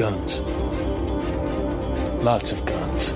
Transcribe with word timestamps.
Guns. 0.00 0.40
Lots 2.24 2.52
of 2.52 2.64
guns. 2.64 3.14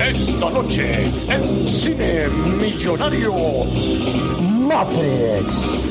Esta 0.00 0.50
noche, 0.50 1.12
en 1.28 1.68
Cine 1.68 2.28
Millonario, 2.58 3.66
Matrix. 4.66 5.86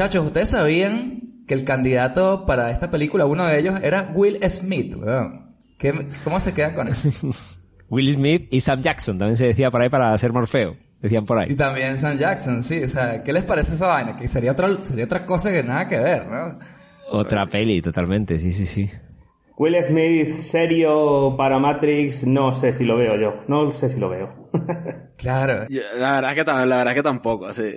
Muchachos, 0.00 0.24
¿ustedes 0.24 0.48
sabían 0.48 1.44
que 1.46 1.52
el 1.52 1.62
candidato 1.62 2.46
para 2.46 2.70
esta 2.70 2.90
película, 2.90 3.26
uno 3.26 3.46
de 3.46 3.58
ellos, 3.58 3.78
era 3.82 4.10
Will 4.14 4.38
Smith? 4.48 4.96
¿Cómo 6.24 6.40
se 6.40 6.54
quedan 6.54 6.74
con 6.74 6.88
eso? 6.88 7.10
Will 7.90 8.14
Smith 8.14 8.48
y 8.50 8.60
Sam 8.60 8.80
Jackson, 8.80 9.18
también 9.18 9.36
se 9.36 9.44
decía 9.44 9.70
por 9.70 9.82
ahí 9.82 9.90
para 9.90 10.16
ser 10.16 10.32
Morfeo. 10.32 10.74
Decían 11.02 11.26
por 11.26 11.36
Y 11.38 11.50
ahí. 11.50 11.54
también 11.54 11.98
Sam 11.98 12.16
Jackson, 12.16 12.62
sí. 12.62 12.82
O 12.82 12.88
sea, 12.88 13.22
¿qué 13.22 13.34
les 13.34 13.44
parece 13.44 13.74
esa 13.74 13.88
vaina? 13.88 14.16
Que 14.16 14.26
sería 14.26 14.52
otra, 14.52 14.74
sería 14.82 15.04
otra 15.04 15.26
cosa 15.26 15.50
que 15.50 15.62
nada 15.62 15.86
que 15.86 15.98
ver, 15.98 16.26
¿no? 16.26 16.58
Otra 17.10 17.44
peli, 17.46 17.82
totalmente, 17.82 18.38
sí, 18.38 18.52
sí, 18.52 18.64
sí. 18.64 18.88
Will 19.58 19.76
Smith 19.84 20.38
serio 20.40 21.34
para 21.36 21.58
Matrix, 21.58 22.26
no 22.26 22.52
sé 22.52 22.72
si 22.72 22.84
lo 22.84 22.96
veo 22.96 23.16
yo. 23.16 23.34
No 23.48 23.70
sé 23.72 23.90
si 23.90 24.00
lo 24.00 24.08
veo. 24.08 24.48
Claro. 25.20 25.66
La 25.98 26.14
verdad 26.14 26.30
es 26.30 26.36
que, 26.36 26.44
la 26.50 26.64
verdad 26.64 26.88
es 26.88 26.94
que 26.94 27.02
tampoco, 27.02 27.44
así, 27.44 27.74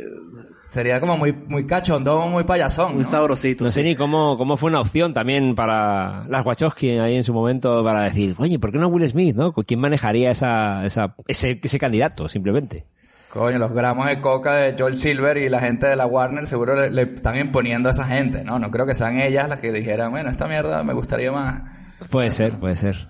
Sería 0.66 1.00
como 1.00 1.18
muy, 1.18 1.34
muy 1.34 1.68
cachondón, 1.68 2.32
muy 2.32 2.46
payasón, 2.46 2.96
muy 2.96 3.04
¿no? 3.04 3.10
sabrosito. 3.10 3.64
No 3.64 3.70
sé 3.70 3.82
sí. 3.82 3.90
ni 3.90 3.96
cómo, 3.96 4.38
cómo 4.38 4.58
fue 4.58 4.70
una 4.70 4.80
opción 4.82 5.14
también 5.14 5.54
para 5.56 6.24
las 6.28 6.46
Wachowski 6.46 6.98
ahí 6.98 7.16
en 7.16 7.24
su 7.24 7.34
momento 7.34 7.84
para 7.84 8.02
decir, 8.04 8.34
oye, 8.40 8.58
¿por 8.58 8.72
qué 8.72 8.80
no 8.80 8.88
Will 8.88 9.08
Smith, 9.08 9.36
no? 9.36 9.54
¿Quién 9.54 9.80
manejaría 9.80 10.32
esa, 10.32 10.84
esa, 10.86 11.16
ese, 11.28 11.60
ese 11.62 11.78
candidato, 11.80 12.28
simplemente? 12.28 12.86
Coño, 13.30 13.58
los 13.58 13.74
gramos 13.74 14.06
de 14.08 14.20
coca 14.20 14.54
de 14.56 14.76
Joel 14.78 14.96
Silver 14.96 15.38
y 15.38 15.50
la 15.50 15.60
gente 15.60 15.88
de 15.88 15.96
la 15.96 16.06
Warner 16.06 16.46
seguro 16.48 16.76
le, 16.76 16.92
le 16.92 17.14
están 17.16 17.38
imponiendo 17.38 17.90
a 17.90 17.92
esa 17.92 18.06
gente, 18.06 18.44
¿no? 18.44 18.60
No 18.60 18.70
creo 18.70 18.86
que 18.86 18.94
sean 18.94 19.20
ellas 19.20 19.50
las 19.50 19.60
que 19.60 19.72
dijeran, 19.72 20.12
bueno, 20.12 20.30
esta 20.30 20.48
mierda 20.48 20.84
me 20.84 20.94
gustaría 20.94 21.32
más. 21.32 21.62
Puede 22.10 22.30
ser, 22.32 22.60
puede 22.60 22.76
ser, 22.76 23.08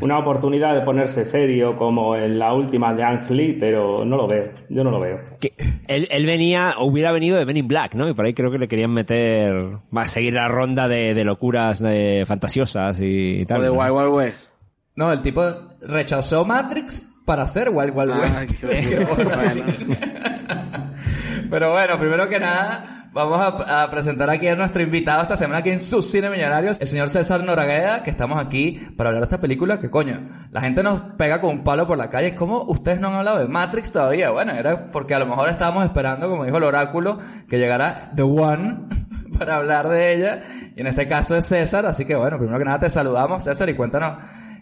Una 0.00 0.18
oportunidad 0.18 0.74
de 0.74 0.80
ponerse 0.80 1.24
serio 1.26 1.76
como 1.76 2.16
en 2.16 2.38
la 2.38 2.54
última 2.54 2.94
de 2.94 3.04
Ang 3.04 3.30
Lee, 3.30 3.56
pero 3.60 4.04
no 4.04 4.16
lo 4.16 4.26
veo. 4.26 4.50
Yo 4.70 4.82
no 4.82 4.90
lo 4.90 4.98
veo. 5.00 5.20
Que 5.40 5.52
él, 5.86 6.08
él 6.10 6.26
venía, 6.26 6.74
o 6.78 6.86
hubiera 6.86 7.12
venido 7.12 7.36
de 7.36 7.44
Men 7.44 7.58
in 7.58 7.68
Black, 7.68 7.94
¿no? 7.94 8.08
Y 8.08 8.14
por 8.14 8.24
ahí 8.24 8.32
creo 8.34 8.50
que 8.50 8.58
le 8.58 8.68
querían 8.68 8.92
meter, 8.92 9.52
va 9.96 10.02
a 10.02 10.08
seguir 10.08 10.32
la 10.34 10.48
ronda 10.48 10.88
de, 10.88 11.12
de 11.14 11.24
locuras 11.24 11.78
de 11.80 12.24
fantasiosas 12.26 12.98
y, 13.02 13.44
tal. 13.46 13.60
O 13.60 13.62
de 13.62 13.68
¿no? 13.68 13.74
Wild 13.74 13.92
Wild 13.92 14.14
West. 14.14 14.54
No, 14.94 15.12
el 15.12 15.20
tipo 15.20 15.42
rechazó 15.82 16.44
Matrix 16.46 17.02
para 17.26 17.42
hacer 17.42 17.68
Wild 17.68 17.92
Wild 17.94 18.12
Ah, 18.12 18.18
West. 18.22 18.50
qué 18.60 19.04
bueno. 19.04 19.30
Pero 21.50 21.72
bueno, 21.72 21.98
primero 21.98 22.28
que 22.28 22.40
nada, 22.40 22.95
vamos 23.16 23.40
a, 23.40 23.88
presentar 23.88 24.28
aquí 24.28 24.46
a 24.46 24.56
nuestro 24.56 24.82
invitado 24.82 25.22
esta 25.22 25.38
semana 25.38 25.60
aquí 25.60 25.70
en 25.70 25.80
su 25.80 26.02
Cine 26.02 26.28
Millonarios, 26.28 26.82
el 26.82 26.86
señor 26.86 27.08
César 27.08 27.42
Noragueda, 27.42 28.02
que 28.02 28.10
estamos 28.10 28.38
aquí 28.38 28.78
para 28.94 29.08
hablar 29.08 29.22
de 29.22 29.24
esta 29.24 29.40
película 29.40 29.80
que 29.80 29.88
coño, 29.88 30.20
la 30.50 30.60
gente 30.60 30.82
nos 30.82 31.00
pega 31.00 31.40
con 31.40 31.50
un 31.50 31.64
palo 31.64 31.86
por 31.86 31.96
la 31.96 32.10
calle. 32.10 32.34
¿Cómo 32.34 32.64
ustedes 32.68 33.00
no 33.00 33.08
han 33.08 33.14
hablado 33.14 33.38
de 33.38 33.48
Matrix 33.48 33.90
todavía? 33.90 34.30
Bueno, 34.30 34.52
era 34.52 34.90
porque 34.90 35.14
a 35.14 35.18
lo 35.18 35.24
mejor 35.24 35.48
estábamos 35.48 35.86
esperando, 35.86 36.28
como 36.28 36.44
dijo 36.44 36.58
el 36.58 36.64
oráculo, 36.64 37.18
que 37.48 37.58
llegara 37.58 38.12
The 38.14 38.22
One 38.22 38.80
para 39.38 39.56
hablar 39.56 39.88
de 39.88 40.12
ella. 40.12 40.40
Y 40.76 40.82
en 40.82 40.86
este 40.86 41.06
caso 41.06 41.36
es 41.36 41.46
César, 41.46 41.86
así 41.86 42.04
que 42.04 42.16
bueno, 42.16 42.36
primero 42.36 42.58
que 42.58 42.66
nada 42.66 42.80
te 42.80 42.90
saludamos, 42.90 43.44
César, 43.44 43.70
y 43.70 43.74
cuéntanos 43.74 44.18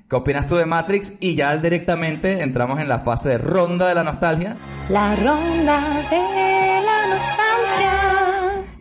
qué 0.09 0.15
opinas 0.15 0.47
tú 0.47 0.55
de 0.55 0.65
Matrix. 0.65 1.15
Y 1.19 1.35
ya 1.35 1.57
directamente 1.57 2.41
entramos 2.41 2.79
en 2.79 2.89
la 2.89 3.01
fase 3.01 3.31
de 3.31 3.39
ronda 3.39 3.89
de 3.89 3.97
la 3.97 4.05
nostalgia. 4.05 4.55
La 4.91 5.17
ronda 5.17 6.05
de 6.09 6.83
la 6.87 7.09
nostalgia. 7.09 8.24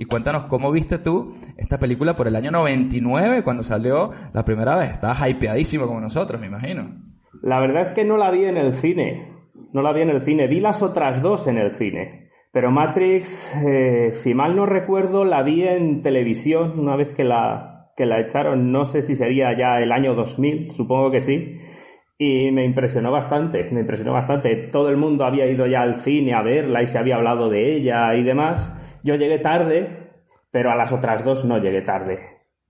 Y 0.03 0.05
cuéntanos 0.05 0.43
cómo 0.47 0.69
viste 0.69 0.99
tú 0.99 1.33
esta 1.55 1.79
película 1.79 2.13
por 2.13 2.27
el 2.27 2.35
año 2.35 2.51
99 2.51 3.41
cuando 3.41 3.63
salió 3.63 4.11
la 4.33 4.43
primera 4.43 4.75
vez. 4.75 4.91
Estabas 4.91 5.29
hypeadísimo 5.29 5.87
como 5.87 6.01
nosotros, 6.01 6.41
me 6.41 6.47
imagino. 6.47 6.89
La 7.41 7.61
verdad 7.61 7.83
es 7.83 7.93
que 7.93 8.03
no 8.03 8.17
la 8.17 8.29
vi 8.29 8.43
en 8.43 8.57
el 8.57 8.73
cine. 8.73 9.29
No 9.71 9.81
la 9.81 9.93
vi 9.93 10.01
en 10.01 10.09
el 10.09 10.19
cine. 10.19 10.47
Vi 10.47 10.59
las 10.59 10.81
otras 10.81 11.21
dos 11.21 11.47
en 11.47 11.57
el 11.57 11.71
cine. 11.71 12.31
Pero 12.51 12.69
Matrix, 12.69 13.55
eh, 13.65 14.09
si 14.11 14.33
mal 14.33 14.57
no 14.57 14.65
recuerdo, 14.65 15.23
la 15.23 15.41
vi 15.41 15.63
en 15.63 16.01
televisión 16.01 16.77
una 16.77 16.97
vez 16.97 17.13
que 17.13 17.23
la, 17.23 17.93
que 17.95 18.05
la 18.05 18.19
echaron. 18.19 18.73
No 18.73 18.83
sé 18.83 19.03
si 19.03 19.15
sería 19.15 19.57
ya 19.57 19.79
el 19.79 19.93
año 19.93 20.15
2000, 20.15 20.71
supongo 20.71 21.11
que 21.11 21.21
sí. 21.21 21.59
Y 22.25 22.51
me 22.51 22.63
impresionó 22.63 23.11
bastante, 23.11 23.67
me 23.71 23.81
impresionó 23.81 24.13
bastante. 24.13 24.55
Todo 24.71 24.89
el 24.89 24.97
mundo 24.97 25.25
había 25.25 25.45
ido 25.45 25.65
ya 25.65 25.81
al 25.81 25.99
cine 25.99 26.33
a 26.33 26.41
verla 26.41 26.81
y 26.81 26.87
se 26.87 26.97
había 26.97 27.15
hablado 27.17 27.49
de 27.49 27.75
ella 27.75 28.15
y 28.15 28.23
demás. 28.23 28.71
Yo 29.03 29.15
llegué 29.15 29.39
tarde, 29.39 30.11
pero 30.51 30.71
a 30.71 30.75
las 30.75 30.93
otras 30.93 31.25
dos 31.25 31.43
no 31.43 31.57
llegué 31.57 31.81
tarde. 31.81 32.19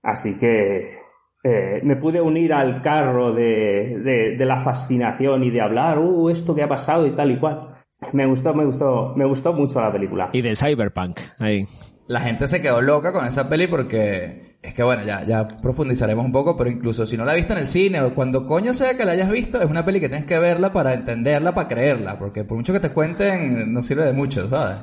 Así 0.02 0.36
que 0.36 0.98
eh, 1.44 1.80
me 1.84 1.96
pude 1.96 2.20
unir 2.20 2.52
al 2.52 2.82
carro 2.82 3.32
de, 3.32 3.98
de- 4.02 4.36
de 4.36 4.44
la 4.44 4.58
fascinación 4.58 5.44
y 5.44 5.50
de 5.50 5.60
hablar, 5.60 5.98
uh, 5.98 6.30
esto 6.30 6.54
que 6.54 6.62
ha 6.62 6.68
pasado 6.68 7.06
y 7.06 7.12
tal 7.12 7.30
y 7.30 7.36
cual. 7.36 7.68
Me 8.12 8.26
gustó, 8.26 8.52
me 8.54 8.64
gustó, 8.64 9.12
me 9.14 9.24
gustó 9.24 9.52
mucho 9.52 9.80
la 9.80 9.92
película. 9.92 10.30
Y 10.32 10.42
del 10.42 10.56
Cyberpunk, 10.56 11.20
ahí. 11.38 11.64
La 12.08 12.20
gente 12.20 12.46
se 12.46 12.60
quedó 12.60 12.82
loca 12.82 13.12
con 13.12 13.24
esa 13.26 13.48
peli 13.48 13.66
porque 13.66 14.53
es 14.64 14.72
que 14.72 14.82
bueno, 14.82 15.02
ya, 15.04 15.22
ya 15.24 15.46
profundizaremos 15.46 16.24
un 16.24 16.32
poco, 16.32 16.56
pero 16.56 16.70
incluso 16.70 17.04
si 17.04 17.18
no 17.18 17.26
la 17.26 17.32
has 17.32 17.36
visto 17.36 17.52
en 17.52 17.58
el 17.58 17.66
cine 17.66 18.00
o 18.00 18.14
cuando 18.14 18.46
coño 18.46 18.72
sea 18.72 18.96
que 18.96 19.04
la 19.04 19.12
hayas 19.12 19.30
visto, 19.30 19.60
es 19.60 19.66
una 19.66 19.84
peli 19.84 20.00
que 20.00 20.08
tienes 20.08 20.24
que 20.24 20.38
verla 20.38 20.72
para 20.72 20.94
entenderla, 20.94 21.52
para 21.52 21.68
creerla, 21.68 22.18
porque 22.18 22.44
por 22.44 22.56
mucho 22.56 22.72
que 22.72 22.80
te 22.80 22.88
cuenten, 22.88 23.70
no 23.74 23.82
sirve 23.82 24.06
de 24.06 24.14
mucho, 24.14 24.48
¿sabes? 24.48 24.78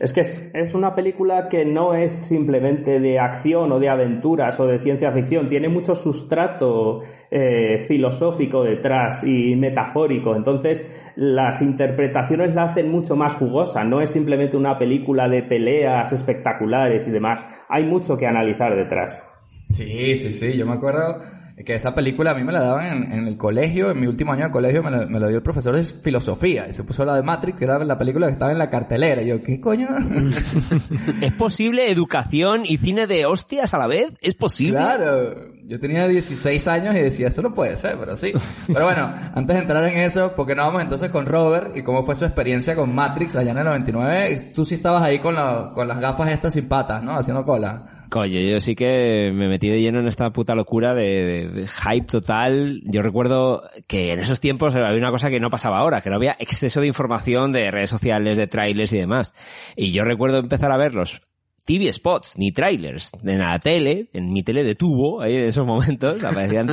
Es 0.00 0.14
que 0.14 0.22
es, 0.22 0.50
es 0.54 0.74
una 0.74 0.94
película 0.94 1.48
que 1.48 1.66
no 1.66 1.94
es 1.94 2.12
simplemente 2.12 2.98
de 3.00 3.18
acción 3.18 3.70
o 3.70 3.78
de 3.78 3.90
aventuras 3.90 4.58
o 4.58 4.66
de 4.66 4.78
ciencia 4.78 5.12
ficción, 5.12 5.46
tiene 5.46 5.68
mucho 5.68 5.94
sustrato 5.94 7.00
eh, 7.30 7.78
filosófico 7.86 8.64
detrás 8.64 9.22
y 9.22 9.54
metafórico, 9.56 10.34
entonces 10.34 10.90
las 11.16 11.60
interpretaciones 11.60 12.54
la 12.54 12.64
hacen 12.64 12.90
mucho 12.90 13.14
más 13.14 13.36
jugosa, 13.36 13.84
no 13.84 14.00
es 14.00 14.08
simplemente 14.10 14.56
una 14.56 14.78
película 14.78 15.28
de 15.28 15.42
peleas 15.42 16.10
espectaculares 16.12 17.06
y 17.06 17.10
demás, 17.10 17.44
hay 17.68 17.84
mucho 17.84 18.16
que 18.16 18.26
analizar 18.26 18.74
detrás. 18.74 19.26
Sí, 19.70 20.16
sí, 20.16 20.32
sí, 20.32 20.56
yo 20.56 20.66
me 20.66 20.72
acuerdo 20.72 21.20
que 21.64 21.74
esa 21.74 21.94
película 21.94 22.30
a 22.30 22.34
mí 22.34 22.42
me 22.44 22.52
la 22.52 22.60
daban 22.60 22.86
en, 22.86 23.12
en 23.12 23.26
el 23.26 23.36
colegio, 23.36 23.90
en 23.90 24.00
mi 24.00 24.06
último 24.06 24.32
año 24.32 24.44
de 24.46 24.50
colegio 24.50 24.82
me 24.82 24.90
la, 24.90 25.06
me 25.06 25.20
la 25.20 25.28
dio 25.28 25.36
el 25.36 25.42
profesor 25.42 25.74
de 25.76 25.84
filosofía 25.84 26.66
y 26.68 26.72
se 26.72 26.84
puso 26.84 27.04
la 27.04 27.14
de 27.14 27.22
Matrix, 27.22 27.58
que 27.58 27.64
era 27.64 27.78
la 27.84 27.98
película 27.98 28.26
que 28.26 28.32
estaba 28.32 28.52
en 28.52 28.58
la 28.58 28.70
cartelera. 28.70 29.22
Y 29.22 29.26
yo, 29.28 29.42
¿qué 29.42 29.60
coño? 29.60 29.88
¿Es 31.20 31.32
posible 31.32 31.90
educación 31.90 32.62
y 32.64 32.78
cine 32.78 33.06
de 33.06 33.26
hostias 33.26 33.74
a 33.74 33.78
la 33.78 33.86
vez? 33.86 34.16
¿Es 34.20 34.34
posible? 34.34 34.78
Claro, 34.78 35.34
yo 35.64 35.78
tenía 35.78 36.06
16 36.08 36.66
años 36.68 36.96
y 36.96 37.00
decía, 37.00 37.28
esto 37.28 37.42
no 37.42 37.52
puede 37.52 37.76
ser, 37.76 37.96
pero 37.98 38.16
sí. 38.16 38.32
Pero 38.66 38.84
bueno, 38.86 39.12
antes 39.34 39.54
de 39.56 39.62
entrar 39.62 39.84
en 39.84 39.98
eso, 40.00 40.32
porque 40.34 40.54
no 40.54 40.66
vamos 40.66 40.82
entonces 40.82 41.10
con 41.10 41.26
Robert 41.26 41.76
y 41.76 41.82
cómo 41.82 42.04
fue 42.04 42.16
su 42.16 42.24
experiencia 42.24 42.74
con 42.74 42.94
Matrix 42.94 43.36
allá 43.36 43.52
en 43.52 43.58
el 43.58 43.64
99? 43.64 44.52
Tú 44.54 44.64
sí 44.64 44.76
estabas 44.76 45.02
ahí 45.02 45.18
con, 45.18 45.34
la- 45.34 45.70
con 45.74 45.86
las 45.88 46.00
gafas 46.00 46.28
estas 46.30 46.54
sin 46.54 46.68
patas, 46.68 47.02
¿no? 47.02 47.16
Haciendo 47.16 47.44
cola. 47.44 47.99
Coño, 48.10 48.40
yo 48.40 48.58
sí 48.58 48.74
que 48.74 49.30
me 49.32 49.46
metí 49.46 49.68
de 49.68 49.80
lleno 49.80 50.00
en 50.00 50.08
esta 50.08 50.32
puta 50.32 50.56
locura 50.56 50.94
de, 50.94 51.48
de- 51.48 51.66
hype 51.68 52.06
total. 52.06 52.82
Yo 52.84 53.02
recuerdo 53.02 53.62
que 53.86 54.10
en 54.10 54.18
esos 54.18 54.40
tiempos 54.40 54.74
había 54.74 54.98
una 54.98 55.12
cosa 55.12 55.30
que 55.30 55.38
no 55.38 55.48
pasaba 55.48 55.78
ahora, 55.78 56.00
que 56.00 56.10
no 56.10 56.16
había 56.16 56.34
exceso 56.40 56.80
de 56.80 56.88
información 56.88 57.52
de 57.52 57.70
redes 57.70 57.88
sociales, 57.88 58.36
de 58.36 58.48
trailers 58.48 58.92
y 58.92 58.98
demás. 58.98 59.32
Y 59.76 59.92
yo 59.92 60.02
recuerdo 60.04 60.38
empezar 60.38 60.72
a 60.72 60.76
verlos 60.76 61.20
TV 61.70 61.92
spots, 61.92 62.36
ni 62.36 62.50
trailers. 62.50 63.12
En 63.24 63.38
la 63.38 63.56
tele, 63.60 64.08
en 64.12 64.32
mi 64.32 64.42
tele 64.42 64.64
de 64.64 64.74
tubo, 64.74 65.20
ahí 65.20 65.36
en 65.36 65.44
esos 65.44 65.64
momentos, 65.64 66.24
aparecían 66.24 66.68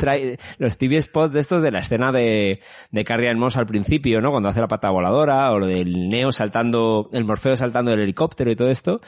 los 0.57 0.77
TV 0.79 0.99
spots 0.99 1.33
de 1.33 1.39
estos 1.39 1.61
de 1.61 1.69
la 1.69 1.79
escena 1.79 2.11
de, 2.11 2.61
de 2.89 3.03
Carrie 3.03 3.35
Moss 3.35 3.57
al 3.57 3.67
principio, 3.67 4.21
¿no? 4.21 4.31
Cuando 4.31 4.49
hace 4.49 4.59
la 4.59 4.67
pata 4.67 4.89
voladora, 4.89 5.51
o 5.51 5.59
lo 5.59 5.67
del 5.67 6.09
Neo 6.09 6.31
saltando, 6.31 7.11
el 7.13 7.25
Morfeo 7.25 7.55
saltando 7.55 7.91
del 7.91 7.99
helicóptero 7.99 8.49
y 8.49 8.55
todo 8.55 8.69
esto. 8.69 8.99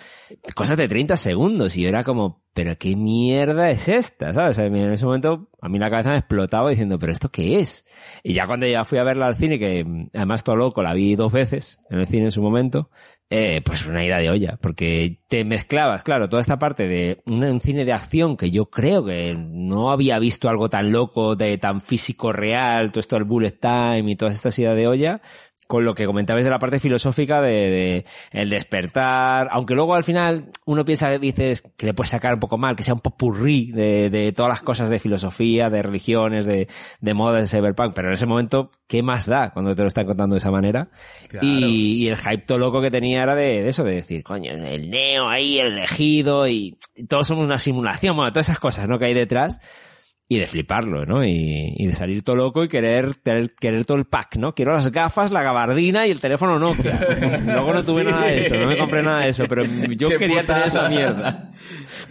Cosas 0.54 0.78
de 0.78 0.88
30 0.88 1.18
segundos, 1.18 1.76
y 1.76 1.82
yo 1.82 1.90
era 1.90 2.04
como, 2.04 2.44
pero 2.54 2.78
qué 2.78 2.96
mierda 2.96 3.72
es 3.72 3.88
esta, 3.88 4.32
¿sabes? 4.32 4.60
En 4.60 4.76
ese 4.76 5.06
momento 5.06 5.50
a 5.60 5.70
mí 5.70 5.80
la 5.80 5.90
cabeza 5.90 6.12
me 6.12 6.18
explotaba 6.18 6.70
diciendo, 6.70 7.00
pero 7.00 7.12
¿esto 7.12 7.30
qué 7.30 7.60
es? 7.60 7.88
Y 8.22 8.34
ya 8.34 8.46
cuando 8.46 8.68
ya 8.68 8.86
fui 8.86 9.00
a 9.00 9.04
verla 9.04 9.26
al 9.26 9.36
cine, 9.36 9.58
que 9.58 9.84
mm, 9.84 10.10
además 10.14 10.44
todo 10.44 10.56
loco, 10.56 10.84
la 10.84 10.94
vi 10.94 11.16
dos 11.16 11.32
veces 11.32 11.80
en 11.90 12.00
el 12.00 12.06
cine 12.06 12.26
en 12.26 12.32
su 12.32 12.44
momento, 12.44 12.92
eh, 13.32 13.62
pues 13.64 13.86
una 13.86 14.04
ida 14.04 14.18
de 14.18 14.30
olla, 14.32 14.58
porque 14.60 15.20
te 15.28 15.46
mezclabas, 15.46 16.02
claro, 16.02 16.30
toda 16.30 16.40
esta 16.40 16.58
parte 16.58 16.88
de 16.88 17.22
un, 17.26 17.44
un 17.44 17.62
cine 17.62 17.86
de 17.86 17.94
acción 17.94 18.36
que 18.36 18.50
yo 18.50 18.72
creo 18.72 19.06
que 19.06 19.36
no 19.38 19.92
había 19.92 20.18
visto 20.18 20.50
algo 20.50 20.70
tan 20.70 20.92
loco, 20.92 21.36
de 21.36 21.60
tan 21.60 21.80
físico 21.80 22.34
real, 22.34 22.92
todo 22.92 23.02
esto 23.02 23.16
del 23.18 23.26
bullet 23.26 23.52
time 23.52 24.12
y 24.12 24.16
todas 24.16 24.34
estas 24.34 24.58
ideas 24.58 24.76
de 24.76 24.88
olla, 24.88 25.22
con 25.70 25.86
lo 25.86 25.94
que 25.94 26.08
comentabais 26.08 26.44
de 26.44 26.50
la 26.50 26.58
parte 26.58 26.80
filosófica 26.80 27.44
de, 27.44 27.52
de 27.52 28.06
el 28.32 28.50
despertar, 28.50 29.50
aunque 29.52 29.76
luego 29.76 29.94
al 29.94 30.04
final 30.04 30.50
uno 30.66 30.84
piensa, 30.84 31.16
dices, 31.20 31.62
que 31.78 31.86
le 31.86 31.94
puedes 31.94 32.10
sacar 32.10 32.34
un 32.34 32.40
poco 32.40 32.58
mal, 32.58 32.76
que 32.76 32.82
sea 32.82 32.96
un 32.96 33.02
popurrí 33.02 33.72
de, 33.72 34.10
de 34.10 34.32
todas 34.32 34.50
las 34.50 34.64
cosas 34.64 34.90
de 34.90 34.98
filosofía, 34.98 35.70
de 35.70 35.84
religiones, 35.84 36.48
de, 36.48 36.68
de 37.02 37.14
moda, 37.14 37.40
de 37.40 37.46
cyberpunk, 37.46 37.94
pero 37.94 38.08
en 38.08 38.16
ese 38.16 38.26
momento, 38.26 38.72
¿qué 38.88 39.04
más 39.04 39.28
da 39.28 39.52
cuando 39.52 39.76
te 39.76 39.84
lo 39.84 39.90
están 39.90 40.08
contando 40.08 40.34
de 40.34 40.40
esa 40.40 40.50
manera? 40.50 40.90
Claro. 41.30 41.46
Y, 41.46 42.04
y 42.04 42.08
el 42.08 42.18
hype 42.18 42.46
todo 42.48 42.58
loco 42.58 42.82
que 42.82 42.90
tenía 42.90 43.22
era 43.22 43.36
de, 43.36 43.62
de 43.62 43.68
eso, 43.68 43.84
de 43.84 43.94
decir, 43.94 44.24
coño, 44.24 44.52
el 44.52 44.90
neo 44.90 45.30
ahí, 45.30 45.60
el 45.60 45.74
elegido, 45.74 46.48
y, 46.48 46.80
y 46.96 47.04
todos 47.04 47.28
somos 47.28 47.46
una 47.46 47.60
simulación, 47.60 48.16
bueno, 48.16 48.32
todas 48.32 48.48
esas 48.48 48.60
cosas, 48.60 48.88
¿no? 48.88 48.98
Que 48.98 49.06
hay 49.06 49.14
detrás 49.14 49.60
y 50.32 50.38
de 50.38 50.46
fliparlo, 50.46 51.06
¿no? 51.08 51.26
Y, 51.26 51.74
y 51.76 51.88
de 51.88 51.94
salir 51.96 52.22
todo 52.22 52.36
loco 52.36 52.64
y 52.64 52.68
querer, 52.70 53.16
tener, 53.16 53.50
querer 53.60 53.84
todo 53.84 53.98
el 53.98 54.06
pack, 54.06 54.36
¿no? 54.38 54.54
Quiero 54.54 54.74
las 54.74 54.92
gafas, 54.92 55.32
la 55.32 55.42
gabardina 55.42 56.06
y 56.06 56.12
el 56.12 56.20
teléfono 56.20 56.60
Nokia. 56.60 57.00
Luego 57.46 57.74
no 57.74 57.82
tuve 57.84 58.04
Sí. 58.06 58.12
nada 58.12 58.26
de 58.28 58.40
eso, 58.40 58.56
no 58.56 58.68
me 58.68 58.78
compré 58.78 59.02
nada 59.02 59.22
de 59.22 59.30
eso, 59.30 59.46
pero 59.50 59.64
yo 59.66 60.08
Qué 60.10 60.18
quería 60.20 60.44
tener 60.46 60.68
esa 60.68 60.88
mierda. 60.88 61.52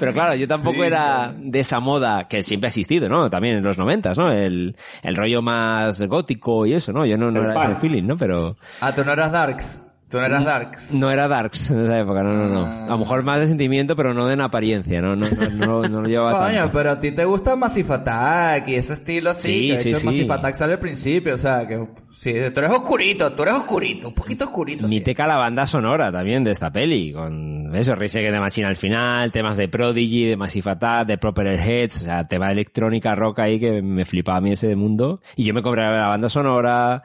Pero 0.00 0.12
claro, 0.12 0.34
yo 0.34 0.48
tampoco 0.48 0.78
Sí, 0.80 0.86
era 0.88 1.32
de 1.38 1.60
esa 1.60 1.78
moda 1.78 2.26
que 2.26 2.42
siempre 2.42 2.66
ha 2.66 2.70
existido, 2.70 3.08
¿no? 3.08 3.30
También 3.30 3.56
en 3.58 3.62
los 3.62 3.78
noventas, 3.78 4.18
¿no? 4.18 4.32
El, 4.32 4.74
el 5.04 5.16
rollo 5.16 5.40
más 5.40 6.02
gótico 6.02 6.66
y 6.66 6.72
eso, 6.74 6.92
¿no? 6.92 7.06
Yo 7.06 7.16
no, 7.16 7.30
no 7.30 7.38
El 7.44 7.50
era 7.52 7.64
ese 7.70 7.76
feeling, 7.76 8.02
¿no? 8.02 8.16
Pero 8.16 8.56
Ah, 8.80 8.92
tú 8.92 9.04
no 9.04 9.12
eras 9.12 9.30
Darks. 9.30 9.80
Tú 10.10 10.16
no 10.18 10.24
eras 10.24 10.44
Darks. 10.44 10.94
no 10.94 11.10
era 11.10 11.28
Darks 11.28 11.70
en 11.70 11.80
esa 11.84 11.98
época, 11.98 12.22
no, 12.22 12.32
no, 12.32 12.48
no. 12.48 12.64
A 12.86 12.88
lo 12.88 12.98
mejor 12.98 13.22
más 13.22 13.40
de 13.40 13.46
sentimiento, 13.46 13.94
pero 13.94 14.14
no 14.14 14.26
de 14.26 14.34
en 14.34 14.40
apariencia, 14.40 15.02
¿no? 15.02 15.14
No, 15.14 15.26
no, 15.28 15.50
no, 15.50 15.88
no 15.88 16.02
lo 16.02 16.08
llevaba 16.08 16.46
Coño, 16.46 16.58
tanto. 16.60 16.72
pero 16.72 16.90
a 16.92 16.98
ti 16.98 17.12
te 17.12 17.24
gusta 17.26 17.56
Massive 17.56 17.94
Attack 17.94 18.68
y 18.68 18.74
ese 18.76 18.94
estilo 18.94 19.30
así. 19.30 19.52
Sí, 19.52 19.66
que 19.68 19.72
de 19.72 19.78
sí, 19.78 19.88
hecho 19.90 19.98
sí. 20.00 20.06
Massive 20.06 20.32
Attack 20.34 20.54
sale 20.54 20.72
al 20.72 20.78
principio, 20.78 21.34
o 21.34 21.38
sea, 21.38 21.66
que 21.68 21.86
sí, 22.10 22.32
tú 22.54 22.60
eres 22.60 22.70
oscurito, 22.70 23.32
tú 23.32 23.42
eres 23.42 23.54
oscurito, 23.54 24.08
un 24.08 24.14
poquito 24.14 24.46
oscurito. 24.46 24.88
Mítica 24.88 25.26
la 25.26 25.36
banda 25.36 25.66
sonora 25.66 26.10
también 26.10 26.42
de 26.42 26.52
esta 26.52 26.72
peli, 26.72 27.12
con 27.12 27.74
eso, 27.74 27.94
Rise 27.94 28.20
Against 28.20 28.34
the 28.36 28.40
Machine 28.40 28.66
al 28.66 28.76
final, 28.76 29.30
temas 29.30 29.58
de 29.58 29.68
Prodigy, 29.68 30.24
de 30.24 30.36
Massive 30.38 30.70
Attack, 30.70 31.06
de 31.06 31.18
Proper 31.18 31.48
Heads, 31.60 32.02
o 32.02 32.04
sea, 32.06 32.26
tema 32.26 32.46
de 32.46 32.52
electrónica 32.52 33.14
rock 33.14 33.40
ahí 33.40 33.60
que 33.60 33.82
me 33.82 34.06
flipaba 34.06 34.38
a 34.38 34.40
mí 34.40 34.52
ese 34.52 34.74
mundo. 34.74 35.20
Y 35.36 35.44
yo 35.44 35.52
me 35.52 35.60
compré 35.60 35.82
la 35.82 36.06
banda 36.08 36.30
sonora, 36.30 37.02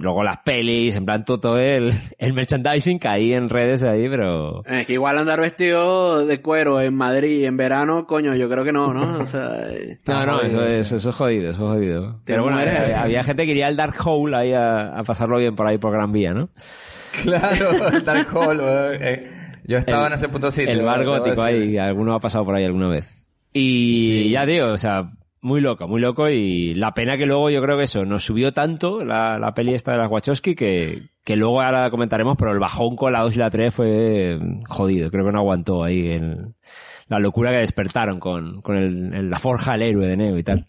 luego 0.00 0.24
las 0.24 0.38
pelis, 0.38 0.96
en 0.96 1.04
plan 1.04 1.24
todo, 1.24 1.38
todo 1.40 1.58
el, 1.58 1.92
el 2.18 2.32
merchandising 2.32 2.98
caí 2.98 3.32
en 3.32 3.48
redes 3.48 3.82
ahí, 3.84 4.08
pero... 4.08 4.62
Es 4.64 4.86
que 4.86 4.94
igual 4.94 5.18
andar 5.18 5.40
vestido 5.40 6.26
de 6.26 6.40
cuero 6.42 6.80
en 6.80 6.94
Madrid 6.94 7.44
en 7.44 7.56
verano, 7.56 8.06
coño, 8.06 8.34
yo 8.34 8.48
creo 8.48 8.64
que 8.64 8.72
no, 8.72 8.92
¿no? 8.92 9.18
O 9.20 9.26
sea, 9.26 9.50
eh, 9.70 9.98
No, 10.06 10.26
no, 10.26 10.40
eso 10.42 10.64
es, 10.64 10.90
eso 10.90 11.10
es 11.10 11.16
jodido, 11.16 11.50
eso 11.50 11.72
es 11.72 11.76
jodido. 11.78 12.20
Pero 12.24 12.42
bueno, 12.42 12.56
mueres. 12.56 12.76
había, 12.80 13.02
había 13.02 13.24
gente 13.24 13.44
que 13.44 13.52
iría 13.52 13.66
al 13.68 13.76
Dark 13.76 13.94
Hole 14.04 14.36
ahí 14.36 14.52
a, 14.52 14.88
a 14.98 15.04
pasarlo 15.04 15.38
bien 15.38 15.54
por 15.54 15.66
ahí 15.66 15.78
por 15.78 15.92
Gran 15.92 16.10
Vía, 16.12 16.34
¿no? 16.34 16.48
Claro, 17.22 18.00
Dark 18.04 18.26
Hole, 18.36 18.60
weón, 18.62 18.96
eh, 19.00 19.30
Yo 19.64 19.78
estaba 19.78 20.06
El- 20.08 20.12
en 20.14 20.18
ese 20.18 20.28
punto 20.28 20.50
sitio. 20.50 20.72
el 20.72 20.82
bar 20.82 21.04
gótico 21.04 21.42
ahí, 21.42 21.78
alguno 21.78 22.12
ha 22.14 22.18
pasado 22.20 22.44
por 22.44 22.56
ahí 22.56 22.64
alguna 22.64 22.88
vez. 22.88 23.24
Y 23.52 24.30
ya 24.30 24.44
digo, 24.46 24.66
o 24.72 24.78
sea, 24.78 25.04
muy 25.44 25.60
loco, 25.60 25.86
muy 25.86 26.00
loco 26.00 26.28
y 26.30 26.74
la 26.74 26.94
pena 26.94 27.18
que 27.18 27.26
luego 27.26 27.50
yo 27.50 27.60
creo 27.62 27.76
que 27.76 27.84
eso, 27.84 28.04
nos 28.06 28.24
subió 28.24 28.52
tanto 28.54 29.04
la, 29.04 29.38
la 29.38 29.52
peli 29.54 29.74
esta 29.74 29.92
de 29.92 29.98
las 29.98 30.10
Wachowski 30.10 30.54
que, 30.54 31.02
que 31.22 31.36
luego 31.36 31.60
ahora 31.60 31.90
comentaremos, 31.90 32.36
pero 32.38 32.50
el 32.52 32.58
bajón 32.58 32.96
con 32.96 33.12
la 33.12 33.20
2 33.20 33.36
y 33.36 33.38
la 33.40 33.50
3 33.50 33.74
fue 33.74 34.38
mm, 34.40 34.62
jodido, 34.64 35.10
creo 35.10 35.26
que 35.26 35.32
no 35.32 35.38
aguantó 35.38 35.84
ahí 35.84 36.08
el- 36.12 36.54
la 37.08 37.18
locura 37.18 37.50
que 37.50 37.58
despertaron 37.58 38.18
con, 38.18 38.62
con 38.62 38.76
el, 38.76 39.12
el- 39.14 39.30
la 39.30 39.38
forja 39.38 39.72
del 39.72 39.82
héroe 39.82 40.06
de 40.06 40.16
Neo 40.16 40.38
y 40.38 40.42
tal. 40.42 40.66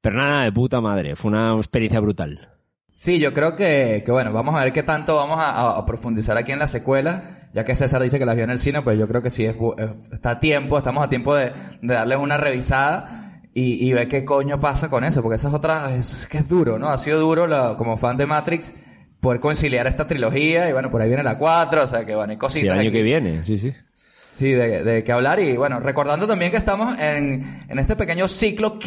Pero 0.00 0.16
nada, 0.18 0.42
de 0.42 0.50
puta 0.52 0.80
madre, 0.80 1.14
fue 1.14 1.30
una 1.30 1.54
experiencia 1.54 2.00
brutal. 2.00 2.48
Sí, 2.90 3.20
yo 3.20 3.32
creo 3.32 3.54
que, 3.54 4.02
que 4.04 4.10
bueno, 4.10 4.32
vamos 4.32 4.56
a 4.56 4.64
ver 4.64 4.72
qué 4.72 4.82
tanto 4.82 5.14
vamos 5.16 5.36
a, 5.38 5.84
profundizar 5.86 6.36
aquí 6.38 6.50
en 6.50 6.58
la 6.58 6.66
secuela, 6.66 7.48
ya 7.52 7.62
que 7.64 7.74
César 7.76 8.02
dice 8.02 8.18
que 8.18 8.24
las 8.26 8.34
vio 8.34 8.42
en 8.44 8.50
el 8.50 8.58
cine, 8.58 8.82
pues 8.82 8.98
yo 8.98 9.06
creo 9.06 9.22
que 9.22 9.30
sí 9.30 9.44
es, 9.44 9.54
está 10.12 10.30
a 10.30 10.40
tiempo, 10.40 10.78
estamos 10.78 11.04
a 11.04 11.08
tiempo 11.08 11.36
de, 11.36 11.52
de 11.82 11.94
darles 11.94 12.18
una 12.18 12.38
revisada 12.38 13.25
y, 13.58 13.88
y 13.88 13.92
ver 13.94 14.06
qué 14.06 14.24
coño 14.24 14.60
pasa 14.60 14.90
con 14.90 15.02
eso, 15.02 15.22
porque 15.22 15.36
esa 15.36 15.48
es 15.48 15.54
otra, 15.54 15.94
es, 15.94 16.26
que 16.26 16.38
es 16.38 16.48
duro, 16.48 16.78
¿no? 16.78 16.88
Ha 16.90 16.98
sido 16.98 17.18
duro 17.20 17.46
la- 17.46 17.76
como 17.78 17.96
fan 17.96 18.16
de 18.18 18.26
Matrix 18.26 18.72
poder 19.20 19.40
conciliar 19.40 19.86
esta 19.86 20.06
trilogía 20.06 20.68
y 20.68 20.72
bueno, 20.72 20.90
por 20.90 21.00
ahí 21.00 21.08
viene 21.08 21.22
la 21.22 21.38
4, 21.38 21.82
o 21.84 21.86
sea 21.86 22.04
que 22.04 22.14
bueno, 22.14 22.32
hay 22.32 22.36
cositas. 22.36 22.64
el 22.74 22.78
año 22.80 22.88
aquí. 22.90 22.98
que 22.98 23.02
viene, 23.02 23.42
sí, 23.44 23.56
sí. 23.58 23.72
Sí, 24.30 24.52
de, 24.52 24.84
de 24.84 25.02
qué 25.02 25.12
hablar 25.12 25.40
y 25.40 25.56
bueno, 25.56 25.80
recordando 25.80 26.26
también 26.26 26.50
que 26.50 26.58
estamos 26.58 26.98
en, 27.00 27.62
en 27.70 27.78
este 27.78 27.96
pequeño 27.96 28.28
ciclo, 28.28 28.78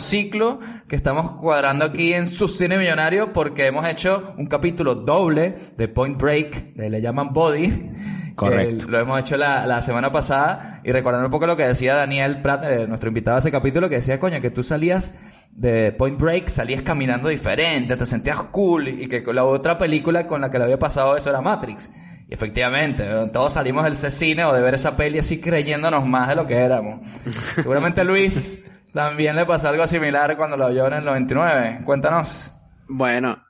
ciclo 0.00 0.60
que 0.86 0.96
estamos 0.96 1.30
cuadrando 1.40 1.86
aquí 1.86 2.12
en 2.12 2.26
su 2.26 2.46
cine 2.50 2.76
millonario 2.76 3.32
porque 3.32 3.64
hemos 3.64 3.88
hecho 3.88 4.34
un 4.36 4.46
capítulo 4.46 4.94
doble 4.96 5.54
de 5.78 5.88
Point 5.88 6.18
Break, 6.20 6.74
de 6.74 6.90
le 6.90 7.00
llaman 7.00 7.32
Body. 7.32 7.90
Correcto. 8.38 8.86
lo 8.88 9.00
hemos 9.00 9.18
hecho 9.18 9.36
la, 9.36 9.66
la 9.66 9.82
semana 9.82 10.12
pasada 10.12 10.80
y 10.84 10.92
recordando 10.92 11.26
un 11.26 11.30
poco 11.30 11.46
lo 11.46 11.56
que 11.56 11.66
decía 11.66 11.96
Daniel 11.96 12.40
Pratt, 12.40 12.64
eh, 12.64 12.86
nuestro 12.86 13.08
invitado 13.08 13.36
a 13.36 13.38
ese 13.40 13.50
capítulo, 13.50 13.88
que 13.88 13.96
decía, 13.96 14.20
coño, 14.20 14.40
que 14.40 14.50
tú 14.50 14.62
salías 14.62 15.14
de 15.50 15.92
Point 15.92 16.20
Break, 16.20 16.48
salías 16.48 16.82
caminando 16.82 17.28
diferente, 17.28 17.96
te 17.96 18.06
sentías 18.06 18.42
cool 18.44 18.88
y 18.88 19.08
que 19.08 19.24
con 19.24 19.34
la 19.34 19.44
otra 19.44 19.76
película 19.76 20.26
con 20.26 20.40
la 20.40 20.50
que 20.50 20.58
le 20.58 20.64
había 20.64 20.78
pasado 20.78 21.16
eso 21.16 21.30
era 21.30 21.40
Matrix. 21.40 21.90
Y 22.28 22.34
efectivamente, 22.34 23.04
todos 23.32 23.54
salimos 23.54 23.84
del 23.84 23.96
cine 23.96 24.44
o 24.44 24.52
de 24.52 24.60
ver 24.60 24.74
esa 24.74 24.96
peli 24.96 25.18
así 25.18 25.40
creyéndonos 25.40 26.06
más 26.06 26.28
de 26.28 26.36
lo 26.36 26.46
que 26.46 26.54
éramos. 26.54 27.00
Seguramente 27.56 28.04
Luis 28.04 28.60
también 28.92 29.34
le 29.34 29.46
pasó 29.46 29.68
algo 29.68 29.86
similar 29.86 30.36
cuando 30.36 30.56
lo 30.56 30.68
vio 30.70 30.86
en 30.86 30.94
el 30.94 31.04
99. 31.04 31.80
Cuéntanos. 31.84 32.54
Bueno, 32.86 33.42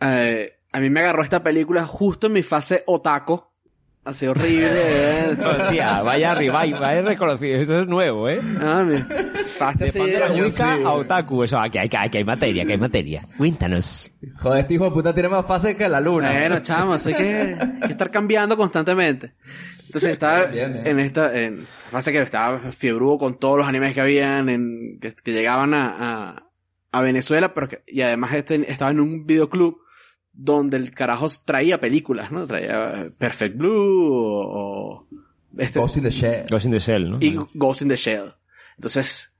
eh, 0.00 0.60
a 0.72 0.80
mí 0.80 0.90
me 0.90 1.00
agarró 1.00 1.22
esta 1.22 1.42
película 1.42 1.84
justo 1.84 2.26
en 2.26 2.34
mi 2.34 2.42
fase 2.42 2.84
otaco. 2.86 3.49
Así 4.04 4.26
horrible. 4.26 4.70
¿eh? 4.72 5.36
Hostia, 5.38 6.02
vaya 6.02 6.32
arriba, 6.32 6.64
vaya 6.78 7.02
reconocido, 7.02 7.60
eso 7.60 7.80
es 7.80 7.86
nuevo, 7.86 8.28
¿eh? 8.28 8.40
Ah, 8.60 8.82
mi 8.86 8.96
fase 8.96 9.90
De 9.92 10.42
Wicca 10.42 10.76
sí. 10.76 10.82
a 10.84 10.92
otaku, 10.92 11.44
eso, 11.44 11.58
aquí 11.58 11.76
hay, 11.78 11.90
aquí 11.92 12.18
hay 12.18 12.24
materia, 12.24 12.62
aquí 12.62 12.72
hay 12.72 12.78
materia. 12.78 13.22
Cuéntanos. 13.36 14.10
Joder, 14.38 14.60
este 14.60 14.74
hijo 14.74 14.84
de 14.84 14.90
puta 14.90 15.12
tiene 15.12 15.28
más 15.28 15.46
fase 15.46 15.76
que 15.76 15.88
la 15.88 16.00
luna. 16.00 16.32
Bueno, 16.32 16.60
chamo, 16.60 16.94
eso 16.94 17.10
hay 17.10 17.14
que, 17.14 17.56
hay 17.60 17.80
que 17.80 17.92
estar 17.92 18.10
cambiando 18.10 18.56
constantemente. 18.56 19.34
Entonces 19.84 20.12
estaba 20.12 20.44
Bien, 20.46 20.86
en 20.86 21.00
esta, 21.00 21.38
en 21.38 21.66
fase 21.90 22.12
que 22.12 22.22
estaba 22.22 22.58
fiebrudo 22.58 23.18
con 23.18 23.38
todos 23.38 23.58
los 23.58 23.66
animes 23.66 23.92
que 23.92 24.00
habían, 24.00 24.48
en, 24.48 24.98
que, 25.00 25.14
que 25.14 25.32
llegaban 25.32 25.74
a, 25.74 25.94
a, 25.98 26.46
a 26.92 27.00
Venezuela, 27.02 27.52
pero 27.52 27.68
que, 27.68 27.82
y 27.86 28.00
además 28.00 28.32
este, 28.32 28.70
estaba 28.70 28.92
en 28.92 29.00
un 29.00 29.26
videoclub 29.26 29.78
donde 30.32 30.76
el 30.76 30.90
carajo 30.92 31.26
traía 31.44 31.80
películas, 31.80 32.30
¿no? 32.32 32.46
Traía 32.46 33.08
Perfect 33.18 33.56
Blue 33.56 34.14
o, 34.14 34.48
o 34.50 35.08
este, 35.58 35.78
Ghost 35.78 35.96
in 35.96 36.02
the 36.04 36.10
Shell. 36.10 36.46
Ghost 36.48 36.66
in 36.66 36.72
the 36.72 36.78
Shell, 36.78 37.10
¿no? 37.10 37.18
y 37.20 37.36
Ghost 37.54 37.82
in 37.82 37.88
the 37.88 37.96
Shell. 37.96 38.34
Entonces, 38.76 39.38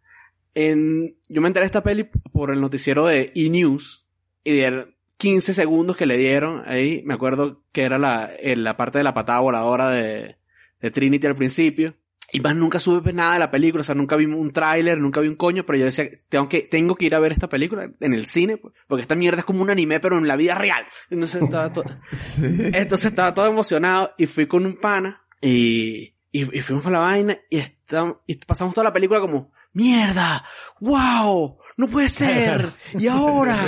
en, 0.55 1.17
yo 1.29 1.41
me 1.41 1.49
enteré 1.49 1.65
de 1.65 1.67
esta 1.67 1.83
peli 1.83 2.09
por 2.33 2.53
el 2.53 2.61
noticiero 2.61 3.07
de 3.07 3.33
E! 3.35 4.03
y 4.45 4.57
de 4.57 4.95
15 5.17 5.53
segundos 5.53 5.97
que 5.97 6.07
le 6.07 6.17
dieron 6.17 6.63
ahí, 6.67 7.03
me 7.05 7.15
acuerdo 7.15 7.63
que 7.73 7.83
era 7.83 7.99
la, 7.99 8.31
en 8.39 8.65
la 8.65 8.77
parte 8.77 8.99
de 8.99 9.05
la 9.05 9.15
patada 9.15 9.41
voladora 9.41 9.91
de, 9.91 10.37
de 10.81 10.91
Trinity 10.91 11.27
al 11.27 11.35
principio. 11.35 11.95
Y 12.33 12.41
más 12.41 12.55
nunca 12.55 12.79
supe 12.79 13.13
nada 13.13 13.33
de 13.35 13.39
la 13.41 13.51
película, 13.51 13.81
o 13.81 13.85
sea, 13.85 13.95
nunca 13.95 14.15
vi 14.17 14.25
un 14.27 14.53
tráiler, 14.53 14.99
nunca 14.99 15.21
vi 15.21 15.29
un 15.29 15.35
coño, 15.37 15.65
pero 15.67 15.79
yo 15.79 15.85
decía, 15.87 16.09
tengo 16.29 16.49
que, 16.49 16.61
tengo 16.63 16.95
que 16.95 17.07
ir 17.07 17.15
a 17.15 17.19
ver 17.19 17.33
esta 17.33 17.49
película 17.49 17.91
en 17.99 18.15
el 18.15 18.27
cine, 18.27 18.57
pues, 18.57 18.73
porque 18.87 19.03
esta 19.03 19.17
mierda 19.17 19.41
es 19.41 19.45
como 19.45 19.63
un 19.63 19.71
anime, 19.71 19.99
pero 20.01 20.17
en 20.17 20.29
la 20.29 20.37
vida 20.37 20.55
real. 20.55 20.85
Entonces 21.11 21.43
estaba 21.43 21.73
todo, 21.73 21.85
entonces 22.39 23.07
estaba 23.07 23.35
todo 23.35 23.47
emocionado 23.47 24.13
y 24.17 24.27
fui 24.27 24.47
con 24.47 24.65
un 24.67 24.77
pana 24.79 25.23
y, 25.41 26.15
y, 26.31 26.57
y 26.57 26.61
fuimos 26.61 26.87
a 26.87 26.91
la 26.91 26.99
vaina 27.01 27.37
y, 27.51 27.59
estam- 27.59 28.19
y 28.27 28.37
pasamos 28.37 28.75
toda 28.75 28.85
la 28.85 28.93
película 28.93 29.21
como, 29.21 29.51
mierda, 29.73 30.45
wow, 30.81 31.59
no 31.77 31.87
puede 31.89 32.09
ser, 32.09 32.65
y 32.99 33.09
ahora, 33.09 33.59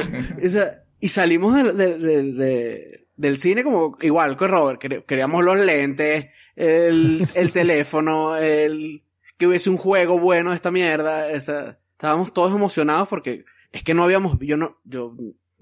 y 1.00 1.08
salimos 1.08 1.54
de, 1.56 1.72
de, 1.72 1.98
de, 1.98 2.22
de- 2.32 3.01
del 3.16 3.38
cine 3.38 3.62
como 3.64 3.96
igual 4.00 4.36
que 4.36 4.48
Robert, 4.48 4.80
quer- 4.82 5.04
queríamos 5.04 5.44
los 5.44 5.56
lentes, 5.58 6.26
el, 6.56 7.26
el 7.34 7.52
teléfono, 7.52 8.36
el 8.36 9.02
que 9.36 9.46
hubiese 9.46 9.70
un 9.70 9.76
juego 9.76 10.18
bueno 10.18 10.50
de 10.50 10.56
esta 10.56 10.70
mierda, 10.70 11.30
esa- 11.30 11.78
estábamos 11.92 12.32
todos 12.32 12.52
emocionados 12.54 13.08
porque 13.08 13.44
es 13.72 13.82
que 13.84 13.94
no 13.94 14.04
habíamos, 14.04 14.38
yo 14.40 14.56
no, 14.56 14.78
yo 14.84 15.14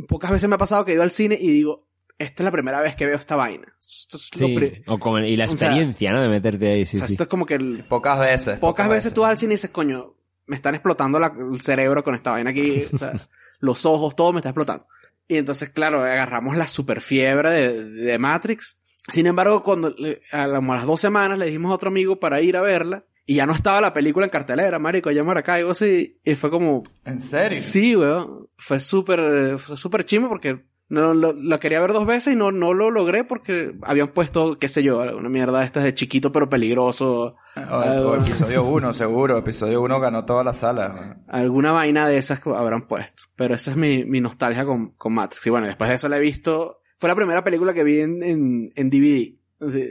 pocas 0.08 0.30
veces 0.30 0.48
me 0.48 0.54
ha 0.54 0.58
pasado 0.58 0.84
que 0.84 0.92
he 0.92 0.94
ido 0.94 1.02
al 1.02 1.10
cine 1.10 1.36
y 1.40 1.50
digo, 1.50 1.86
esta 2.18 2.42
es 2.42 2.44
la 2.44 2.52
primera 2.52 2.80
vez 2.80 2.96
que 2.96 3.06
veo 3.06 3.16
esta 3.16 3.36
vaina. 3.36 3.66
Esto 3.80 4.16
es 4.18 4.30
lo 4.40 4.46
Sí, 4.48 4.82
o 4.86 4.98
como- 4.98 5.18
y 5.20 5.36
la 5.36 5.44
o 5.44 5.46
sea, 5.48 5.54
experiencia, 5.68 6.12
¿no? 6.12 6.20
De 6.20 6.28
meterte 6.28 6.70
ahí, 6.70 6.84
sí, 6.84 6.96
o 6.96 6.98
sea, 6.98 7.06
sí. 7.08 7.14
esto 7.14 7.22
es 7.24 7.28
como 7.28 7.46
que 7.46 7.54
el- 7.54 7.84
Pocas 7.88 8.18
veces. 8.20 8.58
pocas 8.58 8.88
veces 8.88 9.12
tú 9.14 9.22
vas 9.22 9.30
al 9.30 9.38
cine 9.38 9.54
y 9.54 9.56
dices, 9.56 9.70
coño, 9.70 10.14
me 10.46 10.56
están 10.56 10.74
explotando 10.74 11.18
la- 11.18 11.32
el 11.52 11.60
cerebro 11.60 12.02
con 12.04 12.14
esta 12.14 12.32
vaina 12.32 12.50
aquí, 12.50 12.82
o 12.92 12.98
sea, 12.98 13.12
los 13.60 13.86
ojos, 13.86 14.14
todo 14.16 14.32
me 14.32 14.40
está 14.40 14.50
explotando. 14.50 14.86
Y 15.30 15.36
entonces, 15.38 15.70
claro, 15.70 16.00
agarramos 16.02 16.56
la 16.56 16.66
super 16.66 17.00
fiebre 17.00 17.50
de, 17.50 17.84
de 17.84 18.18
Matrix. 18.18 18.78
Sin 19.08 19.26
embargo, 19.26 19.62
cuando 19.62 19.94
a, 20.32 20.46
la- 20.46 20.56
como 20.56 20.72
a 20.72 20.76
las 20.76 20.86
dos 20.86 21.00
semanas 21.00 21.38
le 21.38 21.46
dijimos 21.46 21.70
a 21.70 21.74
otro 21.76 21.88
amigo 21.88 22.18
para 22.20 22.40
ir 22.40 22.56
a 22.56 22.60
verla, 22.62 23.04
y 23.26 23.36
ya 23.36 23.46
no 23.46 23.52
estaba 23.52 23.80
la 23.80 23.92
película 23.92 24.26
en 24.26 24.30
cartelera, 24.30 24.78
marico, 24.80 25.10
ya 25.12 25.22
Maracaibo, 25.22 25.70
así, 25.70 26.18
y 26.24 26.34
fue 26.34 26.50
como, 26.50 26.82
¿En 27.04 27.20
serio? 27.20 27.56
sí, 27.56 27.94
weón, 27.94 28.48
fue 28.56 28.80
súper, 28.80 29.56
fue 29.58 29.76
súper 29.76 30.04
chimo 30.04 30.28
porque 30.28 30.64
no, 30.90 31.14
lo, 31.14 31.32
lo 31.32 31.58
quería 31.60 31.80
ver 31.80 31.92
dos 31.94 32.04
veces 32.04 32.34
y 32.34 32.36
no, 32.36 32.52
no 32.52 32.74
lo 32.74 32.90
logré 32.90 33.24
porque 33.24 33.72
habían 33.82 34.08
puesto, 34.08 34.58
qué 34.58 34.68
sé 34.68 34.82
yo, 34.82 34.98
una 35.16 35.28
mierda 35.30 35.60
de 35.60 35.64
estas 35.64 35.84
de 35.84 35.94
chiquito 35.94 36.30
pero 36.32 36.50
peligroso, 36.50 37.36
O, 37.70 37.76
o 37.76 38.14
episodio 38.16 38.64
1, 38.64 38.92
seguro. 38.92 39.38
Episodio 39.38 39.80
1 39.82 40.00
ganó 40.00 40.24
toda 40.26 40.44
la 40.44 40.52
sala. 40.52 41.16
alguna 41.28 41.72
vaina 41.72 42.06
de 42.08 42.18
esas 42.18 42.40
que 42.40 42.50
habrán 42.50 42.86
puesto. 42.88 43.22
Pero 43.36 43.54
esa 43.54 43.70
es 43.70 43.76
mi, 43.76 44.04
mi 44.04 44.20
nostalgia 44.20 44.64
con, 44.66 44.90
con 44.92 45.14
Matrix. 45.14 45.46
Y 45.46 45.50
bueno, 45.50 45.66
después 45.66 45.88
de 45.88 45.96
eso 45.96 46.08
la 46.08 46.18
he 46.18 46.20
visto. 46.20 46.80
Fue 46.98 47.08
la 47.08 47.14
primera 47.14 47.42
película 47.42 47.72
que 47.72 47.82
vi 47.84 48.00
en, 48.00 48.22
en, 48.22 48.72
en 48.74 48.90
DVD. 48.90 49.34
Así, 49.66 49.88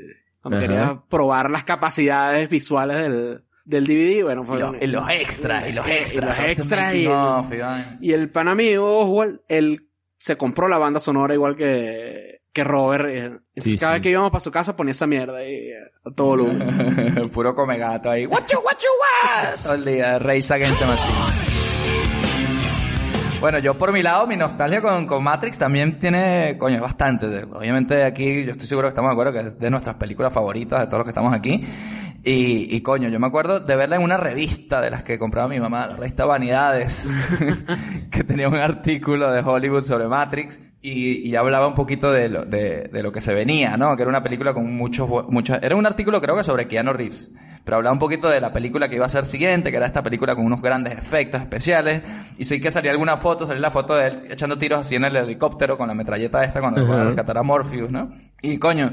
quería 0.60 1.02
probar 1.10 1.50
las 1.50 1.64
capacidades 1.64 2.50
visuales 2.50 2.98
del, 3.02 3.44
del 3.66 3.86
DVD. 3.88 4.24
Bueno, 4.24 4.44
Y 4.44 4.46
fue 4.48 4.60
los, 4.60 4.76
y 4.82 4.88
los 4.88 5.10
extras, 5.10 5.70
y 5.70 5.74
los 5.74 5.88
Y 5.88 5.92
extras. 5.92 6.38
los 6.40 6.48
ese 6.48 6.62
extras 6.62 6.96
y- 6.96 7.08
of, 7.08 7.52
y. 8.02 8.08
Y 8.08 8.14
el 8.14 8.30
pan 8.32 8.48
amigo 8.48 9.00
Oswald, 9.00 9.42
él 9.48 9.89
se 10.20 10.36
compró 10.38 10.68
la 10.68 10.78
banda 10.78 11.00
sonora 11.00 11.34
igual 11.34 11.56
que, 11.56 12.42
que 12.54 12.64
Robert. 12.64 13.06
eh, 13.08 13.40
Sí, 13.58 13.78
cada 13.78 13.94
sí. 13.94 13.96
vez 13.96 14.02
que 14.04 14.10
íbamos 14.12 14.30
para 14.32 14.42
su 14.44 14.52
casa 14.52 14.76
ponía 14.76 14.92
esa 14.92 15.08
mierda 15.08 15.44
y, 15.44 15.54
eh, 15.70 15.76
a 16.06 16.12
todo 16.14 16.28
volumen. 16.28 17.30
Puro 17.34 17.56
come 17.56 17.78
gato 17.78 18.10
ahí. 18.12 18.26
What 18.28 18.44
you, 18.52 18.60
what 18.60 18.74
you 18.78 18.90
want? 19.48 19.64
Todo 19.64 19.74
el 19.76 19.86
día. 19.86 20.20
Race 20.20 20.54
Against 20.54 20.78
the 20.80 20.86
Machine. 20.86 21.14
Bueno, 23.40 23.58
yo 23.60 23.74
por 23.76 23.94
mi 23.94 24.02
lado, 24.04 24.28
mi 24.28 24.36
nostalgia 24.36 24.82
con, 24.82 25.06
con 25.08 25.24
Matrix 25.24 25.58
también 25.58 25.98
tiene, 25.98 26.58
coño, 26.58 26.76
es 26.76 26.82
bastante. 26.82 27.30
De- 27.30 27.44
Obviamente 27.46 28.04
aquí, 28.04 28.44
yo 28.44 28.52
estoy 28.52 28.68
seguro 28.68 28.88
que 28.88 28.90
estamos 28.90 29.10
de 29.10 29.14
acuerdo 29.14 29.32
que 29.32 29.40
es 29.40 29.58
de 29.60 29.70
nuestras 29.70 29.96
películas 29.96 30.34
favoritas 30.34 30.82
de 30.82 30.86
todos 30.88 30.98
los 31.00 31.06
que 31.06 31.12
estamos 31.12 31.34
aquí. 31.34 31.64
Y, 32.24 32.76
y 32.76 32.82
coño, 32.82 33.08
yo 33.10 33.20
me 33.20 33.28
acuerdo 33.28 33.62
de 33.62 33.76
verla 33.76 33.96
en 33.96 34.04
una 34.04 34.18
revista 34.18 34.82
de 34.82 34.90
las 34.90 35.04
que 35.04 35.18
compraba 35.18 35.48
mi 35.48 35.60
mamá, 35.60 35.88
la 35.88 35.96
revista 35.96 36.26
Vanidades, 36.26 37.10
que 38.12 38.24
tenía 38.24 38.50
un 38.50 38.56
artículo 38.56 39.32
de 39.32 39.40
Hollywood 39.40 39.84
sobre 39.84 40.08
Matrix 40.08 40.60
y, 40.82 41.30
y 41.30 41.36
hablaba 41.36 41.68
un 41.68 41.74
poquito 41.74 42.12
de 42.12 42.30
lo, 42.30 42.46
de, 42.46 42.90
de 42.92 43.04
lo 43.04 43.12
que 43.12 43.22
se 43.22 43.34
venía, 43.34 43.78
¿no? 43.78 43.96
Que 43.96 44.04
era 44.04 44.10
una 44.10 44.22
película 44.22 44.54
con 44.54 44.76
muchos, 44.76 45.10
muchos, 45.30 45.60
era 45.62 45.76
un 45.76 45.86
artículo 45.86 46.20
creo 46.20 46.36
que 46.36 46.44
sobre 46.44 46.68
Keanu 46.68 46.92
Reeves, 46.92 47.32
pero 47.64 47.78
hablaba 47.78 47.94
un 47.94 48.00
poquito 48.00 48.30
de 48.30 48.42
la 48.42 48.52
película 48.52 48.90
que 48.90 48.96
iba 48.96 49.06
a 49.06 49.10
ser 49.10 49.26
siguiente, 49.26 49.72
que 49.72 49.78
era 49.78 49.86
esta 49.86 50.04
película 50.04 50.36
con 50.36 50.46
unos 50.46 50.62
grandes 50.62 50.98
efectos 50.98 51.42
especiales, 51.42 52.02
y 52.38 52.44
sí 52.46 52.60
que 52.60 52.70
salía 52.70 52.92
alguna 52.92 53.16
foto, 53.16 53.46
salía 53.46 53.62
la 53.62 53.72
foto 53.72 53.96
de 53.96 54.08
él 54.08 54.22
echando 54.30 54.58
tiros 54.58 54.82
así 54.82 54.96
en 54.96 55.06
el 55.06 55.16
helicóptero 55.16 55.78
con 55.78 55.88
la 55.88 55.94
metralleta 55.94 56.44
esta 56.44 56.60
cuando 56.60 56.82
a 56.94 57.04
rescatar 57.06 57.38
a 57.38 57.44
Morpheus, 57.44 57.92
¿no? 57.92 58.12
Y 58.42 58.58
coño, 58.58 58.92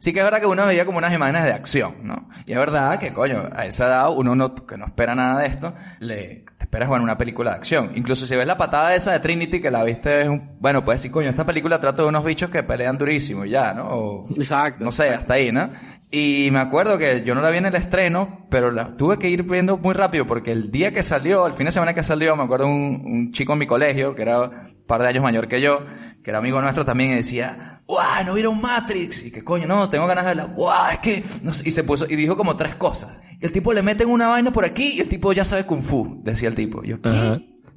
Sí 0.00 0.14
que 0.14 0.20
es 0.20 0.24
verdad 0.24 0.40
que 0.40 0.46
uno 0.46 0.66
veía 0.66 0.86
como 0.86 0.96
unas 0.96 1.12
imágenes 1.12 1.44
de 1.44 1.52
acción, 1.52 1.96
¿no? 2.02 2.30
Y 2.46 2.52
es 2.52 2.58
verdad 2.58 2.98
que, 2.98 3.12
coño, 3.12 3.50
a 3.52 3.66
esa 3.66 3.86
edad 3.86 4.10
uno 4.10 4.34
no, 4.34 4.54
que 4.54 4.78
no 4.78 4.86
espera 4.86 5.14
nada 5.14 5.40
de 5.42 5.46
esto, 5.46 5.74
le, 5.98 6.46
te 6.56 6.64
esperas, 6.64 6.88
bueno, 6.88 7.04
una 7.04 7.18
película 7.18 7.50
de 7.50 7.56
acción. 7.58 7.92
Incluso 7.94 8.24
si 8.24 8.34
ves 8.34 8.46
la 8.46 8.56
patada 8.56 8.94
esa 8.94 9.12
de 9.12 9.20
Trinity, 9.20 9.60
que 9.60 9.70
la 9.70 9.84
viste, 9.84 10.22
es 10.22 10.28
un, 10.28 10.56
bueno, 10.58 10.82
puedes 10.82 11.02
decir, 11.02 11.12
coño, 11.12 11.28
esta 11.28 11.44
película 11.44 11.78
trata 11.78 12.00
de 12.00 12.08
unos 12.08 12.24
bichos 12.24 12.48
que 12.48 12.62
pelean 12.62 12.96
durísimo 12.96 13.44
y 13.44 13.50
ya, 13.50 13.74
¿no? 13.74 13.88
O, 13.88 14.28
Exacto. 14.30 14.82
no 14.82 14.90
sé, 14.90 15.10
hasta 15.10 15.34
ahí, 15.34 15.52
¿no? 15.52 15.70
Y 16.12 16.48
me 16.50 16.58
acuerdo 16.58 16.98
que 16.98 17.22
yo 17.24 17.36
no 17.36 17.40
la 17.40 17.50
vi 17.50 17.58
en 17.58 17.66
el 17.66 17.74
estreno, 17.76 18.46
pero 18.50 18.72
la 18.72 18.96
tuve 18.96 19.18
que 19.18 19.28
ir 19.30 19.44
viendo 19.44 19.78
muy 19.78 19.94
rápido 19.94 20.26
porque 20.26 20.50
el 20.50 20.72
día 20.72 20.92
que 20.92 21.04
salió, 21.04 21.46
el 21.46 21.54
fin 21.54 21.66
de 21.66 21.72
semana 21.72 21.94
que 21.94 22.02
salió, 22.02 22.34
me 22.34 22.42
acuerdo 22.42 22.66
un, 22.66 23.00
un 23.04 23.32
chico 23.32 23.52
en 23.52 23.60
mi 23.60 23.66
colegio, 23.68 24.14
que 24.16 24.22
era 24.22 24.40
un 24.40 24.84
par 24.88 25.02
de 25.02 25.08
años 25.08 25.22
mayor 25.22 25.46
que 25.46 25.60
yo, 25.60 25.84
que 26.24 26.30
era 26.30 26.38
amigo 26.40 26.60
nuestro 26.60 26.84
también, 26.84 27.12
y 27.12 27.14
decía, 27.14 27.80
¡guau! 27.86 28.24
¿No 28.26 28.34
vieron 28.34 28.60
Matrix? 28.60 29.24
Y 29.26 29.30
que 29.30 29.44
coño, 29.44 29.68
no, 29.68 29.88
tengo 29.88 30.08
ganas 30.08 30.24
de 30.24 30.30
verla. 30.34 30.52
¡guau! 30.52 30.90
Es 30.90 30.98
que, 30.98 31.22
no 31.42 31.52
sé", 31.52 31.68
y 31.68 31.70
se 31.70 31.84
puso, 31.84 32.06
y 32.08 32.16
dijo 32.16 32.36
como 32.36 32.56
tres 32.56 32.74
cosas. 32.74 33.10
Y 33.40 33.46
el 33.46 33.52
tipo 33.52 33.72
le 33.72 33.82
meten 33.82 34.08
una 34.08 34.26
vaina 34.26 34.50
por 34.50 34.64
aquí 34.64 34.94
y 34.96 35.00
el 35.00 35.08
tipo 35.08 35.32
ya 35.32 35.44
sabe 35.44 35.64
Kung 35.64 35.80
Fu, 35.82 36.20
decía 36.24 36.48
el 36.48 36.56
tipo. 36.56 36.82
Yo, 36.82 37.00
¿qué? 37.00 37.08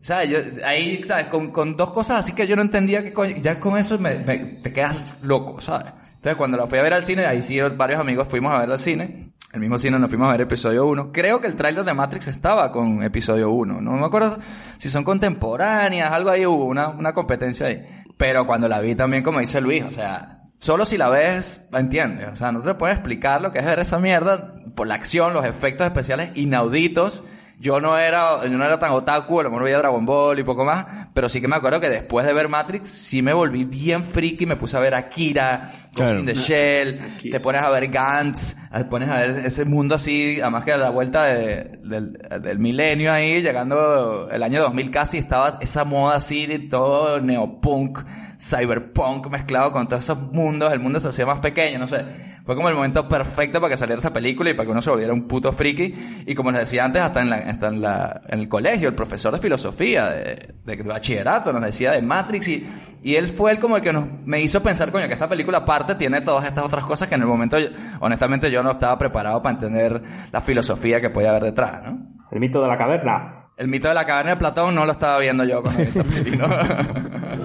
¿Sabes? 0.01 0.29
Yo, 0.29 0.39
ahí, 0.65 1.03
¿sabes? 1.03 1.27
Con, 1.27 1.51
con 1.51 1.77
dos 1.77 1.91
cosas 1.91 2.19
así 2.19 2.33
que 2.33 2.47
yo 2.47 2.55
no 2.55 2.63
entendía 2.63 3.03
que 3.03 3.13
coño, 3.13 3.35
ya 3.41 3.59
con 3.59 3.77
eso 3.77 3.97
me, 3.99 4.17
me- 4.19 4.37
te 4.61 4.73
quedas 4.73 4.97
loco, 5.21 5.61
¿sabes? 5.61 5.93
Entonces 6.23 6.37
cuando 6.37 6.55
la 6.55 6.67
fui 6.67 6.79
a 6.79 6.83
ver 6.83 6.93
al 6.93 7.03
cine, 7.03 7.25
ahí 7.25 7.43
sí 7.43 7.59
varios 7.75 7.99
amigos 7.99 8.29
fuimos 8.29 8.53
a 8.53 8.59
ver 8.59 8.71
al 8.71 8.79
cine. 8.79 9.33
El 9.51 9.59
mismo 9.59 9.77
cine 9.77 9.99
nos 9.99 10.09
fuimos 10.09 10.29
a 10.29 10.31
ver 10.31 10.39
episodio 10.39 10.85
1. 10.85 11.11
Creo 11.11 11.41
que 11.41 11.47
el 11.47 11.57
tráiler 11.57 11.83
de 11.83 11.93
Matrix 11.93 12.29
estaba 12.29 12.71
con 12.71 13.03
episodio 13.03 13.51
1. 13.51 13.81
No 13.81 13.91
me 13.91 14.05
acuerdo 14.05 14.37
si 14.77 14.89
son 14.89 15.03
contemporáneas, 15.03 16.13
algo 16.13 16.29
ahí 16.29 16.45
hubo, 16.45 16.63
una, 16.63 16.87
una 16.87 17.11
competencia 17.11 17.67
ahí. 17.67 17.85
Pero 18.17 18.47
cuando 18.47 18.69
la 18.69 18.79
vi 18.79 18.95
también, 18.95 19.21
como 19.21 19.41
dice 19.41 19.59
Luis, 19.59 19.83
o 19.83 19.91
sea, 19.91 20.43
solo 20.59 20.85
si 20.85 20.97
la 20.97 21.09
ves, 21.09 21.67
la 21.71 21.81
entiendes. 21.81 22.29
O 22.31 22.37
sea, 22.37 22.53
no 22.53 22.61
te 22.61 22.73
puedes 22.75 22.95
explicar 22.95 23.41
lo 23.41 23.51
que 23.51 23.59
es 23.59 23.65
ver 23.65 23.79
esa 23.79 23.99
mierda 23.99 24.55
por 24.77 24.87
la 24.87 24.95
acción, 24.95 25.33
los 25.33 25.45
efectos 25.45 25.85
especiales 25.85 26.31
inauditos. 26.35 27.25
Yo 27.59 27.79
no 27.79 27.97
era, 27.97 28.43
yo 28.43 28.57
no 28.57 28.65
era 28.65 28.77
tan 28.77 28.91
otaku, 28.91 29.39
a 29.39 29.43
lo 29.43 29.49
mejor 29.49 29.63
veía 29.63 29.77
Dragon 29.77 30.05
Ball 30.05 30.37
y 30.39 30.43
poco 30.43 30.65
más, 30.65 31.07
pero 31.13 31.29
sí 31.29 31.39
que 31.39 31.47
me 31.47 31.55
acuerdo 31.55 31.79
que 31.79 31.87
después 31.89 32.25
de 32.25 32.33
ver 32.33 32.49
Matrix, 32.49 32.89
sí 32.89 33.21
me 33.21 33.31
volví 33.31 33.63
bien 33.63 34.03
friki, 34.03 34.45
me 34.45 34.57
puse 34.57 34.75
a 34.75 34.79
ver 34.81 34.95
Akira, 34.95 35.69
Ghost 35.85 35.95
Claro. 35.95 36.19
in 36.19 36.25
the 36.25 36.33
Shell, 36.33 36.99
Akira. 37.15 37.37
te 37.37 37.39
pones 37.39 37.61
a 37.61 37.69
ver 37.69 37.87
Gantz, 37.89 38.55
te 38.69 38.85
pones 38.85 39.07
a 39.09 39.19
ver 39.21 39.45
ese 39.45 39.63
mundo 39.65 39.95
así, 39.95 40.41
además 40.41 40.65
que 40.65 40.73
a 40.73 40.77
la 40.77 40.89
vuelta 40.89 41.25
de- 41.25 41.79
del, 41.83 42.13
del 42.41 42.59
milenio 42.59 43.13
ahí, 43.13 43.41
llegando 43.41 44.27
el 44.29 44.43
año 44.43 44.61
2000 44.63 44.91
casi, 44.91 45.17
estaba 45.19 45.59
esa 45.61 45.85
moda 45.85 46.17
así, 46.17 46.67
todo 46.69 47.21
neopunk, 47.21 47.99
cyberpunk 48.41 49.27
mezclado 49.27 49.71
con 49.71 49.87
todos 49.87 50.03
esos 50.03 50.19
mundos, 50.33 50.73
el 50.73 50.79
mundo 50.79 50.99
se 50.99 51.07
hacía 51.09 51.25
más 51.25 51.39
pequeño, 51.39 51.79
no 51.79 51.87
sé. 51.87 52.03
Fue 52.45 52.55
como 52.55 52.67
el 52.67 52.75
momento 52.75 53.07
perfecto 53.07 53.61
para 53.61 53.71
que 53.71 53.77
saliera 53.77 53.99
esta 53.99 54.11
película 54.11 54.49
y 54.49 54.53
para 54.53 54.65
que 54.65 54.71
uno 54.73 54.81
se 54.81 54.89
volviera 54.89 55.13
un 55.13 55.27
puto 55.29 55.53
friki. 55.53 56.23
Y 56.27 56.35
como 56.35 56.51
les 56.51 56.59
decía 56.61 56.83
antes, 56.83 57.01
hasta 57.01 57.21
en, 57.21 57.29
la, 57.29 57.35
hasta 57.37 57.67
en, 57.67 57.81
la, 57.81 58.21
en 58.27 58.39
el 58.39 58.49
colegio, 58.49 58.89
el 58.89 58.95
profesor 58.95 59.31
de 59.33 59.39
filosofía, 59.39 60.09
de, 60.09 60.53
de 60.65 60.75
bachillerato, 60.83 61.53
nos 61.53 61.61
decía 61.61 61.91
de 61.93 62.01
Matrix 62.01 62.47
y, 62.49 62.67
y 63.01 63.15
él 63.15 63.27
fue 63.27 63.51
el 63.51 63.59
como 63.59 63.77
el 63.77 63.81
que 63.81 63.93
nos, 63.93 64.05
me 64.25 64.41
hizo 64.41 64.61
pensar, 64.61 64.91
coño, 64.91 65.07
que 65.07 65.13
esta 65.13 65.29
película 65.29 65.59
aparte 65.59 65.95
tiene 65.95 66.19
todas 66.19 66.45
estas 66.45 66.65
otras 66.65 66.83
cosas 66.83 67.07
que 67.07 67.15
en 67.15 67.21
el 67.21 67.27
momento, 67.27 67.57
yo- 67.59 67.69
honestamente, 68.01 68.51
yo 68.51 68.61
no 68.61 68.71
estaba 68.71 68.97
preparado 68.97 69.41
para 69.41 69.53
entender 69.53 70.01
la 70.31 70.41
filosofía 70.41 70.99
que 70.99 71.09
podía 71.09 71.29
haber 71.29 71.43
detrás, 71.43 71.81
¿no? 71.85 71.97
El 72.29 72.39
mito 72.41 72.61
de 72.61 72.67
la 72.67 72.75
caverna. 72.77 73.39
El 73.55 73.67
mito 73.69 73.87
de 73.87 73.93
la 73.93 74.03
caverna 74.03 74.31
de 74.31 74.37
Platón 74.37 74.73
no 74.75 74.83
lo 74.85 74.91
estaba 74.91 75.19
viendo 75.19 75.45
yo 75.45 75.61
con 75.63 75.79
esa 75.79 76.01
peli, 76.03 76.35
¿no? 76.35 76.45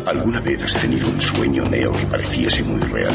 ¿Alguna 0.08 0.40
vez 0.40 0.62
has 0.62 0.74
tenido 0.80 1.06
un 1.06 1.20
sueño, 1.20 1.64
Neo, 1.68 1.92
que 1.92 2.06
pareciese 2.06 2.62
muy 2.64 2.80
real? 2.80 3.14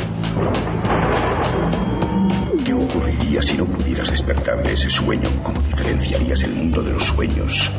¿Qué 3.33 3.39
ocurriría 3.39 3.41
si 3.41 3.57
no 3.57 3.65
pudieras 3.65 4.11
despertar 4.11 4.61
de 4.61 4.73
ese 4.73 4.91
sueño? 4.91 5.27
¿Cómo 5.41 5.59
diferenciarías 5.61 6.43
el 6.43 6.53
mundo 6.53 6.83
de 6.83 6.91
los 6.91 7.03
sueños 7.03 7.71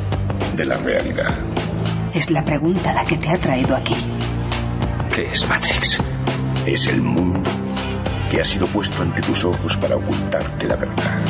de 0.56 0.64
la 0.64 0.78
realidad? 0.78 1.32
Es 2.12 2.28
la 2.28 2.44
pregunta 2.44 2.92
la 2.92 3.04
que 3.04 3.16
te 3.18 3.28
ha 3.28 3.36
traído 3.36 3.76
aquí. 3.76 3.94
¿Qué 5.14 5.30
es 5.30 5.48
Matrix? 5.48 6.00
Es 6.66 6.88
el 6.88 7.00
mundo 7.02 7.48
que 8.32 8.40
ha 8.40 8.44
sido 8.44 8.66
puesto 8.66 9.00
ante 9.00 9.20
tus 9.20 9.44
ojos 9.44 9.76
para 9.76 9.94
ocultarte 9.94 10.66
la 10.66 10.74
verdad. 10.74 11.24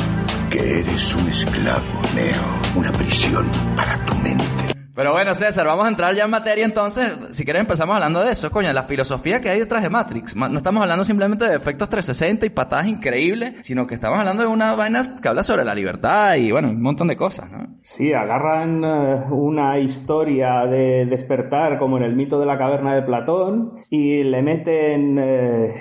Que 0.49 0.79
eres 0.79 1.13
un 1.13 1.29
esclavo, 1.29 2.01
Neo, 2.15 2.61
una 2.75 2.91
prisión 2.93 3.47
para 3.75 4.03
tu 4.07 4.15
mente. 4.15 4.84
Pero 4.95 5.11
bueno, 5.11 5.35
César, 5.35 5.67
vamos 5.67 5.85
a 5.85 5.89
entrar 5.89 6.15
ya 6.15 6.23
en 6.23 6.29
materia 6.29 6.63
entonces. 6.63 7.17
Si 7.31 7.43
quieres 7.43 7.59
empezamos 7.59 7.95
hablando 7.95 8.23
de 8.23 8.31
eso, 8.31 8.49
coño, 8.49 8.71
la 8.71 8.83
filosofía 8.83 9.41
que 9.41 9.49
hay 9.49 9.59
detrás 9.59 9.83
de 9.83 9.89
Matrix. 9.89 10.35
Ma- 10.35 10.47
No 10.47 10.57
estamos 10.57 10.81
hablando 10.81 11.03
simplemente 11.03 11.45
de 11.49 11.55
efectos 11.55 11.89
360 11.89 12.45
y 12.45 12.49
patadas 12.49 12.87
increíbles, 12.87 13.55
sino 13.65 13.85
que 13.85 13.95
estamos 13.95 14.17
hablando 14.17 14.43
de 14.43 14.49
una 14.49 14.73
vaina 14.73 15.15
que 15.21 15.27
habla 15.27 15.43
sobre 15.43 15.65
la 15.65 15.75
libertad 15.75 16.35
y 16.35 16.49
bueno, 16.51 16.69
un 16.69 16.81
montón 16.81 17.09
de 17.09 17.17
cosas, 17.17 17.51
¿no? 17.51 17.74
Sí, 17.87 18.13
agarran 18.13 18.83
eh, 18.83 19.25
una 19.29 19.77
historia 19.77 20.65
de 20.65 21.05
despertar 21.05 21.77
como 21.77 21.97
en 21.97 22.03
el 22.03 22.15
mito 22.15 22.39
de 22.39 22.47
la 22.47 22.57
caverna 22.57 22.95
de 22.95 23.03
Platón 23.03 23.73
y 23.91 24.23
le 24.23 24.41
meten 24.41 25.19
eh, 25.19 25.75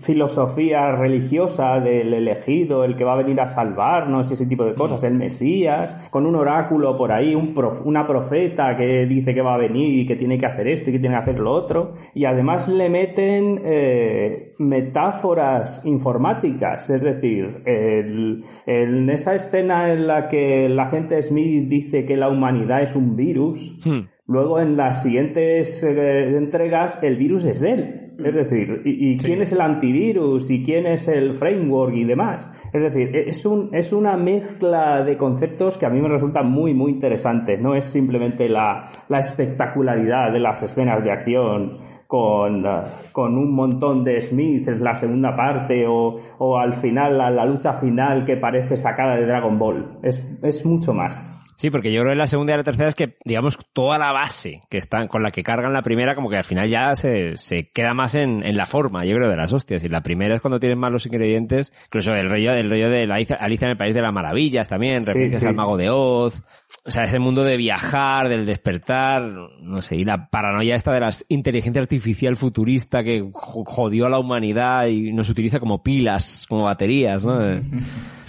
filosofía 0.00 0.90
religiosa 0.96 1.78
del 1.78 2.12
elegido, 2.12 2.82
el 2.82 2.96
que 2.96 3.04
va 3.04 3.12
a 3.12 3.16
venir 3.22 3.40
a 3.40 3.46
salvarnos 3.46 4.28
y 4.30 4.34
ese 4.34 4.46
tipo 4.46 4.64
de 4.64 4.74
cosas, 4.74 5.04
el 5.04 5.14
Mesías, 5.14 6.08
con 6.10 6.26
un 6.26 6.34
oráculo 6.34 6.96
por 6.96 7.12
ahí, 7.12 7.36
un 7.36 7.54
prof- 7.54 7.82
una 7.86 8.04
profeta 8.04 8.18
profeta 8.18 8.76
que 8.76 9.06
dice 9.06 9.32
que 9.32 9.40
va 9.42 9.54
a 9.54 9.58
venir 9.58 9.94
y 9.96 10.06
que 10.06 10.16
tiene 10.16 10.38
que 10.38 10.46
hacer 10.46 10.66
esto 10.66 10.90
y 10.90 10.94
que 10.94 10.98
tiene 10.98 11.14
que 11.14 11.20
hacer 11.20 11.38
lo 11.38 11.52
otro. 11.52 11.94
Y 12.14 12.24
además 12.24 12.66
le 12.66 12.88
meten 12.90 13.60
eh, 13.64 14.47
metáforas 14.58 15.82
informáticas, 15.84 16.90
es 16.90 17.02
decir, 17.02 17.62
el- 17.64 18.44
en 18.66 19.08
esa 19.10 19.34
escena 19.34 19.92
en 19.92 20.06
la 20.06 20.28
que 20.28 20.68
la 20.68 20.86
gente 20.86 21.20
Smith 21.22 21.68
dice 21.68 22.04
que 22.04 22.16
la 22.16 22.28
humanidad 22.28 22.82
es 22.82 22.94
un 22.96 23.16
virus, 23.16 23.78
Hmm. 23.86 24.06
luego 24.26 24.60
en 24.60 24.76
las 24.76 25.02
siguientes 25.02 25.82
eh, 25.82 26.36
entregas 26.36 26.98
el 27.02 27.16
virus 27.16 27.46
es 27.46 27.62
él. 27.62 28.04
Es 28.18 28.34
decir, 28.34 28.82
¿y, 28.84 29.12
y 29.12 29.16
quién 29.16 29.42
es 29.42 29.52
el 29.52 29.60
antivirus? 29.60 30.50
¿Y 30.50 30.64
quién 30.64 30.86
es 30.86 31.06
el 31.06 31.34
framework 31.34 31.94
y 31.94 32.02
demás? 32.02 32.50
Es 32.72 32.82
decir, 32.82 33.14
es, 33.14 33.46
un, 33.46 33.70
es 33.72 33.92
una 33.92 34.16
mezcla 34.16 35.04
de 35.04 35.16
conceptos 35.16 35.78
que 35.78 35.86
a 35.86 35.88
mí 35.88 36.00
me 36.00 36.08
resulta 36.08 36.42
muy, 36.42 36.74
muy 36.74 36.90
interesante. 36.90 37.56
No 37.58 37.76
es 37.76 37.84
simplemente 37.84 38.48
la, 38.48 38.86
la 39.08 39.20
espectacularidad 39.20 40.32
de 40.32 40.40
las 40.40 40.60
escenas 40.64 41.04
de 41.04 41.12
acción 41.12 41.76
con, 42.08 42.64
con 43.12 43.36
un 43.36 43.52
montón 43.52 44.02
de 44.02 44.18
Smith 44.22 44.66
en 44.66 44.82
la 44.82 44.94
segunda 44.94 45.36
parte 45.36 45.86
o, 45.86 46.16
o 46.38 46.58
al 46.58 46.72
final, 46.72 47.18
la, 47.18 47.30
la 47.30 47.44
lucha 47.44 47.74
final 47.74 48.24
que 48.24 48.38
parece 48.38 48.78
sacada 48.78 49.14
de 49.14 49.26
Dragon 49.26 49.58
Ball. 49.58 49.98
Es, 50.02 50.26
es 50.42 50.64
mucho 50.64 50.94
más. 50.94 51.37
Sí, 51.58 51.70
porque 51.70 51.92
yo 51.92 52.02
creo 52.02 52.12
que 52.12 52.16
la 52.18 52.28
segunda 52.28 52.54
y 52.54 52.56
la 52.56 52.62
tercera 52.62 52.88
es 52.88 52.94
que, 52.94 53.16
digamos, 53.24 53.58
toda 53.72 53.98
la 53.98 54.12
base 54.12 54.62
que 54.70 54.78
están, 54.78 55.08
con 55.08 55.24
la 55.24 55.32
que 55.32 55.42
cargan 55.42 55.72
la 55.72 55.82
primera, 55.82 56.14
como 56.14 56.30
que 56.30 56.36
al 56.36 56.44
final 56.44 56.68
ya 56.68 56.94
se, 56.94 57.36
se 57.36 57.68
queda 57.72 57.94
más 57.94 58.14
en, 58.14 58.44
en 58.46 58.56
la 58.56 58.64
forma, 58.64 59.04
yo 59.04 59.16
creo, 59.16 59.28
de 59.28 59.36
las 59.36 59.52
hostias. 59.52 59.82
Y 59.82 59.88
la 59.88 60.02
primera 60.04 60.36
es 60.36 60.40
cuando 60.40 60.60
tienen 60.60 60.78
más 60.78 60.92
los 60.92 61.04
ingredientes, 61.06 61.72
incluso 61.86 62.14
el 62.14 62.30
rollo, 62.30 62.52
el 62.52 62.70
rollo 62.70 62.88
de 62.88 63.08
la 63.08 63.16
Alicia, 63.16 63.38
en 63.40 63.70
el 63.72 63.76
País 63.76 63.92
de 63.92 64.02
las 64.02 64.12
Maravillas 64.12 64.68
también, 64.68 65.04
referencias 65.04 65.42
sí. 65.42 65.48
al 65.48 65.56
Mago 65.56 65.76
de 65.76 65.90
Oz. 65.90 66.42
O 66.84 66.90
sea, 66.92 67.02
ese 67.02 67.18
mundo 67.18 67.42
de 67.42 67.56
viajar, 67.56 68.28
del 68.28 68.46
despertar, 68.46 69.22
no 69.60 69.82
sé, 69.82 69.96
y 69.96 70.04
la 70.04 70.30
paranoia 70.30 70.76
esta 70.76 70.92
de 70.92 71.00
la 71.00 71.10
inteligencia 71.28 71.82
artificial 71.82 72.36
futurista 72.36 73.02
que 73.02 73.28
jo- 73.32 73.64
jodió 73.66 74.06
a 74.06 74.10
la 74.10 74.20
humanidad 74.20 74.86
y 74.86 75.12
nos 75.12 75.28
utiliza 75.28 75.58
como 75.58 75.82
pilas, 75.82 76.46
como 76.48 76.62
baterías, 76.62 77.24
¿no? 77.26 77.60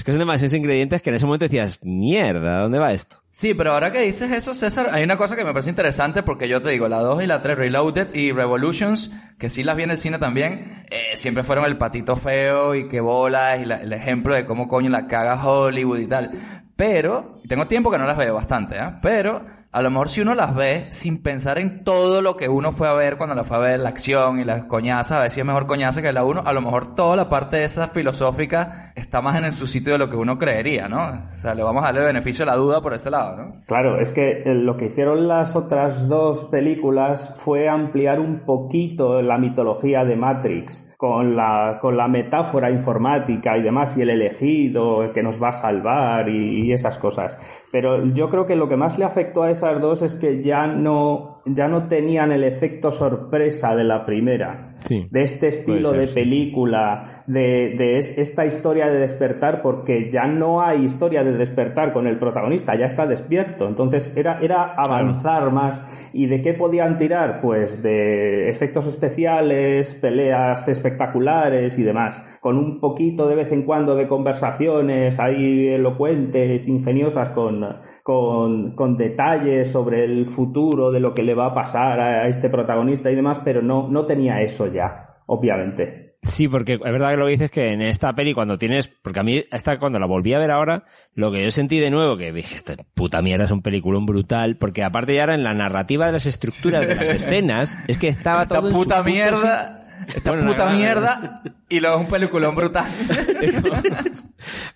Que 0.10 0.14
son 0.14 0.22
demasiados 0.22 0.56
ingredientes 0.56 1.04
que 1.04 1.12
en 1.12 1.18
ese 1.18 1.28
momento 1.28 1.46
decías, 1.46 1.82
mierda, 1.84 2.62
¿dónde 2.62 2.80
va 2.80 2.94
esto? 2.94 3.18
Sí, 3.30 3.54
pero 3.54 3.74
ahora 3.74 3.92
que 3.92 4.02
dices 4.02 4.32
eso, 4.32 4.56
César, 4.56 4.90
hay 4.92 5.04
una 5.04 5.18
cosa 5.18 5.36
que 5.36 5.46
me 5.46 5.52
parece 5.52 5.70
interesante 5.70 6.24
porque 6.24 6.48
yo 6.48 6.64
te 6.64 6.70
digo, 6.72 6.88
la 6.88 6.98
2 7.02 7.26
y 7.26 7.28
la 7.28 7.44
3, 7.44 7.56
Reloaded 7.56 8.16
y 8.16 8.32
Revolutions, 8.32 9.12
que 9.38 9.52
sí 9.52 9.62
las 9.62 9.76
vi 9.76 9.84
en 9.84 9.92
el 9.92 10.00
cine 10.00 10.18
también, 10.18 10.84
eh, 10.90 11.16
siempre 11.16 11.44
fueron 11.44 11.66
el 11.66 11.78
patito 11.78 12.16
feo 12.16 12.74
y 12.74 12.88
que 12.88 13.02
bolas 13.02 13.60
y 13.60 13.72
el 13.72 13.94
ejemplo 13.94 14.34
de 14.34 14.46
cómo 14.48 14.68
coño 14.68 14.90
la 14.90 15.06
caga 15.06 15.46
Hollywood 15.48 16.00
y 16.00 16.08
tal. 16.08 16.32
Pero, 16.76 17.30
tengo 17.48 17.68
tiempo 17.68 17.92
que 17.92 18.00
no 18.00 18.08
las 18.08 18.18
veo 18.18 18.34
bastante, 18.34 18.78
¿eh? 18.78 18.90
Pero, 19.04 19.46
a 19.72 19.84
lo 19.84 19.92
mejor 19.92 20.10
si 20.10 20.22
uno 20.22 20.34
las 20.34 20.56
ve 20.56 20.88
sin 20.90 21.22
pensar 21.22 21.60
en 21.60 21.84
todo 21.84 22.24
lo 22.24 22.36
que 22.36 22.50
uno 22.50 22.72
fue 22.72 22.88
a 22.88 22.94
ver 22.94 23.18
cuando 23.18 23.36
la 23.36 23.44
fue 23.44 23.58
a 23.58 23.60
ver, 23.60 23.80
la 23.80 23.90
acción 23.90 24.40
y 24.40 24.44
las 24.44 24.66
coñazas, 24.66 25.18
a 25.18 25.22
ver 25.22 25.30
si 25.30 25.40
es 25.40 25.46
mejor 25.46 25.68
coñaza 25.68 26.02
que 26.02 26.12
la 26.12 26.24
1, 26.24 26.44
a 26.46 26.54
lo 26.54 26.62
mejor 26.62 26.96
toda 26.96 27.16
la 27.16 27.30
parte 27.30 27.64
esa 27.64 27.88
filosófica 27.88 28.94
está 28.96 29.22
más 29.22 29.40
en 29.40 29.52
su 29.52 29.68
sitio 29.68 29.94
de 29.94 30.00
lo 30.00 30.10
que 30.10 30.16
uno 30.16 30.38
creería, 30.38 30.88
¿no? 30.88 31.02
O 31.02 31.36
sea, 31.36 31.54
le 31.54 31.62
vamos 31.62 31.84
a 31.84 31.88
darle 31.88 32.02
beneficio 32.02 32.44
a 32.44 32.48
la 32.48 32.56
duda 32.56 32.82
por 32.82 32.94
este 32.94 33.12
lado, 33.12 33.38
¿no? 33.38 33.52
Claro, 33.68 34.00
es 34.00 34.12
que 34.12 34.42
eh, 34.42 34.56
lo 34.56 34.76
que 34.76 34.86
hicieron 34.86 35.28
las 35.28 35.56
otras 35.56 36.08
dos 36.08 36.46
películas 36.46 37.36
fue 37.38 37.70
ampliar 37.70 38.20
un 38.20 38.46
poquito 38.46 39.22
la 39.22 39.38
mitología 39.38 40.04
de 40.04 40.16
Matrix 40.16 40.90
con 41.00 41.34
la, 41.34 41.78
con 41.80 41.96
la 41.96 42.10
metáfora 42.10 42.70
informática 42.70 43.58
y 43.58 43.62
demás 43.62 43.96
y 43.96 44.02
el 44.02 44.10
elegido 44.10 45.02
el 45.02 45.14
que 45.14 45.24
nos 45.24 45.42
va 45.42 45.48
a 45.50 45.54
salvar 45.54 46.28
y, 46.28 46.66
y 46.66 46.74
esas 46.74 46.98
cosas. 46.98 47.38
Pero 47.72 48.06
yo 48.08 48.30
creo 48.30 48.46
que 48.46 48.58
lo 48.58 48.68
que 48.68 48.76
más 48.76 48.98
le 48.98 49.06
afectó 49.06 49.44
a 49.44 49.52
esas 49.60 49.82
dos 49.82 50.02
es 50.02 50.16
que 50.16 50.42
ya 50.42 50.68
no, 50.68 51.42
ya 51.46 51.68
no 51.68 51.88
tenían 51.88 52.32
el 52.32 52.46
efecto 52.46 52.92
sorpresa 52.92 53.76
de 53.76 53.84
la 53.84 54.06
primera. 54.06 54.76
Sí. 54.84 55.08
De 55.12 55.22
este 55.22 55.48
estilo 55.50 55.90
ser, 55.90 56.00
de 56.00 56.08
sí. 56.08 56.14
película, 56.16 57.24
de, 57.28 57.76
de 57.78 57.98
es- 58.00 58.18
esta 58.18 58.46
historia 58.46 58.88
de 58.88 58.98
despertar, 59.00 59.62
porque 59.62 60.10
ya 60.10 60.26
no 60.26 60.62
hay 60.62 60.86
historia 60.86 61.24
de 61.24 61.34
despertar 61.34 61.94
con 61.94 62.08
el 62.08 62.18
protagonista, 62.18 62.76
ya 62.76 62.86
está 62.86 63.06
despierto. 63.06 63.68
Entonces 63.68 64.12
era, 64.16 64.40
era 64.42 64.74
avanzar 64.76 65.52
más. 65.52 65.84
¿Y 66.14 66.28
de 66.28 66.42
qué 66.42 66.54
podían 66.54 66.98
tirar? 66.98 67.42
Pues 67.42 67.84
de 67.84 68.50
efectos 68.50 68.88
especiales, 68.88 69.96
peleas 69.96 70.68
espectaculares 70.68 71.78
y 71.78 71.84
demás. 71.84 72.22
Con 72.42 72.58
un 72.58 72.80
poquito 72.80 73.28
de 73.28 73.36
vez 73.36 73.52
en 73.52 73.64
cuando 73.64 73.96
de 73.96 74.08
conversaciones 74.08 75.20
ahí 75.20 75.68
elocuentes, 75.68 76.68
ingeniosas, 76.68 77.30
con, 77.32 77.66
con, 78.04 78.76
con 78.76 78.98
detalles 78.98 79.72
sobre 79.72 80.04
el 80.06 80.26
futuro 80.28 80.92
de 80.92 81.00
lo 81.00 81.14
que 81.14 81.24
le 81.24 81.34
va 81.36 81.48
a 81.48 81.54
pasar 81.54 82.00
a, 82.00 82.06
a 82.24 82.28
este 82.28 82.50
protagonista 82.50 83.12
y 83.12 83.16
demás, 83.16 83.42
pero 83.44 83.62
no, 83.62 83.88
no 83.90 84.06
tenía 84.06 84.42
eso 84.42 84.68
ya, 84.68 84.79
obviamente. 85.26 86.18
Sí, 86.24 86.50
porque 86.50 86.74
es 86.74 86.80
verdad 86.80 87.12
que 87.12 87.18
lo 87.18 87.26
que 87.26 87.32
dices 87.32 87.52
que 87.52 87.72
en 87.72 87.82
esta 87.82 88.14
peli 88.14 88.34
cuando 88.34 88.58
tienes, 88.58 88.90
porque 88.90 89.22
a 89.22 89.24
mí 89.24 89.42
esta 89.52 89.80
cuando 89.80 90.00
la 90.00 90.06
volví 90.06 90.34
a 90.34 90.40
ver 90.40 90.52
ahora, 90.52 90.84
lo 91.14 91.32
que 91.32 91.44
yo 91.44 91.52
sentí 91.52 91.80
de 91.80 91.92
nuevo 91.92 92.18
que 92.18 92.34
dije, 92.34 92.56
esta 92.56 92.76
puta 92.94 93.22
mierda 93.22 93.46
es 93.46 93.52
un 93.52 93.62
peliculón 93.62 94.06
brutal, 94.06 94.58
porque 94.58 94.84
aparte 94.84 95.16
ya 95.16 95.24
era 95.24 95.34
en 95.34 95.44
la 95.44 95.54
narrativa 95.54 96.08
de 96.08 96.12
las 96.12 96.26
estructuras 96.26 96.86
de 96.86 96.96
las 96.96 97.06
escenas, 97.10 97.78
es 97.88 97.98
que 97.98 98.10
estaba 98.10 98.44
esta 98.44 98.56
todo 98.56 98.68
en 98.68 98.76
su 98.76 98.82
puta 98.82 99.02
mierda, 99.02 99.80
esta 100.08 100.32
Bueno, 100.32 100.52
puta 100.52 100.70
mierda, 100.72 101.42
y 101.70 101.80
luego 101.80 102.00
un 102.00 102.08
peliculón 102.08 102.54
brutal. 102.54 102.92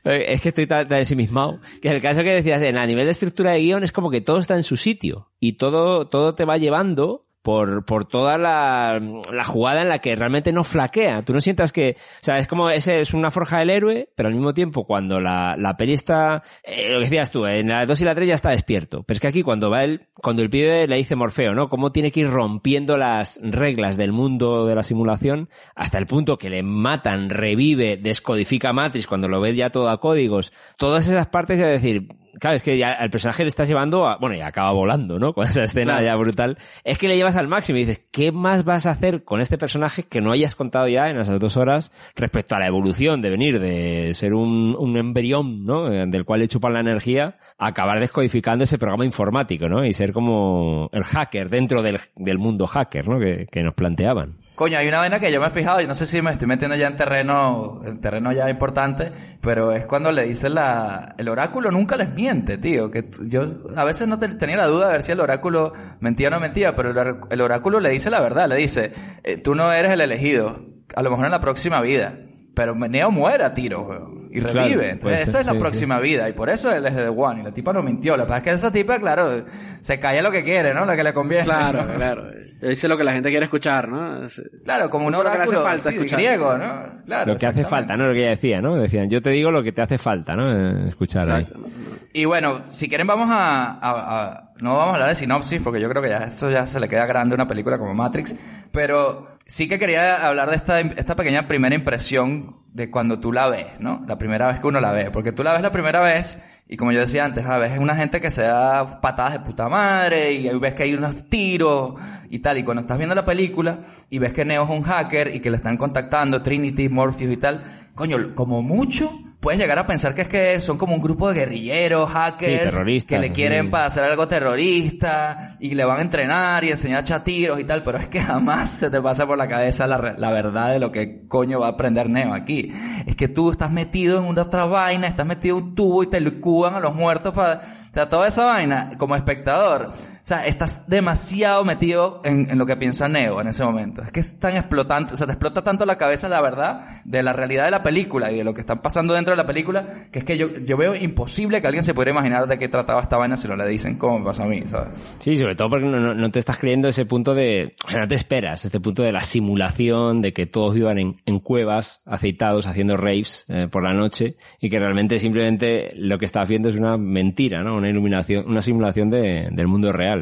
Es 0.04 0.42
que 0.42 0.50
estoy 0.50 0.68
tan, 0.68 0.88
tan 0.88 1.00
ensimismado. 1.00 1.60
Que 1.82 1.90
el 1.90 2.02
caso 2.02 2.24
que 2.24 2.34
decías, 2.34 2.62
en 2.62 2.78
a 2.78 2.86
nivel 2.86 3.06
de 3.06 3.12
estructura 3.12 3.52
de 3.52 3.62
guion 3.62 3.84
es 3.84 3.92
como 3.92 4.12
que 4.12 4.22
todo 4.22 4.40
está 4.40 4.56
en 4.56 4.64
su 4.64 4.78
sitio. 4.78 5.32
Y 5.40 5.54
todo, 5.54 6.08
todo 6.08 6.36
te 6.36 6.46
va 6.46 6.58
llevando 6.58 7.24
por, 7.44 7.86
por 7.86 8.06
toda 8.06 8.38
la, 8.38 9.00
la 9.32 9.44
jugada 9.44 9.82
en 9.82 9.90
la 9.90 10.00
que 10.00 10.16
realmente 10.16 10.54
no 10.54 10.64
flaquea. 10.64 11.22
Tú 11.22 11.34
no 11.34 11.42
sientas 11.42 11.74
que, 11.74 11.98
o 11.98 12.24
sea, 12.24 12.40
es 12.40 12.48
como, 12.48 12.70
ese 12.70 13.02
es 13.02 13.14
una 13.14 13.32
forja 13.32 13.60
del 13.60 13.70
héroe, 13.70 14.10
pero 14.16 14.30
al 14.30 14.34
mismo 14.34 14.54
tiempo 14.54 14.86
cuando 14.86 15.20
la, 15.20 15.56
la 15.58 15.76
peli 15.76 15.94
está, 15.94 16.42
eh, 16.64 16.88
lo 16.90 17.00
que 17.00 17.04
decías 17.04 17.32
tú, 17.32 17.46
en 17.46 17.68
la 17.68 17.86
2 17.86 18.02
y 18.02 18.06
la 18.06 18.16
3 18.16 18.30
ya 18.30 18.36
está 18.36 18.50
despierto. 18.52 19.04
Pero 19.04 19.16
es 19.16 19.20
que 19.20 19.28
aquí 19.28 19.44
cuando 19.44 19.70
va 19.70 19.84
él, 19.84 20.08
cuando 20.22 20.42
el 20.42 20.50
pibe 20.50 20.88
le 20.88 20.96
dice 20.96 21.18
Morfeo, 21.18 21.54
¿no? 21.54 21.68
Cómo 21.68 21.92
tiene 21.92 22.12
que 22.12 22.22
ir 22.22 22.30
rompiendo 22.30 22.98
las 22.98 23.40
reglas 23.44 23.98
del 23.98 24.14
mundo 24.14 24.66
de 24.66 24.76
la 24.76 24.84
simulación 24.84 25.50
hasta 25.76 25.98
el 25.98 26.08
punto 26.08 26.38
que 26.38 26.50
le 26.50 26.64
matan, 26.64 27.30
revive, 27.30 27.98
descodifica 27.98 28.72
Matrix 28.72 29.06
cuando 29.06 29.28
lo 29.28 29.42
ves 29.42 29.58
ya 29.58 29.70
todo 29.70 29.90
a 29.90 30.00
códigos. 30.00 30.54
Todas 30.78 31.08
esas 31.08 31.28
partes 31.28 31.60
ya 31.60 31.68
decir, 31.68 32.08
claro, 32.40 32.56
es 32.56 32.64
que 32.64 32.78
ya 32.78 32.92
al 32.92 33.10
personaje 33.10 33.44
le 33.44 33.50
estás 33.50 33.68
llevando 33.68 34.08
a, 34.08 34.18
bueno, 34.18 34.36
y 34.36 34.42
acaba 34.42 34.72
volando, 34.72 35.20
¿no? 35.20 35.34
Con 35.36 35.46
esa 35.48 35.64
escena 35.64 35.94
Claro. 35.94 36.06
ya 36.06 36.16
brutal. 36.16 36.58
Es 36.84 36.98
que 36.98 37.08
le 37.08 37.16
llevas 37.16 37.36
al 37.36 37.48
máximo 37.48 37.78
y 37.78 37.86
dices, 37.86 38.02
¿qué 38.12 38.32
más 38.32 38.64
vas 38.64 38.86
a 38.86 38.92
hacer 38.92 39.24
con 39.24 39.42
este 39.42 39.58
personaje 39.58 40.04
que 40.04 40.22
no 40.22 40.32
hayas 40.32 40.56
contado 40.56 40.88
ya 40.88 41.10
en 41.10 41.18
esas 41.20 41.40
dos 41.40 41.58
horas 41.58 41.92
respecto 42.16 42.56
a 42.56 42.60
la 42.60 42.68
evolución 42.68 43.22
de 43.22 43.30
venir 43.30 43.60
de 43.60 44.14
ser 44.14 44.34
un, 44.34 44.76
un 44.78 44.98
embrión, 44.98 45.66
¿no? 45.66 45.92
Eh, 45.92 46.06
Del 46.08 46.26
cual 46.26 46.40
le 46.42 46.48
chupan 46.48 46.74
la 46.74 46.80
energía, 46.82 47.38
a 47.58 47.68
acabar 47.68 48.00
descodificando 48.00 48.64
ese 48.64 48.78
programa 48.78 49.06
informático, 49.06 49.68
¿no? 49.70 49.86
Y 49.86 49.94
ser 49.94 50.14
como 50.14 50.90
el 50.92 51.04
hacker 51.04 51.50
dentro 51.50 51.82
del, 51.82 52.00
del 52.16 52.38
mundo 52.38 52.68
hacker, 52.68 53.08
¿no? 53.08 53.20
Que, 53.20 53.48
que 53.52 53.64
nos 53.64 53.74
planteaban. 53.74 54.36
Coño, 54.56 54.78
hay 54.78 54.88
una 54.88 55.00
vaina 55.00 55.20
que 55.20 55.32
yo 55.32 55.42
me 55.42 55.48
he 55.48 55.50
fijado 55.50 55.82
y 55.82 55.88
no 55.88 55.96
sé 55.96 56.06
si 56.06 56.22
me 56.22 56.32
estoy 56.32 56.48
metiendo 56.48 56.76
ya 56.76 56.86
en 56.88 56.96
terreno, 56.96 57.82
en 57.86 58.00
terreno 58.00 58.32
ya 58.34 58.48
importante, 58.52 59.12
pero 59.42 59.72
es 59.72 59.88
cuando 59.88 60.12
le 60.12 60.26
dice 60.28 60.48
la, 60.48 61.16
el 61.18 61.28
oráculo 61.28 61.72
nunca 61.72 61.96
les 61.98 62.14
miente, 62.14 62.60
tío, 62.60 62.92
que 62.92 63.10
yo 63.28 63.42
a 63.76 63.84
veces 63.84 64.08
no 64.08 64.20
te- 64.20 64.28
tenía 64.36 64.58
la 64.58 64.68
duda 64.68 64.88
de 64.88 64.94
ver 64.94 65.04
si 65.04 65.12
el 65.12 65.22
oráculo 65.22 65.74
mentía 66.02 66.28
o 66.28 66.32
no 66.32 66.40
mentía, 66.40 66.76
pero 66.76 66.92
el, 66.92 67.16
el 67.32 67.42
oráculo 67.42 67.80
le 67.80 67.90
dice 67.90 68.12
la 68.12 68.22
verdad, 68.22 68.48
le 68.48 68.58
dice, 68.58 68.94
eh, 69.24 69.40
tú 69.40 69.56
no 69.56 69.72
eres 69.74 69.92
el 69.92 70.02
elegido, 70.02 70.64
a 70.96 71.02
lo 71.02 71.10
mejor 71.10 71.26
en 71.26 71.32
la 71.32 71.40
próxima 71.42 71.82
vida, 71.82 72.20
pero 72.54 72.76
Neo 72.76 73.10
muere 73.12 73.44
a 73.44 73.54
tiro, 73.54 73.82
weón, 73.84 74.30
y 74.32 74.40
Claro, 74.40 74.62
revive, 74.62 74.76
puede 74.78 74.92
entonces 74.94 75.20
ser, 75.20 75.30
esa 75.30 75.40
es 75.42 75.46
la 75.48 75.54
sí, 75.54 75.60
próxima 75.60 76.00
vida, 76.00 76.28
y 76.30 76.34
por 76.34 76.50
eso 76.50 76.72
él 76.72 76.86
es 76.86 76.96
de 76.96 77.08
One, 77.08 77.42
y 77.42 77.44
la 77.44 77.52
tipa 77.52 77.72
no 77.74 77.84
mintió, 77.84 78.16
la 78.18 78.24
verdad 78.24 78.38
es 78.40 78.44
que 78.44 78.50
esa 78.52 78.72
tipa, 78.72 79.00
claro, 79.00 79.44
se 79.82 80.00
calla 80.00 80.22
lo 80.22 80.32
que 80.32 80.44
quiere, 80.44 80.74
¿no? 80.74 80.86
Lo 80.86 80.96
que 80.96 81.04
le 81.04 81.14
conviene. 81.14 81.44
Claro, 81.44 81.86
claro. 81.96 82.32
Dice 82.62 82.88
lo 82.88 82.96
que 82.98 83.04
la 83.04 83.12
gente 83.12 83.30
quiere 83.30 83.44
escuchar, 83.44 83.90
¿no? 83.90 84.24
Es- 84.26 84.42
Claro, 84.64 84.90
como 84.90 85.08
un 85.08 85.12
Lo 85.14 85.22
que 85.22 85.28
hace 85.28 85.38
oráculo 85.38 85.62
falta 85.64 85.90
sí, 85.90 85.96
escuchar. 85.98 86.20
griego, 86.20 86.58
¿no? 86.58 86.74
Claro, 87.06 87.34
lo 87.34 87.38
que 87.38 87.46
hace 87.46 87.66
falta, 87.66 87.98
¿no? 87.98 88.08
Lo 88.08 88.14
que 88.14 88.20
ella 88.22 88.30
decía, 88.30 88.62
¿no? 88.62 88.76
Decían, 88.76 89.10
yo 89.10 89.22
te 89.22 89.32
digo 89.32 89.52
lo 89.52 89.62
que 89.62 89.72
te 89.74 89.82
hace 89.82 89.98
falta, 89.98 90.36
¿no? 90.36 90.50
Eh, 90.50 90.88
Escuchar 90.88 91.30
ahí. 91.30 91.42
Exacto. 91.44 91.68
Y 92.14 92.26
bueno, 92.26 92.62
si 92.68 92.88
quieren 92.88 93.06
vamos 93.08 93.28
a, 93.32 93.66
a- 93.82 94.22
a- 94.22 94.50
No 94.62 94.76
vamos 94.78 94.92
a 94.92 94.94
hablar 94.94 95.10
de 95.10 95.16
sinopsis, 95.16 95.62
porque 95.62 95.82
yo 95.82 95.90
creo 95.90 96.02
que 96.02 96.10
ya 96.10 96.20
esto 96.20 96.50
ya 96.50 96.66
se 96.66 96.80
le 96.80 96.88
queda 96.88 97.06
grande 97.06 97.34
a 97.34 97.36
una 97.36 97.48
película 97.48 97.78
como 97.78 97.94
Matrix, 97.94 98.34
pero 98.72 99.28
sí 99.54 99.68
que 99.68 99.78
quería 99.78 100.26
hablar 100.26 100.50
de 100.50 100.56
esta, 100.56 100.80
esta 100.80 101.16
pequeña 101.16 101.48
primera 101.48 101.76
impresión 101.76 102.56
de 102.74 102.90
cuando 102.90 103.20
tú 103.20 103.32
la 103.32 103.50
ves, 103.50 103.68
¿no? 103.78 104.04
La 104.08 104.18
primera 104.18 104.48
vez 104.48 104.60
que 104.60 104.66
uno 104.66 104.80
la 104.80 104.92
ve, 104.94 105.12
porque 105.12 105.32
tú 105.32 105.44
la 105.44 105.54
ves 105.54 105.62
la 105.62 105.72
primera 105.72 106.02
vez... 106.02 106.38
Y 106.66 106.78
como 106.78 106.94
yo 106.94 107.02
decía 107.02 107.26
antes, 107.26 107.46
a 107.46 107.58
veces 107.58 107.76
es 107.76 107.84
una 107.84 107.96
gente 107.96 108.22
que 108.22 108.32
se 108.32 108.42
da 108.42 109.02
patadas 109.02 109.34
de 109.34 109.40
puta 109.42 109.68
madre 109.68 110.32
y 110.32 110.48
ahí 110.48 110.58
ves 110.58 110.74
que 110.74 110.84
hay 110.84 110.94
unos 110.94 111.30
tiros 111.30 111.96
y 112.30 112.40
tal. 112.40 112.58
Y 112.58 112.64
cuando 112.64 112.82
estás 112.82 112.98
viendo 112.98 113.14
la 113.14 113.26
película 113.26 113.82
y 114.10 114.18
ves 114.18 114.34
que 114.34 114.46
Neo 114.46 114.64
es 114.64 114.70
un 114.70 114.82
hacker 114.82 115.36
y 115.36 115.42
que 115.42 115.52
le 115.52 115.58
están 115.58 115.76
contactando 115.76 116.42
Trinity, 116.42 116.88
Morpheus 116.88 117.34
y 117.34 117.38
tal, 117.38 117.64
coño, 117.96 118.34
como 118.34 118.64
mucho 118.64 119.12
puedes 119.44 119.60
llegar 119.60 119.78
a 119.78 119.86
pensar 119.86 120.16
que 120.16 120.22
es 120.22 120.30
que 120.30 120.62
son 120.62 120.78
como 120.78 120.96
un 120.96 121.02
grupo 121.02 121.28
de 121.28 121.36
guerrilleros, 121.36 122.10
hackers, 122.10 122.74
Sí, 122.74 123.02
que 123.02 123.20
le 123.20 123.34
quieren 123.34 123.66
sí. 123.66 123.72
para 123.72 123.88
hacer 123.88 124.06
algo 124.06 124.26
terrorista 124.26 125.58
y 125.60 125.76
le 125.76 125.84
van 125.84 126.00
a 126.00 126.02
entrenar 126.02 126.64
y 126.64 126.70
enseñar 126.70 127.00
a 127.00 127.02
echar 127.02 127.24
tiros 127.26 127.60
y 127.60 127.66
tal, 127.66 127.84
pero 127.84 127.98
es 127.98 128.08
que 128.08 128.22
jamás 128.22 128.72
se 128.72 128.90
te 128.90 129.02
pasa 129.02 129.28
por 129.28 129.38
la 129.38 129.50
cabeza 129.50 129.86
la, 129.86 130.16
la 130.18 130.32
verdad 130.32 130.72
de 130.72 130.80
lo 130.80 130.94
que 130.94 131.28
coño 131.28 131.60
va 131.60 131.68
a 131.68 131.72
aprender 131.72 132.10
Neo 132.10 132.34
aquí. 132.34 132.72
Es 133.06 133.18
que 133.18 133.28
tú 133.28 133.52
estás 133.52 133.70
metido 133.70 134.18
en 134.18 134.24
una 134.24 134.44
otra 134.44 134.66
vaina, 134.66 135.08
estás 135.08 135.26
metido 135.26 135.58
en 135.58 135.64
un 135.66 135.76
tubo 135.76 136.04
y 136.04 136.08
te 136.08 136.24
cuban 136.40 136.76
a 136.76 136.80
los 136.80 136.96
muertos 136.96 137.34
para... 137.34 137.84
O 137.92 137.94
sea, 137.94 138.10
toda 138.10 138.28
esa 138.28 138.46
vaina, 138.46 138.90
como 138.98 139.16
espectador, 139.16 139.92
o 140.24 140.26
sea, 140.26 140.46
estás 140.48 140.88
demasiado 140.88 141.66
metido 141.66 142.22
en, 142.24 142.50
en 142.50 142.58
lo 142.58 142.66
que 142.66 142.78
piensa 142.78 143.10
Neo 143.10 143.42
en 143.42 143.48
ese 143.50 143.62
momento. 143.64 144.02
Es 144.02 144.12
que 144.12 144.22
es 144.22 144.40
tan 144.40 144.56
explotante, 144.56 145.14
o 145.14 145.18
sea, 145.18 145.28
te 145.28 145.34
explota 145.34 145.64
tanto 145.64 145.86
la 145.86 145.98
cabeza 145.98 146.30
la 146.30 146.40
verdad 146.42 147.02
de 147.04 147.22
la 147.24 147.34
realidad 147.34 147.66
de 147.66 147.72
la 147.72 147.84
película 147.84 148.32
y 148.32 148.38
de 148.38 148.46
lo 148.46 148.54
que 148.54 148.62
está 148.62 148.82
pasando 148.82 149.14
dentro 149.14 149.32
de 149.34 149.38
la 149.38 149.46
película, 149.46 150.08
que 150.14 150.20
es 150.20 150.26
que 150.26 150.38
yo, 150.38 150.48
yo 150.66 150.78
veo 150.78 150.96
imposible 150.96 151.60
que 151.60 151.68
alguien 151.68 151.84
se 151.84 151.94
pudiera 151.94 152.12
imaginar 152.12 152.48
de 152.48 152.58
qué 152.58 152.70
trataba 152.70 153.02
esta 153.02 153.18
vaina 153.18 153.36
si 153.36 153.50
no 153.50 153.58
le 153.58 153.68
dicen 153.68 153.98
cómo 153.98 154.20
me 154.20 154.26
pasó 154.26 154.44
a 154.44 154.48
mí, 154.48 154.64
¿sabes? 154.66 154.98
Sí, 155.20 155.36
sobre 155.36 155.56
todo 155.56 155.70
porque 155.70 155.86
no, 155.88 156.00
no- 156.00 156.14
no 156.16 156.32
te 156.32 156.40
estás 156.40 156.58
creyendo 156.58 156.88
ese 156.88 157.06
punto 157.06 157.34
de... 157.36 157.76
O 157.86 157.92
sea, 157.92 158.00
no 158.00 158.08
te 158.08 158.16
esperas 158.16 158.64
este 158.64 158.80
punto 158.80 159.04
de 159.04 159.12
la 159.12 159.20
simulación, 159.22 160.22
de 160.22 160.32
que 160.34 160.46
todos 160.46 160.74
vivan 160.74 161.00
en, 161.00 161.16
en 161.26 161.40
cuevas, 161.40 162.02
aceitados, 162.06 162.66
haciendo 162.66 162.96
raves 162.98 163.46
eh, 163.50 163.68
por 163.70 163.84
la 163.84 163.94
noche, 163.94 164.38
y 164.62 164.70
que 164.70 164.80
realmente 164.80 165.20
simplemente 165.20 165.92
lo 165.98 166.18
que 166.18 166.26
está 166.26 166.42
haciendo 166.42 166.70
es 166.70 166.76
una 166.76 166.98
mentira, 166.98 167.62
¿no? 167.62 167.76
Una 167.76 167.90
iluminación, 167.90 168.46
una 168.48 168.62
simulación 168.62 169.10
de- 169.10 169.50
del 169.52 169.68
mundo 169.68 169.92
real. 169.92 170.13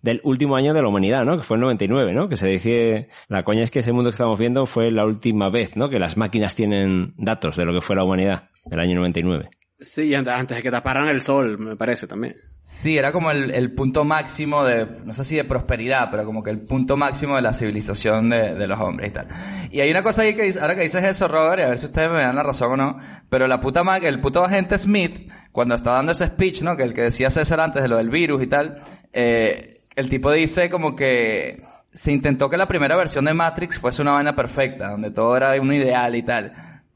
Del 0.00 0.20
último 0.24 0.54
año 0.56 0.74
de 0.74 0.82
la 0.82 0.88
humanidad, 0.88 1.24
¿no? 1.24 1.36
Que 1.36 1.42
fue 1.42 1.56
el 1.56 1.62
99, 1.62 2.12
¿no? 2.14 2.28
Que 2.28 2.36
se 2.36 2.46
dice... 2.48 3.08
La 3.28 3.42
coña 3.42 3.62
es 3.62 3.70
que 3.70 3.80
ese 3.80 3.92
mundo 3.92 4.10
que 4.10 4.14
estamos 4.14 4.38
viendo 4.38 4.64
fue 4.66 4.90
la 4.90 5.04
última 5.04 5.50
vez, 5.50 5.76
¿no? 5.76 5.88
Que 5.90 5.98
las 5.98 6.16
máquinas 6.16 6.54
tienen 6.54 7.14
datos 7.16 7.56
de 7.56 7.64
lo 7.64 7.72
que 7.72 7.80
fue 7.80 7.96
la 7.96 8.04
humanidad, 8.04 8.50
del 8.64 8.80
año 8.80 8.96
99. 8.96 9.50
Sí, 9.80 10.14
antes, 10.14 10.32
antes 10.34 10.56
de 10.56 10.62
que 10.62 10.70
taparan 10.70 11.08
el 11.08 11.22
sol, 11.22 11.58
me 11.58 11.76
parece 11.76 12.06
también. 12.06 12.36
Sí, 12.62 12.98
era 12.98 13.12
como 13.12 13.30
el, 13.30 13.50
el 13.52 13.72
punto 13.74 14.04
máximo 14.04 14.62
de, 14.64 14.86
no 15.04 15.14
sé 15.14 15.24
si 15.24 15.36
de 15.36 15.44
prosperidad, 15.44 16.10
pero 16.10 16.24
como 16.24 16.42
que 16.42 16.50
el 16.50 16.60
punto 16.60 16.96
máximo 16.96 17.36
de 17.36 17.42
la 17.42 17.52
civilización 17.54 18.28
de, 18.28 18.54
de 18.56 18.66
los 18.66 18.78
hombres 18.80 19.08
y 19.08 19.12
tal. 19.12 19.28
Y 19.70 19.80
hay 19.80 19.90
una 19.90 20.02
cosa 20.02 20.22
ahí 20.22 20.34
que 20.34 20.42
dice, 20.42 20.60
ahora 20.60 20.74
que 20.74 20.82
dices 20.82 21.02
eso, 21.02 21.28
Robert, 21.28 21.60
y 21.60 21.62
a 21.64 21.68
ver 21.68 21.78
si 21.78 21.86
ustedes 21.86 22.10
me 22.10 22.18
dan 22.18 22.36
la 22.36 22.42
razón 22.42 22.72
o 22.72 22.76
no, 22.76 22.98
pero 23.30 23.46
la 23.46 23.58
puta 23.60 23.82
ma- 23.84 23.98
el 23.98 24.20
puto 24.20 24.44
agente 24.44 24.76
Smith, 24.76 25.30
cuando 25.52 25.76
está 25.76 25.92
dando 25.92 26.12
ese 26.12 26.26
speech, 26.26 26.62
¿no? 26.62 26.76
Que 26.76 26.82
el 26.82 26.92
que 26.92 27.02
decía 27.02 27.30
César 27.30 27.60
antes 27.60 27.80
de 27.82 27.88
lo 27.88 27.96
del 27.96 28.10
virus 28.10 28.42
y 28.42 28.48
tal, 28.48 28.82
eh, 29.12 29.77
el 29.98 30.08
tipo 30.08 30.30
dice 30.30 30.70
como 30.70 30.94
que 30.94 31.60
se 31.92 32.12
intentó 32.12 32.48
que 32.48 32.56
la 32.56 32.68
primera 32.68 32.94
versión 32.94 33.24
de 33.24 33.34
Matrix 33.34 33.80
fuese 33.80 34.00
una 34.00 34.12
vaina 34.12 34.36
perfecta, 34.36 34.90
donde 34.90 35.10
todo 35.10 35.36
era 35.36 35.60
un 35.60 35.72
ideal 35.72 36.14
y 36.14 36.22
tal. 36.22 36.52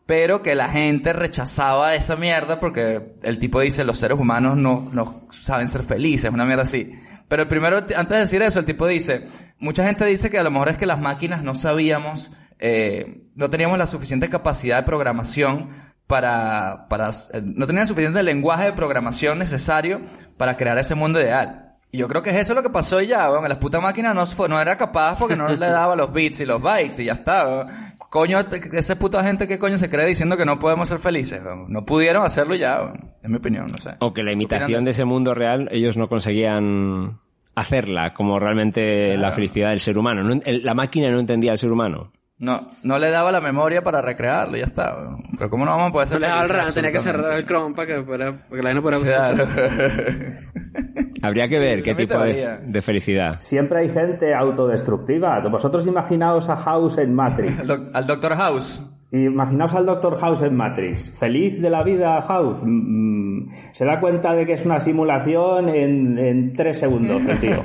Pero 0.06 0.40
que 0.40 0.54
la 0.54 0.68
gente 0.68 1.12
rechazaba 1.12 1.96
esa 1.96 2.14
mierda 2.14 2.60
porque 2.60 3.16
el 3.24 3.40
tipo 3.40 3.58
dice 3.58 3.82
los 3.82 3.98
seres 3.98 4.20
humanos 4.20 4.56
no, 4.56 4.88
no 4.92 5.26
saben 5.32 5.68
ser 5.68 5.82
felices, 5.82 6.30
una 6.30 6.44
mierda 6.44 6.62
así. 6.62 6.92
Pero 7.26 7.42
el 7.42 7.48
primero, 7.48 7.78
antes 7.78 8.08
de 8.08 8.18
decir 8.18 8.40
eso, 8.40 8.60
el 8.60 8.66
tipo 8.66 8.86
dice, 8.86 9.26
mucha 9.58 9.84
gente 9.84 10.04
dice 10.04 10.30
que 10.30 10.38
a 10.38 10.44
lo 10.44 10.52
mejor 10.52 10.68
es 10.68 10.78
que 10.78 10.86
las 10.86 11.00
máquinas 11.00 11.42
no 11.42 11.56
sabíamos, 11.56 12.30
eh, 12.60 13.24
no 13.34 13.50
teníamos 13.50 13.78
la 13.78 13.86
suficiente 13.86 14.28
capacidad 14.28 14.76
de 14.76 14.82
programación 14.84 15.70
para, 16.06 16.86
para, 16.88 17.10
eh, 17.10 17.42
no 17.42 17.66
tenían 17.66 17.88
suficiente 17.88 18.22
lenguaje 18.22 18.66
de 18.66 18.72
programación 18.74 19.40
necesario 19.40 20.02
para 20.36 20.56
crear 20.56 20.78
ese 20.78 20.94
mundo 20.94 21.20
ideal. 21.20 21.61
Yo 21.94 22.08
creo 22.08 22.22
que 22.22 22.30
es 22.30 22.36
eso 22.36 22.54
lo 22.54 22.62
que 22.62 22.70
pasó 22.70 23.00
y 23.02 23.08
ya, 23.08 23.30
weón. 23.30 23.46
La 23.48 23.60
puta 23.60 23.78
máquina 23.80 24.14
no, 24.14 24.24
fue, 24.24 24.48
no 24.48 24.58
era 24.58 24.76
capaz 24.78 25.18
porque 25.18 25.36
no 25.36 25.46
le 25.48 25.56
daba 25.68 25.94
los 25.94 26.10
bits 26.12 26.40
y 26.40 26.46
los 26.46 26.60
bytes 26.62 27.00
y 27.00 27.04
ya 27.04 27.12
está, 27.12 27.46
weón. 27.46 27.66
Coño, 28.10 28.38
ese 28.40 28.96
puta 28.96 29.22
gente 29.24 29.46
que 29.46 29.58
coño 29.58 29.76
se 29.78 29.88
cree 29.90 30.06
diciendo 30.06 30.36
que 30.36 30.44
no 30.46 30.58
podemos 30.58 30.88
ser 30.88 30.98
felices, 30.98 31.42
weón. 31.44 31.66
No 31.68 31.84
pudieron 31.84 32.24
hacerlo 32.24 32.54
ya, 32.54 32.80
weón. 32.80 33.12
Es 33.22 33.28
mi 33.30 33.36
opinión, 33.36 33.66
no 33.70 33.76
sé. 33.78 33.90
O 34.00 34.12
que 34.14 34.22
la 34.22 34.30
¿Qué 34.30 34.34
imitación 34.34 34.80
de 34.80 34.86
de 34.86 34.90
ese 34.92 35.04
mundo 35.04 35.34
real, 35.34 35.68
ellos 35.70 35.96
no 35.98 36.08
conseguían 36.08 37.20
hacerla 37.54 38.14
como 38.14 38.38
realmente 38.38 39.16
la 39.18 39.30
felicidad 39.32 39.70
del 39.70 39.80
ser 39.80 39.98
humano. 39.98 40.22
No 40.22 40.32
en- 40.32 40.42
el- 40.46 40.64
la 40.64 40.72
máquina 40.74 41.10
no 41.10 41.18
entendía 41.20 41.50
al 41.52 41.58
ser 41.58 41.70
humano. 41.72 42.10
No, 42.42 42.72
no 42.82 42.98
le 42.98 43.08
daba 43.10 43.30
la 43.30 43.40
memoria 43.40 43.84
para 43.84 44.02
recrearlo 44.02 44.56
y 44.56 44.60
ya 44.60 44.66
está, 44.66 44.96
weón. 44.96 45.22
Pero 45.38 45.48
cómo 45.48 45.64
no 45.64 45.70
vamos 45.70 45.90
a 45.90 45.92
poder 45.92 46.08
ser 46.08 46.16
No 46.16 46.20
le 46.22 46.26
daba 46.26 46.42
el 46.42 46.48
felices 46.48 46.64
RAM, 46.66 46.74
tenía 46.74 46.92
que 46.92 46.98
cerrar 46.98 47.20
el 47.20 47.44
absolutamente? 47.44 47.48
Chrome 47.48 47.74
para 47.76 47.86
que, 47.86 48.02
para, 48.02 48.32
para 48.32 48.48
que 48.50 48.56
la 48.56 48.62
vaina 48.64 48.82
pueda 48.82 48.98
Claro. 49.00 49.46
Habría 51.22 51.48
que 51.48 51.58
ver 51.60 51.78
Esa 51.78 51.84
qué 51.84 51.90
es 51.92 51.96
mi 51.96 52.02
tipo 52.06 52.18
teoría. 52.18 52.56
de 52.62 52.82
felicidad. 52.82 53.38
Siempre 53.40 53.78
hay 53.78 53.90
gente 53.90 54.34
autodestructiva. 54.34 55.38
Vosotros 55.48 55.86
imaginaos 55.86 56.48
a 56.48 56.56
House 56.56 56.98
en 56.98 57.14
Matrix. 57.14 57.58
Al 57.60 57.66
doc- 57.68 57.90
Al 57.94 58.06
Doctor 58.08 58.34
House. 58.36 58.82
Imaginaos 59.12 59.74
al 59.74 59.84
Dr. 59.84 60.16
House 60.16 60.40
en 60.42 60.54
Matrix. 60.56 61.10
Feliz 61.10 61.60
de 61.60 61.68
la 61.68 61.82
vida, 61.84 62.20
House. 62.22 62.60
Mm, 62.62 63.50
se 63.72 63.84
da 63.84 64.00
cuenta 64.00 64.34
de 64.34 64.46
que 64.46 64.54
es 64.54 64.64
una 64.64 64.80
simulación 64.80 65.68
en, 65.68 66.18
en 66.18 66.52
tres 66.54 66.78
segundos, 66.78 67.22
el 67.26 67.38
tío. 67.38 67.52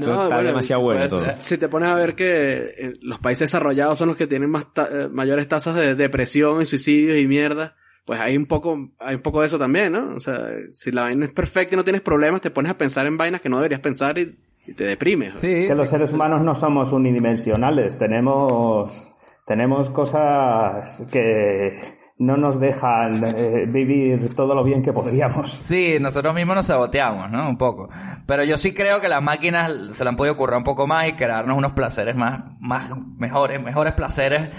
Está 0.00 0.42
demasiado 0.42 0.82
bueno 0.82 1.00
puede 1.00 1.10
todo. 1.10 1.20
Si 1.38 1.58
te 1.58 1.68
pones 1.68 1.88
a 1.90 1.94
ver 1.94 2.14
que 2.14 2.74
eh, 2.78 2.92
los 3.02 3.18
países 3.18 3.48
desarrollados 3.50 3.98
son 3.98 4.08
los 4.08 4.16
que 4.16 4.26
tienen 4.26 4.50
más 4.50 4.72
ta- 4.72 4.88
eh, 4.90 5.08
mayores 5.10 5.46
tasas 5.48 5.76
de 5.76 5.94
depresión 5.94 6.62
y 6.62 6.64
suicidios 6.64 7.18
y 7.18 7.26
mierda, 7.26 7.76
pues 8.04 8.20
hay 8.20 8.36
un 8.36 8.46
poco, 8.46 8.90
hay 8.98 9.14
un 9.16 9.20
poco 9.22 9.40
de 9.40 9.46
eso 9.48 9.58
también, 9.58 9.92
¿no? 9.92 10.14
O 10.16 10.20
sea, 10.20 10.48
si 10.72 10.90
la 10.92 11.02
vaina 11.02 11.26
es 11.26 11.32
perfecta 11.32 11.74
y 11.74 11.76
no 11.76 11.84
tienes 11.84 12.00
problemas, 12.02 12.40
te 12.40 12.50
pones 12.50 12.72
a 12.72 12.78
pensar 12.78 13.06
en 13.06 13.16
vainas 13.16 13.40
que 13.40 13.48
no 13.48 13.56
deberías 13.58 13.80
pensar 13.80 14.18
y, 14.18 14.34
y 14.66 14.72
te 14.72 14.84
deprimes. 14.84 15.34
Sí, 15.36 15.46
que 15.48 15.68
sí. 15.72 15.76
los 15.76 15.88
seres 15.88 16.12
humanos 16.12 16.42
no 16.42 16.54
somos 16.54 16.90
unidimensionales. 16.92 17.96
Tenemos, 17.98 19.11
tenemos 19.46 19.90
cosas 19.90 21.06
que 21.12 21.78
no 22.18 22.36
nos 22.36 22.60
dejan 22.60 23.24
eh, 23.36 23.64
vivir 23.66 24.34
todo 24.34 24.54
lo 24.54 24.62
bien 24.62 24.82
que 24.82 24.92
podríamos. 24.92 25.50
Sí, 25.50 25.96
nosotros 26.00 26.34
mismos 26.34 26.54
nos 26.56 26.66
saboteamos, 26.66 27.30
¿no? 27.30 27.48
Un 27.48 27.58
poco. 27.58 27.88
Pero 28.26 28.44
yo 28.44 28.56
sí 28.58 28.72
creo 28.72 29.00
que 29.00 29.08
las 29.08 29.22
máquinas 29.22 29.72
se 29.90 30.04
le 30.04 30.10
han 30.10 30.16
podido 30.16 30.36
currar 30.36 30.58
un 30.58 30.64
poco 30.64 30.86
más 30.86 31.08
y 31.08 31.14
crearnos 31.14 31.56
unos 31.56 31.72
placeres 31.72 32.14
más, 32.14 32.42
más, 32.60 32.90
mejores, 33.16 33.60
mejores 33.62 33.94
placeres. 33.94 34.50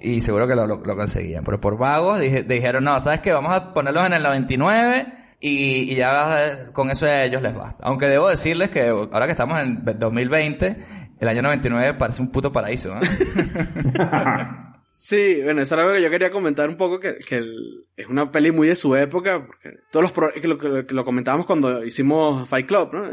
Y 0.00 0.20
seguro 0.20 0.46
que 0.46 0.54
lo, 0.54 0.66
lo, 0.68 0.96
conseguían. 0.96 1.42
Pero 1.42 1.60
por 1.60 1.76
vagos 1.76 2.20
dije- 2.20 2.44
dijeron, 2.44 2.84
no, 2.84 3.00
¿sabes 3.00 3.20
qué? 3.20 3.32
Vamos 3.32 3.52
a 3.52 3.74
ponerlos 3.74 4.06
en 4.06 4.12
el 4.12 4.22
99 4.22 5.06
y, 5.40 5.92
y 5.92 5.94
ya 5.96 6.36
eh, 6.46 6.56
con 6.72 6.88
eso 6.90 7.06
a 7.06 7.24
ellos 7.24 7.42
les 7.42 7.52
basta. 7.56 7.82
Aunque 7.84 8.06
debo 8.06 8.28
decirles 8.28 8.70
que 8.70 8.86
ahora 8.88 9.26
que 9.26 9.32
estamos 9.32 9.58
en 9.58 9.82
2020, 9.84 10.76
el 11.20 11.28
año 11.28 11.42
99 11.42 11.94
parece 11.94 12.22
un 12.22 12.30
puto 12.30 12.52
paraíso, 12.52 12.94
¿no? 12.94 13.00
Sí, 15.00 15.40
bueno, 15.44 15.62
eso 15.62 15.76
es 15.76 15.80
algo 15.80 15.94
que 15.94 16.02
yo 16.02 16.10
quería 16.10 16.28
comentar 16.32 16.68
un 16.68 16.76
poco, 16.76 16.98
que, 16.98 17.18
que 17.18 17.36
el- 17.36 17.86
es 17.96 18.08
una 18.08 18.32
peli 18.32 18.50
muy 18.50 18.66
de 18.66 18.74
su 18.74 18.96
época, 18.96 19.46
porque 19.46 19.76
todos 19.92 20.02
los 20.02 20.10
pro- 20.10 20.32
que 20.32 20.48
lo- 20.48 20.58
que 20.58 20.92
lo 20.94 21.04
comentábamos 21.04 21.46
cuando 21.46 21.84
hicimos 21.84 22.48
Fight 22.48 22.66
Club, 22.66 22.92
¿no? 22.92 23.04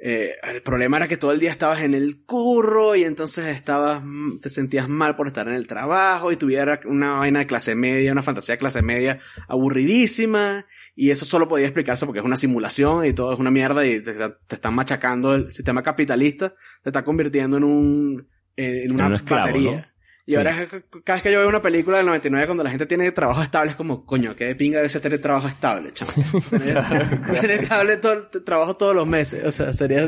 Eh, 0.00 0.36
el 0.44 0.62
problema 0.62 0.96
era 0.98 1.08
que 1.08 1.16
todo 1.16 1.32
el 1.32 1.40
día 1.40 1.50
estabas 1.50 1.80
en 1.80 1.92
el 1.92 2.24
curro 2.24 2.94
y 2.94 3.02
entonces 3.02 3.46
estabas, 3.46 4.00
mm, 4.04 4.38
te 4.40 4.48
sentías 4.48 4.88
mal 4.88 5.16
por 5.16 5.26
estar 5.26 5.48
en 5.48 5.54
el 5.54 5.66
trabajo 5.66 6.30
y 6.30 6.36
tuviera 6.36 6.78
una 6.84 7.14
vaina 7.14 7.40
de 7.40 7.46
clase 7.48 7.74
media, 7.74 8.12
una 8.12 8.22
fantasía 8.22 8.54
de 8.54 8.58
clase 8.60 8.80
media 8.80 9.18
aburridísima 9.48 10.66
y 10.94 11.10
eso 11.10 11.24
solo 11.24 11.48
podía 11.48 11.66
explicarse 11.66 12.06
porque 12.06 12.20
es 12.20 12.24
una 12.24 12.36
simulación 12.36 13.06
y 13.06 13.12
todo 13.12 13.32
es 13.32 13.40
una 13.40 13.50
mierda 13.50 13.84
y 13.84 14.00
te, 14.00 14.14
te 14.14 14.54
están 14.54 14.74
machacando 14.74 15.34
el 15.34 15.52
sistema 15.52 15.82
capitalista, 15.82 16.54
te 16.84 16.90
está 16.90 17.02
convirtiendo 17.02 17.56
en 17.56 17.64
un, 17.64 18.28
en 18.54 18.92
una 18.92 19.08
un 19.08 19.14
esclavo, 19.14 19.46
batería. 19.46 19.76
¿no? 19.78 19.97
Y 20.28 20.32
Sí. 20.32 20.36
ahora 20.36 20.62
es 20.62 20.68
que 20.68 20.82
cada 21.02 21.16
vez 21.16 21.22
que 21.22 21.32
yo 21.32 21.38
veo 21.38 21.48
una 21.48 21.62
película 21.62 21.96
del 21.96 22.04
99 22.04 22.44
cuando 22.46 22.62
la 22.62 22.68
gente 22.68 22.84
tiene 22.84 23.10
trabajo 23.12 23.42
estable 23.42 23.70
es 23.70 23.76
como, 23.78 24.04
coño, 24.04 24.36
qué 24.36 24.44
de 24.44 24.54
pinga 24.56 24.76
debe 24.76 24.90
ser 24.90 25.00
tener 25.00 25.22
trabajo 25.22 25.48
estable, 25.48 25.90
chaval. 25.90 26.14
tener, 27.32 27.50
estable 27.52 27.96
todo, 27.96 28.26
trabajo 28.44 28.76
todos 28.76 28.94
los 28.94 29.06
meses. 29.06 29.42
O 29.46 29.50
sea, 29.50 29.72
sería... 29.72 30.04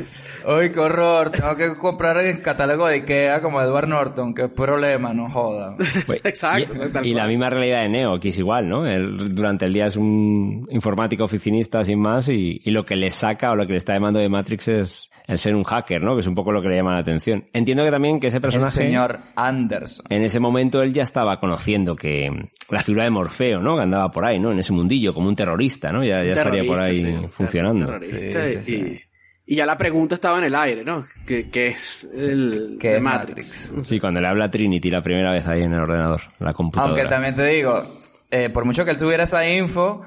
Uy, 0.46 0.70
qué 0.72 0.78
horror. 0.78 1.30
Tengo 1.30 1.56
que 1.56 1.74
comprar 1.78 2.18
en 2.20 2.42
catálogo 2.42 2.86
de 2.86 2.96
Ikea 2.96 3.40
como 3.40 3.62
Edward 3.62 3.88
Norton. 3.88 4.34
Qué 4.34 4.48
problema, 4.48 5.14
no 5.14 5.30
joda. 5.30 5.74
Pues, 6.04 6.20
Exacto, 6.24 6.74
Y, 6.74 6.88
tal 6.92 7.06
y 7.06 7.14
la 7.14 7.26
misma 7.26 7.48
realidad 7.48 7.80
de 7.80 7.88
Neo, 7.88 8.20
que 8.20 8.28
es 8.28 8.38
igual, 8.38 8.68
¿no? 8.68 8.86
Él 8.86 9.34
durante 9.34 9.64
el 9.64 9.72
día 9.72 9.86
es 9.86 9.96
un 9.96 10.66
informático 10.70 11.24
oficinista 11.24 11.82
sin 11.82 11.98
más 11.98 12.28
y, 12.28 12.60
y 12.62 12.70
lo 12.72 12.82
que 12.82 12.94
le 12.94 13.10
saca 13.10 13.52
o 13.52 13.56
lo 13.56 13.66
que 13.66 13.72
le 13.72 13.78
está 13.78 13.94
demandando 13.94 14.20
de 14.20 14.28
Matrix 14.28 14.68
es 14.68 15.10
el 15.30 15.38
ser 15.38 15.54
un 15.54 15.64
hacker, 15.64 16.02
¿no? 16.02 16.14
Que 16.14 16.20
es 16.20 16.26
un 16.26 16.34
poco 16.34 16.52
lo 16.52 16.60
que 16.60 16.68
le 16.68 16.76
llama 16.76 16.92
la 16.92 16.98
atención. 16.98 17.44
Entiendo 17.52 17.84
que 17.84 17.90
también 17.90 18.18
que 18.18 18.26
ese 18.26 18.38
El 18.38 18.42
personaje... 18.42 18.72
señor 18.72 19.18
Anderson. 19.36 20.06
En 20.08 20.22
ese 20.22 20.40
momento 20.40 20.82
él 20.82 20.92
ya 20.92 21.02
estaba 21.02 21.38
conociendo 21.38 21.94
que 21.96 22.30
la 22.70 22.82
figura 22.82 23.04
de 23.04 23.10
Morfeo, 23.10 23.60
¿no? 23.60 23.76
Que 23.76 23.82
andaba 23.82 24.10
por 24.10 24.24
ahí, 24.24 24.38
¿no? 24.38 24.52
En 24.52 24.58
ese 24.58 24.72
mundillo, 24.72 25.14
como 25.14 25.28
un 25.28 25.36
terrorista, 25.36 25.92
¿no? 25.92 26.04
Ya, 26.04 26.22
ya 26.22 26.32
estaría 26.32 26.64
por 26.64 26.80
ahí 26.82 27.00
sí, 27.00 27.06
un 27.08 27.30
funcionando. 27.30 27.86
terrorista 27.86 28.44
Sí, 28.44 28.52
sí, 28.52 28.58
y, 28.58 28.62
sí. 28.62 29.00
y 29.46 29.56
ya 29.56 29.66
la 29.66 29.76
pregunta 29.76 30.14
estaba 30.14 30.38
en 30.38 30.44
el 30.44 30.54
aire, 30.54 30.84
¿no? 30.84 31.04
Que, 31.26 31.48
que 31.48 31.68
es 31.68 32.08
el 32.12 32.76
que 32.80 32.94
de 32.94 33.00
Matrix. 33.00 33.72
Sí, 33.80 34.00
cuando 34.00 34.20
le 34.20 34.28
habla 34.28 34.46
a 34.46 34.48
Trinity 34.48 34.90
la 34.90 35.02
primera 35.02 35.32
vez 35.32 35.46
ahí 35.46 35.62
en 35.62 35.72
el 35.72 35.80
ordenador, 35.80 36.20
la 36.38 36.52
computadora. 36.52 36.92
Aunque 36.92 37.08
también 37.08 37.34
te 37.34 37.44
digo, 37.46 37.82
eh, 38.30 38.48
por 38.50 38.64
mucho 38.64 38.84
que 38.84 38.90
él 38.92 38.96
tuviera 38.96 39.24
esa 39.24 39.48
info, 39.48 40.02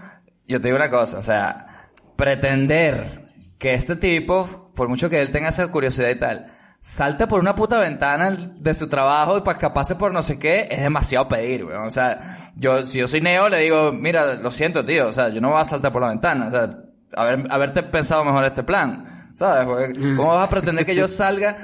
yo 0.47 0.59
te 0.59 0.67
digo 0.67 0.77
una 0.77 0.89
cosa, 0.89 1.19
o 1.19 1.23
sea, 1.23 1.89
pretender 2.17 3.23
que 3.57 3.73
este 3.73 3.95
tipo, 3.95 4.62
por 4.75 4.89
mucho 4.89 5.09
que 5.09 5.21
él 5.21 5.31
tenga 5.31 5.49
esa 5.49 5.67
curiosidad 5.67 6.09
y 6.09 6.19
tal, 6.19 6.53
salta 6.81 7.27
por 7.27 7.39
una 7.39 7.55
puta 7.55 7.79
ventana 7.79 8.31
de 8.31 8.73
su 8.73 8.89
trabajo 8.89 9.37
y 9.37 9.41
para 9.41 9.53
escaparse 9.53 9.95
por 9.95 10.13
no 10.13 10.21
sé 10.21 10.37
qué, 10.37 10.67
es 10.69 10.81
demasiado 10.81 11.27
pedir, 11.29 11.63
weón. 11.63 11.87
O 11.87 11.91
sea, 11.91 12.51
yo, 12.55 12.83
si 12.83 12.99
yo 12.99 13.07
soy 13.07 13.21
Neo, 13.21 13.47
le 13.49 13.59
digo, 13.59 13.91
mira, 13.93 14.35
lo 14.35 14.51
siento, 14.51 14.83
tío, 14.83 15.07
o 15.07 15.13
sea, 15.13 15.29
yo 15.29 15.39
no 15.39 15.51
voy 15.51 15.61
a 15.61 15.65
saltar 15.65 15.93
por 15.93 16.01
la 16.01 16.09
ventana, 16.09 16.47
o 16.47 16.51
sea, 16.51 16.69
haber, 17.15 17.45
haberte 17.49 17.83
pensado 17.83 18.25
mejor 18.25 18.43
este 18.45 18.63
plan, 18.63 19.33
¿sabes? 19.37 19.65
Porque, 19.65 19.93
¿cómo 20.15 20.35
vas 20.35 20.45
a 20.45 20.49
pretender 20.49 20.85
que 20.85 20.95
yo 20.95 21.07
salga 21.07 21.55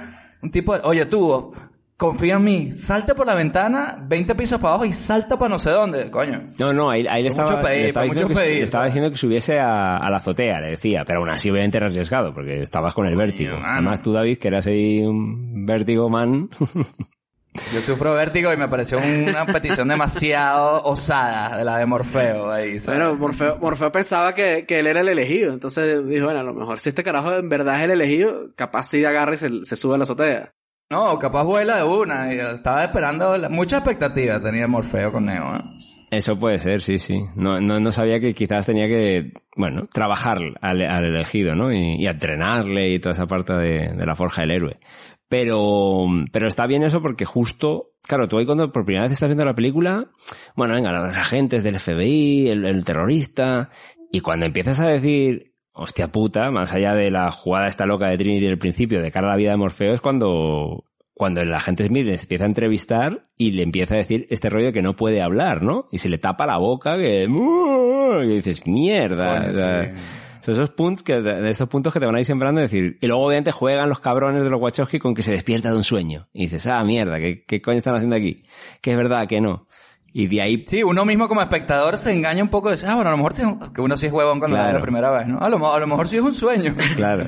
un 0.42 0.52
tipo 0.52 0.74
de, 0.74 0.82
oye, 0.86 1.06
tú, 1.06 1.54
confía 2.00 2.36
en 2.36 2.44
mí, 2.46 2.72
salte 2.72 3.14
por 3.14 3.28
la 3.28 3.36
ventana, 3.36 3.98
20 4.08 4.34
pisos 4.36 4.58
para 4.62 4.76
abajo 4.76 4.86
y 4.86 4.94
salta 4.94 5.38
para 5.38 5.50
no 5.50 5.60
sé 5.60 5.70
dónde, 5.72 6.10
coño. 6.10 6.50
No, 6.58 6.72
no, 6.72 6.90
ahí, 6.90 7.06
ahí 7.10 7.22
le, 7.22 7.28
estaba, 7.28 7.52
mucho 7.52 7.62
pedir, 7.62 7.82
le, 7.82 7.88
estaba 7.90 8.06
diciendo 8.06 8.30
mucho 8.30 8.40
que, 8.40 8.46
pedir, 8.46 8.58
le 8.60 8.64
estaba 8.64 8.84
fue. 8.84 8.88
diciendo 8.88 9.12
que 9.12 9.18
subiese 9.18 9.60
a, 9.60 9.98
a 9.98 10.10
la 10.10 10.18
azotea, 10.18 10.62
le 10.62 10.70
decía, 10.72 11.04
pero 11.04 11.20
aún 11.20 11.30
así 11.30 11.52
obviamente 11.52 11.76
era 11.76 11.88
arriesgado, 11.88 12.34
porque 12.34 12.62
estabas 12.62 12.94
con 12.94 13.06
el 13.06 13.18
vértigo. 13.18 13.58
mano. 13.58 13.68
Además 13.68 14.02
tú, 14.02 14.14
David, 14.14 14.38
que 14.38 14.48
eras 14.48 14.66
ahí 14.68 15.02
un 15.02 15.66
vértigo 15.66 16.10
man, 16.10 16.50
Yo 17.74 17.82
sufro 17.82 18.14
vértigo 18.14 18.54
y 18.54 18.58
me 18.58 18.70
pareció 18.70 19.00
una 19.00 19.46
petición 19.46 19.88
demasiado 19.88 20.82
osada 20.84 21.58
de 21.58 21.66
la 21.66 21.80
de 21.80 21.86
Morfeo 21.86 22.50
ahí, 22.52 22.80
¿sabes? 22.80 23.00
Bueno, 23.00 23.16
Morfeo, 23.16 23.58
Morfeo 23.58 23.92
pensaba 23.92 24.34
que, 24.34 24.66
que 24.66 24.80
él 24.80 24.88
era 24.88 25.02
el 25.02 25.10
elegido. 25.10 25.52
Entonces 25.52 26.08
dijo, 26.08 26.26
bueno, 26.26 26.40
a 26.40 26.44
lo 26.44 26.54
mejor 26.54 26.80
si 26.80 26.90
este 26.90 27.04
carajo 27.04 27.34
en 27.34 27.50
verdad 27.50 27.80
es 27.80 27.86
el 27.86 27.92
elegido, 27.92 28.48
capaz 28.56 28.86
si 28.86 29.04
agarra 29.04 29.34
y 29.34 29.38
se, 29.38 29.50
se 29.66 29.76
sube 29.76 29.96
a 29.96 29.98
la 29.98 30.04
azotea. 30.04 30.54
No, 30.92 31.20
capaz 31.20 31.44
vuela 31.44 31.78
de 31.78 31.84
una. 31.84 32.34
Y 32.34 32.40
estaba 32.40 32.84
esperando 32.84 33.36
mucha 33.50 33.78
expectativa 33.78 34.42
tenía 34.42 34.68
Morfeo 34.68 35.12
con 35.12 35.26
Neo. 35.26 35.56
¿eh? 35.56 35.62
Eso 36.10 36.40
puede 36.40 36.58
ser, 36.58 36.82
sí, 36.82 36.98
sí. 36.98 37.22
No, 37.36 37.62
no, 37.62 37.80
no 37.80 37.92
sabía 37.92 38.20
que 38.20 38.34
quizás 38.34 38.66
tenía 38.66 38.88
que, 38.88 39.34
bueno, 39.56 39.84
trabajar 39.94 40.40
al, 40.62 40.82
elegido, 40.82 41.54
¿no? 41.54 41.72
Y, 41.72 41.98
y 42.02 42.08
entrenarle 42.08 42.90
y 42.90 43.00
toda 43.00 43.14
esa 43.14 43.28
parte 43.28 43.54
de, 43.54 44.06
la 44.06 44.16
forja 44.16 44.42
del 44.42 44.52
héroe. 44.52 44.80
Pero, 45.28 46.08
pero 46.32 46.48
está 46.48 46.66
bien 46.66 46.82
eso 46.82 47.04
porque 47.04 47.24
justo, 47.24 47.92
claro, 48.08 48.28
tú 48.28 48.40
ahí 48.40 48.48
cuando 48.48 48.72
por 48.72 48.84
primera 48.84 49.04
vez 49.04 49.12
estás 49.12 49.30
viendo 49.30 49.46
la 49.46 49.54
película, 49.54 50.10
bueno, 50.56 50.74
venga, 50.74 50.92
los 50.92 51.16
agentes 51.16 51.62
del 51.62 51.78
FBI, 51.78 52.50
el 52.50 52.84
terrorista, 52.84 53.70
y 54.12 54.22
cuando 54.22 54.48
empiezas 54.48 54.80
a 54.80 54.88
decir, 54.88 55.49
hostia 55.80 56.12
puta, 56.12 56.52
más 56.52 56.74
allá 56.74 56.94
de 56.94 57.10
la 57.10 57.32
jugada 57.32 57.68
esta 57.68 57.86
loca 57.86 58.08
de 58.08 58.18
Trinity 58.18 58.46
del 58.46 58.58
principio 58.58 59.02
de 59.02 59.12
cara 59.12 59.28
a 59.28 59.32
la 59.32 59.38
vida 59.38 59.52
de 59.52 59.58
Morfeo, 59.58 59.94
es 59.94 60.02
cuando, 60.02 60.84
cuando 61.14 61.42
el 61.42 61.54
agente 61.54 61.86
Smith 61.86 62.06
le 62.06 62.16
empieza 62.16 62.44
a 62.44 62.48
entrevistar 62.48 63.22
y 63.38 63.52
le 63.52 63.64
empieza 63.64 63.96
a 63.96 63.98
decir 63.98 64.28
este 64.30 64.50
rollo 64.50 64.74
que 64.74 64.82
no 64.82 64.96
puede 64.96 65.22
hablar, 65.22 65.64
¿no? 65.64 65.88
Y 65.92 66.00
se 66.00 66.10
le 66.10 66.18
tapa 66.18 66.46
la 66.46 66.58
boca, 66.58 66.98
que... 66.98 67.24
Y 67.24 68.28
dices, 68.28 68.68
mierda. 68.68 69.38
Coño, 69.38 69.52
o 69.52 69.56
sea, 69.56 69.96
sí. 69.96 70.02
son 70.42 70.54
esos 70.56 70.70
puntos 70.72 71.04
que, 71.04 71.22
de 71.22 71.50
estos 71.50 71.70
puntos 71.70 71.94
que 71.94 72.00
te 72.00 72.06
van 72.06 72.16
a 72.16 72.20
ir 72.20 72.26
sembrando 72.26 72.60
y 72.60 72.64
decir, 72.64 72.98
y 73.00 73.08
luego 73.08 73.26
obviamente 73.26 73.52
juegan 73.52 73.88
los 73.88 74.00
cabrones 74.00 74.44
de 74.44 74.50
los 74.50 74.60
Wachowski 74.60 75.00
con 75.00 75.16
que 75.16 75.24
se 75.24 75.32
despierta 75.32 75.72
de 75.72 75.78
un 75.78 75.84
sueño. 75.84 76.28
Y 76.34 76.44
dices, 76.44 76.68
ah, 76.68 76.84
mierda, 76.84 77.20
¿qué, 77.20 77.46
qué 77.46 77.62
coño 77.62 77.78
están 77.78 77.96
haciendo 77.96 78.16
aquí? 78.18 78.44
Que 78.82 78.92
es 78.92 78.98
verdad, 78.98 79.28
que 79.28 79.40
no. 79.40 79.68
Y 80.12 80.28
de 80.28 80.42
ahí, 80.42 80.64
Sí, 80.68 80.82
uno 80.84 81.06
mismo 81.06 81.28
como 81.28 81.42
espectador 81.42 81.98
se 81.98 82.12
engaña 82.12 82.42
un 82.44 82.50
poco 82.50 82.70
de, 82.72 82.78
ah, 82.88 82.96
bueno, 82.96 83.10
a 83.10 83.12
lo 83.12 83.18
mejor 83.18 83.36
sí 83.36 83.42
es 83.44 83.48
un- 83.48 83.74
que 83.74 83.82
uno 83.82 83.96
sí 83.96 84.08
es 84.08 84.12
huevón 84.14 84.40
cuando 84.40 84.58
la 84.58 84.64
ve 84.64 84.70
Claro. 84.70 84.80
la 84.80 84.84
primera 84.84 85.12
vez, 85.12 85.28
¿no? 85.28 85.40
A 85.40 85.50
lo, 85.50 85.74
a 85.74 85.80
lo 85.80 85.88
mejor 85.88 86.08
sí 86.08 86.18
es 86.18 86.24
un 86.24 86.34
sueño. 86.34 86.76
claro. 86.96 87.28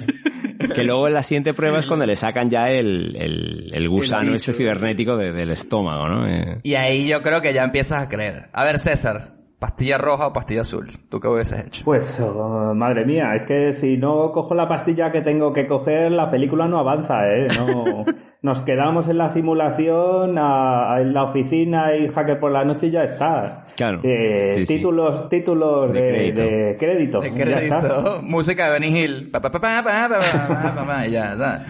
que 0.75 0.83
luego 0.83 1.07
en 1.07 1.13
la 1.13 1.23
siguiente 1.23 1.53
prueba 1.55 1.79
es 1.79 1.85
cuando 1.87 2.05
le 2.05 2.15
sacan 2.15 2.49
ya 2.49 2.69
el, 2.69 3.15
el, 3.15 3.71
el 3.73 3.89
gusano 3.89 4.29
El 4.29 4.35
este 4.35 4.53
cibernético 4.53 5.17
de- 5.17 5.31
del 5.31 5.49
estómago, 5.51 6.07
¿no? 6.07 6.27
Eh, 6.27 6.59
Y 6.63 6.75
ahí 6.75 7.07
yo 7.07 7.21
creo 7.21 7.41
que 7.41 7.53
ya 7.53 7.63
empiezas 7.63 8.03
a 8.03 8.09
creer. 8.09 8.49
A 8.53 8.63
ver, 8.63 8.77
César, 8.79 9.21
¿Pastilla 9.61 9.99
roja 9.99 10.25
o 10.25 10.33
pastilla 10.33 10.61
azul? 10.61 10.89
¿Tú 11.07 11.19
qué 11.19 11.27
hubieses 11.27 11.67
hecho? 11.67 11.85
Pues, 11.85 12.19
oh, 12.19 12.73
madre 12.73 13.05
mía, 13.05 13.35
es 13.35 13.45
que 13.45 13.73
si 13.73 13.95
no 13.95 14.31
cojo 14.31 14.55
la 14.55 14.67
pastilla 14.67 15.11
que 15.11 15.21
tengo 15.21 15.53
que 15.53 15.67
coger, 15.67 16.11
la 16.11 16.31
película 16.31 16.67
no 16.67 16.79
avanza, 16.79 17.27
¿eh? 17.27 17.47
No, 17.55 18.03
nos 18.41 18.61
quedamos 18.61 19.07
en 19.07 19.19
la 19.19 19.29
simulación, 19.29 20.39
a, 20.39 20.95
a, 20.95 21.01
en 21.01 21.13
la 21.13 21.25
oficina 21.25 21.95
y 21.95 22.07
jaque 22.07 22.37
por 22.37 22.51
la 22.51 22.65
noche 22.65 22.87
y 22.87 22.89
ya 22.89 23.03
está. 23.03 23.63
Claro. 23.77 23.99
Eh, 24.01 24.65
sí, 24.65 24.77
títulos 24.77 25.19
sí. 25.19 25.25
títulos 25.29 25.93
de, 25.93 26.01
de, 26.01 26.09
crédito. 26.09 26.41
de, 26.41 26.75
crédito. 26.79 27.19
De 27.21 27.31
crédito. 27.31 28.19
Música 28.23 28.65
de 28.65 28.71
Benny 28.71 28.99
Hill. 28.99 29.29
Pa, 29.29 29.41
pa, 29.41 29.51
pa, 29.51 31.05
ya 31.05 31.33
está. 31.33 31.65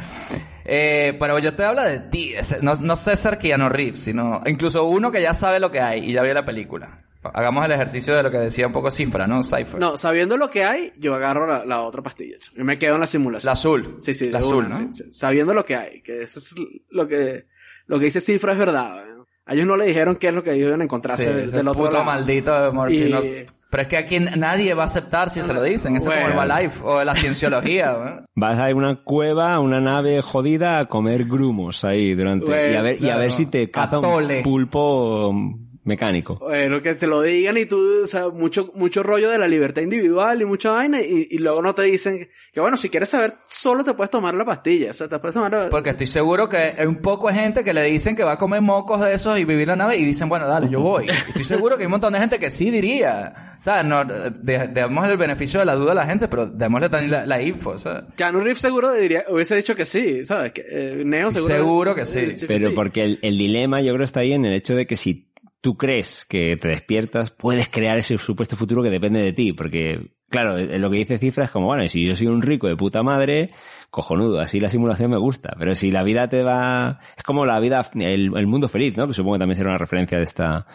Eh, 0.63 1.17
pero 1.19 1.39
yo 1.39 1.54
te 1.54 1.65
hablo 1.65 1.82
de 1.82 1.99
ti, 1.99 2.32
no, 2.62 2.75
no 2.75 2.95
César 2.95 3.38
Keanu 3.38 3.67
Reeves, 3.67 3.99
sino 3.99 4.39
incluso 4.45 4.86
uno 4.86 5.12
que 5.12 5.21
ya 5.21 5.34
sabe 5.34 5.60
lo 5.60 5.71
que 5.71 5.82
hay 5.82 6.10
y 6.10 6.13
ya 6.13 6.21
vio 6.21 6.34
la 6.34 6.45
película. 6.45 7.01
Hagamos 7.23 7.65
el 7.65 7.71
ejercicio 7.71 8.15
de 8.15 8.23
lo 8.23 8.31
que 8.31 8.38
decía 8.39 8.65
un 8.67 8.73
poco 8.73 8.89
Cifra, 8.91 9.27
¿no? 9.27 9.43
Cypher. 9.43 9.79
No, 9.79 9.95
sabiendo 9.97 10.38
lo 10.38 10.49
que 10.49 10.63
hay, 10.63 10.91
yo 10.97 11.13
agarro 11.15 11.45
la, 11.45 11.65
la 11.65 11.81
otra 11.81 12.01
pastilla. 12.01 12.38
Yo 12.55 12.63
me 12.65 12.79
quedo 12.79 12.95
en 12.95 13.01
la 13.01 13.07
simulación. 13.07 13.47
La 13.47 13.51
azul. 13.53 13.97
Sí, 13.99 14.13
sí, 14.13 14.29
La 14.29 14.39
azul, 14.39 14.65
una, 14.65 14.69
¿no? 14.79 14.91
sí, 14.93 15.03
sí. 15.03 15.13
Sabiendo 15.13 15.53
lo 15.53 15.63
que 15.65 15.75
hay, 15.75 16.01
que 16.01 16.23
eso 16.23 16.39
es 16.39 16.55
lo 16.89 17.07
que, 17.07 17.45
lo 17.86 17.99
que 17.99 18.05
dice 18.05 18.21
Cifra 18.21 18.53
es 18.53 18.57
verdad. 18.60 18.97
¿eh? 19.07 19.12
A 19.45 19.53
ellos 19.53 19.67
no 19.67 19.75
le 19.77 19.86
dijeron 19.86 20.15
qué 20.15 20.29
es 20.29 20.34
lo 20.34 20.43
que 20.43 20.53
ellos 20.53 20.67
iban 20.69 20.81
a 20.81 20.84
encontrarse 20.84 21.27
Sí, 21.27 21.29
del, 21.34 21.51
del 21.51 21.67
otro 21.67 21.81
puto 21.84 21.93
lado. 21.93 22.05
maldito 22.05 22.71
de 22.71 22.93
Y- 22.95 23.10
no- 23.12 23.21
Pero 23.69 23.84
es 23.84 23.88
que 23.88 23.97
aquí 23.97 24.19
nadie 24.19 24.73
va 24.73 24.84
a 24.84 24.86
aceptar 24.88 25.29
si 25.29 25.41
se 25.41 25.53
lo 25.53 25.62
dicen. 25.63 25.95
Eso 25.97 26.12
es 26.12 26.15
como 26.17 26.27
el 26.27 26.36
Bueno. 26.36 26.60
Life 26.60 26.79
o 26.84 27.03
la 27.03 27.13
cienciología. 27.15 27.91
¿no? 27.93 28.25
Vas 28.36 28.57
a 28.60 28.67
una 28.73 28.95
cueva, 29.03 29.53
a 29.55 29.60
una 29.60 29.79
nave 29.79 30.21
jodida 30.21 30.79
a 30.79 30.88
comer 30.88 31.25
grumos 31.25 31.84
ahí 31.86 32.13
durante 32.15 32.45
Bueno, 32.47 32.71
y 32.71 32.75
a 32.75 32.81
ver 32.81 33.01
y 33.01 33.10
a 33.10 33.17
ver 33.17 33.27
claro. 33.29 33.38
si 33.38 33.45
te 33.45 33.69
caza 33.71 33.99
un 33.99 34.41
pulpo 34.43 35.34
mecánico. 35.83 36.37
Bueno, 36.39 36.81
que 36.81 36.93
te 36.95 37.07
lo 37.07 37.21
digan 37.21 37.57
y 37.57 37.65
tú, 37.65 37.79
o 38.03 38.07
sea, 38.07 38.29
mucho, 38.29 38.71
mucho 38.75 39.01
rollo 39.03 39.29
de 39.29 39.37
la 39.37 39.47
libertad 39.47 39.81
individual 39.81 40.41
y 40.41 40.45
mucha 40.45 40.71
vaina 40.71 41.01
y, 41.01 41.27
y 41.31 41.37
luego 41.39 41.61
no 41.61 41.73
te 41.75 41.83
dicen 41.83 42.29
que, 42.53 42.59
bueno, 42.59 42.77
si 42.77 42.89
quieres 42.89 43.09
saber, 43.09 43.33
solo 43.49 43.83
te 43.83 43.93
puedes 43.93 44.09
tomar 44.11 44.33
la 44.33 44.45
pastilla. 44.45 44.91
O 44.91 44.93
sea, 44.93 45.07
te 45.07 45.17
puedes 45.19 45.33
tomar 45.33 45.51
la... 45.51 45.69
Porque 45.69 45.89
estoy 45.91 46.07
seguro 46.07 46.47
que 46.49 46.57
hay 46.57 46.85
un 46.85 46.97
poco 46.97 47.27
de 47.29 47.33
gente 47.35 47.63
que 47.63 47.73
le 47.73 47.83
dicen 47.85 48.15
que 48.15 48.23
va 48.23 48.33
a 48.33 48.37
comer 48.37 48.61
mocos 48.61 49.01
de 49.01 49.13
esos 49.13 49.39
y 49.39 49.45
vivir 49.45 49.67
la 49.67 49.75
nave 49.75 49.97
y 49.97 50.05
dicen, 50.05 50.29
bueno, 50.29 50.47
dale, 50.47 50.69
yo 50.69 50.81
voy. 50.81 51.07
Estoy 51.09 51.43
seguro 51.43 51.77
que 51.77 51.83
hay 51.83 51.87
un 51.87 51.91
montón 51.91 52.13
de 52.13 52.19
gente 52.19 52.37
que 52.39 52.51
sí 52.51 52.69
diría. 52.69 53.57
¿Sabes? 53.59 53.85
No, 53.85 54.03
de- 54.05 54.67
demos 54.73 55.07
el 55.07 55.17
beneficio 55.17 55.59
de 55.59 55.65
la 55.67 55.75
duda 55.75 55.91
a 55.91 55.95
la 55.95 56.05
gente, 56.05 56.27
pero 56.27 56.47
démosle 56.47 56.89
también 56.89 57.11
la, 57.11 57.25
la 57.27 57.41
info, 57.41 57.77
¿sabes? 57.77 58.05
Keanu 58.15 58.39
Reeves 58.39 58.57
seguro 58.59 58.91
diría, 58.93 59.23
hubiese 59.29 59.55
dicho 59.55 59.75
que 59.75 59.85
sí, 59.85 60.25
¿sabes? 60.25 60.51
Que, 60.51 60.65
eh, 60.67 61.03
Neo 61.05 61.31
seguro... 61.31 61.55
Seguro 61.55 61.95
que 61.95 62.05
sí. 62.05 62.19
que 62.39 62.47
Pero 62.47 62.69
sí. 62.69 62.75
porque 62.75 63.03
el, 63.03 63.19
el 63.21 63.37
dilema 63.37 63.81
yo 63.81 63.93
creo 63.93 64.03
está 64.03 64.21
ahí 64.21 64.33
en 64.33 64.45
el 64.45 64.53
hecho 64.53 64.75
de 64.75 64.87
que 64.87 64.95
si 64.95 65.30
tú 65.62 65.78
crees 65.78 66.26
que 66.26 66.58
te 66.58 66.67
despiertas, 66.67 67.32
puedes 67.32 67.69
crear 67.69 67.97
ese 67.97 68.17
supuesto 68.17 68.56
futuro 68.56 68.84
que 68.84 68.89
depende 68.89 69.21
de 69.21 69.32
ti. 69.32 69.54
Porque, 69.54 70.12
claro, 70.30 70.58
eh, 70.58 70.80
lo 70.80 70.89
que 70.89 70.97
dice 70.97 71.19
Cifra 71.19 71.45
es 71.45 71.52
como, 71.52 71.67
bueno, 71.67 71.88
si 71.88 72.06
yo 72.06 72.15
soy 72.15 72.28
un 72.28 72.41
rico 72.41 72.67
de 72.67 72.76
puta 72.76 73.04
madre, 73.04 73.52
cojonudo, 73.91 74.39
así 74.39 74.60
la 74.60 74.67
simulación 74.67 75.12
me 75.12 75.17
gusta. 75.17 75.56
Pero 75.58 75.76
si 75.76 75.91
la 75.91 76.04
vida 76.04 76.28
te 76.28 76.43
va... 76.43 77.00
Es 77.15 77.24
como 77.24 77.45
la 77.45 77.60
vida, 77.60 77.86
el, 77.93 78.32
el 78.36 78.47
mundo 78.47 78.67
feliz, 78.67 78.97
¿no? 78.97 79.08
Que 79.08 79.13
supongo 79.13 79.36
que 79.36 79.39
también 79.39 79.58
será 79.58 79.69
una 79.69 79.78
referencia 79.78 80.17
de 80.17 80.24
esta, 80.24 80.65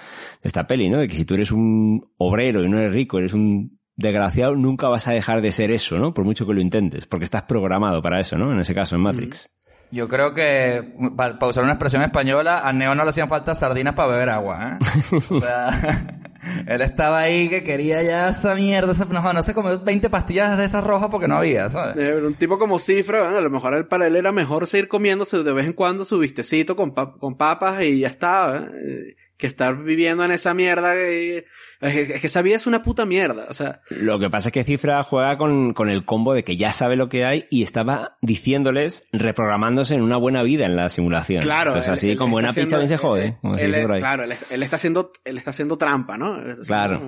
de 0.43 0.47
esta 0.47 0.67
peli, 0.67 0.89
¿no? 0.89 0.99
De 0.99 1.09
que 1.09 1.17
si 1.17 1.25
tú 1.25 1.35
eres 1.35 1.51
un 1.51 2.01
obrero 2.19 2.65
y 2.65 2.69
no 2.69 2.79
eres 2.79 2.93
rico, 2.93 3.19
eres 3.19 3.35
un 3.35 3.79
desgraciado, 3.97 4.55
nunca 4.55 4.89
vas 4.89 5.09
a 5.09 5.13
dejar 5.13 5.41
de 5.41 5.51
ser 5.51 5.71
eso, 5.71 5.99
¿no? 5.99 6.15
Por 6.15 6.25
mucho 6.25 6.47
que 6.47 6.55
lo 6.55 6.61
intentes, 6.61 7.07
porque 7.07 7.25
estás 7.25 7.43
programado 7.43 8.03
para 8.03 8.21
eso, 8.21 8.39
¿no? 8.39 8.53
En 8.53 8.61
ese 8.61 8.75
caso, 8.75 8.95
en 8.95 9.03
Matrix. 9.03 9.51
Yo 9.91 10.09
creo 10.09 10.35
que, 10.35 10.95
para 11.17 11.37
usar 11.47 11.63
una 11.63 11.73
expresión 11.75 12.03
española, 12.03 12.61
a 12.65 12.73
Neo 12.73 12.95
no 12.95 13.05
le 13.05 13.11
hacían 13.11 13.29
falta 13.29 13.55
sardinas 13.55 13.95
para 13.95 14.09
beber 14.13 14.31
agua, 14.31 14.79
¿eh? 14.81 15.17
O 15.31 15.41
sea, 15.41 15.71
él 16.67 16.81
estaba 16.83 17.21
ahí 17.21 17.49
que 17.49 17.63
quería 17.63 18.03
ya 18.03 18.29
esa 18.31 18.55
mierda, 18.55 18.93
esa, 18.93 19.05
no, 19.07 19.33
no 19.33 19.43
se 19.43 19.55
comió 19.55 19.81
20 19.81 20.11
pastillas 20.11 20.59
de 20.59 20.65
esas 20.65 20.83
rojas 20.85 21.09
porque 21.11 21.29
no 21.29 21.37
había, 21.39 21.71
¿sabes? 21.71 21.97
Eh, 21.99 22.17
un 22.17 22.35
tipo 22.35 22.59
como 22.59 22.79
Cifra, 22.79 23.23
bueno, 23.23 23.39
a 23.39 23.41
lo 23.41 23.51
mejor 23.51 23.75
él- 23.75 23.87
para 23.87 24.07
él 24.09 24.17
era 24.17 24.33
mejor 24.33 24.67
seguir 24.67 24.89
comiéndose 24.89 25.43
de 25.43 25.53
vez 25.53 25.67
en 25.67 25.73
cuando 25.73 26.05
su 26.05 26.19
vistecito 26.19 26.75
con, 26.77 26.95
pap- 26.95 27.19
con 27.19 27.37
papas 27.37 27.83
y 27.83 28.01
ya 28.01 28.09
está, 28.09 28.69
¿eh? 28.75 29.15
que 29.37 29.47
estar 29.47 29.77
viviendo 29.83 30.25
en 30.25 30.31
esa 30.33 30.53
mierda. 30.55 30.95
eh, 30.97 31.45
Es 31.81 31.93
que, 31.93 32.03
es 32.15 32.21
que 32.21 32.27
esa 32.27 32.43
vida 32.43 32.57
es 32.57 32.67
una 32.67 32.83
puta 32.83 33.05
mierda. 33.05 33.47
O 33.51 33.55
sea, 33.55 33.81
Lo 33.91 34.19
que 34.19 34.31
pasa 34.31 34.49
es 34.49 34.53
que 34.53 34.65
Cifra 34.65 35.03
juega 35.03 35.37
con, 35.37 35.75
con 35.75 35.91
el 35.91 36.05
combo 36.05 36.33
de 36.33 36.43
que 36.45 36.57
ya 36.57 36.73
sabe 36.73 36.97
lo 36.97 37.09
que 37.09 37.25
hay 37.25 37.47
y 37.51 37.63
estaba 37.63 38.17
diciéndoles, 38.23 39.09
reprogramándose 39.13 39.95
en 39.95 40.03
una 40.03 40.17
buena 40.17 40.43
vida 40.43 40.65
en 40.67 40.77
la 40.77 40.89
simulación. 40.89 41.43
claro. 41.43 41.71
Entonces 41.71 41.89
él- 41.89 41.95
así 41.95 42.11
él 42.13 42.19
con 42.19 42.31
buena 42.31 42.53
pizza 42.53 42.77
bien 42.79 42.89
se 42.89 42.97
jode. 42.97 43.27
él- 43.27 43.35
como 43.43 43.57
él 43.57 43.83
por 43.83 43.93
ahí. 43.93 44.01
claro, 44.01 44.25
él, 44.25 44.33
él 44.51 44.63
está 44.63 44.77
haciendo, 44.77 45.13
él 45.25 45.37
está 45.39 45.51
haciendo 45.51 45.77
trampa, 45.77 46.17
¿no? 46.17 46.39
Claro. 46.67 47.01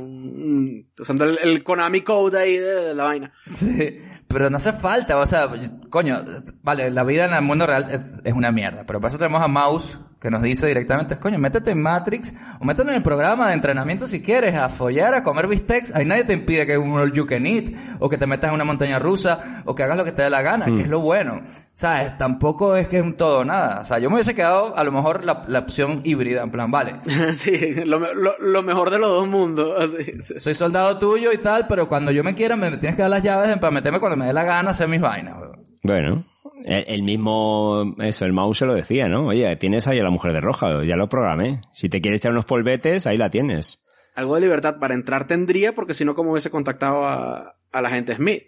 usando 1.00 1.24
el, 1.24 1.38
el 1.42 1.62
Konami 1.64 2.02
Code 2.02 2.38
ahí 2.38 2.56
de, 2.56 2.74
de 2.88 2.94
la 2.94 3.04
vaina. 3.04 3.32
Sí, 3.46 3.98
pero 4.28 4.50
no 4.50 4.58
hace 4.58 4.72
falta, 4.72 5.16
o 5.18 5.26
sea, 5.26 5.48
coño, 5.90 6.22
vale, 6.62 6.90
la 6.90 7.04
vida 7.04 7.24
en 7.26 7.34
el 7.34 7.42
mundo 7.42 7.66
real 7.66 7.86
es, 7.90 8.00
es 8.24 8.32
una 8.34 8.50
mierda, 8.52 8.84
pero 8.86 9.00
por 9.00 9.08
eso 9.08 9.18
tenemos 9.18 9.40
a 9.42 9.48
Mouse 9.48 9.98
que 10.20 10.30
nos 10.30 10.42
dice 10.42 10.66
directamente, 10.66 11.16
coño, 11.18 11.38
métete 11.38 11.70
en 11.70 11.80
Matrix 11.80 12.34
o 12.60 12.64
métete 12.64 12.88
en 12.90 12.96
el 12.96 13.02
programa 13.02 13.48
de 13.48 13.54
entrenamiento 13.54 14.06
si 14.06 14.20
quieres, 14.20 14.54
a 14.56 14.68
follar, 14.68 15.14
a 15.14 15.22
comer 15.22 15.46
bistecs, 15.46 15.94
ahí 15.94 16.04
nadie 16.04 16.24
te 16.24 16.32
impide 16.32 16.66
que 16.66 16.76
un 16.76 16.92
all 16.92 17.12
you 17.12 17.26
can 17.26 17.46
eat, 17.46 17.72
o 18.00 18.08
que 18.08 18.18
te 18.18 18.26
metas 18.26 18.48
en 18.48 18.54
una 18.54 18.64
montaña 18.64 18.98
rusa, 18.98 19.62
o 19.64 19.74
que 19.74 19.82
hagas 19.84 19.96
lo 19.96 20.04
que 20.04 20.12
te 20.12 20.22
dé 20.22 20.30
la 20.30 20.42
gana, 20.42 20.66
que 20.66 20.82
es 20.82 20.88
lo 20.88 21.00
bueno, 21.00 21.42
¿sabes? 21.74 22.18
Tampoco 22.18 22.76
es 22.76 22.88
que 22.88 22.98
es 22.98 23.02
un 23.02 23.14
todo 23.14 23.44
nada, 23.44 23.80
o 23.80 23.84
sea, 23.84 23.98
yo 23.98 24.08
me 24.10 24.16
hubiese 24.16 24.34
quedado 24.34 24.76
a 24.76 24.82
lo 24.82 24.90
mejor 24.90 25.24
la, 25.24 25.44
la 25.46 25.60
opción 25.60 26.00
híbrida, 26.04 26.42
en 26.42 26.50
plan, 26.50 26.70
vale, 26.70 26.96
sí, 27.34 27.74
lo, 27.84 27.98
lo, 28.14 28.38
lo 28.38 28.62
mejor 28.62 28.90
de 28.90 28.98
los 28.98 29.10
dos 29.10 29.28
mundos. 29.28 29.72
así. 29.78 30.40
soy 30.40 30.54
soldado 30.54 30.98
tuyo 30.98 31.32
y 31.32 31.38
tal, 31.38 31.66
pero 31.68 31.88
cuando 31.88 32.10
yo 32.10 32.24
me 32.24 32.34
quiera 32.34 32.56
me 32.56 32.76
tienes 32.78 32.96
que 32.96 33.02
dar 33.02 33.10
las 33.10 33.22
llaves 33.22 33.56
para 33.58 33.70
meterme 33.70 34.00
cuando 34.00 34.16
me 34.16 34.26
dé 34.26 34.32
la 34.32 34.44
gana 34.44 34.68
a 34.68 34.72
hacer 34.72 34.88
mis 34.88 35.00
vainas, 35.00 35.38
weón. 35.38 35.68
Bueno, 35.82 36.24
El, 36.64 36.84
el 36.86 37.02
mismo, 37.02 37.94
eso, 38.00 38.24
el 38.24 38.32
mouse 38.32 38.58
se 38.58 38.66
lo 38.66 38.74
decía, 38.74 39.08
¿no? 39.08 39.26
Oye, 39.28 39.54
tienes 39.56 39.86
ahí 39.88 39.98
a 39.98 40.02
la 40.02 40.10
mujer 40.10 40.32
de 40.32 40.40
roja, 40.40 40.84
ya 40.84 40.96
lo 40.96 41.08
programé. 41.08 41.60
Si 41.72 41.88
te 41.88 42.00
quieres 42.00 42.20
echar 42.20 42.32
unos 42.32 42.44
polvetes, 42.44 43.06
ahí 43.06 43.16
la 43.16 43.30
tienes. 43.30 43.84
Algo 44.14 44.34
de 44.34 44.40
libertad 44.40 44.78
para 44.80 44.94
entrar 44.94 45.26
tendría, 45.26 45.72
porque 45.72 45.94
si 45.94 46.04
no, 46.04 46.14
¿cómo 46.14 46.32
hubiese 46.32 46.50
contactado 46.50 47.06
a, 47.06 47.56
a 47.72 47.82
la 47.82 47.90
gente 47.90 48.14
Smith? 48.14 48.42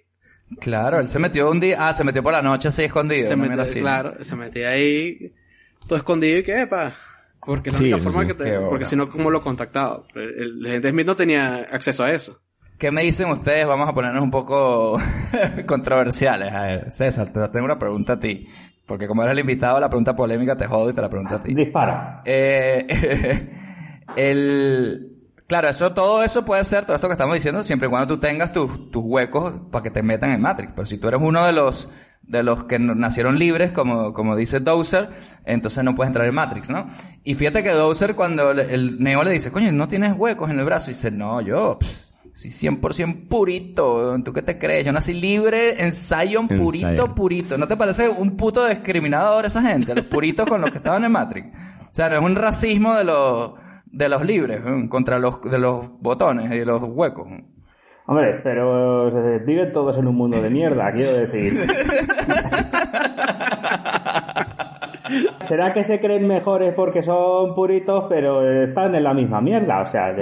Claro, 0.60 0.98
él 0.98 1.06
se 1.06 1.20
metió 1.20 1.48
un 1.48 1.60
día, 1.60 1.76
ah, 1.78 1.94
se 1.94 2.02
metió 2.02 2.22
por 2.24 2.32
la 2.32 2.42
noche 2.42 2.68
así 2.68 2.82
escondido. 2.82 3.28
se 3.28 3.36
¿no? 3.36 3.44
metió, 3.44 3.62
así. 3.62 3.78
claro, 3.78 4.14
se 4.24 4.34
metía 4.34 4.70
ahí 4.70 5.32
todo 5.86 5.96
escondido 5.96 6.38
y 6.38 6.42
qué, 6.42 6.66
pa. 6.66 6.92
Porque 7.46 7.70
es 7.70 7.74
la 7.74 7.78
Sí, 7.78 7.84
única 7.92 7.98
forma 8.02 8.22
sí. 8.22 8.26
que 8.26 8.34
te, 8.34 8.58
porque 8.68 8.84
si 8.84 8.96
no, 8.96 9.08
¿cómo 9.08 9.30
lo 9.30 9.42
contactaba? 9.42 10.02
El, 10.16 10.66
el 10.66 10.72
gente 10.72 10.90
Smith 10.90 11.06
no 11.06 11.14
tenía 11.16 11.54
acceso 11.70 12.02
a 12.02 12.12
eso. 12.12 12.42
¿Qué 12.80 12.90
me 12.90 13.02
dicen 13.02 13.28
ustedes? 13.30 13.66
Vamos 13.66 13.86
a 13.90 13.92
ponernos 13.92 14.22
un 14.24 14.30
poco 14.30 14.96
controversiales. 15.66 16.50
A 16.54 16.62
ver, 16.62 16.92
César, 16.92 17.28
te 17.28 17.46
tengo 17.48 17.66
una 17.66 17.78
pregunta 17.78 18.14
a 18.14 18.18
ti. 18.18 18.48
Porque 18.86 19.06
como 19.06 19.22
eres 19.22 19.32
el 19.34 19.40
invitado, 19.40 19.78
la 19.78 19.90
pregunta 19.90 20.16
polémica 20.16 20.56
te 20.56 20.66
jodo 20.66 20.88
y 20.88 20.94
te 20.94 21.02
la 21.02 21.10
pregunto 21.10 21.34
a 21.36 21.42
ti. 21.42 21.52
Dispara. 21.54 22.22
Eh, 22.24 22.86
el, 24.16 25.12
claro, 25.46 25.68
eso, 25.68 25.92
todo 25.92 26.24
eso 26.24 26.42
puede 26.46 26.64
ser, 26.64 26.86
todo 26.86 26.96
esto 26.96 27.06
que 27.06 27.12
estamos 27.12 27.34
diciendo, 27.34 27.62
siempre 27.62 27.86
y 27.86 27.90
cuando 27.90 28.14
tú 28.14 28.18
tengas 28.18 28.50
tus, 28.50 28.90
tus 28.90 29.02
huecos 29.04 29.52
para 29.70 29.82
que 29.82 29.90
te 29.90 30.02
metan 30.02 30.32
en 30.32 30.40
Matrix. 30.40 30.72
Pero 30.72 30.86
si 30.86 30.96
tú 30.96 31.08
eres 31.08 31.20
uno 31.22 31.44
de 31.44 31.52
los, 31.52 31.92
de 32.22 32.42
los 32.42 32.64
que 32.64 32.78
nacieron 32.78 33.38
libres, 33.38 33.72
como, 33.72 34.14
como 34.14 34.36
dice 34.36 34.58
Dowser, 34.58 35.10
entonces 35.44 35.84
no 35.84 35.94
puedes 35.94 36.08
entrar 36.08 36.26
en 36.26 36.34
Matrix, 36.34 36.70
¿no? 36.70 36.86
Y 37.24 37.34
fíjate 37.34 37.62
que 37.62 37.70
Dowser 37.72 38.14
cuando 38.16 38.54
le- 38.54 38.72
el 38.74 38.98
Neo 39.02 39.22
le 39.22 39.32
dice, 39.32 39.52
coño, 39.52 39.70
no 39.70 39.86
tienes 39.86 40.14
huecos 40.16 40.48
en 40.50 40.58
el 40.58 40.64
brazo, 40.64 40.90
y 40.90 40.94
dice, 40.94 41.10
no, 41.10 41.42
yo, 41.42 41.78
pss, 41.78 42.08
soy 42.40 42.70
100% 42.70 43.28
purito. 43.28 44.16
¿tú 44.24 44.32
qué 44.32 44.40
te 44.40 44.58
crees? 44.58 44.86
Yo 44.86 44.92
nací 44.92 45.12
libre 45.12 45.82
en 45.84 45.92
Zion, 45.92 46.46
En 46.48 46.58
purito, 46.58 46.88
Zion. 46.88 47.14
purito. 47.14 47.58
¿No 47.58 47.68
te 47.68 47.76
parece 47.76 48.08
un 48.08 48.36
puto 48.36 48.66
discriminador 48.66 49.44
esa 49.44 49.60
gente? 49.60 49.94
Los 49.94 50.06
puritos 50.06 50.48
con 50.48 50.62
los 50.62 50.70
que 50.70 50.78
estaban 50.78 51.04
en 51.04 51.12
Matrix. 51.12 51.48
O 51.48 51.94
sea, 51.94 52.08
no 52.08 52.16
es 52.16 52.22
un 52.22 52.36
racismo 52.36 52.94
de 52.94 53.04
los, 53.04 53.52
de 53.84 54.08
los 54.08 54.24
libres, 54.24 54.62
¿eh? 54.64 54.88
contra 54.88 55.18
los, 55.18 55.42
de 55.42 55.58
los 55.58 55.90
botones 56.00 56.46
y 56.46 56.60
de 56.60 56.64
los 56.64 56.80
huecos. 56.82 57.28
Hombre, 58.06 58.40
pero 58.42 59.08
eh, 59.08 59.42
viven 59.46 59.70
todos 59.70 59.98
en 59.98 60.06
un 60.06 60.14
mundo 60.16 60.40
de 60.40 60.48
mierda, 60.48 60.90
quiero 60.92 61.12
decir. 61.12 61.60
Será 65.40 65.72
que 65.72 65.84
se 65.84 66.00
creen 66.00 66.26
mejores 66.26 66.72
porque 66.74 67.02
son 67.02 67.54
puritos, 67.54 68.04
pero 68.08 68.62
están 68.62 68.94
en 68.94 69.02
la 69.04 69.14
misma 69.14 69.40
mierda. 69.40 69.82
O 69.82 69.86
sea, 69.86 70.14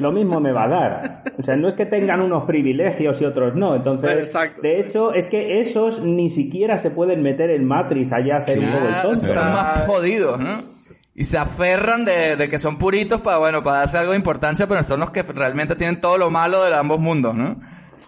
lo 0.00 0.12
mismo 0.12 0.40
me 0.40 0.52
va 0.52 0.64
a 0.64 0.68
dar. 0.68 1.22
O 1.38 1.42
sea, 1.42 1.56
no 1.56 1.68
es 1.68 1.74
que 1.74 1.86
tengan 1.86 2.20
unos 2.20 2.44
privilegios 2.44 3.20
y 3.20 3.24
otros 3.24 3.54
no. 3.54 3.74
Entonces, 3.74 4.12
Exacto. 4.12 4.60
de 4.62 4.80
hecho, 4.80 5.12
es 5.12 5.28
que 5.28 5.60
esos 5.60 6.00
ni 6.00 6.28
siquiera 6.28 6.78
se 6.78 6.90
pueden 6.90 7.22
meter 7.22 7.50
en 7.50 7.64
Matrix 7.64 8.12
allá 8.12 8.36
a 8.36 8.38
hacer 8.38 8.58
un 8.58 8.72
poco 8.72 8.88
el 8.88 9.02
tonto. 9.02 9.26
están 9.26 9.52
más 9.52 9.86
jodidos, 9.86 10.38
¿no? 10.38 10.62
Y 11.14 11.24
se 11.26 11.36
aferran 11.36 12.06
de, 12.06 12.36
de 12.36 12.48
que 12.48 12.58
son 12.58 12.78
puritos 12.78 13.20
para, 13.20 13.36
bueno, 13.36 13.62
para 13.62 13.80
darse 13.80 13.98
algo 13.98 14.12
de 14.12 14.18
importancia, 14.18 14.66
pero 14.66 14.82
son 14.82 15.00
los 15.00 15.10
que 15.10 15.22
realmente 15.22 15.76
tienen 15.76 16.00
todo 16.00 16.16
lo 16.16 16.30
malo 16.30 16.64
de 16.64 16.74
ambos 16.74 17.00
mundos, 17.00 17.34
¿no? 17.34 17.60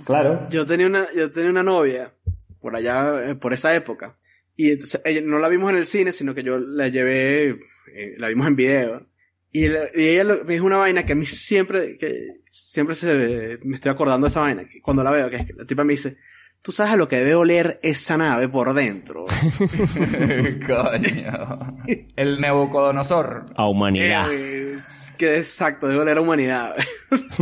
Claro. 0.04 0.40
Yo 0.50 0.66
tenía 0.66 0.86
una, 0.86 1.06
yo 1.14 1.30
tenía 1.30 1.50
una 1.50 1.62
novia 1.62 2.12
por 2.60 2.76
allá, 2.76 3.30
eh, 3.30 3.34
por 3.34 3.52
esa 3.52 3.74
época. 3.74 4.16
Y 4.56 4.70
entonces, 4.70 5.00
ella, 5.04 5.20
no 5.24 5.38
la 5.38 5.48
vimos 5.48 5.70
en 5.70 5.76
el 5.78 5.86
cine, 5.86 6.12
sino 6.12 6.34
que 6.34 6.42
yo 6.44 6.58
la 6.58 6.88
llevé, 6.88 7.48
eh, 7.94 8.12
la 8.18 8.28
vimos 8.28 8.46
en 8.46 8.56
video. 8.56 9.06
Y, 9.50 9.68
la- 9.68 9.84
y 9.94 10.08
ella 10.08 10.24
lo- 10.24 10.44
me 10.44 10.54
dijo 10.54 10.66
una 10.66 10.76
vaina 10.78 11.04
que 11.06 11.12
a 11.12 11.16
mí 11.16 11.26
siempre, 11.26 11.96
que 11.98 12.28
siempre 12.48 12.94
se, 12.94 13.58
me 13.62 13.74
estoy 13.76 13.90
acordando 13.90 14.26
de 14.26 14.28
esa 14.28 14.40
vaina. 14.40 14.64
Que 14.66 14.80
cuando 14.80 15.02
la 15.04 15.10
veo, 15.10 15.28
que 15.30 15.36
es 15.36 15.46
que 15.46 15.52
la 15.54 15.64
tipa 15.64 15.84
me 15.84 15.92
dice, 15.94 16.16
tú 16.62 16.72
sabes 16.72 16.92
a 16.92 16.96
lo 16.96 17.06
que 17.08 17.16
debe 17.16 17.34
oler 17.34 17.78
esa 17.82 18.16
nave 18.16 18.48
por 18.48 18.72
dentro. 18.74 19.24
Coño. 20.66 21.76
El 22.16 22.40
Nebucodonosor. 22.40 23.46
A 23.56 23.66
humanidad. 23.68 24.28
Eh, 24.32 24.78
que 25.18 25.38
exacto, 25.38 25.86
debe 25.88 26.00
oler 26.00 26.18
a 26.18 26.20
humanidad. 26.20 26.74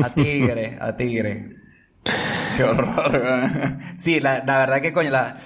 A 0.03 0.15
tigre, 0.15 0.77
a 0.81 0.97
tigre. 0.97 1.57
Qué 2.57 2.65
horror. 2.65 3.79
Sí, 3.99 4.21
la, 4.21 4.41
verdad 4.45 4.81
que 4.81 4.93
coño, 4.93 5.11
la, 5.11 5.37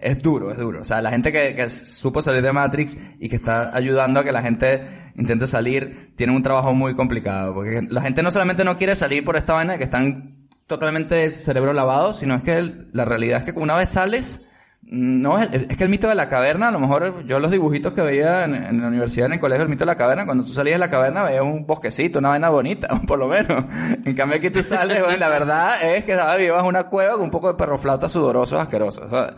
es 0.00 0.22
duro, 0.22 0.52
es 0.52 0.58
duro. 0.58 0.80
O 0.80 0.84
sea, 0.84 1.02
la 1.02 1.10
gente 1.10 1.32
que, 1.32 1.70
supo 1.70 2.22
salir 2.22 2.42
de 2.42 2.52
Matrix 2.52 2.96
y 3.18 3.28
que 3.28 3.36
está 3.36 3.76
ayudando 3.76 4.20
a 4.20 4.24
que 4.24 4.32
la 4.32 4.42
gente 4.42 4.86
intente 5.16 5.46
salir, 5.46 6.12
tiene 6.16 6.34
un 6.34 6.42
trabajo 6.42 6.74
muy 6.74 6.94
complicado. 6.94 7.54
Porque 7.54 7.82
la 7.88 8.02
gente 8.02 8.22
no 8.22 8.30
solamente 8.30 8.64
no 8.64 8.76
quiere 8.76 8.94
salir 8.94 9.24
por 9.24 9.36
esta 9.36 9.54
vaina 9.54 9.72
de 9.72 9.78
que 9.78 9.84
están 9.84 10.48
totalmente 10.66 11.30
cerebro 11.32 11.72
lavado, 11.72 12.14
sino 12.14 12.34
es 12.34 12.42
que 12.42 12.88
la 12.92 13.04
realidad 13.04 13.38
es 13.38 13.52
que 13.52 13.58
una 13.58 13.74
vez 13.74 13.90
sales, 13.90 14.46
no, 14.86 15.38
es, 15.38 15.66
que 15.66 15.84
el 15.84 15.90
mito 15.90 16.08
de 16.08 16.14
la 16.14 16.28
caverna, 16.28 16.68
a 16.68 16.70
lo 16.70 16.78
mejor 16.78 17.26
yo 17.26 17.38
los 17.38 17.50
dibujitos 17.50 17.94
que 17.94 18.02
veía 18.02 18.44
en, 18.44 18.54
en 18.54 18.80
la 18.80 18.88
universidad, 18.88 19.26
en 19.26 19.34
el 19.34 19.40
colegio, 19.40 19.62
el 19.64 19.68
mito 19.68 19.80
de 19.80 19.86
la 19.86 19.96
caverna, 19.96 20.26
cuando 20.26 20.44
tú 20.44 20.50
salías 20.50 20.74
de 20.74 20.80
la 20.80 20.90
caverna 20.90 21.24
veías 21.24 21.42
un 21.42 21.66
bosquecito, 21.66 22.18
una 22.18 22.30
vaina 22.30 22.50
bonita, 22.50 22.88
por 23.06 23.18
lo 23.18 23.28
menos. 23.28 23.64
En 24.04 24.14
cambio 24.14 24.38
aquí 24.38 24.50
tú 24.50 24.62
sales, 24.62 25.00
bueno, 25.00 25.18
la 25.18 25.28
verdad 25.28 25.82
es 25.82 26.04
que 26.04 26.14
¿sabes? 26.14 26.38
vivas 26.38 26.66
una 26.66 26.84
cueva 26.84 27.14
con 27.14 27.22
un 27.22 27.30
poco 27.30 27.48
de 27.48 27.54
perroflauta 27.54 28.08
sudorosos, 28.08 28.60
asquerosos. 28.60 29.10
¿sabes? 29.10 29.34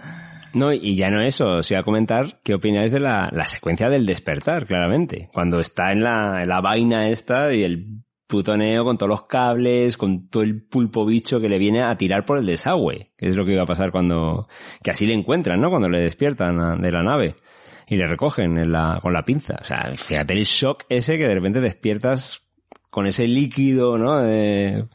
No, 0.53 0.73
y 0.73 0.97
ya 0.97 1.11
no 1.11 1.21
eso, 1.21 1.57
os 1.59 1.71
iba 1.71 1.81
a 1.81 1.83
comentar 1.83 2.41
qué 2.43 2.55
opináis 2.55 2.91
de 2.91 3.01
la, 3.01 3.29
la 3.31 3.47
secuencia 3.47 3.91
del 3.91 4.07
despertar, 4.07 4.67
claramente. 4.67 5.29
Cuando 5.33 5.61
está 5.61 5.93
en 5.93 6.03
la, 6.03 6.41
en 6.43 6.49
la 6.49 6.63
vaina 6.63 7.09
esta 7.09 7.53
y 7.53 7.63
el 7.63 8.06
puto 8.27 8.57
Neo 8.57 8.85
con 8.85 8.99
todos 8.99 9.11
los 9.11 9.27
cables, 9.27 9.97
con 9.97 10.29
todo 10.29 10.43
el 10.43 10.63
pulpo 10.63 11.07
bicho 11.07 11.41
que 11.41 11.49
le 11.49 11.59
viene 11.59 11.83
a 11.83 11.97
tirar 11.97 12.25
por 12.25 12.39
el 12.39 12.47
desagüe, 12.47 13.13
que 13.17 13.29
es 13.29 13.37
lo 13.37 13.45
que 13.45 13.53
iba 13.53 13.63
a 13.63 13.67
pasar 13.67 13.93
cuando, 13.93 14.49
que 14.83 14.91
así 14.91 15.07
le 15.07 15.15
encuentran, 15.15 15.61
¿no? 15.61 15.71
Cuando 15.71 15.89
le 15.89 16.01
despiertan 16.01 16.81
de 16.83 16.91
la 16.93 17.03
nave 17.03 17.37
y 17.89 17.97
le 17.97 18.07
recogen 18.07 18.59
en 18.59 18.73
la, 18.73 18.99
con 19.01 19.13
la 19.13 19.25
pinza. 19.25 19.59
O 19.61 19.65
sea, 19.65 19.93
fíjate 19.95 20.33
el 20.35 20.45
shock 20.45 20.85
ese 20.89 21.19
que 21.19 21.29
de 21.29 21.35
repente 21.35 21.61
despiertas 21.61 22.43
con 22.91 23.07
ese 23.07 23.29
líquido, 23.29 23.99
¿no? 23.99 24.19
De 24.19 24.87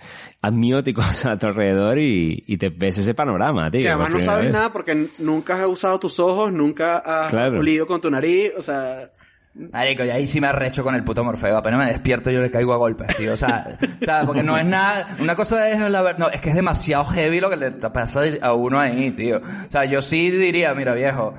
amnióticos 0.41 1.25
a 1.25 1.37
tu 1.37 1.47
alrededor 1.47 1.99
y, 1.99 2.43
y 2.47 2.57
te 2.57 2.69
ves 2.69 2.97
ese 2.97 3.13
panorama, 3.13 3.69
tío. 3.71 3.81
que 3.81 3.89
además 3.89 4.09
no 4.11 4.19
sabes 4.21 4.45
vez. 4.45 4.53
nada 4.53 4.73
porque 4.73 5.07
nunca 5.19 5.61
has 5.61 5.67
usado 5.67 5.99
tus 5.99 6.19
ojos, 6.19 6.51
nunca 6.51 6.97
has 6.97 7.29
Claro. 7.29 7.59
olido 7.59 7.87
con 7.87 8.01
tu 8.01 8.09
nariz, 8.11 8.51
o 8.57 8.61
sea... 8.61 9.05
Marico, 9.53 10.05
y 10.05 10.09
ahí 10.09 10.27
sí 10.27 10.39
me 10.39 10.47
arrecho 10.47 10.81
con 10.83 10.95
el 10.95 11.03
puto 11.03 11.23
Morfeo. 11.23 11.57
Apenas 11.57 11.79
me 11.79 11.85
despierto 11.91 12.31
yo 12.31 12.39
le 12.39 12.49
caigo 12.49 12.73
a 12.73 12.77
golpes, 12.77 13.15
tío. 13.17 13.33
O 13.33 13.37
sea, 13.37 13.77
o 14.01 14.05
sea, 14.05 14.23
porque 14.25 14.43
no 14.43 14.57
es 14.57 14.65
nada... 14.65 15.07
Una 15.19 15.35
cosa 15.35 15.69
es 15.69 15.77
la 15.91 16.01
verdad... 16.01 16.19
No, 16.19 16.29
es 16.29 16.39
que 16.39 16.49
es 16.51 16.55
demasiado 16.55 17.03
heavy 17.05 17.41
lo 17.41 17.49
que 17.49 17.57
le 17.57 17.71
pasa 17.71 18.21
a 18.41 18.53
uno 18.53 18.79
ahí, 18.79 19.11
tío. 19.11 19.37
O 19.39 19.71
sea, 19.71 19.83
yo 19.85 20.01
sí 20.01 20.29
diría, 20.29 20.73
mira, 20.73 20.93
viejo... 20.93 21.33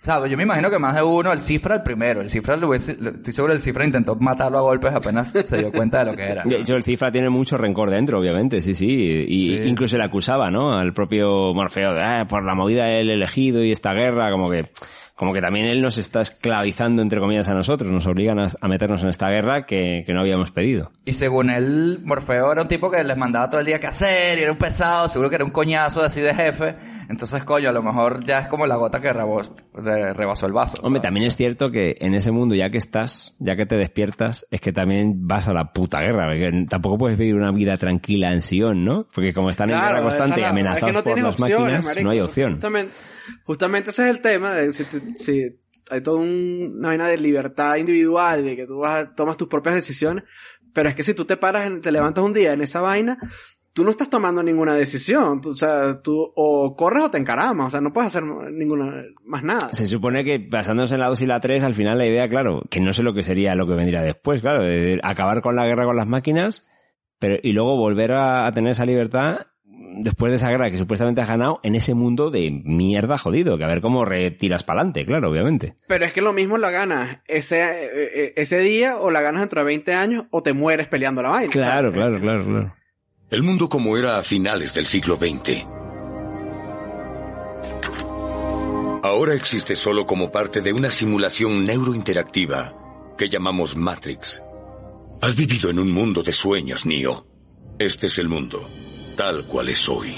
Sea, 0.00 0.26
yo 0.26 0.36
me 0.36 0.42
imagino 0.42 0.68
que 0.68 0.80
más 0.80 0.96
de 0.96 1.02
uno, 1.04 1.32
el 1.32 1.38
Cifra 1.38 1.76
el 1.76 1.82
primero. 1.84 2.20
El 2.22 2.28
Cifra, 2.28 2.56
hubiese- 2.56 2.96
le- 3.00 3.10
estoy 3.10 3.32
seguro 3.32 3.52
el 3.52 3.60
Cifra 3.60 3.84
intentó 3.84 4.16
matarlo 4.16 4.58
a 4.58 4.62
golpes 4.62 4.92
apenas 4.92 5.30
se 5.30 5.58
dio 5.58 5.70
cuenta 5.70 6.00
de 6.00 6.10
lo 6.10 6.16
que 6.16 6.24
era. 6.24 6.42
De 6.42 6.56
hecho, 6.56 6.74
el 6.74 6.82
Cifra 6.82 7.12
tiene 7.12 7.30
mucho 7.30 7.56
rencor 7.56 7.88
dentro, 7.88 8.18
obviamente, 8.18 8.60
sí, 8.60 8.74
sí. 8.74 9.24
Y 9.28 9.58
Sí. 9.58 9.62
incluso 9.68 9.96
le 9.96 10.02
acusaba, 10.02 10.50
¿no? 10.50 10.72
Al 10.76 10.92
propio 10.92 11.54
Morfeo 11.54 11.94
de, 11.94 12.02
"Ah, 12.02 12.26
por 12.28 12.44
la 12.44 12.56
movida 12.56 12.86
del 12.86 13.10
elegido 13.10 13.62
y 13.62 13.70
esta 13.70 13.92
guerra, 13.92 14.32
como 14.32 14.50
que, 14.50 14.66
como 15.14 15.32
que 15.34 15.40
también 15.40 15.66
él 15.66 15.82
nos 15.82 15.98
está 15.98 16.20
esclavizando, 16.20 17.02
entre 17.02 17.20
comillas, 17.20 17.48
a 17.48 17.54
nosotros. 17.54 17.92
Nos 17.92 18.06
obligan 18.06 18.38
a, 18.38 18.46
a 18.60 18.68
meternos 18.68 19.02
en 19.02 19.08
esta 19.08 19.28
guerra 19.28 19.66
que, 19.66 20.02
que 20.06 20.12
no 20.12 20.20
habíamos 20.20 20.50
pedido. 20.50 20.90
Y 21.04 21.12
según 21.12 21.50
él, 21.50 22.00
Morfeo 22.04 22.50
era 22.52 22.62
un 22.62 22.68
tipo 22.68 22.90
que 22.90 23.02
les 23.04 23.16
mandaba 23.16 23.48
todo 23.50 23.60
el 23.60 23.66
día 23.66 23.78
qué 23.78 23.86
hacer, 23.88 24.38
y 24.38 24.42
era 24.42 24.52
un 24.52 24.58
pesado, 24.58 25.08
seguro 25.08 25.28
que 25.28 25.36
era 25.36 25.44
un 25.44 25.50
coñazo 25.50 26.02
así 26.02 26.20
de 26.20 26.34
jefe. 26.34 26.76
Entonces, 27.08 27.44
coño, 27.44 27.68
a 27.68 27.72
lo 27.72 27.82
mejor 27.82 28.24
ya 28.24 28.38
es 28.40 28.48
como 28.48 28.66
la 28.66 28.76
gota 28.76 29.00
que 29.00 29.12
rebos- 29.12 29.52
re- 29.74 30.14
rebasó 30.14 30.46
el 30.46 30.52
vaso. 30.52 30.76
Hombre, 30.82 30.98
¿sabes? 30.98 31.02
también 31.02 31.26
es 31.26 31.36
cierto 31.36 31.70
que 31.70 31.96
en 32.00 32.14
ese 32.14 32.30
mundo, 32.30 32.54
ya 32.54 32.70
que 32.70 32.78
estás, 32.78 33.34
ya 33.38 33.54
que 33.54 33.66
te 33.66 33.76
despiertas, 33.76 34.46
es 34.50 34.60
que 34.62 34.72
también 34.72 35.26
vas 35.28 35.46
a 35.48 35.52
la 35.52 35.72
puta 35.72 36.00
guerra. 36.00 36.26
porque 36.28 36.64
tampoco 36.70 36.96
puedes 36.96 37.18
vivir 37.18 37.34
una 37.34 37.50
vida 37.52 37.76
tranquila 37.76 38.32
en 38.32 38.40
Sion, 38.40 38.82
¿no? 38.84 39.06
Porque 39.14 39.34
como 39.34 39.50
están 39.50 39.70
en 39.70 39.78
guerra 39.78 40.00
constante 40.02 40.40
y 40.40 40.42
la- 40.42 40.48
amenazados 40.50 40.82
es 40.82 40.86
que 40.86 40.92
no 40.92 41.02
por 41.04 41.22
las 41.22 41.34
opciones, 41.34 41.58
máquinas, 41.60 41.84
marico. 41.86 42.04
no 42.04 42.10
hay 42.10 42.20
opción. 42.20 42.50
Justamente, 42.52 42.92
justamente 43.44 43.90
ese 43.90 44.04
es 44.08 44.16
el 44.16 44.20
tema. 44.20 44.54
si, 45.14 45.56
hay 45.90 46.00
toda 46.00 46.18
un- 46.18 46.76
una 46.78 46.88
vaina 46.88 47.08
de 47.08 47.18
libertad 47.18 47.76
individual, 47.76 48.44
de 48.44 48.56
que 48.56 48.66
tú 48.66 48.78
vas 48.78 49.14
tomas 49.14 49.36
tus 49.36 49.48
propias 49.48 49.74
decisiones, 49.74 50.24
pero 50.72 50.88
es 50.88 50.94
que 50.94 51.02
si 51.02 51.14
tú 51.14 51.24
te 51.24 51.36
paras, 51.36 51.70
te 51.80 51.92
levantas 51.92 52.24
un 52.24 52.32
día 52.32 52.52
en 52.52 52.62
esa 52.62 52.80
vaina, 52.80 53.18
tú 53.74 53.84
no 53.84 53.90
estás 53.90 54.08
tomando 54.08 54.42
ninguna 54.42 54.74
decisión. 54.74 55.40
O 55.44 55.52
sea, 55.54 56.00
tú 56.00 56.32
o 56.36 56.76
corres 56.76 57.02
o 57.04 57.10
te 57.10 57.18
encaramas. 57.18 57.66
O 57.68 57.70
sea, 57.70 57.80
no 57.80 57.92
puedes 57.92 58.06
hacer 58.08 58.22
ninguna, 58.24 59.02
más 59.24 59.42
nada. 59.42 59.72
Se 59.72 59.86
supone 59.86 60.24
que 60.24 60.38
basándose 60.38 60.94
en 60.94 61.00
la 61.00 61.08
2 61.08 61.20
y 61.22 61.26
la 61.26 61.40
3, 61.40 61.62
al 61.64 61.74
final 61.74 61.98
la 61.98 62.06
idea, 62.06 62.28
claro, 62.28 62.62
que 62.70 62.80
no 62.80 62.92
sé 62.92 63.02
lo 63.02 63.12
que 63.14 63.22
sería 63.22 63.54
lo 63.54 63.66
que 63.66 63.74
vendría 63.74 64.02
después, 64.02 64.40
claro, 64.40 64.62
de 64.62 65.00
acabar 65.02 65.40
con 65.42 65.56
la 65.56 65.66
guerra 65.66 65.84
con 65.84 65.96
las 65.96 66.06
máquinas, 66.06 66.66
pero 67.18 67.36
y 67.42 67.52
luego 67.52 67.76
volver 67.76 68.12
a 68.12 68.50
tener 68.52 68.72
esa 68.72 68.84
libertad 68.84 69.46
después 69.98 70.32
de 70.32 70.36
esa 70.36 70.50
guerra 70.50 70.70
que 70.70 70.78
supuestamente 70.78 71.20
has 71.20 71.28
ganado 71.28 71.60
en 71.62 71.74
ese 71.74 71.94
mundo 71.94 72.30
de 72.30 72.50
mierda 72.50 73.18
jodido, 73.18 73.58
que 73.58 73.64
a 73.64 73.68
ver 73.68 73.80
cómo 73.80 74.04
retiras 74.04 74.62
para 74.62 74.80
adelante, 74.80 75.04
claro, 75.04 75.30
obviamente. 75.30 75.74
Pero 75.88 76.04
es 76.04 76.12
que 76.12 76.22
lo 76.22 76.32
mismo 76.32 76.58
la 76.58 76.70
ganas 76.70 77.20
ese, 77.26 77.60
eh, 77.60 77.88
eh, 77.92 78.32
ese 78.36 78.58
día 78.60 78.96
o 78.96 79.10
la 79.10 79.20
ganas 79.20 79.42
dentro 79.42 79.60
de 79.60 79.66
20 79.66 79.94
años 79.94 80.24
o 80.30 80.42
te 80.42 80.52
mueres 80.52 80.86
peleando 80.88 81.22
la 81.22 81.30
vaina. 81.30 81.50
Claro, 81.50 81.92
claro, 81.92 82.20
claro, 82.20 82.44
claro. 82.44 82.74
El 83.30 83.42
mundo 83.42 83.68
como 83.68 83.96
era 83.96 84.18
a 84.18 84.22
finales 84.22 84.74
del 84.74 84.86
siglo 84.86 85.16
XX. 85.16 85.64
Ahora 89.02 89.34
existe 89.34 89.74
solo 89.74 90.06
como 90.06 90.30
parte 90.30 90.60
de 90.60 90.72
una 90.72 90.90
simulación 90.90 91.64
neurointeractiva 91.64 93.14
que 93.18 93.28
llamamos 93.28 93.76
Matrix. 93.76 94.42
Has 95.20 95.34
vivido 95.34 95.70
en 95.70 95.78
un 95.78 95.90
mundo 95.90 96.22
de 96.22 96.32
sueños, 96.32 96.86
Neo. 96.86 97.26
Este 97.78 98.06
es 98.06 98.18
el 98.18 98.28
mundo, 98.28 98.68
tal 99.16 99.44
cual 99.44 99.68
es 99.68 99.88
hoy. 99.88 100.14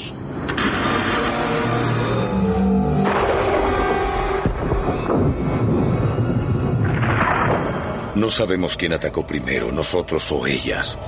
No 8.14 8.30
sabemos 8.30 8.76
quién 8.76 8.92
atacó 8.92 9.26
primero, 9.26 9.72
nosotros 9.72 10.30
o 10.32 10.47
ellas. 10.47 10.99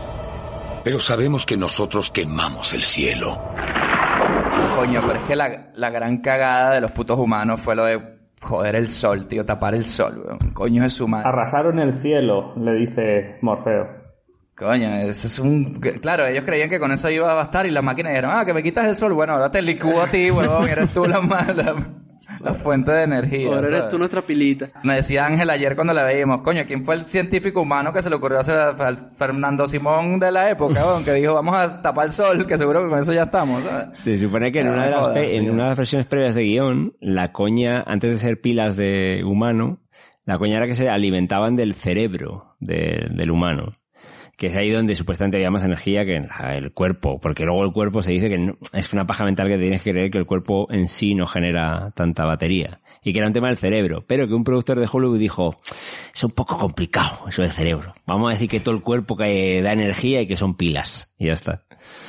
Pero 0.82 0.98
sabemos 0.98 1.46
que 1.46 1.56
nosotros 1.56 2.10
quemamos 2.10 2.74
el 2.74 2.82
cielo. 2.82 3.40
Coño, 4.74 5.02
pero 5.06 5.20
es 5.20 5.24
que 5.24 5.36
la, 5.36 5.70
la 5.74 5.90
gran 5.90 6.18
cagada 6.18 6.72
de 6.72 6.80
los 6.80 6.90
putos 6.90 7.18
humanos 7.18 7.60
fue 7.60 7.74
lo 7.76 7.84
de 7.84 8.16
joder 8.42 8.76
el 8.76 8.88
sol, 8.88 9.26
tío, 9.26 9.44
tapar 9.44 9.74
el 9.74 9.84
sol, 9.84 10.22
weón. 10.24 10.38
Coño 10.52 10.84
es 10.84 10.92
su 10.92 11.08
madre. 11.08 11.28
Arrasaron 11.28 11.78
el 11.78 11.94
cielo, 11.94 12.54
le 12.56 12.72
dice 12.74 13.38
Morfeo. 13.40 13.95
Coño, 14.56 14.88
eso 15.02 15.26
es 15.26 15.38
un... 15.38 15.74
Claro, 16.00 16.26
ellos 16.26 16.42
creían 16.44 16.70
que 16.70 16.78
con 16.80 16.90
eso 16.90 17.10
iba 17.10 17.30
a 17.30 17.34
bastar 17.34 17.66
y 17.66 17.70
la 17.70 17.82
máquina 17.82 18.08
dijeron, 18.08 18.30
ah, 18.34 18.44
que 18.46 18.54
me 18.54 18.62
quitas 18.62 18.86
el 18.88 18.96
sol. 18.96 19.12
Bueno, 19.12 19.34
ahora 19.34 19.50
te 19.50 19.60
licúo 19.60 20.00
a 20.00 20.06
ti, 20.06 20.30
huevón, 20.30 20.66
eres 20.68 20.92
tú 20.94 21.04
la, 21.06 21.20
ma- 21.20 21.46
la, 21.54 21.74
la 22.40 22.54
fuente 22.54 22.90
de 22.90 23.02
energía. 23.02 23.48
Ahora 23.48 23.68
eres 23.68 23.88
tú 23.88 23.98
nuestra 23.98 24.22
pilita. 24.22 24.68
Me 24.82 24.94
decía 24.94 25.26
Ángel 25.26 25.50
ayer 25.50 25.74
cuando 25.76 25.92
la 25.92 26.04
veíamos, 26.04 26.40
coño, 26.40 26.62
¿quién 26.66 26.86
fue 26.86 26.94
el 26.94 27.04
científico 27.04 27.60
humano 27.60 27.92
que 27.92 28.00
se 28.00 28.08
le 28.08 28.16
ocurrió 28.16 28.40
hacer 28.40 28.54
a- 28.56 28.70
al 28.70 28.96
Fernando 29.18 29.66
Simón 29.66 30.18
de 30.18 30.32
la 30.32 30.48
época, 30.48 30.86
weón? 30.86 31.04
que 31.04 31.12
dijo, 31.12 31.34
vamos 31.34 31.54
a 31.54 31.82
tapar 31.82 32.06
el 32.06 32.12
sol, 32.12 32.46
que 32.46 32.56
seguro 32.56 32.82
que 32.82 32.88
con 32.88 32.98
eso 32.98 33.12
ya 33.12 33.24
estamos, 33.24 33.62
¿sabes? 33.62 33.98
Se 33.98 34.16
supone 34.16 34.50
que 34.52 34.60
en 34.60 34.68
una, 34.70 34.84
de 34.86 34.90
las, 34.90 35.16
en 35.16 35.50
una 35.50 35.64
de 35.64 35.68
las 35.68 35.78
versiones 35.78 36.06
previas 36.06 36.34
de 36.34 36.42
guion, 36.44 36.94
la 37.00 37.30
coña, 37.30 37.82
antes 37.86 38.10
de 38.10 38.16
ser 38.16 38.40
pilas 38.40 38.74
de 38.76 39.22
humano, 39.22 39.80
la 40.24 40.38
coña 40.38 40.56
era 40.56 40.66
que 40.66 40.74
se 40.74 40.88
alimentaban 40.88 41.56
del 41.56 41.74
cerebro 41.74 42.56
de- 42.58 43.06
del 43.14 43.30
humano. 43.30 43.72
Que 44.36 44.48
es 44.48 44.56
ahí 44.56 44.70
donde 44.70 44.94
supuestamente 44.94 45.38
había 45.38 45.50
más 45.50 45.64
energía 45.64 46.04
que 46.04 46.16
en 46.16 46.28
la- 46.28 46.56
el 46.58 46.72
cuerpo. 46.72 47.18
Porque 47.20 47.44
luego 47.44 47.64
el 47.64 47.72
cuerpo 47.72 48.02
se 48.02 48.12
dice 48.12 48.28
que 48.28 48.36
no- 48.36 48.58
es 48.74 48.92
una 48.92 49.06
paja 49.06 49.24
mental 49.24 49.48
que 49.48 49.56
tienes 49.56 49.80
que 49.82 49.92
creer 49.92 50.10
que 50.10 50.18
el 50.18 50.26
cuerpo 50.26 50.66
en 50.70 50.88
sí 50.88 51.14
no 51.14 51.26
genera 51.26 51.90
tanta 51.96 52.24
batería. 52.26 52.80
Y 53.02 53.12
que 53.14 53.18
era 53.20 53.28
un 53.28 53.32
tema 53.32 53.48
del 53.48 53.56
cerebro. 53.56 54.04
Pero 54.06 54.28
que 54.28 54.34
un 54.34 54.44
productor 54.44 54.78
de 54.78 54.88
Hollywood 54.92 55.18
dijo, 55.18 55.56
es 56.14 56.22
un 56.22 56.32
poco 56.32 56.58
complicado 56.58 57.26
eso 57.28 57.40
del 57.40 57.50
cerebro. 57.50 57.94
Vamos 58.06 58.28
a 58.30 58.34
decir 58.34 58.50
que 58.50 58.60
todo 58.60 58.74
el 58.74 58.82
cuerpo 58.82 59.16
que 59.16 59.62
da 59.62 59.72
energía 59.72 60.20
y 60.20 60.26
que 60.26 60.36
son 60.36 60.54
pilas. 60.56 61.14
Y 61.18 61.26
ya 61.28 61.32
está. 61.32 61.64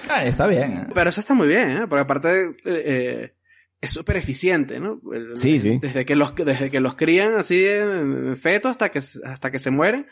Ah, 0.09 0.25
está 0.25 0.47
bien. 0.47 0.73
¿eh? 0.79 0.87
Pero 0.93 1.09
eso 1.09 1.21
está 1.21 1.33
muy 1.33 1.47
bien, 1.47 1.69
¿eh? 1.71 1.87
Porque 1.87 2.01
aparte 2.01 2.51
eh, 2.65 3.33
es 3.79 3.91
súper 3.91 4.17
eficiente, 4.17 4.79
¿no? 4.81 4.99
Sí, 5.37 5.59
sí. 5.61 5.79
Desde 5.81 6.03
que 6.03 6.15
los, 6.17 6.35
desde 6.35 6.69
que 6.69 6.81
los 6.81 6.95
crían 6.95 7.35
así 7.35 7.63
en 7.65 8.35
feto 8.35 8.67
hasta 8.67 8.89
que, 8.89 8.99
hasta 8.99 9.49
que 9.51 9.59
se 9.59 9.71
mueren, 9.71 10.07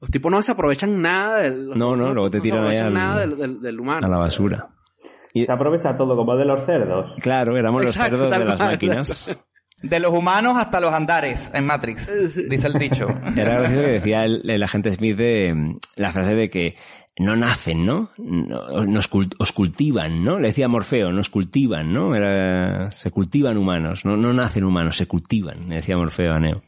los 0.00 0.10
tipos 0.10 0.30
no 0.32 0.40
se 0.42 0.52
aprovechan 0.52 1.00
nada 1.02 1.38
del... 1.40 1.66
los- 1.66 1.76
No, 1.76 1.94
no, 1.96 2.12
luego 2.14 2.30
te 2.30 2.40
tiran 2.40 2.60
ahí 2.64 2.76
aprovechan 2.78 2.86
al- 2.88 2.92
nada 2.94 3.20
del, 3.20 3.36
del- 3.38 3.60
del 3.60 3.80
humano. 3.80 4.06
A 4.06 4.10
la 4.10 4.16
o 4.16 4.20
sea, 4.20 4.26
basura. 4.26 4.68
Y- 5.32 5.44
Se 5.44 5.52
aprovecha 5.52 5.94
todo 5.94 6.16
como 6.16 6.36
de 6.36 6.44
los 6.44 6.64
cerdos. 6.64 7.14
Claro, 7.20 7.56
éramos 7.56 7.84
los 7.84 7.92
cerdos 7.94 8.30
de 8.30 8.44
las 8.44 8.58
máquinas. 8.58 9.36
De 9.82 9.98
los 9.98 10.12
humanos 10.12 10.56
hasta 10.58 10.78
los 10.80 10.92
andares 10.92 11.50
en 11.54 11.64
Matrix, 11.64 12.12
dice 12.50 12.66
el 12.66 12.74
dicho. 12.74 13.06
Era 13.36 13.60
gracioso 13.60 13.82
que 13.82 13.90
decía 13.92 14.24
el, 14.26 14.42
el 14.50 14.62
agente 14.62 14.94
Smith 14.94 15.16
de 15.16 15.54
mm, 15.54 15.76
la 15.96 16.12
frase 16.12 16.34
de 16.34 16.50
que 16.50 16.76
no 17.18 17.34
nacen, 17.36 17.86
¿no? 17.86 18.10
No- 18.18 18.84
Nos 18.86 19.10
cult- 19.10 19.34
os 19.38 19.52
cultivan, 19.52 20.22
¿no? 20.22 20.38
Le 20.38 20.48
decía 20.48 20.68
Morfeo, 20.68 21.12
nos 21.12 21.30
cultivan, 21.30 21.92
¿no? 21.94 22.14
Era, 22.14 22.90
se 22.90 23.10
cultivan 23.10 23.56
humanos, 23.56 24.04
no, 24.04 24.18
no 24.18 24.32
nacen 24.34 24.64
humanos, 24.64 24.96
se 24.98 25.06
cultivan, 25.06 25.68
le 25.68 25.76
decía 25.76 25.96
Morfeo 25.96 26.34
a 26.34 26.40
Neo. 26.40 26.60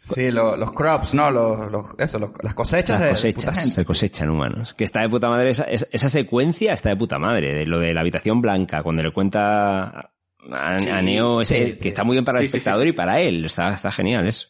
Sí, 0.00 0.30
lo- 0.30 0.56
los 0.56 0.70
crops, 0.70 1.12
¿no? 1.14 1.28
Los, 1.32 1.72
los- 1.72 1.86
eso, 1.98 2.20
los- 2.20 2.30
las 2.42 2.54
cosechas 2.54 3.00
Las 3.00 3.00
de 3.00 3.32
puta 3.32 3.32
cosechas, 3.46 3.54
gente. 3.58 3.74
se 3.74 3.84
cosechan 3.84 4.30
humanos. 4.30 4.72
Que 4.74 4.84
está 4.84 5.00
de 5.00 5.08
puta 5.08 5.28
madre, 5.28 5.50
esa, 5.50 5.64
esa- 5.64 6.08
secuencia 6.08 6.72
está 6.72 6.90
de 6.90 6.96
puta 6.96 7.18
madre, 7.18 7.52
de 7.52 7.66
lo 7.66 7.80
de 7.80 7.92
la 7.92 8.02
habitación 8.02 8.40
blanca, 8.40 8.84
cuando 8.84 9.02
le 9.02 9.10
cuenta 9.12 9.88
a, 9.88 10.10
a 10.52 10.78
Sí, 10.78 10.88
Neo, 11.02 11.40
ese, 11.40 11.64
sí. 11.72 11.72
que 11.78 11.88
está 11.88 12.04
muy 12.04 12.14
bien 12.14 12.24
para 12.24 12.38
el 12.38 12.44
Sí, 12.44 12.48
sí, 12.48 12.52
sí, 12.52 12.58
espectador 12.58 12.84
sí, 12.86 12.90
y 12.92 12.96
para 12.96 13.20
él, 13.20 13.44
está, 13.44 13.74
está 13.74 13.90
genial 13.90 14.26
eso. 14.28 14.48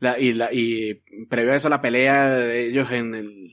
La, 0.00 0.18
y, 0.18 0.32
la, 0.32 0.48
y 0.52 0.94
previo 1.28 1.52
a 1.52 1.56
eso 1.56 1.68
la 1.68 1.82
pelea 1.82 2.28
de 2.30 2.68
ellos 2.68 2.90
en 2.90 3.14
el... 3.14 3.47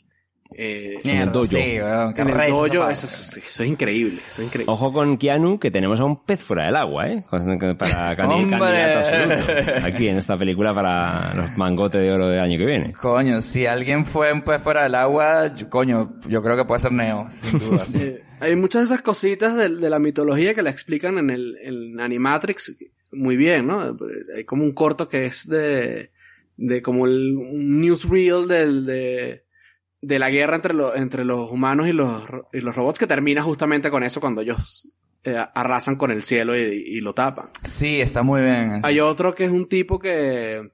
eh, 0.57 0.97
En 1.03 1.17
el 1.17 1.31
dojo. 1.31 1.45
Sí, 1.47 1.57
weón, 1.57 2.13
en 2.17 2.29
el 2.29 2.49
dojo, 2.51 2.65
eso, 2.89 3.05
es- 3.05 3.37
eso 3.37 3.63
es 3.63 3.69
increíble, 3.69 4.13
eso 4.15 4.41
es 4.41 4.47
increíble. 4.47 4.71
Ojo 4.71 4.93
con 4.93 5.17
Keanu, 5.17 5.59
que 5.59 5.69
tenemos 5.71 5.99
a 5.99 6.05
un 6.05 6.23
pez 6.23 6.41
fuera 6.43 6.65
del 6.67 6.75
agua, 6.77 7.09
¿eh? 7.09 7.25
Para 7.77 8.15
candidato 8.15 8.99
absoluto. 8.99 9.85
Aquí 9.85 10.07
en 10.07 10.17
esta 10.17 10.37
película 10.37 10.73
para 10.73 11.33
los 11.35 11.57
mangotes 11.57 12.01
de 12.01 12.11
oro 12.11 12.27
del 12.29 12.39
año 12.39 12.57
que 12.57 12.65
viene. 12.65 12.93
Coño, 12.93 13.41
si 13.41 13.65
alguien 13.65 14.05
fue 14.05 14.31
un 14.31 14.41
pez 14.43 14.61
fuera 14.61 14.83
del 14.83 14.95
agua, 14.95 15.53
yo- 15.55 15.69
coño, 15.69 16.15
yo 16.27 16.41
creo 16.41 16.55
que 16.55 16.65
puede 16.65 16.79
ser 16.79 16.91
Neo, 16.91 17.27
sin 17.29 17.59
duda. 17.59 17.77
sí. 17.85 18.15
Hay 18.39 18.55
muchas 18.55 18.81
de 18.81 18.85
esas 18.93 19.01
cositas 19.01 19.55
de, 19.55 19.69
de 19.69 19.89
la 19.89 19.99
mitología 19.99 20.53
que 20.53 20.61
la 20.61 20.69
explican 20.69 21.17
en 21.17 21.29
el 21.29 21.55
en 21.61 21.99
Animatrix 21.99 22.75
muy 23.11 23.37
bien, 23.37 23.65
¿no? 23.67 23.95
Hay 24.35 24.43
como 24.43 24.63
un 24.65 24.73
corto 24.73 25.07
que 25.07 25.25
es 25.25 25.47
de, 25.47 26.11
de 26.57 26.81
como 26.81 27.05
el, 27.05 27.33
un 27.37 27.79
newsreel 27.79 28.45
del, 28.47 28.85
de, 28.85 29.44
de 30.01 30.19
la 30.19 30.29
guerra 30.29 30.55
entre, 30.55 30.73
los 30.73 30.95
entre 30.95 31.25
los 31.25 31.49
humanos 31.51 31.87
y 31.87 31.91
los, 31.93 32.23
y 32.53 32.61
los 32.61 32.75
robots 32.75 32.99
que 32.99 33.07
termina 33.07 33.41
justamente 33.41 33.89
con 33.89 34.03
eso 34.03 34.19
cuando 34.21 34.41
ellos 34.41 34.89
eh, 35.23 35.43
arrasan 35.55 35.95
con 35.95 36.11
el 36.11 36.21
cielo 36.21 36.55
y, 36.55 36.61
y 36.61 37.01
lo 37.01 37.13
tapan. 37.13 37.49
Sí, 37.63 37.99
está 38.01 38.21
muy 38.21 38.41
bien. 38.41 38.79
Hay 38.83 38.99
otro 38.99 39.33
que 39.33 39.45
es 39.45 39.51
un 39.51 39.67
tipo 39.67 39.97
que, 39.99 40.69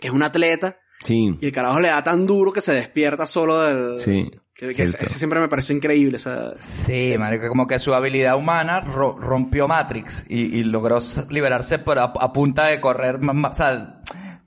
que 0.00 0.08
es 0.08 0.12
un 0.14 0.22
atleta 0.22 0.78
Sí, 1.02 1.36
y 1.40 1.46
el 1.46 1.52
carajo 1.52 1.80
le 1.80 1.88
da 1.88 2.02
tan 2.02 2.24
duro 2.24 2.52
que 2.52 2.60
se 2.62 2.72
despierta 2.72 3.26
solo 3.26 3.60
del... 3.62 3.98
sí. 3.98 4.30
Que, 4.54 4.66
que 4.72 4.84
ese, 4.84 4.92
cierto. 4.92 5.06
ese 5.06 5.18
siempre 5.18 5.40
me 5.40 5.48
pareció 5.48 5.74
increíble. 5.74 6.16
esa- 6.16 6.54
Sí, 6.54 7.16
marico, 7.18 7.48
como 7.48 7.66
que 7.66 7.80
su 7.80 7.92
habilidad 7.92 8.36
humana 8.36 8.80
ro- 8.82 9.16
rompió 9.18 9.66
Matrix 9.66 10.24
y, 10.28 10.42
y 10.60 10.62
logró 10.62 11.00
liberarse 11.28 11.80
por 11.80 11.98
a, 11.98 12.04
a 12.04 12.32
punta 12.32 12.66
de 12.66 12.80
correr 12.80 13.18
más, 13.20 13.34
más- 13.34 13.50
o 13.50 13.54
sea, 13.54 14.00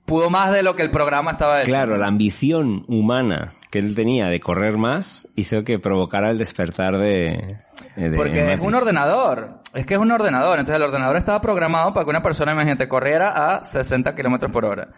pudo 0.08 0.30
más 0.30 0.52
de 0.52 0.64
lo 0.64 0.74
que 0.74 0.82
el 0.82 0.90
programa 0.90 1.30
estaba 1.32 1.60
hecho. 1.62 1.70
Claro, 1.70 1.96
la 1.96 2.08
ambición 2.08 2.84
humana 2.88 3.52
que 3.70 3.78
él 3.78 3.94
tenía 3.94 4.26
de 4.28 4.40
correr 4.40 4.76
más 4.78 5.28
hizo 5.36 5.62
que 5.62 5.78
provocara 5.78 6.30
el 6.30 6.38
despertar 6.38 6.98
de... 6.98 7.58
de 7.94 8.16
Porque 8.16 8.52
es 8.54 8.60
un 8.60 8.74
ordenador. 8.74 9.60
Es 9.74 9.86
que 9.86 9.94
es 9.94 10.00
un 10.00 10.10
ordenador. 10.10 10.58
Entonces 10.58 10.76
el 10.76 10.82
ordenador 10.82 11.16
estaba 11.16 11.40
programado 11.40 11.92
para 11.92 12.04
que 12.04 12.10
una 12.10 12.22
persona, 12.22 12.52
imagínate, 12.52 12.88
corriera 12.88 13.56
a 13.56 13.62
60 13.62 14.16
kilómetros 14.16 14.50
por 14.50 14.64
hora. 14.64 14.88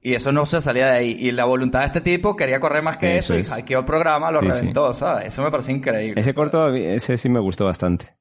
Y 0.00 0.14
eso 0.14 0.32
no 0.32 0.44
se 0.44 0.60
salía 0.60 0.86
de 0.86 0.92
ahí. 0.98 1.16
Y 1.18 1.30
la 1.32 1.44
voluntad 1.44 1.80
de 1.80 1.86
este 1.86 2.00
tipo 2.00 2.34
quería 2.36 2.60
correr 2.60 2.82
más 2.82 2.96
que 2.98 3.16
Eso 3.16 3.34
eso, 3.34 3.40
es. 3.40 3.48
y 3.48 3.60
hackeó 3.62 3.78
el 3.80 3.84
programa, 3.84 4.30
lo 4.30 4.40
Sí, 4.40 4.46
sí. 4.46 4.52
reventó, 4.52 4.92
¿sabes? 4.94 5.26
Eso 5.28 5.42
me 5.42 5.50
parece 5.50 5.72
increíble. 5.72 6.20
Ese 6.20 6.34
corto, 6.34 6.68
ese 6.74 7.16
sí 7.16 7.28
me 7.28 7.40
gustó 7.40 7.64
bastante. 7.64 8.14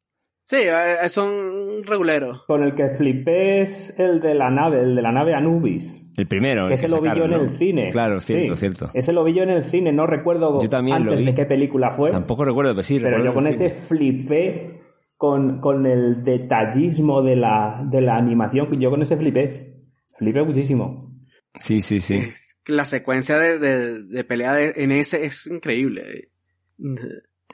Sí, 0.46 0.58
eh, 0.60 1.08
son 1.10 1.84
reguleros. 1.84 2.44
Con 2.46 2.64
el 2.64 2.76
que 2.76 2.90
flipé 2.90 3.62
es 3.62 3.98
el 3.98 4.20
de 4.20 4.36
la 4.36 4.50
nave, 4.50 4.82
el 4.82 4.96
de 4.96 5.02
la 5.02 5.12
nave 5.12 5.34
Anubis. 5.34 6.06
El 6.18 6.28
primero. 6.28 6.64
Que 6.68 6.74
el 6.74 6.80
ese 6.80 6.90
lo 6.90 7.02
vi 7.02 7.10
yo 7.16 7.24
en 7.26 7.34
el 7.34 7.50
cine. 7.58 7.90
Claro, 7.92 8.20
cierto, 8.20 8.56
Sí, 8.56 8.60
cierto. 8.60 8.90
Ese 8.94 9.14
lo 9.14 9.24
vi 9.24 9.34
yo 9.34 9.44
en 9.44 9.50
el 9.52 9.64
cine, 9.64 9.94
no 9.94 10.06
recuerdo 10.06 10.62
Yo 10.62 10.68
también 10.70 10.98
lo 11.06 11.12
antes 11.12 11.20
vi. 11.20 11.32
de 11.32 11.36
qué 11.36 11.46
película 11.46 11.92
fue. 11.92 12.12
Tampoco 12.12 12.44
recuerdo, 12.46 12.72
pero 12.74 12.84
sí. 12.84 13.00
Pero 13.00 13.24
yo 13.24 13.34
con 13.34 13.48
el 13.48 13.54
ese 13.54 13.70
cine. 13.70 13.82
flipé 13.88 14.82
con, 15.16 15.62
con 15.62 15.86
el 15.86 16.24
detallismo 16.24 17.22
de 17.24 17.38
la, 17.38 17.82
de 17.90 18.02
la 18.02 18.18
animación. 18.18 18.68
Yo 18.80 18.90
con 18.90 19.02
ese 19.02 19.16
flipé. 19.16 19.76
Flipé 20.18 20.44
muchísimo. 20.44 21.10
Sí, 21.60 21.80
sí, 21.80 22.00
sí. 22.02 22.22
La 22.68 22.84
secuencia 22.86 23.38
de, 23.38 23.60
de, 23.60 24.04
de 24.04 24.24
pelea 24.26 24.54
de- 24.54 24.74
en 24.76 24.92
ese 24.92 25.26
es 25.26 25.48
increíble. 25.48 26.32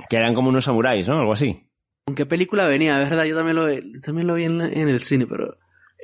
Que 0.10 0.18
eran 0.18 0.34
como 0.34 0.50
unos 0.50 0.66
samuráis, 0.66 1.08
¿no? 1.08 1.20
Algo 1.20 1.34
así. 1.34 1.69
¿Con 2.10 2.16
qué 2.16 2.26
película 2.26 2.66
venía? 2.68 2.98
De 2.98 3.06
verdad, 3.06 3.24
yo 3.26 3.36
también 3.36 3.56
lo, 3.56 3.68
vi- 3.68 4.02
también 4.02 4.26
lo 4.26 4.34
vi 4.34 4.46
en, 4.46 4.58
la- 4.58 4.66
en 4.68 4.90
el 4.90 5.00
cine, 5.00 5.28
pero... 5.28 5.58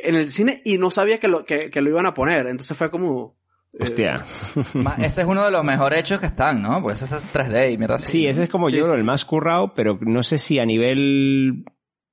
En 0.03 0.14
el 0.14 0.32
cine 0.32 0.62
y 0.64 0.78
no 0.78 0.91
sabía 0.91 1.18
que 1.18 1.28
lo, 1.28 1.43
que, 1.43 1.72
que 1.72 1.82
lo 1.82 1.89
iban 1.89 2.06
a 2.06 2.14
poner. 2.14 2.45
Entonces 2.45 2.78
fue 2.78 2.91
como... 2.91 3.36
eh, 3.74 3.78
Hostia. 3.82 4.24
Ese 4.99 5.22
es 5.22 5.28
uno 5.28 5.43
de 5.43 5.49
los 5.49 5.64
mejores 5.64 5.99
hechos 6.01 6.20
que 6.20 6.28
están, 6.28 6.62
¿no? 6.62 6.80
Pues 6.84 7.01
ese 7.01 7.18
es 7.18 7.28
3D 7.34 7.74
y 7.74 7.78
mierda 7.80 7.95
así. 7.95 8.12
Sí, 8.12 8.28
ese 8.28 8.43
es 8.43 8.49
como 8.49 8.70
Sí, 8.70 8.76
yo 8.76 8.84
sí, 8.84 8.89
creo, 8.89 8.93
el 8.95 9.01
sí. 9.01 9.06
más 9.08 9.26
currado, 9.26 9.74
pero 9.74 9.97
no 10.01 10.22
sé 10.22 10.38
si 10.38 10.60
a 10.60 10.66
nivel 10.68 11.66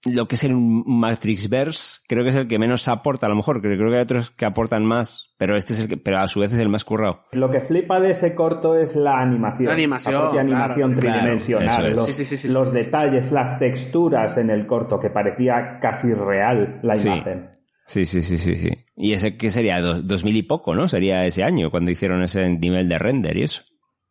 lo 0.05 0.27
que 0.27 0.35
es 0.35 0.45
el 0.45 0.55
Matrixverse, 0.57 2.01
creo 2.09 2.23
que 2.25 2.31
es 2.31 2.37
el 2.37 2.49
que 2.49 2.59
menos 2.59 2.89
aporta, 2.89 3.27
a 3.27 3.29
lo 3.29 3.37
mejor, 3.37 3.61
creo, 3.61 3.77
creo 3.77 3.91
que 3.91 3.97
hay 3.97 4.03
otros 4.03 4.31
que 4.31 4.45
aportan 4.45 4.85
más, 4.85 5.35
pero 5.39 5.57
este 5.57 5.73
es 5.75 5.81
el 5.81 5.89
que, 5.89 5.97
pero 5.97 6.19
a 6.19 6.29
su 6.29 6.41
vez 6.41 6.53
es 6.53 6.59
el 6.59 6.69
más 6.69 6.85
currado. 6.85 7.25
Lo 7.33 7.51
que 7.51 7.61
flipa 7.61 8.01
de 8.01 8.11
ese 8.11 8.35
corto 8.35 8.77
es 8.77 8.97
la 8.97 9.21
animación. 9.21 9.67
La 9.67 9.75
animación, 9.75 10.21
propia 10.21 10.45
claro. 10.45 10.63
animación 10.65 10.95
Claro, 10.95 11.13
tridimensional. 11.19 11.87
es. 11.93 11.97
Los, 11.99 12.07
Sí, 12.07 12.25
sí, 12.25 12.37
sí, 12.37 12.49
los 12.49 12.69
sí, 12.69 12.73
sí, 12.75 12.79
sí. 12.79 12.85
detalles, 12.85 13.33
las 13.33 13.59
texturas 13.59 14.37
en 14.39 14.51
el 14.51 14.67
corto, 14.67 14.99
que 14.99 15.11
parecía 15.11 15.79
casi 15.81 16.13
real 16.15 16.81
la 16.83 16.97
Sí. 16.97 17.09
imagen. 17.09 17.51
Sí, 17.87 18.07
sí, 18.07 18.23
sí, 18.23 18.39
sí, 18.39 18.57
sí. 18.57 18.71
Y 18.97 19.13
ese 19.13 19.37
que 19.37 19.51
sería 19.51 19.81
dos, 19.81 20.07
dos 20.07 20.25
mil 20.25 20.37
y 20.37 20.43
poco, 20.45 20.75
¿no? 20.75 20.89
Sería 20.89 21.27
ese 21.27 21.43
año 21.45 21.71
cuando 21.71 21.91
hicieron 21.91 22.23
ese 22.23 22.49
nivel 22.49 22.89
de 22.89 22.99
render 22.99 23.37
y 23.37 23.43
eso. 23.43 23.63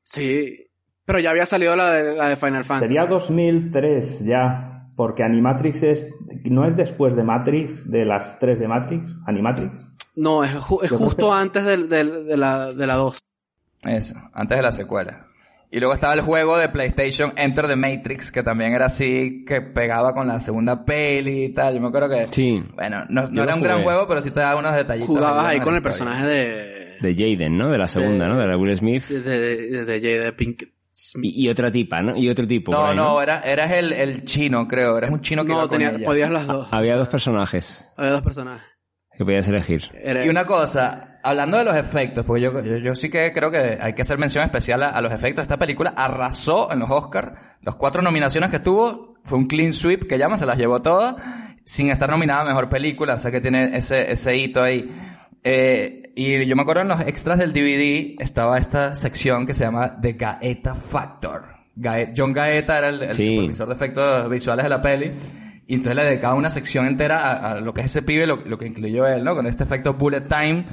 Sí. 0.03 0.67
Pero 1.05 1.19
ya 1.19 1.31
había 1.31 1.45
salido 1.45 1.75
la 1.75 1.91
de, 1.91 2.15
la 2.15 2.29
de 2.29 2.35
Final 2.35 2.63
Fantasy. 2.63 2.87
Sería 2.93 3.05
2003 3.07 4.25
ya, 4.25 4.70
porque 4.95 5.23
Animatrix 5.23 5.83
es, 5.83 6.07
no 6.45 6.65
es 6.65 6.75
después 6.75 7.15
de 7.15 7.23
Matrix, 7.23 7.89
de 7.89 8.05
las 8.05 8.39
tres 8.39 8.59
de 8.59 8.67
Matrix, 8.67 9.17
Animatrix. 9.25 9.71
No, 10.15 10.43
es, 10.43 10.53
ju- 10.57 10.87
justo 10.89 11.29
que- 11.29 11.35
antes 11.35 11.65
de 11.65 12.37
la 12.37 12.73
de 12.73 12.87
la 12.87 12.95
2. 12.95 13.19
Eso, 13.83 14.15
antes 14.33 14.57
de 14.57 14.61
la 14.63 14.71
secuela. 14.71 15.27
Y 15.73 15.79
luego 15.79 15.93
estaba 15.93 16.13
el 16.13 16.19
juego 16.21 16.57
de 16.57 16.67
PlayStation 16.67 17.31
Enter 17.37 17.65
the 17.65 17.77
Matrix, 17.77 18.29
que 18.29 18.43
también 18.43 18.73
era 18.73 18.87
así, 18.87 19.45
que 19.47 19.61
pegaba 19.61 20.13
con 20.13 20.27
la 20.27 20.41
segunda 20.41 20.83
peli 20.83 21.45
y 21.45 21.53
tal. 21.53 21.75
Yo 21.75 21.79
me 21.81 21.87
acuerdo 21.87 22.09
que... 22.09 22.27
Sí. 22.29 22.61
Bueno, 22.75 23.05
no, 23.07 23.21
era 23.41 23.55
un 23.55 23.61
gran 23.61 23.81
juego, 23.81 24.05
pero 24.05 24.21
sí 24.21 24.31
te 24.31 24.41
daba 24.41 24.59
unos 24.59 24.75
detallitos. 24.75 25.07
Jugabas 25.07 25.45
ahí 25.47 25.59
con 25.61 25.73
el 25.73 25.79
historia. 25.79 25.81
personaje 25.81 26.25
de... 26.27 26.81
De 27.01 27.15
Jaden, 27.15 27.55
¿no? 27.57 27.69
De 27.69 27.77
la 27.77 27.87
segunda, 27.87 28.25
De- 28.25 28.31
¿no? 28.31 28.37
De 28.37 28.47
la 28.47 28.57
Will 28.57 28.77
Smith. 28.77 29.05
de, 29.07 29.39
de, 29.39 29.85
de 29.85 30.01
Jada 30.19 30.35
Pinkett 30.35 30.69
Smith. 30.69 30.80
Y, 31.21 31.45
y 31.45 31.49
otra 31.49 31.71
tipa, 31.71 32.01
¿no? 32.01 32.15
Y 32.17 32.29
otro 32.29 32.47
tipo. 32.47 32.71
No, 32.71 32.87
ahí, 32.87 32.95
no, 32.95 33.21
era, 33.21 33.41
eras 33.41 33.71
el, 33.71 33.93
el 33.93 34.23
chino, 34.25 34.67
creo. 34.67 34.97
Eras 34.97 35.11
un 35.11 35.21
chino 35.21 35.43
que 35.45 35.51
iba 35.51 35.61
No, 35.61 35.67
con 35.69 35.77
tenía, 35.79 35.95
ella. 35.95 36.05
podías 36.05 36.29
las 36.31 36.47
dos. 36.47 36.67
Había 36.71 36.95
dos 36.97 37.09
personajes 37.09 37.85
Había 37.97 38.11
dos 38.11 38.21
personajes. 38.21 38.63
que 39.17 39.23
podías 39.25 39.47
elegir. 39.47 39.89
Y 40.25 40.29
una 40.29 40.45
cosa, 40.45 41.19
hablando 41.23 41.57
de 41.57 41.63
los 41.63 41.75
efectos, 41.75 42.25
porque 42.25 42.41
yo, 42.43 42.51
yo, 42.63 42.77
yo 42.77 42.95
sí 42.95 43.09
que 43.09 43.31
creo 43.33 43.51
que 43.51 43.77
hay 43.81 43.93
que 43.93 44.01
hacer 44.01 44.17
mención 44.17 44.43
especial 44.43 44.83
a, 44.83 44.89
a 44.89 45.01
los 45.01 45.11
efectos. 45.13 45.41
Esta 45.43 45.57
película 45.57 45.93
arrasó 45.95 46.71
en 46.71 46.79
los 46.79 46.89
Oscars. 46.89 47.31
Las 47.61 47.75
cuatro 47.75 48.01
nominaciones 48.01 48.49
que 48.51 48.59
tuvo 48.59 49.15
fue 49.23 49.37
un 49.37 49.45
clean 49.47 49.73
sweep 49.73 50.07
que 50.07 50.17
llama, 50.17 50.37
se 50.37 50.45
las 50.45 50.57
llevó 50.57 50.81
todas, 50.81 51.15
sin 51.65 51.91
estar 51.91 52.09
nominada 52.09 52.41
a 52.41 52.45
mejor 52.45 52.69
película. 52.69 53.15
O 53.15 53.19
sea 53.19 53.31
que 53.31 53.41
tiene 53.41 53.75
ese, 53.77 54.11
ese 54.11 54.35
hito 54.37 54.61
ahí. 54.63 54.89
Eh, 55.43 56.00
y 56.15 56.45
yo 56.45 56.55
me 56.55 56.61
acuerdo 56.63 56.81
en 56.81 56.87
los 56.89 57.01
extras 57.01 57.39
del 57.39 57.53
DVD 57.53 58.15
estaba 58.21 58.57
esta 58.57 58.95
sección 58.95 59.45
que 59.45 59.53
se 59.53 59.63
llama 59.63 59.99
The 60.01 60.13
Gaeta 60.13 60.75
Factor. 60.75 61.43
John 62.15 62.33
Gaeta 62.33 62.77
era 62.77 62.89
el, 62.89 63.01
el 63.03 63.13
Sí. 63.13 63.35
supervisor 63.35 63.67
de 63.69 63.73
efectos 63.75 64.29
visuales 64.29 64.63
de 64.63 64.69
la 64.69 64.81
peli. 64.81 65.11
Y 65.67 65.75
entonces 65.75 65.95
le 65.95 66.03
dedicaba 66.09 66.33
una 66.33 66.49
sección 66.49 66.85
entera 66.85 67.19
a, 67.19 67.51
a 67.53 67.61
lo 67.61 67.73
que 67.73 67.81
es 67.81 67.85
ese 67.87 68.01
pibe, 68.01 68.27
lo, 68.27 68.37
lo 68.37 68.57
que 68.57 68.67
incluyó 68.67 69.07
él, 69.07 69.23
¿no? 69.23 69.35
Con 69.35 69.47
este 69.47 69.63
efecto 69.63 69.93
bullet 69.93 70.21
time, 70.27 70.65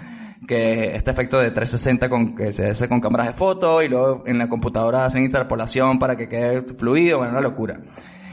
que 0.49 0.97
este 0.97 1.11
efecto 1.13 1.39
de 1.39 1.51
360 1.53 2.09
con, 2.09 2.35
que 2.35 2.53
se 2.53 2.67
hace 2.71 2.89
con 2.89 3.01
cámaras 3.01 3.29
de 3.29 3.33
foto 3.35 3.81
y 3.83 3.89
luego 3.89 4.25
en 4.27 4.39
la 4.39 4.49
computadora 4.49 5.05
hacen 5.05 5.23
interpolación 5.25 5.99
para 6.01 6.17
que 6.17 6.29
quede 6.29 6.63
fluido, 6.63 7.19
bueno, 7.19 7.33
una 7.33 7.41
locura. 7.41 7.81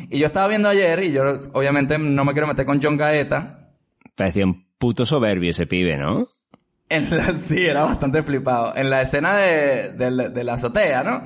Y 0.09 0.17
yo 0.19 0.25
estaba 0.25 0.47
viendo 0.47 0.69
ayer, 0.69 1.03
y 1.03 1.11
yo 1.11 1.23
obviamente 1.53 1.97
no 1.99 2.25
me 2.25 2.31
quiero 2.33 2.47
meter 2.47 2.65
con 2.65 2.81
John 2.81 2.97
Gaeta, 2.97 3.69
Parecía 4.15 4.45
un 4.45 4.65
puto 4.77 5.05
soberbio 5.05 5.51
ese 5.51 5.67
pibe, 5.67 5.97
¿no? 5.97 6.27
En 6.89 7.09
la, 7.17 7.31
sí, 7.37 7.65
era 7.65 7.83
bastante 7.83 8.21
flipado. 8.23 8.75
En 8.75 8.89
la 8.89 9.01
escena 9.01 9.35
de, 9.35 9.93
de, 9.93 10.11
la- 10.11 10.29
de 10.29 10.43
la 10.43 10.53
azotea, 10.53 11.03
¿no? 11.03 11.23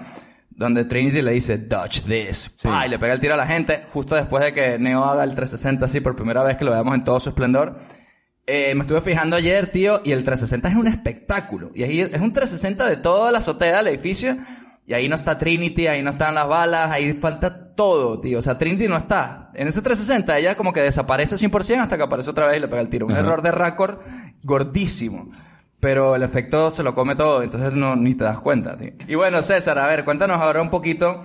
Donde 0.50 0.84
Trinity 0.86 1.22
le 1.22 1.32
dice, 1.32 1.58
dodge 1.58 2.02
this. 2.02 2.58
¡Pah! 2.64 2.86
Y 2.86 2.90
le 2.90 3.00
pega 3.00 3.14
el 3.14 3.20
tiro 3.22 3.34
a 3.34 3.38
la 3.38 3.48
gente 3.48 3.86
justo 3.94 4.16
después 4.16 4.44
de 4.44 4.52
que 4.54 4.78
Neo 4.78 5.06
haga 5.06 5.24
el 5.24 5.34
360 5.34 5.86
así 5.86 6.02
por 6.02 6.16
primera 6.18 6.44
vez 6.44 6.58
que 6.58 6.66
lo 6.66 6.72
veamos 6.72 6.94
en 6.96 7.04
todo 7.06 7.20
su 7.20 7.30
esplendor. 7.30 7.78
Eh, 8.46 8.74
me 8.76 8.82
estuve 8.82 9.00
fijando 9.02 9.36
ayer, 9.38 9.72
tío, 9.72 10.02
y 10.04 10.12
el 10.12 10.24
360 10.24 10.68
es 10.70 10.76
un 10.76 10.88
espectáculo. 10.88 11.72
Y 11.76 11.84
ahí 11.84 12.02
es 12.02 12.20
un 12.20 12.34
360 12.34 12.88
de 12.90 12.98
toda 12.98 13.32
la 13.32 13.38
azotea 13.38 13.78
del 13.78 13.88
edificio. 13.88 14.36
Y 14.86 14.94
ahí 14.94 15.08
no 15.08 15.16
está 15.16 15.38
Trinity, 15.38 15.86
ahí 15.88 16.02
no 16.02 16.10
están 16.10 16.34
las 16.34 16.48
balas, 16.48 16.90
ahí 16.92 17.14
falta 17.14 17.76
todo, 17.76 18.20
tío. 18.20 18.40
O 18.40 18.42
sea, 18.42 18.58
Trinity 18.58 18.88
no 18.88 18.98
está. 18.98 19.52
En 19.54 19.68
ese 19.68 19.82
360 19.84 20.36
ella 20.40 20.56
como 20.58 20.74
que 20.74 20.82
desaparece 20.82 21.36
100% 21.36 21.80
hasta 21.84 21.96
que 21.96 22.04
aparece 22.04 22.32
otra 22.32 22.48
vez 22.48 22.58
y 22.58 22.62
le 22.62 22.68
pega 22.68 22.82
el 22.82 22.90
tiro. 22.90 23.06
Un 23.06 23.12
Ajá. 23.12 23.22
error 23.22 23.42
de 23.44 23.52
récord 23.52 24.00
gordísimo. 24.44 25.30
Pero 25.80 26.16
el 26.16 26.24
efecto 26.24 26.72
se 26.72 26.84
lo 26.84 26.94
come 26.94 27.16
todo, 27.16 27.42
entonces 27.42 27.74
no, 27.74 27.96
ni 27.96 28.14
te 28.14 28.26
das 28.26 28.40
cuenta, 28.42 28.76
tío. 28.76 28.92
Y 29.08 29.16
bueno, 29.16 29.42
César, 29.42 29.80
a 29.80 29.88
ver, 29.88 30.04
cuéntanos 30.04 30.42
ahora 30.42 30.62
un 30.62 30.70
poquito 30.70 31.22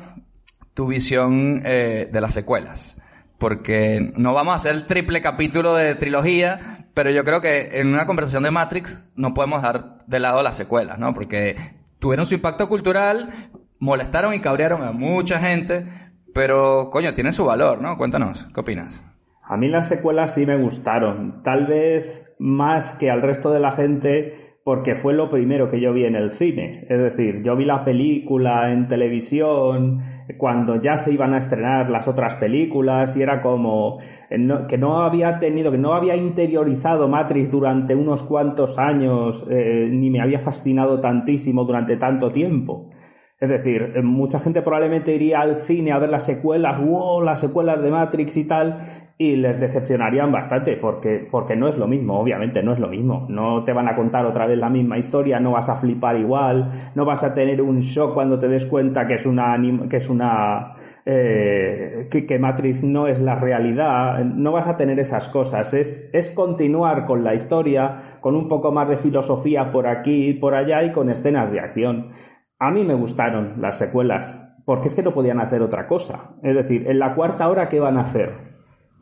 tu 0.74 0.86
visión 0.86 1.62
eh, 1.64 2.08
de 2.12 2.20
las 2.20 2.34
secuelas. 2.34 3.00
Porque 3.38 4.12
no 4.16 4.32
vamos 4.32 4.52
a 4.52 4.56
hacer 4.56 4.74
el 4.74 4.86
triple 4.86 5.20
capítulo 5.20 5.74
de 5.74 5.96
trilogía, 5.96 6.86
pero 6.94 7.10
yo 7.10 7.24
creo 7.24 7.40
que 7.40 7.80
en 7.80 7.88
una 7.92 8.06
conversación 8.06 8.44
de 8.44 8.52
Matrix 8.52 9.10
no 9.16 9.34
podemos 9.34 9.60
dejar 9.60 9.98
de 10.06 10.20
lado 10.20 10.42
las 10.42 10.56
secuelas, 10.56 10.98
¿no? 10.98 11.12
Porque 11.14 11.56
tuvieron 11.98 12.26
su 12.26 12.34
impacto 12.34 12.68
cultural, 12.68 13.50
molestaron 13.80 14.34
y 14.34 14.40
cabrearon 14.40 14.84
a 14.84 14.92
mucha 14.92 15.40
gente, 15.40 15.86
pero 16.32 16.90
coño, 16.90 17.12
tienen 17.12 17.32
su 17.32 17.44
valor, 17.44 17.80
¿no? 17.80 17.98
Cuéntanos, 17.98 18.46
¿qué 18.54 18.60
opinas? 18.60 19.04
A 19.46 19.58
mí 19.58 19.68
las 19.68 19.88
secuelas 19.88 20.34
sí 20.34 20.46
me 20.46 20.56
gustaron, 20.56 21.42
tal 21.42 21.66
vez 21.66 22.34
más 22.38 22.94
que 22.94 23.10
al 23.10 23.20
resto 23.20 23.50
de 23.50 23.60
la 23.60 23.72
gente 23.72 24.54
porque 24.64 24.94
fue 24.94 25.12
lo 25.12 25.28
primero 25.28 25.68
que 25.68 25.78
yo 25.78 25.92
vi 25.92 26.06
en 26.06 26.16
el 26.16 26.30
cine. 26.30 26.86
Es 26.88 26.98
decir, 26.98 27.42
yo 27.42 27.54
vi 27.54 27.66
la 27.66 27.84
película 27.84 28.72
en 28.72 28.88
televisión 28.88 30.00
cuando 30.38 30.80
ya 30.80 30.96
se 30.96 31.12
iban 31.12 31.34
a 31.34 31.38
estrenar 31.38 31.90
las 31.90 32.08
otras 32.08 32.36
películas 32.36 33.14
y 33.14 33.22
era 33.22 33.42
como 33.42 33.98
eh, 34.30 34.38
que 34.66 34.78
no 34.78 35.02
había 35.02 35.38
tenido, 35.38 35.70
que 35.70 35.76
no 35.76 35.92
había 35.92 36.16
interiorizado 36.16 37.06
Matrix 37.08 37.50
durante 37.50 37.94
unos 37.94 38.22
cuantos 38.22 38.78
años, 38.78 39.46
eh, 39.50 39.86
ni 39.92 40.08
me 40.08 40.20
había 40.22 40.40
fascinado 40.40 40.98
tantísimo 40.98 41.64
durante 41.64 41.98
tanto 41.98 42.30
tiempo. 42.30 42.88
Es 43.40 43.50
decir, 43.50 43.92
eh, 43.96 44.00
mucha 44.00 44.38
gente 44.38 44.62
probablemente 44.62 45.12
iría 45.12 45.40
al 45.40 45.56
cine 45.56 45.90
a 45.90 45.98
ver 45.98 46.08
las 46.08 46.24
secuelas, 46.24 46.80
wow, 46.80 47.20
las 47.20 47.40
secuelas 47.40 47.82
de 47.82 47.90
Matrix 47.90 48.36
y 48.36 48.44
tal, 48.44 48.80
y 49.18 49.34
les 49.34 49.60
decepcionarían 49.60 50.30
bastante, 50.30 50.76
porque, 50.76 51.26
porque 51.28 51.56
no 51.56 51.66
es 51.66 51.76
lo 51.76 51.88
mismo, 51.88 52.18
obviamente 52.18 52.62
no 52.62 52.72
es 52.72 52.78
lo 52.78 52.88
mismo. 52.88 53.26
No 53.28 53.64
te 53.64 53.72
van 53.72 53.88
a 53.88 53.96
contar 53.96 54.24
otra 54.24 54.46
vez 54.46 54.56
la 54.56 54.70
misma 54.70 54.98
historia, 54.98 55.40
no 55.40 55.50
vas 55.50 55.68
a 55.68 55.74
flipar 55.74 56.16
igual, 56.16 56.68
no 56.94 57.04
vas 57.04 57.24
a 57.24 57.34
tener 57.34 57.60
un 57.60 57.80
shock 57.80 58.14
cuando 58.14 58.38
te 58.38 58.46
des 58.46 58.66
cuenta 58.66 59.04
que 59.04 59.14
es 59.14 59.26
una, 59.26 59.60
que 59.90 59.96
es 59.96 60.08
una, 60.08 60.72
eh, 61.04 62.06
que, 62.08 62.24
que 62.26 62.38
Matrix 62.38 62.84
no 62.84 63.08
es 63.08 63.20
la 63.20 63.34
realidad, 63.34 64.24
no 64.24 64.52
vas 64.52 64.68
a 64.68 64.76
tener 64.76 64.98
esas 65.00 65.28
cosas. 65.28 65.74
Es, 65.74 66.08
es 66.12 66.30
continuar 66.30 67.04
con 67.04 67.24
la 67.24 67.34
historia, 67.34 67.96
con 68.20 68.36
un 68.36 68.46
poco 68.46 68.70
más 68.70 68.88
de 68.88 68.96
filosofía 68.96 69.72
por 69.72 69.88
aquí 69.88 70.28
y 70.28 70.34
por 70.34 70.54
allá 70.54 70.84
y 70.84 70.92
con 70.92 71.10
escenas 71.10 71.50
de 71.50 71.58
acción. 71.58 72.10
A 72.66 72.70
mí 72.70 72.84
me 72.84 72.94
gustaron 72.94 73.54
las 73.60 73.76
secuelas, 73.78 74.42
porque 74.64 74.88
es 74.88 74.94
que 74.94 75.02
no 75.02 75.12
podían 75.12 75.40
hacer 75.40 75.60
otra 75.62 75.86
cosa. 75.86 76.30
Es 76.42 76.54
decir, 76.54 76.86
en 76.88 76.98
la 76.98 77.14
cuarta 77.14 77.48
hora, 77.48 77.68
¿qué 77.68 77.78
van 77.80 77.98
a 77.98 78.02
hacer? 78.02 78.32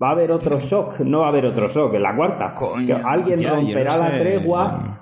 ¿Va 0.03 0.09
a 0.09 0.13
haber 0.13 0.33
otro 0.33 0.59
shock? 0.59 0.99
No 1.01 1.21
va 1.21 1.27
a 1.27 1.29
haber 1.29 1.47
otro 1.47 1.69
shock 1.69 1.95
en 1.95 2.03
la 2.03 2.17
cuarta. 2.17 2.53
Coño. 2.55 2.87
Que 2.87 2.93
alguien 2.95 3.37
Ya, 3.39 3.51
romperá 3.55 3.97
no 3.97 4.03
la 4.05 4.11
sé. 4.11 4.19
tregua, 4.19 4.99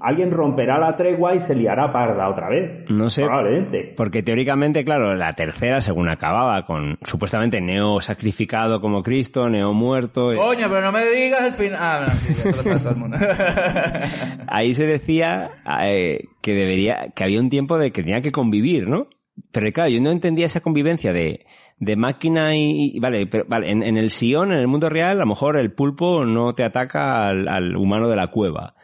alguien 0.00 0.30
romperá 0.30 0.78
la 0.78 0.94
tregua 0.94 1.34
y 1.34 1.40
se 1.40 1.56
liará 1.56 1.92
parda 1.92 2.28
otra 2.28 2.48
vez. 2.48 2.88
No 2.88 3.10
sé. 3.10 3.24
Probablemente. 3.24 3.92
Porque 3.96 4.22
teóricamente, 4.22 4.84
claro, 4.84 5.14
la 5.16 5.32
tercera, 5.32 5.80
según 5.80 6.08
acababa, 6.08 6.64
con 6.66 6.96
supuestamente 7.02 7.60
Neo 7.60 8.00
sacrificado 8.00 8.80
como 8.80 9.02
Cristo, 9.02 9.48
Neo 9.50 9.72
muerto. 9.72 10.30
Coño, 10.36 10.68
pero 10.68 10.82
no 10.82 10.92
me 10.92 11.04
digas 11.04 11.42
el 11.42 11.54
final. 11.54 11.78
Ah, 11.82 12.04
no, 12.06 12.10
sí, 12.12 12.34
ya 12.34 12.50
lo 12.50 12.62
sabe 12.62 12.78
todo 12.78 12.90
el 12.90 12.96
mundo. 12.96 13.16
Ahí 14.46 14.74
se 14.74 14.86
decía 14.86 15.50
eh, 15.82 16.28
que 16.44 16.54
debería, 16.54 17.10
que 17.16 17.24
había 17.24 17.40
un 17.40 17.48
tiempo 17.48 17.78
de 17.78 17.90
que 17.90 18.02
tenía 18.02 18.20
que 18.20 18.30
convivir, 18.30 18.86
¿no? 18.86 19.08
Pero 19.50 19.72
claro, 19.72 19.88
yo 19.88 20.02
no 20.02 20.10
entendía 20.10 20.44
esa 20.44 20.60
convivencia 20.60 21.10
de, 21.10 21.42
de 21.78 21.96
máquina 21.96 22.54
y, 22.54 22.98
vale, 23.00 23.26
pero 23.26 23.46
vale, 23.48 23.70
en, 23.70 23.82
en 23.82 23.96
el 23.96 24.10
Sion, 24.10 24.52
en 24.52 24.58
el 24.58 24.68
mundo 24.68 24.90
real, 24.90 25.12
a 25.12 25.20
lo 25.20 25.26
mejor 25.26 25.56
el 25.56 25.72
pulpo 25.72 26.26
no 26.26 26.52
te 26.54 26.62
ataca 26.62 27.28
al, 27.28 27.48
al 27.48 27.74
humano 27.76 28.08
de 28.08 28.16
la 28.16 28.26
cueva. 28.26 28.74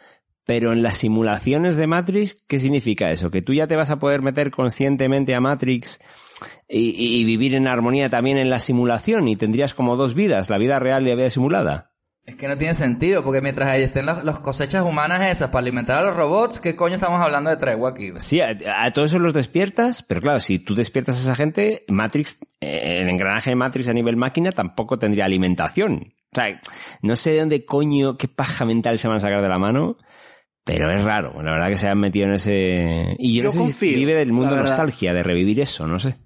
Pero 0.43 0.73
en 0.73 0.81
las 0.81 0.97
simulaciones 0.97 1.75
de 1.75 1.85
Matrix, 1.85 2.43
¿qué 2.47 2.57
significa 2.57 3.11
eso? 3.11 3.29
Que 3.29 3.43
tú 3.43 3.53
ya 3.53 3.67
te 3.67 3.75
vas 3.75 3.91
a 3.91 3.99
poder 3.99 4.23
meter 4.23 4.49
conscientemente 4.49 5.35
a 5.35 5.39
Matrix 5.39 5.99
y, 6.67 6.95
y 6.97 7.23
vivir 7.25 7.53
en 7.53 7.67
armonía 7.67 8.09
también 8.09 8.39
en 8.39 8.49
la 8.49 8.57
simulación 8.57 9.27
y 9.27 9.35
tendrías 9.35 9.75
como 9.75 9.97
dos 9.97 10.15
vidas, 10.15 10.49
la 10.49 10.57
vida 10.57 10.79
real 10.79 11.03
y 11.03 11.09
la 11.09 11.15
vida 11.15 11.29
simulada. 11.29 11.90
Es 12.23 12.35
que 12.35 12.47
no 12.47 12.55
tiene 12.57 12.75
sentido, 12.75 13.23
porque 13.23 13.41
mientras 13.41 13.67
ahí 13.69 13.81
estén 13.81 14.05
las, 14.05 14.23
las 14.23 14.39
cosechas 14.39 14.83
humanas 14.85 15.25
esas 15.31 15.49
para 15.49 15.63
alimentar 15.63 15.97
a 15.97 16.03
los 16.03 16.15
robots, 16.15 16.59
¿qué 16.59 16.75
coño 16.75 16.95
estamos 16.95 17.19
hablando 17.19 17.49
de 17.49 17.57
tregua 17.57 17.89
aquí? 17.89 18.11
Sí, 18.17 18.39
a, 18.41 18.55
a 18.83 18.93
todos 18.93 19.11
esos 19.11 19.21
los 19.21 19.33
despiertas, 19.33 20.03
pero 20.03 20.21
claro, 20.21 20.39
si 20.39 20.59
tú 20.59 20.75
despiertas 20.75 21.17
a 21.17 21.19
esa 21.21 21.35
gente, 21.35 21.83
Matrix, 21.87 22.37
eh, 22.61 22.99
el 23.01 23.09
engranaje 23.09 23.49
de 23.49 23.55
Matrix 23.55 23.87
a 23.89 23.93
nivel 23.93 24.17
máquina 24.17 24.51
tampoco 24.51 24.99
tendría 24.99 25.25
alimentación. 25.25 26.13
O 26.33 26.39
sea, 26.39 26.61
no 27.01 27.15
sé 27.15 27.31
de 27.31 27.39
dónde 27.39 27.65
coño, 27.65 28.17
qué 28.17 28.27
paja 28.27 28.65
mental 28.65 28.97
se 28.99 29.07
van 29.07 29.17
a 29.17 29.19
sacar 29.19 29.41
de 29.41 29.49
la 29.49 29.57
mano, 29.59 29.97
pero 30.63 30.91
es 30.91 31.03
raro, 31.03 31.41
la 31.41 31.51
verdad 31.53 31.69
que 31.69 31.77
se 31.77 31.87
han 31.89 31.99
metido 31.99 32.27
en 32.27 32.33
ese... 32.35 33.15
Y 33.17 33.33
yo, 33.33 33.39
Yo 33.39 33.43
no 33.45 33.51
sé 33.51 33.57
si 33.57 33.63
confío, 33.63 33.97
vive 33.97 34.13
del 34.13 34.31
mundo 34.31 34.55
nostalgia, 34.55 35.11
de 35.13 35.23
revivir 35.23 35.59
eso, 35.59 35.87
no 35.87 35.97
sé. 35.97 36.17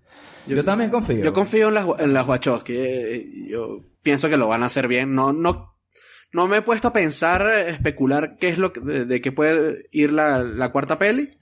Yo, 0.45 0.63
también 0.65 0.91
confío. 0.91 1.23
Yo 1.23 1.31
confío 1.33 1.69
en 1.69 1.73
las, 1.73 1.87
en 1.99 2.13
las 2.13 2.27
Wachowski. 2.27 2.73
eh, 2.77 3.25
Yo 3.49 3.79
pienso 4.03 4.29
que 4.29 4.37
lo 4.37 4.47
van 4.47 4.61
a 4.61 4.67
hacer 4.67 4.87
bien. 4.87 5.15
No, 5.15 5.33
no, 5.33 5.74
no 6.31 6.47
me 6.47 6.57
he 6.57 6.61
puesto 6.61 6.87
a 6.89 6.93
pensar, 6.93 7.41
eh, 7.43 7.69
especular 7.69 8.37
qué 8.39 8.49
es 8.49 8.57
lo 8.57 8.73
que, 8.73 8.81
de, 8.81 9.05
de 9.05 9.21
qué 9.21 9.31
puede 9.31 9.87
ir 9.91 10.11
la, 10.13 10.39
la 10.43 10.71
cuarta 10.71 10.97
peli. 10.99 11.37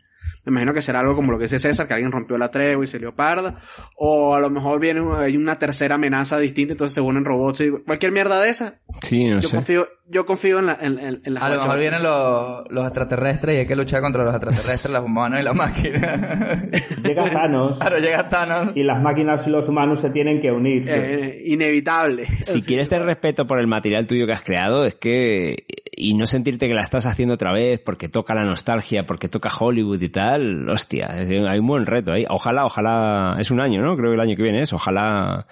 Me 0.46 0.52
imagino 0.52 0.74
que 0.74 0.82
será 0.82 1.00
algo 1.00 1.16
como 1.16 1.32
lo 1.32 1.38
que 1.38 1.46
dice 1.46 1.58
César, 1.58 1.88
que 1.88 1.94
alguien 1.94 2.12
rompió 2.12 2.38
la 2.38 2.52
tregua 2.52 2.84
y 2.84 2.88
se 2.88 3.00
lió 3.00 3.16
parda. 3.16 3.62
O 3.96 4.36
a 4.36 4.42
lo 4.42 4.50
mejor 4.50 4.78
viene 4.82 5.02
hay 5.18 5.38
una 5.38 5.58
tercera 5.58 5.96
amenaza 5.96 6.38
distinta, 6.38 6.74
entonces 6.74 6.94
se 6.94 7.00
unen 7.00 7.24
robots 7.24 7.62
y 7.62 7.72
cualquier 7.72 8.12
mierda 8.12 8.42
de 8.42 8.50
esa. 8.50 8.82
Sí, 9.02 9.24
no 9.30 9.40
Yo 9.40 9.48
sé. 9.48 9.56
confío 9.56 9.88
yo 10.06 10.26
confío 10.26 10.60
en, 10.60 10.66
la, 10.68 10.78
en, 10.82 11.00
en, 11.00 11.22
en 11.24 11.34
las 11.34 11.44
A 11.44 11.50
lo 11.50 11.62
mejor 11.62 11.80
vienen 11.80 12.04
los, 12.04 12.64
los 12.70 12.86
extraterrestres 12.86 13.56
y 13.56 13.60
hay 13.60 13.66
que 13.66 13.76
luchar 13.76 14.02
contra 14.02 14.24
los 14.24 14.34
extraterrestres, 14.36 14.92
los 14.94 15.04
humanos 15.04 15.40
y 15.40 15.44
la 15.44 15.54
máquina. 15.54 16.68
Llega 17.04 17.32
Thanos 17.32 17.80
Claro, 17.80 17.98
llega 18.00 18.28
Thanos. 18.30 18.72
y 18.76 18.84
las 18.84 19.02
máquinas 19.02 19.48
y 19.48 19.50
los 19.50 19.68
humanos 19.70 20.02
se 20.02 20.10
tienen 20.10 20.40
que 20.42 20.52
unir. 20.52 20.84
Eh, 20.88 21.42
inevitable. 21.46 22.26
Si 22.42 22.62
quieres 22.64 22.90
tener 22.90 23.06
respeto 23.06 23.48
por 23.48 23.60
el 23.60 23.68
material 23.68 24.06
tuyo 24.06 24.26
que 24.26 24.34
has 24.34 24.44
creado, 24.44 24.86
es 24.86 24.96
que... 24.96 25.66
Y 25.96 26.16
no 26.16 26.26
sentirte 26.28 26.68
que 26.68 26.74
la 26.74 26.82
estás 26.82 27.06
haciendo 27.06 27.36
otra 27.36 27.54
vez 27.54 27.80
porque 27.80 28.10
toca 28.10 28.34
la 28.34 28.44
nostalgia, 28.44 29.06
porque 29.06 29.30
toca 29.30 29.50
Hollywood 29.58 30.02
y 30.02 30.10
tal, 30.10 30.68
hostia, 30.70 31.22
es- 31.22 31.30
hay 31.30 31.60
un 31.60 31.68
buen 31.68 31.86
reto 31.86 32.12
ahí. 32.14 32.26
Ojalá, 32.30 32.66
ojalá... 32.66 33.38
Es 33.40 33.52
un 33.52 33.62
año, 33.62 33.82
¿no? 33.82 33.96
Creo 33.96 34.10
que 34.10 34.16
el 34.16 34.22
año 34.22 34.36
que 34.36 34.44
viene 34.44 34.62
es. 34.64 34.74
Ojalá 34.74 35.46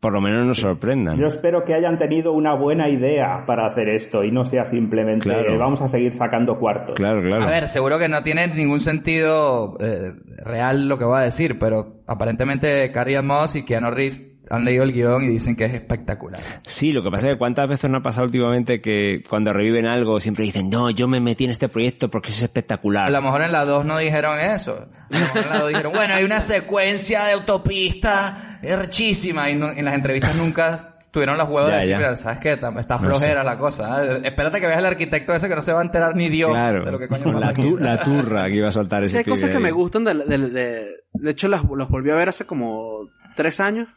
por 0.00 0.12
lo 0.12 0.20
menos 0.20 0.46
nos 0.46 0.58
sorprendan. 0.60 1.18
Yo 1.18 1.26
espero 1.26 1.64
que 1.64 1.74
hayan 1.74 1.98
tenido 1.98 2.32
una 2.32 2.54
buena 2.54 2.88
idea 2.88 3.44
para 3.46 3.66
hacer 3.66 3.88
esto 3.88 4.22
y 4.22 4.30
no 4.30 4.44
sea 4.44 4.64
simplemente 4.64 5.24
Claro. 5.28 5.54
eh, 5.54 5.56
vamos 5.58 5.80
a 5.82 5.88
seguir 5.88 6.12
sacando 6.14 6.58
cuartos. 6.58 6.94
Claro, 6.94 7.20
claro. 7.20 7.42
A 7.44 7.48
ver, 7.50 7.66
seguro 7.66 7.98
que 7.98 8.08
no 8.08 8.22
tiene 8.22 8.46
ningún 8.48 8.80
sentido 8.80 9.74
eh, 9.80 10.12
real 10.44 10.88
lo 10.88 10.98
que 10.98 11.04
voy 11.04 11.18
a 11.18 11.22
decir, 11.24 11.58
pero 11.58 12.02
aparentemente 12.06 12.90
Carrie 12.92 13.20
Moss 13.22 13.56
y 13.56 13.64
Keanu 13.64 13.90
Reeves 13.90 14.22
han 14.52 14.64
leído 14.64 14.84
el 14.84 14.92
guion 14.92 15.24
y 15.24 15.28
dicen 15.28 15.56
que 15.56 15.64
es 15.64 15.74
espectacular. 15.74 16.40
Sí, 16.62 16.92
lo 16.92 17.02
que 17.02 17.10
pasa 17.10 17.26
es 17.28 17.32
que 17.34 17.38
cuántas 17.38 17.68
veces 17.68 17.90
nos 17.90 18.00
ha 18.00 18.02
pasado 18.02 18.26
últimamente 18.26 18.80
que 18.80 19.24
cuando 19.28 19.52
reviven 19.52 19.86
algo 19.86 20.20
siempre 20.20 20.44
dicen, 20.44 20.68
no, 20.70 20.90
yo 20.90 21.08
me 21.08 21.20
metí 21.20 21.44
en 21.44 21.50
este 21.50 21.68
proyecto 21.68 22.10
porque 22.10 22.30
es 22.30 22.42
espectacular. 22.42 23.06
A 23.06 23.10
lo 23.10 23.22
mejor 23.22 23.42
en 23.42 23.52
la 23.52 23.64
2 23.64 23.84
no 23.84 23.98
dijeron 23.98 24.38
eso. 24.38 24.72
A 25.10 25.14
lo 25.14 25.18
mejor 25.20 25.42
en 25.44 25.48
la 25.50 25.58
2 25.60 25.68
dijeron, 25.70 25.92
bueno, 25.92 26.14
hay 26.14 26.24
una 26.24 26.40
secuencia 26.56 27.24
de 27.24 27.32
autopista 27.32 28.58
es 28.62 28.78
rechísima 28.78 29.50
y 29.50 29.56
no- 29.56 29.70
en 29.70 29.84
las 29.84 29.94
entrevistas 29.94 30.36
nunca 30.36 30.88
tuvieron 31.10 31.36
los 31.36 31.48
huevos 31.48 31.68
Ya, 31.68 31.74
de 31.74 31.76
decir, 31.80 31.90
ya. 31.92 31.96
"Mira, 31.98 32.16
¿sabes 32.16 32.38
qué? 32.38 32.52
Está 32.52 32.70
está 32.78 32.96
No 32.96 33.02
flojera 33.02 33.42
la 33.44 33.58
cosa. 33.58 34.02
¿eh? 34.04 34.20
Espérate 34.24 34.60
que 34.60 34.66
veas 34.66 34.78
al 34.78 34.86
arquitecto 34.86 35.34
ese 35.34 35.48
que 35.48 35.54
no 35.54 35.60
se 35.62 35.72
va 35.72 35.80
a 35.80 35.82
enterar 35.82 36.16
ni 36.16 36.28
Dios 36.30 36.50
claro, 36.52 36.84
de 36.84 36.92
lo 36.92 36.98
que 36.98 37.08
coño 37.08 37.24
pasa 37.34 37.46
la, 37.48 37.52
tu- 37.52 37.76
la 37.76 37.96
turra 37.98 38.48
que 38.48 38.56
iba 38.56 38.68
a 38.68 38.72
soltar 38.72 39.02
Sí, 39.04 39.08
ese 39.10 39.18
hay 39.18 39.24
cosas 39.24 39.50
que 39.50 39.58
me 39.58 39.68
ahí. 39.68 39.72
gustan 39.74 40.04
de, 40.04 40.14
de, 40.14 40.38
de, 40.38 40.86
de 41.12 41.30
hecho 41.30 41.48
las, 41.48 41.64
los 41.64 41.88
volví 41.90 42.10
a 42.10 42.14
ver 42.14 42.28
hace 42.30 42.46
como 42.46 43.10
tres 43.36 43.60
años 43.60 43.88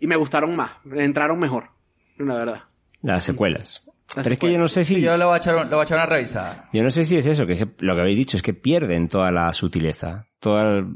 y 0.00 0.06
me 0.06 0.16
gustaron 0.16 0.54
más, 0.56 0.70
entraron 0.96 1.38
mejor, 1.38 1.70
la 2.18 2.34
verdad. 2.34 2.62
Las 3.02 3.24
secuelas. 3.24 3.82
Las 4.16 4.24
Pero 4.24 4.34
es 4.34 4.40
que 4.40 4.52
yo 4.52 4.58
no 4.58 4.68
sé 4.68 4.84
si... 4.84 4.94
Sí, 4.96 5.00
yo 5.02 5.16
le 5.16 5.24
voy 5.24 5.34
a 5.34 5.36
echar, 5.36 5.54
un- 5.54 5.64
le 5.68 5.74
voy 5.74 5.80
a 5.80 5.84
echar 5.84 5.98
una 5.98 6.06
revisada. 6.06 6.68
Yo 6.72 6.82
no 6.82 6.90
sé 6.90 7.04
si 7.04 7.16
es 7.16 7.26
eso, 7.26 7.46
que 7.46 7.52
es 7.52 7.58
que 7.58 7.68
lo 7.84 7.94
que 7.94 8.00
habéis 8.00 8.16
dicho 8.16 8.36
es 8.38 8.42
que 8.42 8.54
pierden 8.54 9.08
toda 9.08 9.30
la 9.30 9.52
sutileza. 9.52 10.26
Toda 10.40 10.78
el- 10.78 10.86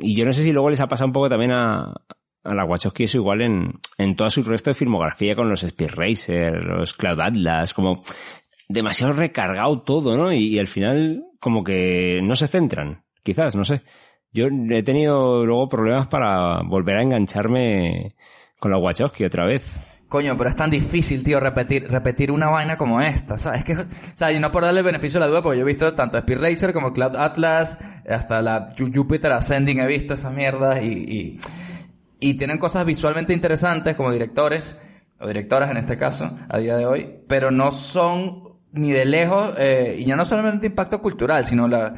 Y 0.00 0.16
yo 0.16 0.24
no 0.24 0.32
sé 0.32 0.42
si 0.42 0.52
luego 0.52 0.68
les 0.70 0.80
ha 0.80 0.88
pasado 0.88 1.06
un 1.06 1.12
poco 1.12 1.28
también 1.28 1.52
a, 1.52 1.92
a 2.44 2.54
la 2.54 2.64
Wachowski 2.64 3.04
eso 3.04 3.18
igual 3.18 3.42
en, 3.42 3.74
en 3.96 4.16
toda 4.16 4.28
su 4.30 4.42
resto 4.42 4.70
de 4.70 4.74
filmografía 4.74 5.36
con 5.36 5.48
los 5.48 5.62
Speed 5.62 5.90
Racer, 5.94 6.64
los 6.64 6.94
Cloud 6.94 7.20
Atlas, 7.20 7.72
como 7.74 8.02
demasiado 8.68 9.12
recargado 9.12 9.80
todo, 9.82 10.16
¿no? 10.16 10.32
Y, 10.32 10.48
y 10.54 10.58
al 10.58 10.66
final 10.66 11.22
como 11.40 11.62
que 11.62 12.20
no 12.24 12.34
se 12.34 12.48
centran, 12.48 13.04
quizás, 13.22 13.54
no 13.54 13.62
sé. 13.64 13.82
Yo 14.32 14.46
he 14.46 14.82
tenido 14.82 15.44
luego 15.44 15.68
problemas 15.68 16.06
para 16.08 16.62
volver 16.62 16.96
a 16.98 17.02
engancharme 17.02 18.14
con 18.58 18.70
la 18.70 18.78
Wachowski 18.78 19.24
otra 19.24 19.46
vez. 19.46 19.94
Coño, 20.08 20.36
pero 20.38 20.48
es 20.48 20.56
tan 20.56 20.70
difícil, 20.70 21.22
tío, 21.22 21.38
repetir, 21.38 21.86
repetir 21.90 22.30
una 22.32 22.48
vaina 22.48 22.78
como 22.78 23.00
esta, 23.00 23.36
¿sabes? 23.36 23.62
Que, 23.64 23.74
o 23.74 23.84
sea, 24.14 24.32
y 24.32 24.38
no 24.40 24.50
por 24.50 24.64
darle 24.64 24.80
el 24.80 24.86
beneficio 24.86 25.20
de 25.20 25.26
la 25.26 25.30
duda, 25.30 25.42
porque 25.42 25.58
yo 25.58 25.64
he 25.64 25.66
visto 25.66 25.94
tanto 25.94 26.16
Speed 26.18 26.38
Racer 26.40 26.72
como 26.72 26.92
Cloud 26.94 27.14
Atlas, 27.16 27.76
hasta 28.08 28.40
la 28.40 28.70
Ju- 28.74 28.90
Jupiter 28.94 29.32
Ascending 29.32 29.80
he 29.80 29.86
visto 29.86 30.14
esas 30.14 30.32
mierdas 30.32 30.82
y, 30.82 30.86
y, 30.86 31.40
y 32.20 32.34
tienen 32.34 32.56
cosas 32.56 32.86
visualmente 32.86 33.34
interesantes 33.34 33.96
como 33.96 34.10
directores, 34.10 34.78
o 35.20 35.26
directoras 35.26 35.70
en 35.70 35.76
este 35.76 35.98
caso, 35.98 36.38
a 36.48 36.58
día 36.58 36.76
de 36.76 36.86
hoy, 36.86 37.16
pero 37.28 37.50
no 37.50 37.70
son 37.70 38.44
ni 38.72 38.90
de 38.92 39.04
lejos, 39.04 39.54
eh, 39.58 39.96
y 39.98 40.06
ya 40.06 40.16
no 40.16 40.24
solamente 40.24 40.68
impacto 40.68 41.02
cultural, 41.02 41.44
sino 41.44 41.68
la, 41.68 41.94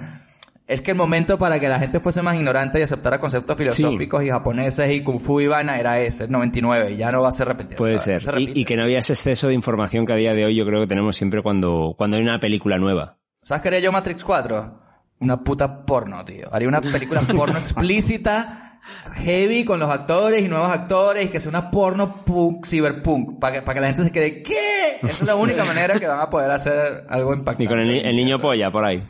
es 0.70 0.82
que 0.82 0.92
el 0.92 0.96
momento 0.96 1.36
para 1.36 1.58
que 1.58 1.68
la 1.68 1.80
gente 1.80 1.98
fuese 1.98 2.22
más 2.22 2.36
ignorante 2.36 2.78
y 2.78 2.82
aceptara 2.82 3.18
conceptos 3.18 3.58
filosóficos 3.58 4.22
y 4.22 4.30
japoneses 4.30 4.92
y 4.92 5.02
kung 5.02 5.18
fu 5.18 5.40
y 5.40 5.48
vaina 5.48 5.78
era 5.80 5.98
ese, 5.98 6.24
el 6.24 6.30
99, 6.30 6.92
y 6.92 6.96
ya 6.96 7.10
no 7.10 7.22
va 7.22 7.28
a 7.28 7.32
ser 7.32 7.48
repetido. 7.48 7.76
Puede 7.78 7.98
¿sabes? 7.98 8.24
ser. 8.24 8.34
Se 8.34 8.40
Y, 8.40 8.64
que 8.64 8.76
no 8.76 8.84
había 8.84 8.98
ese 8.98 9.14
exceso 9.14 9.48
de 9.48 9.54
información 9.54 10.06
que 10.06 10.12
a 10.12 10.16
día 10.16 10.32
de 10.32 10.44
hoy 10.44 10.54
yo 10.54 10.64
creo 10.64 10.80
que 10.80 10.86
tenemos 10.86 11.16
siempre 11.16 11.42
cuando, 11.42 11.94
cuando 11.98 12.16
hay 12.16 12.22
una 12.22 12.38
película 12.38 12.78
nueva. 12.78 13.18
¿Sabes 13.42 13.62
qué 13.62 13.68
haría 13.68 13.80
yo 13.80 13.90
Matrix 13.90 14.22
4? 14.22 14.80
Una 15.18 15.42
puta 15.42 15.84
porno, 15.84 16.24
tío. 16.24 16.48
Haría 16.52 16.68
una 16.68 16.80
película 16.80 17.20
porno 17.36 17.58
explícita, 17.58 18.78
heavy, 19.16 19.64
con 19.64 19.80
los 19.80 19.90
actores 19.90 20.44
y 20.44 20.48
nuevos 20.48 20.70
actores, 20.70 21.26
y 21.26 21.28
que 21.30 21.40
sea 21.40 21.48
una 21.48 21.68
porno 21.68 22.24
punk, 22.24 22.64
cyberpunk, 22.64 23.40
para 23.40 23.54
que, 23.54 23.62
para 23.62 23.74
que 23.74 23.80
la 23.80 23.86
gente 23.88 24.04
se 24.04 24.12
quede, 24.12 24.42
¿qué? 24.44 24.98
Esa 25.02 25.08
es 25.08 25.22
la 25.22 25.34
única 25.34 25.64
manera 25.66 25.98
que 25.98 26.06
van 26.06 26.20
a 26.20 26.30
poder 26.30 26.52
hacer 26.52 27.06
algo 27.08 27.34
impactante. 27.34 27.64
Y 27.64 27.66
con 27.66 27.80
el, 27.80 28.06
el 28.06 28.14
niño 28.14 28.38
polla 28.38 28.70
por 28.70 28.84
ahí. 28.84 29.02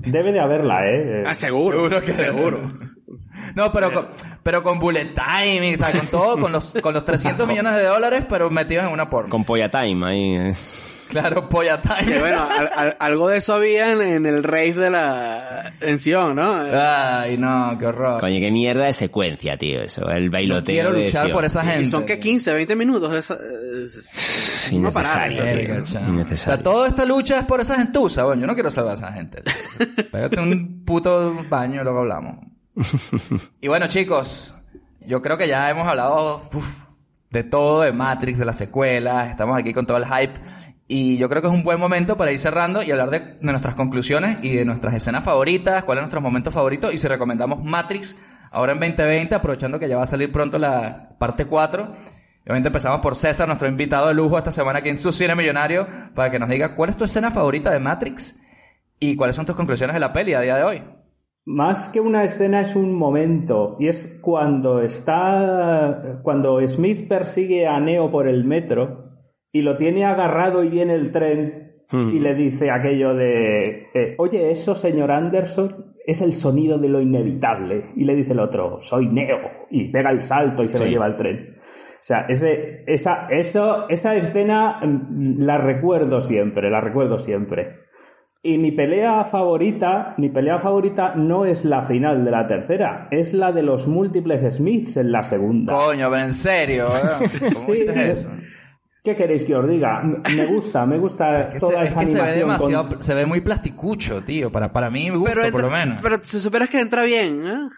Debe 0.00 0.32
de 0.32 0.40
haberla, 0.40 0.86
¿eh? 0.86 1.22
Ah, 1.26 1.34
seguro. 1.34 1.78
Seguro 1.78 2.00
que 2.02 2.12
seguro. 2.12 2.60
No, 3.56 3.72
pero 3.72 3.92
con, 3.92 4.08
pero 4.44 4.62
con 4.62 4.78
bullet 4.78 5.12
time, 5.14 5.74
o 5.74 5.76
sea, 5.76 5.90
con 5.90 6.06
todo, 6.06 6.38
con 6.38 6.52
los, 6.52 6.72
con 6.80 6.94
los 6.94 7.04
300 7.04 7.46
millones 7.48 7.74
de 7.74 7.84
dólares, 7.84 8.24
pero 8.28 8.50
metidos 8.50 8.86
en 8.86 8.92
una 8.92 9.10
porno. 9.10 9.30
Con 9.30 9.44
polla 9.44 9.68
time 9.68 10.06
ahí. 10.06 10.52
Eh. 11.10 11.20
Claro, 11.20 11.48
polla 11.48 11.80
Que 11.80 11.88
time. 12.04 12.18
bueno, 12.20 12.42
al- 12.42 12.70
al- 12.74 12.96
algo 12.98 13.28
de 13.28 13.38
eso 13.38 13.54
había 13.54 13.92
en, 13.92 14.00
en 14.00 14.26
el 14.26 14.42
rave 14.42 14.74
de 14.74 14.90
la 14.90 15.72
tensión, 15.78 16.36
¿no? 16.36 16.54
Ay, 16.72 17.36
no, 17.36 17.76
qué 17.78 17.86
horror. 17.86 18.20
Coño, 18.20 18.40
qué 18.40 18.50
mierda 18.50 18.84
de 18.84 18.92
secuencia, 18.92 19.56
tío, 19.56 19.82
eso. 19.82 20.08
El 20.08 20.26
No 20.26 20.32
bailoteo. 20.32 20.74
quiero 20.74 20.92
luchar 20.92 21.30
por 21.32 21.44
esa 21.44 21.62
gente. 21.62 21.82
y 21.82 21.84
son 21.84 22.04
que 22.06 22.14
tío. 22.16 22.22
15, 22.22 22.52
20 22.54 22.76
minutos. 22.76 23.16
Esa, 23.16 23.34
es, 23.34 23.96
es 23.96 24.70
parada. 24.92 25.26
Innecesario, 25.28 25.72
eso, 25.74 25.98
tío. 25.98 26.08
Innecesario. 26.08 26.32
O 26.32 26.36
sea, 26.36 26.62
toda 26.62 26.88
esta 26.88 27.04
lucha 27.04 27.38
es 27.40 27.44
por 27.46 27.60
esa 27.60 27.76
gentuza, 27.76 28.24
bueno, 28.24 28.40
yo 28.42 28.46
no 28.46 28.54
quiero 28.54 28.70
salvar 28.70 28.92
a 28.92 28.94
esa 28.94 29.12
gente. 29.12 29.42
tío. 29.42 29.86
Pégate 30.12 30.40
un 30.40 30.84
puto 30.84 31.34
baño 31.48 31.80
y 31.80 31.84
luego 31.84 32.00
hablamos. 32.00 32.36
Y 33.60 33.68
bueno, 33.68 33.86
chicos, 33.88 34.54
yo 35.06 35.20
creo 35.20 35.36
que 35.36 35.48
ya 35.48 35.68
hemos 35.70 35.86
hablado 35.86 36.42
uf, 36.54 36.84
de 37.30 37.42
todo, 37.44 37.82
de 37.82 37.92
Matrix, 37.92 38.38
de 38.38 38.44
las 38.44 38.56
secuelas, 38.58 39.28
estamos 39.30 39.58
aquí 39.58 39.72
con 39.74 39.86
todo 39.86 39.96
el 39.98 40.06
hype. 40.06 40.40
Y 40.92 41.18
yo 41.18 41.28
creo 41.28 41.40
que 41.40 41.46
es 41.46 41.54
un 41.54 41.62
buen 41.62 41.78
momento 41.78 42.16
para 42.16 42.32
ir 42.32 42.40
cerrando 42.40 42.82
y 42.82 42.90
hablar 42.90 43.10
de, 43.10 43.36
nuestras 43.42 43.76
conclusiones 43.76 44.38
y 44.42 44.56
de 44.56 44.64
nuestras 44.64 44.92
escenas 44.92 45.22
favoritas, 45.22 45.84
cuáles 45.84 46.00
son 46.00 46.06
nuestros 46.06 46.20
momentos 46.20 46.52
favoritos 46.52 46.92
y 46.92 46.98
si 46.98 47.06
recomendamos 47.06 47.62
Matrix 47.62 48.16
ahora 48.50 48.72
en 48.72 48.80
2020, 48.80 49.32
aprovechando 49.36 49.78
que 49.78 49.88
ya 49.88 49.96
va 49.96 50.02
a 50.02 50.08
salir 50.08 50.32
pronto 50.32 50.58
la 50.58 51.10
parte 51.16 51.44
4. 51.44 51.92
Y 51.92 52.42
Obviamente 52.42 52.70
empezamos 52.70 53.00
por 53.02 53.14
César, 53.14 53.46
nuestro 53.46 53.68
invitado 53.68 54.08
de 54.08 54.14
lujo 54.14 54.36
esta 54.36 54.50
semana 54.50 54.80
aquí 54.80 54.88
en 54.88 54.96
su 54.96 55.12
cine 55.12 55.36
millonario, 55.36 55.86
para 56.12 56.28
que 56.28 56.40
nos 56.40 56.48
diga 56.48 56.74
cuál 56.74 56.90
es 56.90 56.96
tu 56.96 57.04
escena 57.04 57.30
favorita 57.30 57.70
de 57.70 57.78
Matrix 57.78 58.36
y 58.98 59.14
cuáles 59.14 59.36
son 59.36 59.46
tus 59.46 59.54
conclusiones 59.54 59.94
de 59.94 60.00
la 60.00 60.12
peli 60.12 60.34
a 60.34 60.40
día 60.40 60.56
de 60.56 60.64
hoy. 60.64 60.82
Más 61.44 61.88
que 61.88 62.00
una 62.00 62.24
escena 62.24 62.60
es 62.60 62.74
un 62.74 62.96
momento 62.96 63.76
y 63.78 63.86
es 63.86 64.18
cuando 64.20 64.82
está 64.82 66.18
cuando 66.24 66.60
Smith 66.66 67.06
persigue 67.06 67.68
a 67.68 67.78
Neo 67.78 68.10
por 68.10 68.26
el 68.26 68.44
metro 68.44 68.99
y 69.52 69.62
lo 69.62 69.76
tiene 69.76 70.04
agarrado 70.04 70.62
y 70.64 70.68
viene 70.68 70.94
el 70.94 71.10
tren 71.10 71.70
y 71.92 72.20
le 72.20 72.34
dice 72.36 72.70
aquello 72.70 73.14
de 73.14 73.88
eh, 73.92 74.14
oye 74.18 74.52
eso 74.52 74.76
señor 74.76 75.10
Anderson 75.10 75.96
es 76.06 76.20
el 76.20 76.32
sonido 76.32 76.78
de 76.78 76.88
lo 76.88 77.00
inevitable 77.00 77.86
y 77.96 78.04
le 78.04 78.14
dice 78.14 78.32
el 78.32 78.38
otro 78.38 78.80
soy 78.80 79.08
Neo 79.08 79.66
y 79.70 79.90
pega 79.90 80.10
el 80.10 80.22
salto 80.22 80.62
y 80.62 80.68
se 80.68 80.84
lo 80.84 80.88
lleva 80.88 81.06
al 81.06 81.16
tren 81.16 81.56
o 81.58 82.02
sea 82.02 82.26
ese, 82.28 82.84
esa 82.86 83.26
eso 83.28 83.88
esa 83.88 84.14
escena 84.14 84.78
mm, 84.80 85.42
la 85.42 85.58
recuerdo 85.58 86.20
siempre 86.20 86.70
la 86.70 86.80
recuerdo 86.80 87.18
siempre 87.18 87.90
y 88.42 88.56
mi 88.56 88.72
pelea 88.72 89.24
favorita, 89.26 90.14
mi 90.16 90.30
pelea 90.30 90.58
favorita 90.58 91.14
no 91.14 91.44
es 91.44 91.66
la 91.66 91.82
final 91.82 92.24
de 92.24 92.30
la 92.30 92.46
tercera, 92.46 93.06
es 93.10 93.34
la 93.34 93.52
de 93.52 93.62
los 93.62 93.86
múltiples 93.86 94.40
Smiths 94.54 94.96
en 94.96 95.12
la 95.12 95.22
segunda. 95.22 95.74
Coño, 95.74 96.08
pero 96.08 96.24
en 96.24 96.32
serio, 96.32 96.86
¿eh? 96.88 97.26
¿cómo 97.38 97.50
Sí, 97.50 97.72
dices 97.72 97.96
eso? 97.96 98.30
¿Qué 99.02 99.16
queréis 99.16 99.44
que 99.44 99.56
os 99.56 99.66
diga? 99.68 100.02
Me 100.02 100.46
gusta, 100.46 100.84
me 100.86 100.98
gusta 100.98 101.48
Que 101.52 101.58
toda 101.58 101.80
se, 101.80 101.84
es 101.86 101.90
esa 101.92 102.00
que 102.00 102.06
se 102.06 102.14
ve 102.14 102.20
animación. 102.20 102.48
con- 102.58 102.68
demasiado, 102.68 103.02
se 103.02 103.14
ve 103.14 103.26
muy 103.26 103.40
plasticucho, 103.40 104.22
tío, 104.22 104.50
para, 104.52 104.72
para 104.72 104.90
mí 104.90 105.10
me 105.10 105.16
gusta 105.16 105.34
Pero, 105.34 105.52
por 105.52 105.62
lo 105.62 105.70
menos. 105.70 106.00
pero 106.02 106.18
se 106.22 106.38
superas 106.40 106.68
que 106.68 106.80
entra 106.80 107.02
bien, 107.04 107.46
¿eh? 107.46 107.68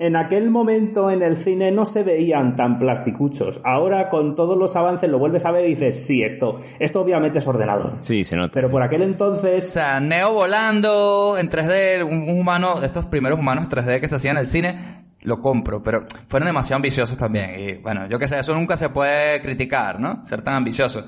En 0.00 0.16
aquel 0.16 0.50
momento 0.50 1.08
en 1.08 1.22
el 1.22 1.36
cine 1.36 1.70
no 1.70 1.86
se 1.86 2.02
veían 2.02 2.56
tan 2.56 2.80
plasticuchos. 2.80 3.60
Ahora 3.62 4.08
con 4.08 4.34
todos 4.34 4.58
los 4.58 4.74
avances 4.74 5.08
lo 5.08 5.20
vuelves 5.20 5.44
a 5.44 5.52
ver 5.52 5.66
y 5.66 5.74
dices, 5.76 6.04
sí, 6.04 6.20
esto, 6.24 6.56
esto 6.80 7.00
obviamente 7.00 7.38
es 7.38 7.46
ordenador. 7.46 7.92
Sí, 8.00 8.24
se 8.24 8.34
nota. 8.34 8.50
Pero 8.54 8.66
sí. 8.66 8.72
por 8.72 8.82
aquel 8.82 9.02
O 9.02 9.04
entonces... 9.04 9.70
sea, 9.70 10.00
Neo 10.00 10.32
volando 10.32 11.36
en 11.38 11.48
3D, 11.48 12.04
un, 12.04 12.28
un 12.28 12.40
humano, 12.40 12.80
de 12.80 12.86
estos 12.86 13.06
primeros 13.06 13.38
humanos 13.38 13.68
3D 13.70 14.00
que 14.00 14.08
se 14.08 14.16
hacían 14.16 14.36
en 14.36 14.40
el 14.40 14.46
cine, 14.48 14.78
lo 15.24 15.40
compro, 15.40 15.82
pero 15.82 16.06
fueron 16.28 16.46
demasiado 16.46 16.76
ambiciosos 16.76 17.16
también. 17.18 17.58
Y 17.58 17.72
bueno, 17.74 18.06
yo 18.08 18.18
que 18.18 18.28
sé, 18.28 18.38
eso 18.38 18.54
nunca 18.54 18.76
se 18.76 18.88
puede 18.90 19.40
criticar, 19.42 19.98
¿no? 20.00 20.24
Ser 20.24 20.42
tan 20.42 20.54
ambicioso. 20.54 21.06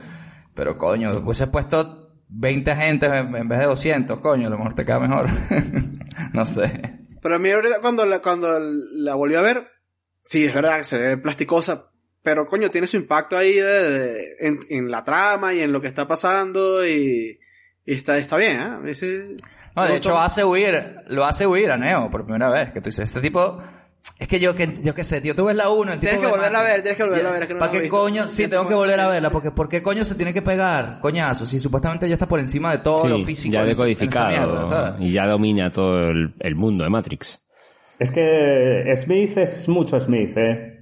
Pero 0.54 0.76
coño, 0.76 1.12
hubiese 1.18 1.46
puesto 1.46 2.02
20 2.28 2.70
agentes 2.70 3.10
en, 3.12 3.48
vez 3.48 3.58
de 3.60 3.66
200, 3.66 4.20
coño, 4.20 4.48
a 4.48 4.50
lo 4.50 4.58
mejor 4.58 4.74
te 4.74 4.84
queda 4.84 4.98
mejor. 5.00 5.26
no 6.32 6.44
sé. 6.46 6.98
Pero 7.22 7.36
a 7.36 7.38
mí 7.38 7.50
ahorita 7.50 7.80
cuando 7.80 8.04
la, 8.06 8.20
cuando 8.20 8.58
la 8.58 9.14
volví 9.14 9.34
a 9.34 9.40
ver, 9.42 9.68
sí, 10.22 10.44
es 10.44 10.54
verdad 10.54 10.78
que 10.78 10.84
se 10.84 10.98
ve 10.98 11.16
plasticosa, 11.18 11.90
pero 12.22 12.46
coño, 12.46 12.70
tiene 12.70 12.86
su 12.86 12.96
impacto 12.96 13.36
ahí 13.36 13.54
de- 13.54 13.62
de- 13.90 14.36
en, 14.40 14.58
en 14.70 14.90
la 14.90 15.04
trama 15.04 15.52
y 15.54 15.60
en 15.60 15.72
lo 15.72 15.80
que 15.80 15.88
está 15.88 16.08
pasando 16.08 16.86
y, 16.86 17.38
y 17.84 17.92
está, 17.94 18.16
está 18.18 18.36
bien, 18.36 18.60
¿eh? 18.60 18.90
Ese- 18.90 19.36
No, 19.76 19.84
de 19.84 19.96
hecho 19.96 20.18
hace 20.18 20.44
huir, 20.44 20.96
lo 21.08 21.24
hace 21.24 21.46
huir 21.46 21.70
a 21.70 21.76
Neo 21.76 22.10
por 22.10 22.24
primera 22.24 22.48
vez. 22.48 22.72
Que 22.72 22.80
tú 22.80 22.86
dices, 22.88 23.04
este 23.04 23.20
tipo, 23.20 23.58
es 24.18 24.28
que 24.28 24.40
yo 24.40 24.54
que 24.54 24.74
yo 24.82 24.94
qué 24.94 25.04
sé, 25.04 25.20
tío, 25.20 25.34
tú 25.34 25.44
ves 25.44 25.56
la 25.56 25.68
1, 25.68 25.92
el 25.92 26.00
tipo 26.00 26.00
Tienes 26.00 26.20
que 26.20 26.26
ve 26.26 26.32
volverla 26.32 26.60
a 26.60 26.62
ver, 26.62 26.82
tienes 26.82 26.96
que 26.96 27.04
volverla 27.04 27.28
a 27.28 27.32
ver, 27.32 27.42
es 27.42 27.48
que 27.48 27.54
no 27.54 27.60
¿Para 27.60 27.72
qué 27.72 27.88
coño? 27.88 28.28
Sí, 28.28 28.48
tengo 28.48 28.66
que 28.66 28.74
volver 28.74 28.98
a 29.00 29.04
volverla 29.04 29.04
a 29.04 29.08
verla, 29.08 29.30
porque 29.30 29.50
¿por 29.50 29.68
qué 29.68 29.82
coño 29.82 30.04
se 30.04 30.14
tiene 30.14 30.32
que 30.32 30.42
pegar? 30.42 30.98
Coñazo, 31.00 31.44
si 31.44 31.58
supuestamente 31.58 32.08
ya 32.08 32.14
está 32.14 32.26
por 32.26 32.40
encima 32.40 32.72
de 32.72 32.78
todo 32.78 33.06
lo 33.08 33.24
físico. 33.24 33.52
ya 33.52 33.64
decodificado 33.64 34.28
mierda, 34.28 34.66
¿sabes? 34.66 35.00
y 35.00 35.12
ya 35.12 35.26
domina 35.26 35.70
todo 35.70 36.10
el, 36.10 36.34
el 36.40 36.54
mundo 36.54 36.84
de 36.84 36.90
Matrix. 36.90 37.42
Es 37.98 38.10
que 38.10 38.92
Smith 38.94 39.36
es 39.38 39.68
mucho 39.68 39.98
Smith, 40.00 40.36
¿eh? 40.36 40.75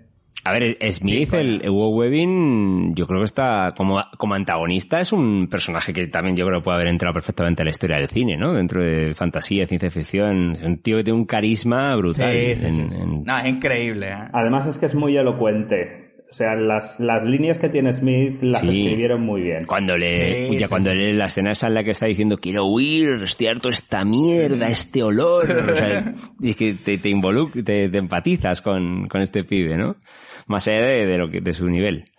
A 0.47 0.53
ver, 0.53 0.77
Smith, 0.93 1.33
el 1.33 1.63
Hugo 1.69 1.89
Webbing, 1.97 2.95
yo 2.95 3.07
creo 3.07 3.21
que 3.21 3.25
está 3.25 3.73
como, 3.77 4.03
como 4.19 4.35
antagonista, 4.35 5.01
es 5.01 5.13
un 5.13 5.49
personaje 5.51 5.93
que 5.95 6.07
también 6.09 6.37
yo 6.37 6.45
creo 6.47 6.61
que 6.61 6.65
puede 6.65 6.77
haber 6.77 6.89
entrado 6.89 7.15
perfectamente 7.15 7.63
a 7.63 7.65
la 7.65 7.71
historia 7.71 7.97
del 7.97 8.09
cine, 8.09 8.37
¿no? 8.37 8.53
Dentro 8.53 8.83
de 8.85 9.15
fantasía, 9.15 9.67
ciencia 9.67 9.91
ficción, 9.91 10.53
es 10.53 10.61
un 10.61 10.79
tío 10.79 10.99
que 10.99 11.05
tiene 11.05 11.19
un 11.19 11.25
carisma 11.25 11.97
brutal. 11.97 12.31
Sí, 12.33 12.57
sí, 12.57 12.71
sí, 12.73 12.81
en- 12.83 12.89
sí. 12.91 12.99
en- 13.01 13.25
No, 13.25 13.39
es 13.39 13.47
increíble, 13.47 14.09
¿eh? 14.11 14.29
Además 14.33 14.67
es 14.67 14.77
que 14.79 14.87
es 14.87 14.95
muy 14.95 15.17
elocuente. 15.17 16.03
O 16.31 16.37
sea, 16.37 16.57
las, 16.57 16.99
las 16.99 17.23
líneas 17.23 17.59
que 17.61 17.69
tiene 17.69 17.93
Smith 17.93 18.43
las 18.43 18.61
Sí. 18.61 18.83
escribieron 18.83 19.23
muy 19.23 19.41
bien. 19.43 19.59
Cuando 19.69 19.97
le, 19.97 20.49
Sí, 20.49 20.57
ya 20.59 20.67
sí, 20.67 20.69
cuando 20.69 20.91
sí. 20.91 20.97
lee 20.97 21.13
la 21.13 21.27
escena 21.27 21.53
esa 21.53 21.69
en 21.69 21.75
la 21.75 21.85
que 21.85 21.93
está 21.93 22.07
diciendo 22.07 22.39
quiero 22.39 22.65
huir, 22.65 23.21
estoy 23.23 23.47
harto 23.47 23.69
esta 23.69 24.05
mierda, 24.05 24.69
este 24.69 25.05
olor, 25.05 25.45
o 25.49 25.77
sea, 25.77 26.13
y 26.41 26.51
es 26.51 26.57
que 26.57 26.75
te, 26.75 26.99
te 26.99 27.09
involucras, 27.09 27.65
te, 27.65 27.89
te 27.89 27.99
empatizas 27.99 28.61
con, 28.63 29.07
con 29.07 29.23
este 29.23 29.45
pibe, 29.45 29.77
¿no? 29.77 29.95
Más 30.47 30.69
allá 30.69 30.83
de, 30.83 31.07
de 31.07 31.19
lo 31.19 31.31
que, 31.31 31.41
de 31.41 31.53
su 31.53 31.67
nivel. 31.67 32.11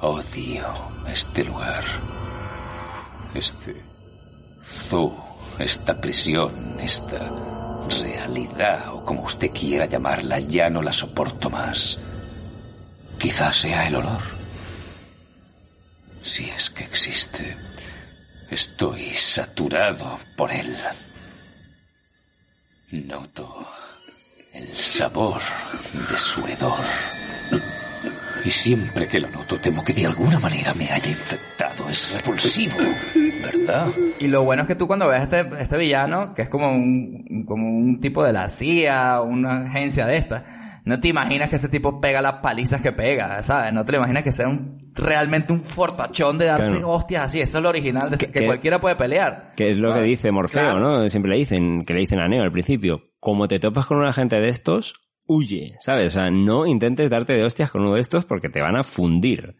Odio 0.00 0.72
este 1.06 1.44
lugar. 1.44 1.84
Este 3.34 3.82
zoo, 4.62 5.38
esta 5.58 6.00
prisión, 6.00 6.78
esta 6.80 7.30
realidad, 8.00 8.94
o 8.94 9.04
como 9.04 9.22
usted 9.22 9.50
quiera 9.50 9.86
llamarla, 9.86 10.38
ya 10.40 10.70
no 10.70 10.82
la 10.82 10.92
soporto 10.92 11.50
más. 11.50 11.98
Quizás 13.18 13.56
sea 13.56 13.86
el 13.86 13.96
olor. 13.96 14.22
Si 16.22 16.44
es 16.48 16.70
que 16.70 16.84
existe. 16.84 17.56
Estoy 18.50 19.12
saturado 19.12 20.18
por 20.36 20.52
él. 20.52 20.76
Noto 22.92 23.66
el 24.52 24.76
sabor 24.76 25.42
de 26.10 26.18
su 26.18 26.46
hedor. 26.46 26.78
Y 28.44 28.50
siempre 28.50 29.08
que 29.08 29.18
lo 29.20 29.30
noto 29.30 29.58
temo 29.58 29.82
que 29.82 29.94
de 29.94 30.04
alguna 30.06 30.38
manera 30.38 30.74
me 30.74 30.84
haya 30.90 31.08
infectado. 31.08 31.88
Es 31.88 32.12
repulsivo, 32.12 32.76
¿verdad? 33.42 33.86
Y 34.20 34.28
lo 34.28 34.44
bueno 34.44 34.62
es 34.62 34.68
que 34.68 34.74
tú 34.74 34.86
cuando 34.86 35.08
ves 35.08 35.22
este, 35.22 35.46
este 35.58 35.76
villano, 35.78 36.34
que 36.34 36.42
es 36.42 36.48
como 36.50 36.68
un, 36.70 37.44
como 37.46 37.66
un 37.66 38.00
tipo 38.00 38.22
de 38.22 38.34
la 38.34 38.48
CIA, 38.50 39.22
una 39.22 39.62
agencia 39.66 40.04
de 40.06 40.18
esta, 40.18 40.44
no 40.84 41.00
te 41.00 41.08
imaginas 41.08 41.48
que 41.48 41.56
este 41.56 41.68
tipo 41.70 41.98
pega 42.02 42.20
las 42.20 42.34
palizas 42.42 42.82
que 42.82 42.92
pega, 42.92 43.42
¿sabes? 43.42 43.72
No 43.72 43.86
te 43.86 43.92
lo 43.92 43.98
imaginas 43.98 44.22
que 44.22 44.32
sea 44.32 44.46
un, 44.48 44.92
realmente 44.94 45.54
un 45.54 45.62
fortachón 45.64 46.36
de 46.36 46.44
darse 46.44 46.72
Claro. 46.72 46.90
hostias 46.90 47.22
así. 47.24 47.40
Eso 47.40 47.56
es 47.56 47.62
lo 47.62 47.70
original, 47.70 48.10
de 48.10 48.18
Que- 48.18 48.26
que, 48.26 48.40
que- 48.40 48.46
cualquiera 48.46 48.78
puede 48.78 48.96
pelear. 48.96 49.52
Que 49.56 49.70
es 49.70 49.78
lo 49.78 49.94
que 49.94 50.02
dice 50.02 50.30
Morfeo, 50.30 50.60
Claro. 50.62 50.80
¿no? 50.80 51.08
Siempre 51.08 51.30
le 51.32 51.38
dicen, 51.38 51.86
que 51.86 51.94
le 51.94 52.00
dicen 52.00 52.20
a 52.20 52.28
Neo 52.28 52.42
al 52.42 52.52
principio, 52.52 53.04
como 53.18 53.48
te 53.48 53.58
topas 53.58 53.86
con 53.86 53.96
un 53.96 54.04
agente 54.04 54.38
de 54.38 54.50
estos, 54.50 54.92
huye, 55.26 55.74
¿sabes? 55.80 56.08
O 56.16 56.20
sea, 56.20 56.30
no 56.30 56.66
intentes 56.66 57.10
darte 57.10 57.32
de 57.34 57.44
hostias 57.44 57.70
con 57.70 57.82
uno 57.82 57.94
de 57.94 58.00
estos 58.00 58.24
porque 58.24 58.48
te 58.48 58.60
van 58.62 58.76
a 58.76 58.84
fundir. 58.84 59.56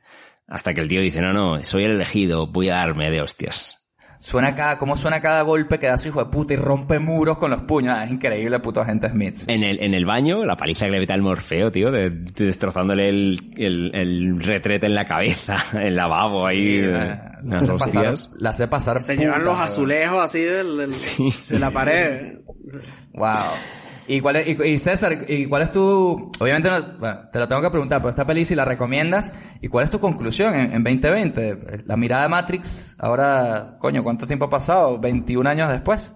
Hasta 0.46 0.74
que 0.74 0.80
el 0.82 0.88
tío 0.88 1.00
dice, 1.00 1.20
no, 1.22 1.32
no, 1.32 1.62
soy 1.64 1.84
el 1.84 1.92
elegido, 1.92 2.46
voy 2.46 2.68
a 2.68 2.74
darme 2.76 3.10
de 3.10 3.22
hostias. 3.22 3.80
Suena 4.20 4.54
cada, 4.54 4.78
cómo 4.78 4.96
suena 4.96 5.20
cada 5.20 5.42
golpe 5.42 5.78
que 5.78 5.86
da 5.86 5.98
su 5.98 6.08
hijo 6.08 6.24
de 6.24 6.30
puta 6.30 6.54
y 6.54 6.56
rompe 6.56 6.98
muros 6.98 7.36
con 7.36 7.50
los 7.50 7.62
puños. 7.64 7.94
Ah, 7.94 8.04
Es 8.06 8.10
increíble, 8.10 8.58
puto 8.58 8.80
agente 8.80 9.10
Smith. 9.10 9.36
En 9.48 9.62
el, 9.62 9.78
en 9.82 9.92
el 9.92 10.06
baño, 10.06 10.46
la 10.46 10.56
paliza 10.56 10.86
que 10.86 10.92
le 10.92 11.00
mete 11.00 11.12
al 11.12 11.20
Morfeo, 11.20 11.70
tío, 11.70 11.90
de- 11.90 12.08
de- 12.08 12.44
destrozándole 12.46 13.10
el, 13.10 13.38
el, 13.58 13.90
el 13.94 14.40
retrete 14.40 14.86
en 14.86 14.94
la 14.94 15.04
cabeza, 15.04 15.56
el 15.82 15.94
lavabo 15.94 16.46
ahí, 16.46 16.58
Sí, 16.62 16.76
eh, 16.78 16.86
la, 16.86 17.38
las 17.44 17.62
hace 17.64 17.72
pasar, 17.72 18.04
rosillas. 18.06 18.30
la 18.38 18.50
hace 18.50 18.68
pasar. 18.68 19.02
Se 19.02 19.16
llevan 19.16 19.40
puta, 19.40 19.44
los 19.44 19.54
weón. 19.58 19.66
azulejos 19.68 20.22
así 20.24 20.40
del, 20.40 20.76
del- 20.78 20.94
Sí. 20.94 21.28
de 21.50 21.58
la 21.58 21.70
pared. 21.70 22.38
Wow. 23.12 23.28
¿Y 24.06 24.20
cuál 24.20 24.36
es, 24.36 24.48
y, 24.48 24.78
César, 24.78 25.12
¿y 25.28 25.46
cuál 25.46 25.62
es 25.62 25.70
tu, 25.72 26.30
obviamente 26.38 26.68
no- 26.68 26.98
bueno, 26.98 27.20
te 27.32 27.38
lo 27.38 27.48
tengo 27.48 27.62
que 27.62 27.70
preguntar, 27.70 28.00
pero 28.00 28.10
esta 28.10 28.26
peli 28.26 28.44
si 28.44 28.54
la 28.54 28.64
recomiendas, 28.66 29.58
¿y 29.62 29.68
cuál 29.68 29.84
es 29.84 29.90
tu 29.90 29.98
conclusión 29.98 30.54
en, 30.54 30.72
en 30.74 30.84
2020? 30.84 31.84
La 31.86 31.96
mirada 31.96 32.24
de 32.24 32.28
Matrix, 32.28 32.96
ahora, 32.98 33.76
coño, 33.78 34.02
¿cuánto 34.02 34.26
tiempo 34.26 34.44
ha 34.46 34.50
pasado? 34.50 34.98
21 34.98 35.46
años 35.48 35.70
después. 35.70 36.14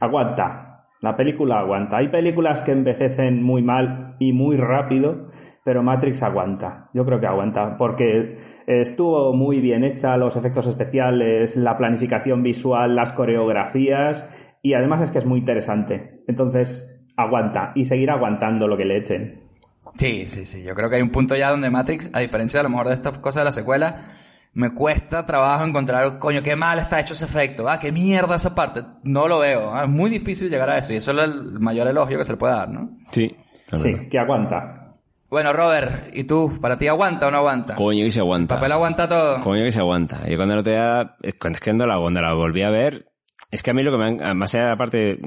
Aguanta. 0.00 0.66
La 1.02 1.16
película 1.16 1.60
aguanta. 1.60 1.96
Hay 1.98 2.08
películas 2.08 2.60
que 2.62 2.72
envejecen 2.72 3.42
muy 3.42 3.62
mal 3.62 4.16
y 4.18 4.32
muy 4.32 4.56
rápido, 4.58 5.28
pero 5.64 5.82
Matrix 5.82 6.22
aguanta. 6.22 6.90
Yo 6.92 7.06
creo 7.06 7.20
que 7.20 7.26
aguanta, 7.26 7.76
porque 7.78 8.36
estuvo 8.66 9.32
muy 9.34 9.60
bien 9.60 9.84
hecha, 9.84 10.16
los 10.18 10.36
efectos 10.36 10.66
especiales, 10.66 11.56
la 11.56 11.76
planificación 11.78 12.42
visual, 12.42 12.96
las 12.96 13.12
coreografías, 13.12 14.26
y 14.62 14.74
además 14.74 15.00
es 15.00 15.10
que 15.10 15.18
es 15.18 15.26
muy 15.26 15.38
interesante. 15.38 16.22
Entonces, 16.26 16.99
aguanta, 17.22 17.72
y 17.74 17.84
seguirá 17.84 18.14
aguantando 18.14 18.66
lo 18.66 18.76
que 18.76 18.84
le 18.84 18.96
echen. 18.98 19.40
Sí, 19.96 20.26
sí, 20.26 20.46
sí. 20.46 20.62
Yo 20.62 20.74
creo 20.74 20.88
que 20.88 20.96
hay 20.96 21.02
un 21.02 21.10
punto 21.10 21.36
ya 21.36 21.50
donde 21.50 21.70
Matrix, 21.70 22.10
a 22.12 22.20
diferencia 22.20 22.60
a 22.60 22.62
lo 22.62 22.68
mejor 22.68 22.88
de 22.88 22.94
estas 22.94 23.18
cosas 23.18 23.40
de 23.40 23.44
la 23.46 23.52
secuela, 23.52 24.04
me 24.52 24.74
cuesta 24.74 25.26
trabajo 25.26 25.64
encontrar, 25.64 26.18
coño, 26.18 26.42
qué 26.42 26.56
mal 26.56 26.78
está 26.78 27.00
hecho 27.00 27.14
ese 27.14 27.24
efecto. 27.24 27.68
Ah, 27.68 27.78
qué 27.78 27.92
mierda 27.92 28.36
esa 28.36 28.54
parte. 28.54 28.82
No 29.04 29.28
lo 29.28 29.38
veo. 29.38 29.74
Ah, 29.74 29.84
es 29.84 29.88
muy 29.88 30.10
difícil 30.10 30.50
llegar 30.50 30.70
a 30.70 30.78
eso. 30.78 30.92
Y 30.92 30.96
eso 30.96 31.12
es 31.12 31.18
el 31.18 31.60
mayor 31.60 31.86
elogio 31.88 32.18
que 32.18 32.24
se 32.24 32.32
le 32.32 32.38
puede 32.38 32.54
dar, 32.54 32.68
¿no? 32.68 32.98
Sí. 33.10 33.36
Sí, 33.76 34.08
que 34.08 34.18
aguanta. 34.18 34.96
Bueno, 35.28 35.52
Robert, 35.52 36.10
¿y 36.12 36.24
tú? 36.24 36.58
¿Para 36.60 36.76
ti 36.76 36.88
aguanta 36.88 37.28
o 37.28 37.30
no 37.30 37.36
aguanta? 37.36 37.76
Coño 37.76 38.04
que 38.04 38.10
se 38.10 38.18
aguanta. 38.18 38.56
¿Papel 38.56 38.72
aguanta 38.72 39.08
todo? 39.08 39.40
Coño 39.40 39.62
que 39.62 39.70
se 39.70 39.78
aguanta. 39.78 40.26
Yo 40.28 40.36
cuando 40.36 40.56
lo 40.56 40.64
te 40.64 40.76
es 41.22 41.34
que 41.34 41.38
cuando 41.38 41.86
la, 41.86 41.96
cuando 41.98 42.20
la 42.20 42.32
volví 42.34 42.62
a 42.62 42.70
ver, 42.70 43.12
es 43.52 43.62
que 43.62 43.70
a 43.70 43.74
mí 43.74 43.84
lo 43.84 43.92
que 43.92 43.98
me 43.98 44.04
han, 44.06 44.36
más 44.36 44.52
allá 44.54 44.64
de 44.64 44.70
la 44.70 44.76
parte, 44.76 45.20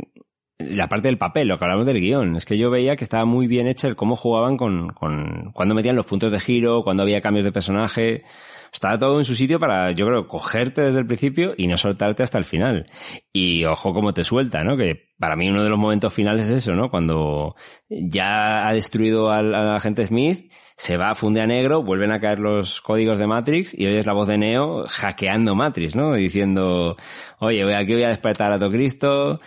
la 0.59 0.87
parte 0.87 1.07
del 1.07 1.17
papel, 1.17 1.47
lo 1.47 1.57
que 1.57 1.65
hablamos 1.65 1.85
del 1.85 1.99
guion, 1.99 2.35
es 2.35 2.45
que 2.45 2.57
yo 2.57 2.69
veía 2.69 2.95
que 2.95 3.03
estaba 3.03 3.25
muy 3.25 3.47
bien 3.47 3.67
hecho 3.67 3.87
el 3.87 3.95
cómo 3.95 4.15
jugaban 4.15 4.57
con, 4.57 4.89
con, 4.89 5.51
cuando 5.53 5.75
metían 5.75 5.95
los 5.95 6.05
puntos 6.05 6.31
de 6.31 6.39
giro, 6.39 6.83
cuando 6.83 7.03
había 7.03 7.21
cambios 7.21 7.45
de 7.45 7.51
personaje. 7.51 8.23
Estaba 8.71 8.97
todo 8.97 9.19
en 9.19 9.23
su 9.23 9.35
sitio 9.35 9.59
para, 9.59 9.91
yo 9.91 10.07
creo, 10.07 10.27
cogerte 10.27 10.81
desde 10.81 10.99
el 10.99 11.05
principio 11.05 11.53
y 11.55 11.67
no 11.67 11.77
soltarte 11.77 12.23
hasta 12.23 12.39
el 12.39 12.43
final. 12.43 12.89
Y 13.31 13.65
ojo 13.65 13.93
cómo 13.93 14.15
te 14.15 14.23
suelta, 14.23 14.63
¿no? 14.63 14.75
Que 14.77 15.11
para 15.19 15.35
mí 15.35 15.47
uno 15.47 15.63
de 15.63 15.69
los 15.69 15.77
momentos 15.77 16.11
finales 16.11 16.47
es 16.47 16.53
eso, 16.53 16.73
¿no? 16.73 16.89
Cuando 16.89 17.55
ya 17.87 18.67
ha 18.67 18.73
destruido 18.73 19.29
al, 19.29 19.53
agente 19.53 20.05
Smith, 20.07 20.51
se 20.75 20.97
va, 20.97 21.13
funde 21.13 21.41
a 21.41 21.45
negro, 21.45 21.83
vuelven 21.83 22.11
a 22.11 22.19
caer 22.19 22.39
los 22.39 22.81
códigos 22.81 23.19
de 23.19 23.27
Matrix 23.27 23.77
y 23.77 23.85
oyes 23.85 24.07
la 24.07 24.13
voz 24.13 24.27
de 24.27 24.39
Neo 24.39 24.85
hackeando 24.87 25.53
Matrix, 25.53 25.95
¿no? 25.95 26.13
Diciendo, 26.13 26.97
oye, 27.39 27.75
aquí 27.75 27.93
voy 27.93 28.03
a 28.03 28.09
despertar 28.09 28.51
a 28.51 28.69
Cristo 28.69 29.39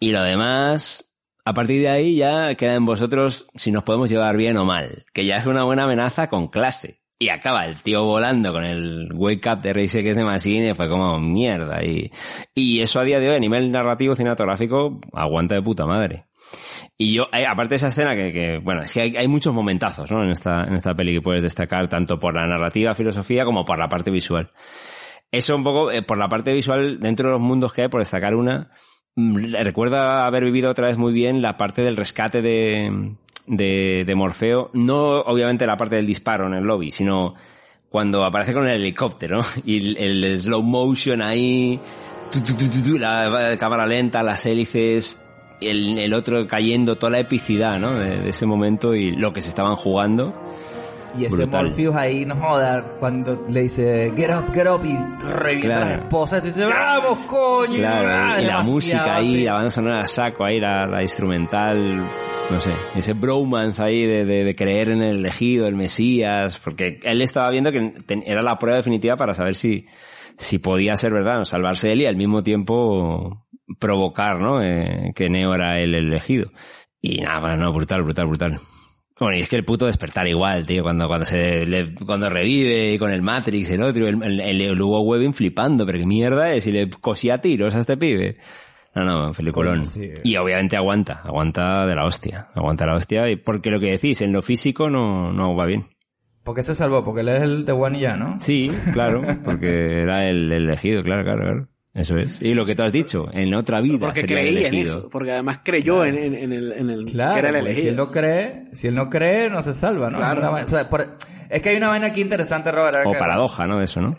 y 0.00 0.12
lo 0.12 0.22
demás, 0.22 1.18
a 1.44 1.52
partir 1.52 1.82
de 1.82 1.90
ahí 1.90 2.16
ya 2.16 2.54
queda 2.54 2.74
en 2.74 2.86
vosotros 2.86 3.46
si 3.54 3.70
nos 3.70 3.84
podemos 3.84 4.10
llevar 4.10 4.36
bien 4.36 4.56
o 4.56 4.64
mal, 4.64 5.04
que 5.12 5.26
ya 5.26 5.36
es 5.36 5.46
una 5.46 5.62
buena 5.62 5.84
amenaza 5.84 6.28
con 6.28 6.48
clase. 6.48 7.02
Y 7.18 7.28
acaba 7.28 7.66
el 7.66 7.76
tío 7.76 8.04
volando 8.04 8.50
con 8.50 8.64
el 8.64 9.12
wake 9.12 9.46
up 9.46 9.60
de 9.60 9.70
Against 9.72 10.16
the 10.16 10.24
Machine 10.24 10.74
fue 10.74 10.88
como 10.88 11.20
mierda. 11.20 11.84
Y, 11.84 12.10
y 12.54 12.80
eso 12.80 12.98
a 12.98 13.04
día 13.04 13.20
de 13.20 13.28
hoy 13.28 13.36
a 13.36 13.40
nivel 13.40 13.70
narrativo 13.70 14.14
cinematográfico 14.14 14.98
aguanta 15.12 15.54
de 15.54 15.60
puta 15.60 15.84
madre. 15.84 16.24
Y 16.96 17.12
yo, 17.12 17.28
eh, 17.34 17.44
aparte 17.44 17.70
de 17.70 17.76
esa 17.76 17.88
escena 17.88 18.16
que, 18.16 18.32
que, 18.32 18.58
bueno, 18.58 18.80
es 18.80 18.94
que 18.94 19.02
hay, 19.02 19.16
hay 19.16 19.28
muchos 19.28 19.52
momentazos, 19.52 20.10
¿no? 20.10 20.24
En 20.24 20.30
esta, 20.30 20.64
en 20.64 20.74
esta 20.74 20.94
peli 20.94 21.12
que 21.12 21.20
puedes 21.20 21.42
destacar 21.42 21.88
tanto 21.88 22.18
por 22.18 22.34
la 22.34 22.46
narrativa, 22.46 22.94
filosofía, 22.94 23.44
como 23.44 23.66
por 23.66 23.78
la 23.78 23.90
parte 23.90 24.10
visual. 24.10 24.50
Eso 25.30 25.54
un 25.54 25.62
poco, 25.62 25.90
eh, 25.90 26.00
por 26.00 26.16
la 26.16 26.28
parte 26.28 26.54
visual, 26.54 27.00
dentro 27.00 27.28
de 27.28 27.32
los 27.32 27.42
mundos 27.42 27.74
que 27.74 27.82
hay, 27.82 27.88
por 27.88 28.00
destacar 28.00 28.34
una, 28.34 28.70
recuerda 29.58 30.26
haber 30.26 30.44
vivido 30.44 30.70
otra 30.70 30.88
vez 30.88 30.96
muy 30.96 31.12
bien 31.12 31.42
la 31.42 31.56
parte 31.56 31.82
del 31.82 31.96
rescate 31.96 32.42
de, 32.42 33.14
de, 33.46 34.14
Morfeo. 34.14 34.70
No, 34.72 35.20
obviamente, 35.20 35.66
la 35.66 35.76
parte 35.76 35.96
del 35.96 36.06
disparo 36.06 36.46
en 36.46 36.54
el 36.54 36.64
lobby, 36.64 36.90
sino 36.90 37.34
cuando 37.88 38.24
aparece 38.24 38.52
con 38.52 38.66
el 38.66 38.80
helicóptero 38.80 39.40
y 39.64 39.96
el, 39.96 40.40
slow 40.40 40.62
motion 40.62 41.22
ahí, 41.22 41.80
tu, 42.30 42.40
tu, 42.40 42.54
tu, 42.54 42.82
tu, 42.82 42.98
la 42.98 43.56
cámara 43.58 43.86
lenta, 43.86 44.22
las 44.22 44.46
hélices, 44.46 45.24
el, 45.60 45.98
el 45.98 46.12
otro 46.14 46.46
cayendo, 46.46 46.96
toda 46.96 47.10
la 47.10 47.20
epicidad, 47.20 47.78
¿no? 47.78 47.94
De, 47.94 48.20
de 48.20 48.28
ese 48.28 48.46
momento 48.46 48.94
y 48.94 49.12
lo 49.12 49.32
que 49.32 49.42
se 49.42 49.48
estaban 49.48 49.76
jugando. 49.76 50.34
Y 51.18 51.24
ese 51.24 51.36
Brutal. 51.36 51.66
Morpheus 51.66 51.96
ahí, 51.96 52.24
no 52.24 52.36
joda, 52.36 52.82
cuando 52.98 53.42
le 53.48 53.62
dice, 53.62 54.12
get 54.16 54.30
up, 54.30 54.52
get 54.54 54.66
up, 54.68 54.84
y 54.84 54.94
revienta 55.24 55.66
Claro. 55.68 55.86
a 55.86 55.88
la 55.88 55.94
esposa, 55.96 56.38
y 56.38 56.40
tú 56.40 56.46
dices, 56.46 56.66
vamos, 56.66 57.18
coño. 57.26 57.74
Claro, 57.76 58.08
ah, 58.10 58.40
y 58.40 58.44
la 58.44 58.62
música 58.62 59.16
ahí, 59.16 59.24
sí. 59.32 59.44
la 59.44 59.54
banda 59.54 59.70
sonora 59.70 60.06
saco 60.06 60.44
ahí, 60.44 60.60
la, 60.60 60.86
la 60.86 61.02
instrumental, 61.02 61.96
no 62.50 62.60
sé, 62.60 62.72
ese 62.94 63.12
bromance 63.14 63.82
ahí 63.82 64.06
de, 64.06 64.24
de, 64.24 64.44
de 64.44 64.54
creer 64.54 64.90
en 64.90 65.02
el 65.02 65.16
elegido, 65.18 65.66
el 65.66 65.74
Mesías, 65.74 66.58
porque 66.62 67.00
él 67.02 67.22
estaba 67.22 67.50
viendo 67.50 67.72
que 67.72 67.92
ten- 68.06 68.22
era 68.26 68.40
la 68.42 68.58
prueba 68.58 68.76
definitiva 68.76 69.16
para 69.16 69.34
saber 69.34 69.54
si, 69.56 69.86
si 70.36 70.58
podía 70.58 70.94
ser 70.96 71.12
verdad, 71.12 71.38
¿no? 71.38 71.44
salvarse 71.44 71.90
él 71.92 72.02
y 72.02 72.06
al 72.06 72.16
mismo 72.16 72.42
tiempo 72.42 73.46
provocar, 73.78 74.38
¿no? 74.40 74.62
Eh, 74.62 75.12
que 75.14 75.28
Neo 75.28 75.54
era 75.54 75.78
el 75.80 75.94
elegido. 75.94 76.50
Y 77.00 77.20
nada, 77.20 77.40
bueno, 77.40 77.56
no, 77.64 77.72
brutal, 77.72 78.02
brutal, 78.02 78.26
brutal. 78.26 78.58
Bueno, 79.20 79.36
y 79.36 79.40
es 79.42 79.48
que 79.50 79.56
el 79.56 79.64
puto 79.66 79.84
despertar 79.86 80.26
igual, 80.26 80.66
tío, 80.66 80.82
cuando, 80.82 81.06
cuando 81.06 81.26
se 81.26 81.66
le- 81.66 81.94
cuando 82.06 82.30
revive 82.30 82.94
y 82.94 82.98
con 82.98 83.10
el 83.12 83.20
Matrix, 83.22 83.68
el 83.70 83.82
otro, 83.82 84.08
el, 84.08 84.22
el, 84.22 84.40
el, 84.40 84.60
el 84.62 84.80
Hugo 84.80 85.02
Webbing 85.02 85.34
flipando, 85.34 85.84
pero 85.84 85.98
qué 85.98 86.06
mierda 86.06 86.52
es, 86.54 86.66
y 86.66 86.72
le 86.72 86.88
cosía 86.88 87.38
tiros 87.38 87.74
a 87.74 87.80
este 87.80 87.96
pibe. 87.98 88.38
No, 88.94 89.04
no, 89.04 89.32
peliculón. 89.32 89.80
Coño, 89.80 89.86
sí. 89.86 90.10
Y 90.24 90.36
obviamente 90.36 90.76
aguanta, 90.76 91.20
aguanta 91.22 91.86
de 91.86 91.94
la 91.94 92.04
hostia, 92.06 92.48
aguanta 92.54 92.86
la 92.86 92.94
hostia, 92.94 93.28
y 93.30 93.36
porque 93.36 93.70
lo 93.70 93.78
que 93.78 93.90
decís, 93.92 94.22
en 94.22 94.32
lo 94.32 94.40
físico 94.42 94.88
no, 94.90 95.32
no 95.32 95.54
va 95.54 95.66
bien. 95.66 95.84
¿Por 96.42 96.56
qué 96.56 96.62
se 96.62 96.74
salvó? 96.74 97.04
Porque 97.04 97.20
él 97.20 97.28
es 97.28 97.42
el 97.42 97.64
de 97.66 97.72
One 97.72 97.98
y 97.98 98.00
ya, 98.00 98.16
¿no? 98.16 98.40
Sí, 98.40 98.70
claro, 98.94 99.20
porque 99.44 100.00
era 100.00 100.28
el 100.30 100.50
elegido, 100.50 101.02
claro, 101.02 101.22
claro, 101.24 101.42
claro. 101.42 101.68
Eso 101.92 102.16
es. 102.18 102.40
Y 102.40 102.54
lo 102.54 102.64
que 102.64 102.74
tú 102.76 102.84
has 102.84 102.92
dicho, 102.92 103.28
en 103.32 103.52
otra 103.52 103.80
vida 103.80 103.98
Porque 103.98 104.20
sería 104.20 104.40
el 104.40 104.46
creía 104.46 104.68
en 104.68 104.74
elegido. 104.74 104.98
eso. 105.00 105.08
Porque 105.10 105.32
además 105.32 105.60
creyó 105.64 106.04
en, 106.04 106.16
en- 106.16 106.34
en 106.36 106.52
el, 106.52 106.72
en 106.72 106.90
el 106.90 107.04
Claro, 107.06 107.32
que 107.34 107.38
era 107.40 107.48
el 107.48 107.54
porque 107.56 107.74
si 107.74 107.80
él 107.80 107.86
elegido. 107.88 108.04
no 108.06 108.10
cree, 108.12 108.64
si 108.72 108.86
él 108.88 108.94
no 108.94 109.10
cree, 109.10 109.50
no 109.50 109.62
se 109.62 109.74
salva, 109.74 110.08
¿no? 110.10 110.18
Claro. 110.18 110.40
Una 110.40 110.50
vaina- 110.50 110.66
o 110.66 110.70
sea, 110.70 110.88
por- 110.88 111.16
es 111.48 111.60
que 111.62 111.68
hay 111.70 111.76
una 111.76 111.88
vaina 111.88 112.06
aquí 112.06 112.20
interesante, 112.20 112.70
Robert. 112.70 112.98
O 113.06 113.10
que- 113.12 113.18
paradoja, 113.18 113.66
¿no? 113.66 113.82
Eso, 113.82 114.00
¿no? 114.00 114.16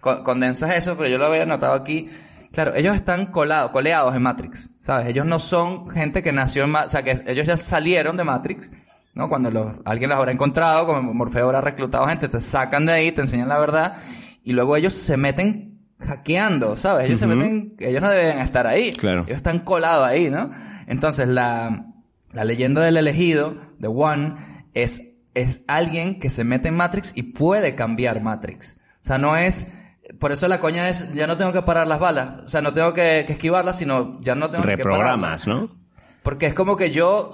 con- 0.00 0.22
condensas 0.22 0.74
eso, 0.76 0.96
pero 0.98 1.08
yo 1.08 1.16
lo 1.16 1.26
había 1.26 1.46
notado 1.46 1.72
aquí. 1.72 2.08
Claro, 2.52 2.74
ellos 2.74 2.94
están 2.94 3.26
colados, 3.26 3.70
coleados 3.70 4.14
en 4.14 4.22
Matrix, 4.22 4.68
¿sabes? 4.78 5.08
Ellos 5.08 5.24
no 5.24 5.38
son 5.38 5.88
gente 5.88 6.22
que 6.22 6.30
nació 6.30 6.64
en 6.64 6.70
Matrix, 6.70 6.88
o 6.88 6.90
sea, 6.92 7.02
que 7.02 7.32
ellos 7.32 7.46
ya 7.46 7.56
salieron 7.56 8.16
de 8.18 8.24
Matrix, 8.24 8.70
¿no? 9.14 9.28
Cuando 9.30 9.50
los, 9.50 9.72
alguien 9.86 10.10
los 10.10 10.18
habrá 10.18 10.30
encontrado, 10.30 10.84
como 10.86 11.14
Morfeo 11.14 11.46
habrá 11.46 11.62
reclutado 11.62 12.06
gente, 12.06 12.28
te 12.28 12.38
sacan 12.38 12.84
de 12.84 12.92
ahí, 12.92 13.12
te 13.12 13.22
enseñan 13.22 13.48
la 13.48 13.58
verdad, 13.58 13.94
y 14.44 14.52
luego 14.52 14.76
ellos 14.76 14.92
se 14.92 15.16
meten 15.16 15.73
hackeando, 16.04 16.76
¿sabes? 16.76 17.06
Ellos 17.06 17.20
se 17.20 17.26
meten, 17.26 17.74
ellos 17.78 18.02
no 18.02 18.10
deben 18.10 18.38
estar 18.38 18.66
ahí. 18.66 18.92
Claro. 18.92 19.22
Ellos 19.26 19.36
están 19.36 19.60
colados 19.60 20.06
ahí, 20.06 20.30
¿no? 20.30 20.50
Entonces, 20.86 21.28
la, 21.28 21.86
la 22.32 22.44
leyenda 22.44 22.82
del 22.82 22.96
elegido, 22.96 23.56
de 23.78 23.88
One, 23.88 24.36
es, 24.74 25.14
es 25.34 25.62
alguien 25.66 26.18
que 26.18 26.30
se 26.30 26.44
mete 26.44 26.68
en 26.68 26.76
Matrix 26.76 27.12
y 27.14 27.22
puede 27.22 27.74
cambiar 27.74 28.22
Matrix. 28.22 28.80
O 28.96 29.06
sea, 29.06 29.18
no 29.18 29.36
es, 29.36 29.68
por 30.18 30.32
eso 30.32 30.48
la 30.48 30.60
coña 30.60 30.88
es, 30.88 31.12
ya 31.14 31.26
no 31.26 31.36
tengo 31.36 31.52
que 31.52 31.62
parar 31.62 31.86
las 31.86 32.00
balas. 32.00 32.42
O 32.44 32.48
sea, 32.48 32.60
no 32.60 32.72
tengo 32.72 32.92
que, 32.92 33.24
que 33.26 33.32
esquivarlas, 33.32 33.78
sino 33.78 34.20
ya 34.20 34.34
no 34.34 34.50
tengo 34.50 34.64
que 34.64 34.76
Reprogramas. 34.76 35.46
¿no? 35.46 35.83
Porque 36.24 36.46
es 36.46 36.54
como 36.54 36.76
que 36.76 36.90
yo, 36.90 37.30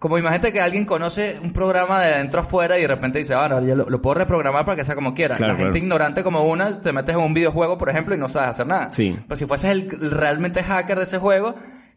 como 0.00 0.16
imagínate 0.18 0.52
que 0.54 0.60
alguien 0.60 0.86
conoce 0.86 1.38
un 1.42 1.52
programa 1.52 2.00
de 2.00 2.14
adentro 2.14 2.40
afuera 2.40 2.78
y 2.78 2.80
de 2.80 2.88
repente 2.88 3.18
dice, 3.18 3.34
ah, 3.34 3.46
no, 3.48 3.60
yo 3.64 3.76
lo, 3.76 3.88
lo 3.88 4.00
puedo 4.02 4.14
reprogramar 4.14 4.64
para 4.64 4.74
que 4.74 4.84
sea 4.86 4.94
como 4.96 5.14
quiera. 5.14 5.36
Claro, 5.36 5.52
la 5.52 5.58
gente 5.58 5.72
claro. 5.72 5.84
ignorante 5.84 6.22
como 6.24 6.42
una, 6.42 6.80
te 6.80 6.92
metes 6.92 7.14
en 7.14 7.20
un 7.20 7.34
videojuego, 7.34 7.76
por 7.76 7.90
ejemplo, 7.90 8.14
y 8.14 8.18
no 8.18 8.28
sabes 8.30 8.48
hacer 8.50 8.66
nada. 8.66 8.88
Sí. 8.94 9.14
Pero 9.28 9.36
si 9.36 9.44
fueses 9.46 9.70
el, 9.70 9.88
realmente 10.10 10.62
hacker 10.62 10.96
de 10.96 11.04
ese 11.04 11.18
juego, 11.18 11.54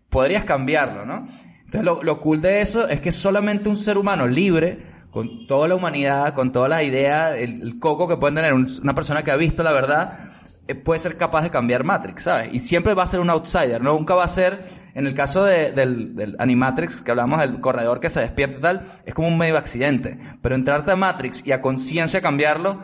podrías 0.09 0.43
cambiarlo, 0.43 1.05
¿no? 1.05 1.25
Entonces 1.63 1.83
lo, 1.83 2.03
lo 2.03 2.19
cool 2.19 2.41
de 2.41 2.59
eso 2.61 2.87
es 2.87 2.99
que 2.99 3.13
solamente 3.13 3.69
un 3.69 3.77
ser 3.77 3.97
humano 3.97 4.27
libre, 4.27 4.85
con 5.11 5.47
toda 5.47 5.69
la 5.69 5.75
humanidad, 5.75 6.33
con 6.33 6.51
todas 6.51 6.69
las 6.69 6.83
ideas, 6.83 7.37
el, 7.37 7.61
el 7.61 7.79
coco 7.79 8.09
que 8.09 8.17
pueden 8.17 8.35
tener 8.35 8.53
un- 8.53 8.67
una 8.83 8.93
persona 8.93 9.23
que 9.23 9.31
ha 9.31 9.37
visto 9.37 9.63
la 9.63 9.71
verdad, 9.71 10.19
puede 10.73 10.97
ser 10.99 11.15
capaz 11.17 11.43
de 11.43 11.51
cambiar 11.51 11.83
Matrix, 11.83 12.23
¿sabes? 12.23 12.49
Y 12.51 12.59
siempre 12.61 12.95
va 12.95 13.03
a 13.03 13.07
ser 13.07 13.19
un 13.19 13.29
outsider, 13.29 13.83
¿no? 13.83 13.93
Nunca 13.93 14.15
va 14.15 14.23
a 14.23 14.27
ser, 14.27 14.61
en 14.95 15.05
el 15.05 15.13
caso 15.13 15.43
de- 15.43 15.71
del, 15.73 16.15
del 16.15 16.35
Animatrix, 16.39 17.03
que 17.03 17.11
hablamos 17.11 17.39
del 17.39 17.59
corredor 17.59 17.99
que 17.99 18.09
se 18.09 18.21
despierta 18.21 18.57
y 18.57 18.61
tal, 18.61 18.87
es 19.05 19.13
como 19.13 19.27
un 19.27 19.37
medio 19.37 19.57
accidente. 19.57 20.17
Pero 20.41 20.55
entrarte 20.55 20.89
a 20.91 20.95
Matrix 20.95 21.45
y 21.45 21.51
a 21.51 21.61
conciencia 21.61 22.19
cambiarlo, 22.21 22.79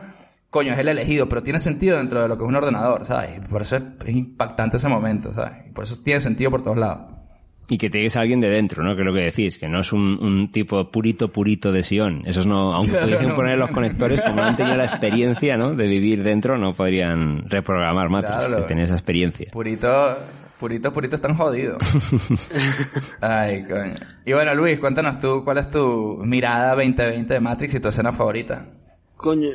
coño, 0.52 0.74
es 0.74 0.80
el 0.80 0.90
elegido, 0.90 1.28
pero 1.28 1.42
tiene 1.42 1.58
sentido 1.58 1.98
dentro 1.98 2.22
de 2.22 2.28
lo 2.28 2.38
que 2.38 2.44
es 2.44 2.48
un 2.50 2.56
ordenador, 2.56 3.06
¿sabes? 3.06 3.40
Por 3.50 3.64
eso 3.64 3.78
es, 3.78 3.84
impactante 4.14 4.78
ese 4.78 4.88
momento, 4.90 5.34
¿sabes? 5.34 5.72
Por 5.74 5.86
eso 5.86 5.96
tiene 6.04 6.20
sentido 6.20 6.52
por 6.52 6.64
todos 6.64 6.78
lados. 6.78 7.21
Y 7.70 7.78
que 7.78 7.90
tienes 7.90 8.18
a 8.18 8.22
alguien 8.22 8.42
de 8.42 8.50
dentro, 8.50 8.84
¿no? 8.84 8.96
Que 8.96 9.02
es 9.02 9.06
lo 9.06 9.14
que 9.14 9.22
decís, 9.22 9.58
que 9.58 9.70
no 9.70 9.80
es 9.80 9.94
un, 9.94 10.18
un 10.22 10.52
tipo 10.52 10.92
purito, 10.92 11.32
purito 11.32 11.72
de 11.72 11.84
Sion. 11.84 12.24
Esos 12.26 12.46
no, 12.46 12.74
aunque 12.74 12.92
Claro, 12.92 13.06
pudiesen 13.06 13.30
no. 13.30 13.36
poner 13.36 13.58
los 13.58 13.70
conectores, 13.72 14.20
como 14.22 14.36
no 14.38 14.44
han 14.44 14.58
tenido 14.58 14.76
la 14.76 14.84
experiencia, 14.84 15.56
¿no? 15.56 15.74
De 15.74 15.88
vivir 15.88 16.22
dentro, 16.24 16.58
no 16.58 16.74
podrían 16.74 17.48
reprogramar 17.50 18.10
Matrix, 18.10 18.48
Claro. 18.48 18.62
que 18.64 18.68
tener 18.68 18.84
esa 18.86 18.96
experiencia. 18.96 19.52
Purito, 19.54 20.18
purito, 20.60 20.92
purito 20.92 21.16
están 21.16 21.36
jodidos. 21.38 21.78
Ay, 23.22 23.64
coño. 23.64 23.96
Y 24.26 24.34
bueno, 24.34 24.54
Luis, 24.56 24.80
cuéntanos 24.80 25.20
tú, 25.20 25.44
¿cuál 25.44 25.60
es 25.60 25.70
tu 25.70 26.18
mirada 26.24 26.72
2020 26.76 27.34
de 27.34 27.40
Matrix 27.40 27.76
y 27.76 27.80
tu 27.80 27.90
escena 27.90 28.12
favorita? 28.12 28.66
Coño. 29.16 29.50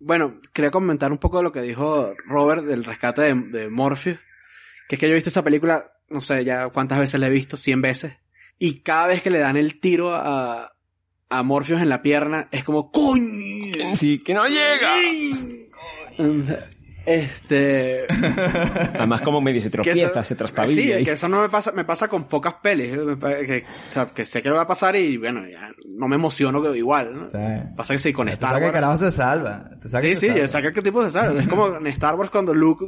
Bueno, 0.00 0.34
quería 0.52 0.70
comentar 0.70 1.10
un 1.12 1.18
poco 1.18 1.38
de 1.38 1.44
lo 1.44 1.52
que 1.52 1.62
dijo 1.62 2.12
Robert 2.26 2.64
del 2.64 2.84
rescate 2.84 3.22
de, 3.22 3.34
de 3.58 3.70
Morpheus. 3.70 4.18
Que 4.88 4.96
es 4.96 5.00
que 5.00 5.06
yo 5.06 5.12
he 5.12 5.14
visto 5.14 5.30
esa 5.30 5.42
película, 5.42 5.92
no 6.14 6.20
sé 6.20 6.44
ya 6.44 6.68
cuántas 6.68 6.98
veces 6.98 7.20
la 7.20 7.26
he 7.26 7.30
visto, 7.30 7.56
100 7.56 7.82
veces. 7.82 8.18
Y 8.58 8.80
cada 8.80 9.08
vez 9.08 9.20
que 9.20 9.30
le 9.30 9.40
dan 9.40 9.56
el 9.56 9.80
tiro 9.80 10.14
a, 10.14 10.72
a 11.28 11.42
Morpheus 11.42 11.82
en 11.82 11.88
la 11.88 12.02
pierna, 12.02 12.48
es 12.52 12.64
como, 12.64 12.90
¡coño! 12.92 13.96
Sí, 13.96 14.20
que 14.20 14.32
no 14.32 14.46
llega. 14.46 14.92
Este. 17.06 18.06
Además, 18.94 19.20
como 19.20 19.40
medio 19.40 19.60
se 19.60 19.68
que 19.68 19.72
tropieza, 19.82 20.06
eso- 20.06 20.22
se 20.22 20.34
trastabilla. 20.34 20.96
Sí, 20.96 21.02
y- 21.02 21.04
que 21.04 21.12
eso 21.12 21.28
no 21.28 21.42
me 21.42 21.48
pasa, 21.48 21.72
me 21.72 21.84
pasa 21.84 22.08
con 22.08 22.24
pocas 22.24 22.54
pelis. 22.62 22.96
me 22.96 23.16
que, 23.18 23.64
o 23.88 23.90
sea, 23.90 24.06
que 24.06 24.24
sé 24.26 24.42
que 24.42 24.48
lo 24.48 24.56
va 24.56 24.62
a 24.62 24.66
pasar 24.66 24.96
y 24.96 25.16
bueno, 25.16 25.46
ya 25.48 25.70
no 25.88 26.08
me 26.08 26.16
emociono 26.16 26.62
que- 26.62 26.76
igual, 26.78 27.14
¿no? 27.14 27.28
Pasa 27.76 27.94
que 27.94 27.98
sí, 27.98 28.12
con 28.12 28.28
Star 28.28 28.56
que 28.56 28.62
Wars. 28.64 28.72
carajo 28.72 28.96
se 28.98 29.10
salva. 29.10 29.70
Que 29.82 29.88
Sí, 29.88 30.16
se 30.16 30.16
sí, 30.16 30.26
salva. 30.28 30.48
saca 30.48 30.72
qué 30.72 30.82
tipo 30.82 31.04
de 31.04 31.10
salva. 31.10 31.40
Es 31.40 31.48
como 31.48 31.76
en 31.76 31.86
Star 31.88 32.14
Wars 32.14 32.30
cuando 32.30 32.54
Luke 32.54 32.84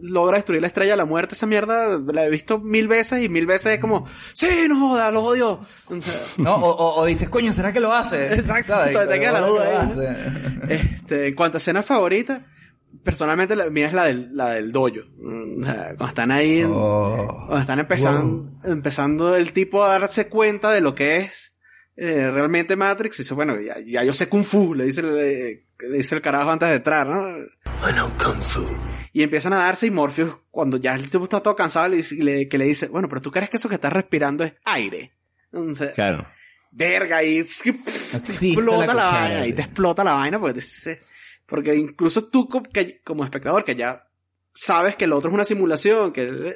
logra 0.00 0.36
destruir 0.36 0.60
la 0.60 0.66
estrella 0.68 0.92
de 0.92 0.96
la 0.96 1.04
muerte, 1.04 1.34
esa 1.34 1.46
mierda 1.46 1.98
la 2.12 2.24
he 2.26 2.30
visto 2.30 2.58
mil 2.58 2.88
veces 2.88 3.22
y 3.22 3.28
mil 3.28 3.46
veces 3.46 3.74
es 3.74 3.80
como, 3.80 4.06
sí, 4.34 4.48
no 4.68 4.88
joda, 4.90 5.10
lo 5.10 5.22
odio. 5.22 5.52
O 5.52 5.58
sea, 6.00 6.20
No, 6.38 6.54
o, 6.56 6.70
o, 6.70 7.00
o 7.02 7.04
dices, 7.06 7.28
coño, 7.28 7.52
¿será 7.52 7.72
que 7.72 7.80
lo 7.80 7.92
hace? 7.92 8.34
Exacto, 8.34 8.72
¿Sabes? 8.72 8.96
te- 9.08 9.20
queda 9.20 9.32
la 9.32 9.38
¿Será 9.38 9.46
que 9.46 9.50
duda 9.52 10.14
ahí, 10.68 10.90
este, 10.94 11.28
en 11.28 11.34
cuanto 11.34 11.56
a 11.56 11.58
escena 11.58 11.82
favorita, 11.82 12.46
personalmente 13.02 13.56
la 13.56 13.68
mía 13.70 13.86
es 13.86 13.92
la 13.92 14.04
del, 14.04 14.30
la 14.36 14.50
del 14.50 14.72
dojo. 14.72 15.00
O 15.58 15.62
sea, 15.64 15.84
cuando 15.96 16.06
están 16.06 16.30
ahí, 16.30 16.60
en- 16.60 16.70
Oh. 16.72 17.34
cuando 17.46 17.58
están 17.60 17.78
empezando, 17.78 18.50
empezando 18.64 19.36
el 19.36 19.52
tipo 19.52 19.84
a 19.84 19.98
darse 19.98 20.28
cuenta 20.28 20.70
de 20.72 20.80
lo 20.80 20.94
que 20.94 21.18
es 21.18 21.56
eh, 21.96 22.30
realmente 22.30 22.76
Matrix, 22.76 23.18
y 23.18 23.22
dice, 23.24 23.34
bueno, 23.34 23.60
ya, 23.60 23.76
ya 23.84 24.02
yo 24.04 24.14
sé 24.14 24.26
Kung 24.28 24.44
Fu, 24.44 24.74
le 24.74 24.84
dice, 24.84 25.02
el- 25.02 25.14
le, 25.16 25.66
le 25.80 25.96
dice 25.98 26.14
el 26.14 26.22
carajo 26.22 26.50
antes 26.50 26.68
de 26.70 26.76
entrar, 26.76 27.06
¿no? 27.06 27.26
Y 29.12 29.22
empiezan 29.22 29.52
a 29.52 29.56
darse 29.56 29.86
y 29.86 29.90
Morpheus, 29.90 30.38
cuando 30.50 30.78
ya 30.78 30.94
el 30.94 31.10
tipo 31.10 31.24
está 31.24 31.42
todo 31.42 31.54
cansado, 31.56 31.88
le 31.88 31.98
dice, 31.98 32.14
le- 32.16 32.48
que 32.48 32.56
le 32.56 32.64
dice, 32.64 32.86
bueno, 32.88 33.06
pero 33.08 33.20
tú 33.20 33.30
crees 33.30 33.50
que 33.50 33.58
eso 33.58 33.68
que 33.68 33.74
estás 33.74 33.92
respirando 33.92 34.44
es 34.44 34.54
aire. 34.64 35.12
Entonces, 35.52 35.90
Claro. 35.94 36.26
verga, 36.70 37.22
y 37.22 37.38
es 37.38 37.60
que, 37.62 37.72
pff, 37.74 38.12
te 38.12 38.46
explota 38.52 38.94
la 38.94 39.10
vaina, 39.10 39.46
y 39.46 39.52
te 39.52 39.62
explota 39.62 40.04
la 40.04 40.12
vaina, 40.14 40.38
porque, 40.38 40.54
te 40.54 40.60
dice- 40.60 41.00
porque 41.50 41.74
incluso 41.74 42.28
tú 42.28 42.48
como, 42.48 42.64
que- 42.68 43.02
como 43.02 43.24
espectador, 43.24 43.64
que 43.64 43.76
ya 43.76 44.06
sabes 44.54 44.96
que 44.96 45.04
el 45.04 45.12
otro 45.12 45.28
es 45.28 45.34
una 45.34 45.44
simulación, 45.44 46.12
que, 46.12 46.54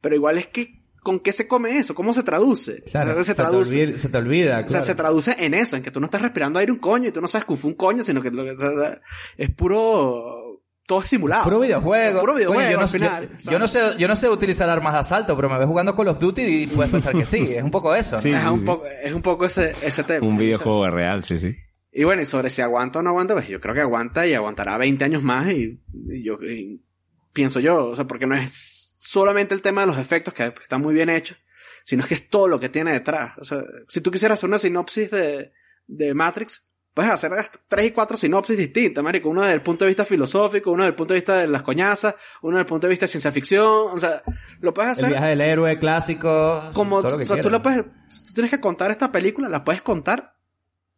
pero 0.00 0.14
igual 0.14 0.38
es 0.38 0.46
que, 0.46 0.82
¿con 1.02 1.20
qué 1.20 1.30
se 1.32 1.46
come 1.46 1.78
eso? 1.78 1.94
¿Cómo 1.94 2.12
se 2.14 2.22
traduce? 2.22 2.80
Claro, 2.90 3.14
se, 3.22 3.24
se 3.24 3.34
traduce. 3.34 3.74
Te 3.76 3.82
olvida, 3.84 3.98
se 3.98 4.08
te 4.08 4.18
olvida, 4.18 4.54
O 4.54 4.58
sea, 4.60 4.66
claro. 4.66 4.86
se 4.86 4.94
traduce 4.94 5.36
en 5.38 5.54
eso, 5.54 5.76
en 5.76 5.82
que 5.82 5.90
tú 5.90 6.00
no 6.00 6.06
estás 6.06 6.22
respirando 6.22 6.58
aire 6.58 6.72
un 6.72 6.78
coño 6.78 7.08
y 7.08 7.12
tú 7.12 7.20
no 7.20 7.28
sabes 7.28 7.44
Kung 7.44 7.58
Fu 7.58 7.68
un 7.68 7.74
coño, 7.74 8.02
sino 8.02 8.20
que 8.22 8.30
lo 8.30 8.42
que 8.44 8.50
o 8.52 8.56
sea, 8.56 9.00
es 9.36 9.50
puro, 9.50 10.62
todo 10.86 11.02
es 11.02 11.08
simulado. 11.08 11.44
Puro 11.44 11.60
videojuego. 11.60 12.20
Puro 12.20 12.34
videojuego 12.34 12.60
Coño, 12.62 12.70
yo, 12.72 12.76
no, 12.78 12.82
al 12.82 12.88
final. 12.88 13.28
yo- 13.42 13.50
yo 13.52 13.58
no 13.60 13.68
sé, 13.68 13.80
yo 13.98 14.08
no 14.08 14.16
sé 14.16 14.28
utilizar 14.28 14.68
armas 14.68 14.92
de 14.94 14.98
asalto, 15.00 15.36
pero 15.36 15.48
me 15.48 15.58
ves 15.58 15.66
jugando 15.68 15.94
Call 15.94 16.08
of 16.08 16.18
Duty 16.18 16.42
y 16.42 16.66
puedes 16.66 16.90
pensar 16.90 17.14
que 17.14 17.24
sí. 17.24 17.54
Es 17.54 17.62
un 17.62 17.70
poco 17.70 17.94
eso. 17.94 18.16
¿no? 18.16 18.20
Sí, 18.20 18.32
es, 18.32 18.42
sí, 18.42 18.48
un 18.48 18.60
sí. 18.60 18.66
poco, 18.66 18.86
es 18.86 19.12
un 19.12 19.22
poco 19.22 19.44
ese, 19.46 19.72
ese 19.82 20.02
tema. 20.04 20.26
Un 20.26 20.36
videojuego 20.36 20.90
real, 20.90 21.22
sí, 21.24 21.38
sí. 21.38 21.54
Y 21.98 22.04
bueno, 22.04 22.20
y 22.20 22.26
sobre 22.26 22.50
si 22.50 22.60
aguanta 22.60 22.98
o 22.98 23.02
no 23.02 23.08
aguanta, 23.08 23.32
pues 23.32 23.48
yo 23.48 23.58
creo 23.58 23.74
que 23.74 23.80
aguanta 23.80 24.26
y 24.26 24.34
aguantará 24.34 24.76
20 24.76 25.02
años 25.02 25.22
más 25.22 25.50
y, 25.50 25.80
y 26.10 26.22
yo 26.22 26.34
y 26.42 26.84
pienso 27.32 27.58
yo, 27.58 27.86
o 27.86 27.96
sea, 27.96 28.06
porque 28.06 28.26
no 28.26 28.34
es 28.34 28.96
solamente 28.98 29.54
el 29.54 29.62
tema 29.62 29.80
de 29.80 29.86
los 29.86 29.96
efectos 29.96 30.34
que 30.34 30.52
están 30.60 30.82
muy 30.82 30.92
bien 30.92 31.08
hechos, 31.08 31.38
sino 31.86 32.04
que 32.04 32.12
es 32.12 32.28
todo 32.28 32.48
lo 32.48 32.60
que 32.60 32.68
tiene 32.68 32.92
detrás. 32.92 33.32
O 33.38 33.44
sea, 33.44 33.62
si 33.88 34.02
tú 34.02 34.10
quisieras 34.10 34.38
hacer 34.38 34.46
una 34.46 34.58
sinopsis 34.58 35.10
de, 35.10 35.54
de 35.86 36.12
Matrix, 36.12 36.66
puedes 36.92 37.10
hacer 37.10 37.32
tres 37.66 37.86
y 37.86 37.90
cuatro 37.92 38.18
sinopsis 38.18 38.58
distintas, 38.58 39.02
marico. 39.02 39.30
Uno 39.30 39.40
desde 39.40 39.54
el 39.54 39.62
punto 39.62 39.86
de 39.86 39.88
vista 39.88 40.04
filosófico, 40.04 40.72
uno 40.72 40.82
desde 40.82 40.90
el 40.90 40.96
punto 40.96 41.14
de 41.14 41.20
vista 41.20 41.38
de 41.38 41.48
las 41.48 41.62
coñazas, 41.62 42.14
uno 42.42 42.58
desde 42.58 42.66
el 42.66 42.66
punto 42.66 42.88
de 42.88 42.90
vista 42.90 43.04
de 43.04 43.08
ciencia 43.08 43.32
ficción, 43.32 43.88
o 43.90 43.98
sea, 43.98 44.22
lo 44.60 44.74
puedes 44.74 44.98
El 44.98 45.04
hacer 45.04 45.14
viaje 45.14 45.28
del 45.28 45.40
héroe 45.40 45.78
clásico. 45.78 46.62
como 46.74 47.00
todo 47.00 47.12
lo 47.12 47.16
que 47.16 47.24
o 47.24 47.26
sea, 47.26 47.40
tú 47.40 47.48
lo 47.48 47.62
puedes, 47.62 47.84
tú 47.84 48.34
tienes 48.34 48.50
que 48.50 48.60
contar 48.60 48.90
esta 48.90 49.10
película, 49.10 49.48
la 49.48 49.64
puedes 49.64 49.80
contar 49.80 50.35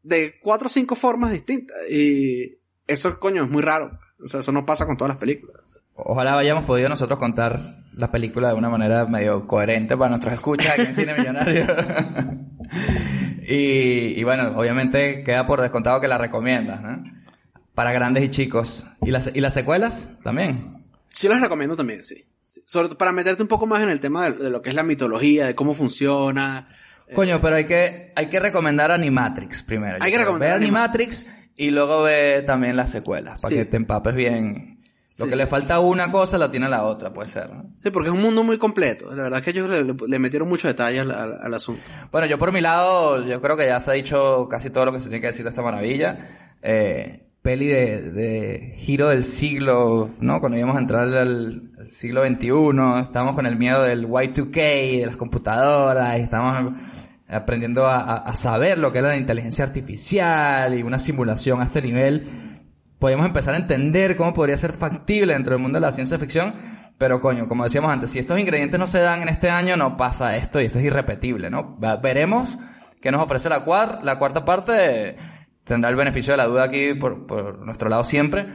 de 0.03 0.39
cuatro 0.41 0.67
o 0.67 0.71
cinco 0.71 0.95
formas 0.95 1.31
distintas. 1.31 1.77
Y 1.91 2.59
eso, 2.87 3.19
coño, 3.19 3.45
es 3.45 3.51
muy 3.51 3.63
raro. 3.63 3.99
O 4.23 4.27
sea, 4.27 4.41
eso 4.41 4.51
no 4.51 4.67
pasa 4.67 4.87
con 4.87 4.97
todas 4.97 5.11
las 5.11 5.19
películas. 5.19 5.79
Ojalá 5.95 6.37
hayamos 6.39 6.65
podido 6.65 6.89
nosotros 6.89 7.19
contar 7.19 7.61
la 7.93 8.11
película 8.11 8.49
de 8.49 8.55
una 8.55 8.69
manera 8.69 9.07
medio 9.07 9.47
coherente 9.47 9.97
para 9.97 10.11
nuestros 10.11 10.35
escuchas 10.35 10.73
aquí 10.73 10.83
en 10.83 10.95
Cine 10.95 11.15
Millonario. 11.17 11.67
y, 13.43 14.19
y 14.19 14.25
bueno, 14.25 14.57
obviamente 14.57 15.23
queda 15.23 15.47
por 15.47 15.61
descontado 15.61 16.01
que 16.01 16.09
la 16.09 16.19
recomiendas, 16.19 16.83
¿no? 16.83 17.03
Para 17.75 17.93
grandes 17.93 18.25
y 18.25 18.29
chicos. 18.31 18.87
¿Y 19.03 19.11
las, 19.11 19.31
y 19.35 19.41
las 19.41 19.55
secuelas? 19.55 20.11
También. 20.25 20.59
Sí 21.11 21.29
las 21.29 21.41
recomiendo 21.41 21.77
también, 21.77 22.03
sí. 22.03 22.25
Sí. 22.41 22.63
Sobre 22.67 22.89
todo 22.89 22.99
para 22.99 23.13
meterte 23.13 23.43
un 23.43 23.49
poco 23.49 23.67
más 23.67 23.83
en 23.83 23.91
el 23.91 24.01
tema 24.01 24.31
de, 24.31 24.39
de 24.39 24.51
lo 24.51 24.63
que 24.63 24.71
es 24.71 24.75
la 24.75 24.83
mitología, 24.83 25.47
de 25.47 25.55
cómo 25.55 25.75
funciona. 25.75 26.69
Coño, 27.15 27.41
pero 27.41 27.57
hay 27.57 27.65
que, 27.65 28.13
hay 28.17 28.27
que 28.29 28.41
recomendar 28.41 28.91
Animatrix 28.91 29.63
primero. 29.63 29.97
Hay 30.01 30.11
que 30.11 30.17
creo. 30.17 30.21
recomendar 30.27 30.51
Ve 30.51 30.65
Animatrix. 30.65 31.23
Animatrix 31.27 31.55
y 31.57 31.71
luego 31.71 32.03
ve 32.03 32.43
también 32.47 32.77
las 32.77 32.91
secuelas, 32.91 33.41
para 33.43 33.51
Sí. 33.51 33.57
que 33.57 33.65
te 33.65 33.77
empapes 33.77 34.15
bien. 34.15 34.75
Lo 35.19 35.25
Sí, 35.25 35.31
que 35.31 35.37
sí. 35.37 35.37
le 35.39 35.47
falta 35.49 35.75
a 35.77 35.81
una 35.81 36.11
cosa 36.13 36.39
lo 36.39 36.49
tiene 36.49 36.69
la 36.69 36.85
otra, 36.85 37.13
puede 37.13 37.29
ser, 37.29 37.51
¿no? 37.53 37.73
Sí, 37.83 37.91
porque 37.91 38.09
es 38.11 38.15
un 38.15 38.23
mundo 38.23 38.45
muy 38.45 38.57
completo. 38.57 39.13
La 39.13 39.25
verdad 39.25 39.41
es 39.41 39.45
que 39.45 39.51
ellos 39.51 39.69
le, 39.69 39.83
le- 39.83 39.95
le 40.07 40.19
metieron 40.21 40.49
mucho 40.49 40.69
detalle 40.69 41.01
al, 41.01 41.11
al- 41.11 41.39
al 41.43 41.55
asunto. 41.55 41.83
Bueno, 42.13 42.29
yo 42.29 42.39
por 42.39 42.53
mi 42.53 42.61
lado, 42.61 43.25
yo 43.27 43.41
creo 43.41 43.57
que 43.57 43.67
ya 43.67 43.81
se 43.81 43.91
ha 43.91 43.95
dicho 43.95 44.47
casi 44.49 44.71
todo 44.71 44.85
lo 44.85 44.93
que 44.93 45.01
se 45.01 45.09
tiene 45.09 45.21
que 45.21 45.27
decir 45.29 45.43
de 45.45 45.49
esta 45.51 45.63
maravilla. 45.63 46.29
Eh, 46.63 47.25
peli 47.49 47.67
de, 47.67 48.03
de 48.13 48.75
giro 48.77 49.09
del 49.09 49.25
siglo, 49.25 50.11
¿no? 50.21 50.39
Cuando 50.39 50.59
íbamos 50.59 50.77
a 50.77 50.81
entrar 50.81 51.05
al, 51.09 51.71
al 51.79 51.89
siglo 51.89 52.23
XXI, 52.27 52.51
estábamos 53.05 53.35
con 53.35 53.47
el 53.47 53.57
miedo 53.57 53.85
del 53.85 54.07
Y2K, 54.07 55.01
de 55.01 55.07
las 55.07 55.17
computadoras, 55.17 56.19
y 56.19 56.21
estábamos 56.21 56.75
aprendiendo 57.27 57.87
a, 57.87 58.01
a- 58.17 58.35
saber 58.37 58.79
lo 58.79 58.93
que 58.93 58.99
era 58.99 59.09
la 59.09 59.17
inteligencia 59.17 59.65
artificial 59.65 60.79
y 60.79 60.83
una 60.83 60.99
simulación 60.99 61.63
a 61.63 61.65
este 61.65 61.81
nivel. 61.81 62.27
Podíamos 62.99 63.25
empezar 63.25 63.55
a 63.55 63.57
entender 63.57 64.15
cómo 64.15 64.35
podría 64.35 64.59
ser 64.59 64.75
factible 64.75 65.33
dentro 65.33 65.55
del 65.55 65.63
mundo 65.63 65.77
de 65.81 65.87
la 65.87 65.93
ciencia 65.93 66.19
ficción, 66.19 66.53
pero 66.99 67.19
coño, 67.23 67.49
como 67.49 67.65
decíamos 67.65 67.91
antes, 67.91 68.11
si 68.11 68.19
estos 68.19 68.39
ingredientes 68.39 68.79
no 68.79 68.87
se 68.87 68.99
dan 69.01 69.23
en 69.23 69.31
este 69.31 69.49
año, 69.49 69.75
no 69.79 69.97
pasa 69.97 70.37
esto 70.37 70.61
y 70.61 70.67
esto 70.67 70.81
es 70.81 70.85
irrepetible, 70.85 71.49
¿no? 71.49 71.79
Veremos 72.03 72.59
qué 73.01 73.11
nos 73.11 73.23
ofrece 73.23 73.49
la, 73.49 73.65
cuar- 73.65 74.01
la 74.03 74.19
cuarta 74.19 74.45
parte, 74.45 75.17
tendrá 75.69 75.91
el 75.91 75.97
beneficio 75.97 76.33
de 76.33 76.39
la 76.39 76.47
duda 76.47 76.65
aquí 76.65 76.95
por, 76.95 77.27
por 77.27 77.59
nuestro 77.61 77.89
lado 77.89 78.03
siempre, 78.03 78.47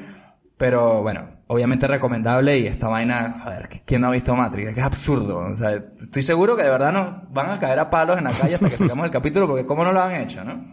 pero 0.57 1.01
bueno, 1.01 1.29
obviamente 1.47 1.87
recomendable 1.87 2.59
y 2.59 2.67
esta 2.67 2.87
vaina, 2.87 3.41
joder, 3.43 3.69
¿quién 3.85 4.01
no 4.01 4.07
ha 4.07 4.11
visto 4.11 4.35
Matrix? 4.35 4.69
Es 4.69 4.73
que 4.73 4.79
es 4.81 4.85
absurdo, 4.85 5.39
o 5.39 5.55
sea, 5.55 5.71
estoy 5.71 6.23
seguro 6.23 6.55
que 6.57 6.63
de 6.63 6.69
verdad 6.69 6.91
nos 6.91 7.31
van 7.31 7.51
a 7.51 7.59
caer 7.59 7.79
a 7.79 7.89
palos 7.89 8.17
en 8.17 8.25
la 8.25 8.31
calle 8.31 8.55
hasta 8.55 8.69
que 8.69 8.77
sigamos 8.77 9.05
el 9.05 9.11
capítulo 9.11 9.47
porque 9.47 9.65
cómo 9.65 9.83
no 9.83 9.93
lo 9.93 10.01
han 10.01 10.21
hecho, 10.21 10.43
¿no? 10.43 10.65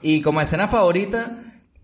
Y 0.00 0.20
como 0.22 0.40
escena 0.40 0.66
favorita, 0.66 1.38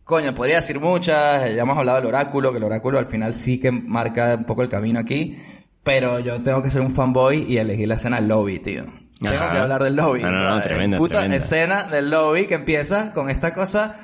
coño, 0.05 0.35
podría 0.35 0.57
decir 0.57 0.81
muchas, 0.81 1.55
ya 1.55 1.63
hemos 1.63 1.77
hablado 1.79 1.99
del 1.99 2.07
oráculo, 2.07 2.51
que 2.51 2.59
el 2.59 2.65
oráculo 2.65 2.99
al 2.99 3.07
final 3.07 3.35
sí 3.35 3.61
que 3.61 3.71
marca 3.71 4.35
un 4.37 4.45
poco 4.45 4.63
el 4.63 4.69
camino 4.69 4.99
aquí, 4.99 5.37
pero 5.83 6.19
yo 6.19 6.43
tengo 6.43 6.63
que 6.63 6.71
ser 6.71 6.83
un 6.83 6.93
fanboy 6.93 7.45
y 7.49 7.59
elegir 7.59 7.89
la 7.89 7.95
escena 7.95 8.21
lobby, 8.21 8.59
tío. 8.59 8.85
Tengo 9.21 9.35
Ajá. 9.35 9.53
que 9.53 9.59
hablar 9.59 9.83
del 9.83 9.97
lobby. 9.97 10.23
No, 10.23 10.31
no, 10.31 10.43
no, 10.43 10.97
Puta 10.97 11.19
tremenda. 11.19 11.37
escena 11.37 11.85
del 11.85 12.11
lobby 12.11 12.47
que 12.47 12.55
empieza 12.55 13.13
con 13.13 13.31
esta 13.31 13.53
cosa 13.53 13.97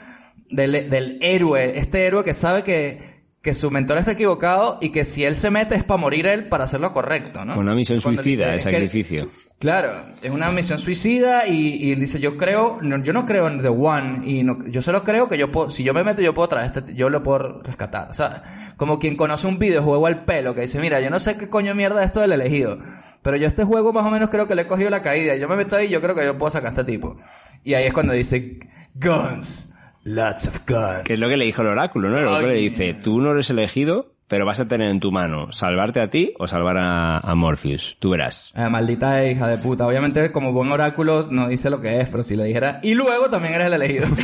del, 0.51 0.91
del 0.91 1.19
héroe, 1.23 1.79
este 1.79 2.07
héroe 2.07 2.25
que 2.25 2.35
sabe 2.35 2.65
que, 2.65 3.14
que 3.45 3.53
su 3.55 3.71
mentor 3.71 3.99
está 3.99 4.13
equivocado 4.13 4.79
y 4.81 4.89
que 4.89 5.05
si 5.05 5.23
él 5.23 5.37
se 5.37 5.51
mete 5.51 5.75
es 5.77 5.85
para 5.85 6.01
morir 6.01 6.27
él 6.27 6.49
para 6.49 6.65
hacer 6.65 6.81
lo 6.81 6.91
correcto, 6.93 7.45
¿no? 7.45 7.59
Una 7.59 7.75
misión 7.75 8.01
Cuando 8.01 8.23
suicida 8.23 8.47
dice, 8.47 8.51
de 8.51 8.57
"Es 8.57 8.65
que- 8.65 8.73
sacrificio. 8.73 9.29
Claro, 9.59 9.93
es 10.23 10.31
una 10.31 10.51
misión 10.51 10.79
suicida 10.79 11.47
y, 11.47 11.77
y 11.77 11.93
él 11.93 12.01
dice, 12.01 12.19
yo 12.21 12.37
creo, 12.39 12.79
no, 12.83 13.03
yo 13.03 13.13
no 13.13 13.25
creo 13.27 13.47
en 13.49 13.61
The 13.63 13.69
One 13.69 14.27
y 14.27 14.43
no, 14.43 14.59
yo 14.67 14.81
solo 14.83 15.05
creo 15.05 15.29
que 15.29 15.37
yo 15.39 15.53
puedo, 15.53 15.69
si 15.71 15.85
yo 15.85 15.93
me 15.95 16.03
meto 16.03 16.23
yo 16.23 16.33
puedo 16.35 16.49
traer 16.49 16.67
este, 16.75 16.95
yo 16.95 17.09
lo 17.11 17.23
puedo 17.23 17.61
rescatar, 17.63 18.15
¿sabes? 18.15 18.41
Como 18.79 18.99
quien 18.99 19.15
conoce 19.15 19.47
un 19.47 19.59
videojuego 19.59 20.07
al 20.07 20.25
pelo 20.25 20.55
que 20.55 20.63
dice, 20.63 20.81
mira, 20.81 21.01
yo 21.01 21.11
no 21.11 21.21
sé 21.21 21.37
qué 21.37 21.49
coño 21.51 21.75
mierda 21.75 22.01
es 22.01 22.07
esto 22.07 22.21
del 22.21 22.33
elegido, 22.33 22.79
pero 23.23 23.37
yo 23.37 23.47
este 23.47 23.65
juego 23.65 23.93
más 23.93 24.05
o 24.07 24.11
menos 24.11 24.31
creo 24.31 24.47
que 24.47 24.55
le 24.55 24.63
he 24.63 24.67
cogido 24.67 24.89
la 24.89 25.03
caída, 25.03 25.37
yo 25.37 25.49
me 25.51 25.57
meto 25.57 25.77
ahí 25.77 25.87
y 25.87 25.91
yo 25.91 26.01
creo 26.01 26.15
que 26.15 26.25
yo 26.25 26.37
puedo 26.39 26.51
sacar 26.51 26.69
a 26.69 26.71
este 26.71 26.85
tipo. 26.85 27.17
Y 27.63 27.75
ahí 27.75 27.85
es 27.85 27.93
cuando 27.93 28.13
dice, 28.15 28.59
guns, 28.95 29.69
lots 30.05 30.47
of 30.47 30.61
guns. 30.67 31.03
Que 31.05 31.15
es 31.15 31.21
lo 31.21 31.29
que 31.29 31.37
le 31.37 31.45
dijo 31.45 31.63
el 31.63 31.69
oráculo, 31.69 32.09
¿no? 32.09 32.19
El 32.19 32.27
oráculo 32.27 32.53
le 32.53 32.59
dice, 32.59 32.95
tú 32.95 33.21
no 33.21 33.33
eres 33.33 33.51
elegido, 33.51 34.14
pero 34.29 34.47
vas 34.47 34.59
a 34.61 34.67
tener 34.67 34.89
en 34.91 35.01
tu 35.01 35.13
mano 35.13 35.53
salvarte 35.53 36.01
a 36.01 36.09
ti 36.09 36.33
o 36.39 36.47
salvar 36.49 36.79
a, 36.79 37.19
a 37.19 37.35
Morpheus. 37.35 37.97
Tú 38.01 38.11
verás. 38.11 38.53
Eh, 38.57 38.69
maldita 38.69 39.25
hija 39.25 39.49
de 39.49 39.59
puta. 39.59 39.87
Obviamente, 39.87 40.33
como 40.33 40.53
buen 40.53 40.71
oráculo, 40.73 41.29
no 41.31 41.49
dice 41.49 41.71
lo 41.71 41.81
que 41.81 42.01
es, 42.01 42.09
pero 42.09 42.23
si 42.23 42.35
le 42.37 42.45
dijera, 42.45 42.81
y 42.83 42.95
luego 42.95 43.29
también 43.31 43.55
eres 43.55 43.67
el 43.69 43.75
elegido. 43.75 44.07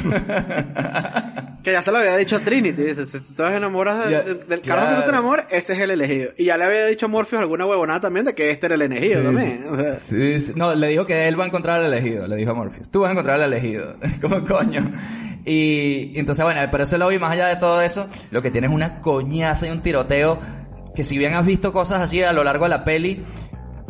Que 1.63 1.73
ya 1.73 1.83
se 1.83 1.93
lo 1.93 1.99
había 1.99 2.17
dicho 2.17 2.37
a 2.37 2.41
Trinity. 2.41 2.83
Dice, 2.83 3.05
si 3.05 3.21
tú 3.21 3.35
te 3.35 3.45
enamoras 3.55 4.07
de- 4.07 4.11
Ya, 4.11 4.23
de- 4.23 4.35
del 4.37 4.63
claro. 4.63 4.81
carajo 4.81 4.89
que 4.89 4.95
tú 4.97 5.03
te 5.03 5.09
enamoras, 5.11 5.47
ese 5.51 5.75
es 5.75 5.79
el 5.81 5.91
elegido. 5.91 6.31
Y 6.39 6.47
ya 6.47 6.57
le 6.57 6.65
había 6.65 6.87
dicho 6.87 7.05
a 7.05 7.09
Morpheus 7.11 7.43
alguna 7.43 7.67
huevonada 7.67 8.01
también 8.01 8.25
de 8.25 8.35
que 8.35 8.51
este 8.51 8.65
era 8.65 8.77
el 8.77 8.81
elegido 8.83 9.23
también. 9.23 9.67
O 9.69 9.77
sea, 9.77 9.95
Sí, 9.95 10.41
sí. 10.41 10.53
No, 10.57 10.75
le 10.75 10.89
dijo 10.89 11.05
que 11.05 11.29
él 11.29 11.39
va 11.39 11.45
a 11.45 11.49
encontrar 11.49 11.81
al 11.83 11.93
elegido, 11.93 12.27
le 12.27 12.37
dijo 12.37 12.53
a 12.53 12.55
Morpheus. 12.55 12.89
Tú 12.91 13.01
vas 13.01 13.11
a 13.11 13.13
encontrar 13.13 13.37
al 13.43 13.53
elegido. 13.53 13.95
como 14.23 14.43
coño. 14.43 14.91
Y, 15.45 16.13
y 16.15 16.19
entonces, 16.19 16.43
bueno, 16.45 16.61
pero 16.71 16.85
ese 16.85 16.97
lobby, 16.97 17.19
más 17.19 17.33
allá 17.33 17.49
de 17.49 17.57
todo 17.57 17.81
eso, 17.83 18.09
lo 18.31 18.41
que 18.41 18.51
tiene 18.51 18.67
es 18.67 18.73
una 18.73 19.03
coñaza 19.03 19.67
y 19.67 19.71
un 19.71 19.83
tiroteo 19.91 20.39
que 20.95 21.05
si 21.05 21.19
bien 21.19 21.35
has 21.35 21.45
visto 21.45 21.73
cosas 21.73 22.01
así 22.01 22.23
a 22.23 22.33
lo 22.33 22.45
largo 22.45 22.65
de 22.65 22.71
la 22.71 22.85
peli, 22.85 23.23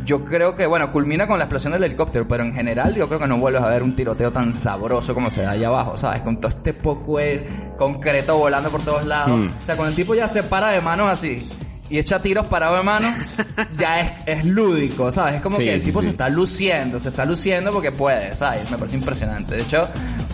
yo 0.05 0.25
creo 0.25 0.55
que, 0.55 0.67
bueno, 0.67 0.91
culmina 0.91 1.27
con 1.27 1.39
la 1.39 1.45
explosión 1.45 1.73
del 1.75 1.85
helicóptero, 1.85 2.27
pero 2.27 2.43
en 2.43 2.55
general 2.55 2.95
yo 2.95 3.07
creo 3.07 3.21
que 3.21 3.27
no 3.27 3.39
vuelves 3.39 3.63
a 3.63 3.69
ver 3.69 3.83
un 3.83 3.95
tiroteo 3.95 4.33
tan 4.33 4.53
sabroso 4.55 5.13
como 5.15 5.31
se 5.31 5.43
da 5.43 5.51
allá 5.53 5.69
abajo, 5.69 5.97
¿sabes? 5.97 6.23
Con 6.23 6.41
todo 6.41 6.49
este 6.49 6.73
poco 6.73 7.19
de 7.19 7.47
concreto 7.77 8.37
volando 8.39 8.71
por 8.71 8.83
todos 8.83 9.05
lados. 9.07 9.39
Hmm. 9.39 9.49
O 9.63 9.67
sea, 9.67 9.77
cuando 9.77 9.91
el 9.91 9.97
tipo 9.97 10.15
ya 10.15 10.27
se 10.27 10.43
para 10.43 10.69
de 10.71 10.81
manos 10.81 11.11
así 11.11 11.47
y 11.91 11.99
echa 11.99 12.23
tiros 12.23 12.47
parado 12.47 12.77
de 12.77 12.83
manos, 12.83 13.13
ya 13.77 14.01
es, 14.01 14.13
es 14.27 14.45
lúdico, 14.45 15.11
¿sabes? 15.13 15.35
Es 15.35 15.41
como 15.43 15.57
Sí, 15.59 15.65
que 15.65 15.75
el 15.75 15.81
sí, 15.81 15.87
tipo 15.87 16.01
sí. 16.01 16.05
se 16.07 16.11
está 16.13 16.29
luciendo, 16.31 16.99
se 17.01 17.09
está 17.11 17.25
luciendo 17.27 17.73
porque 17.73 17.93
puede, 17.93 18.35
¿sabes? 18.37 18.71
Me 18.71 18.79
parece 18.79 18.97
impresionante. 18.97 19.57
De 19.57 19.63
hecho, 19.63 19.87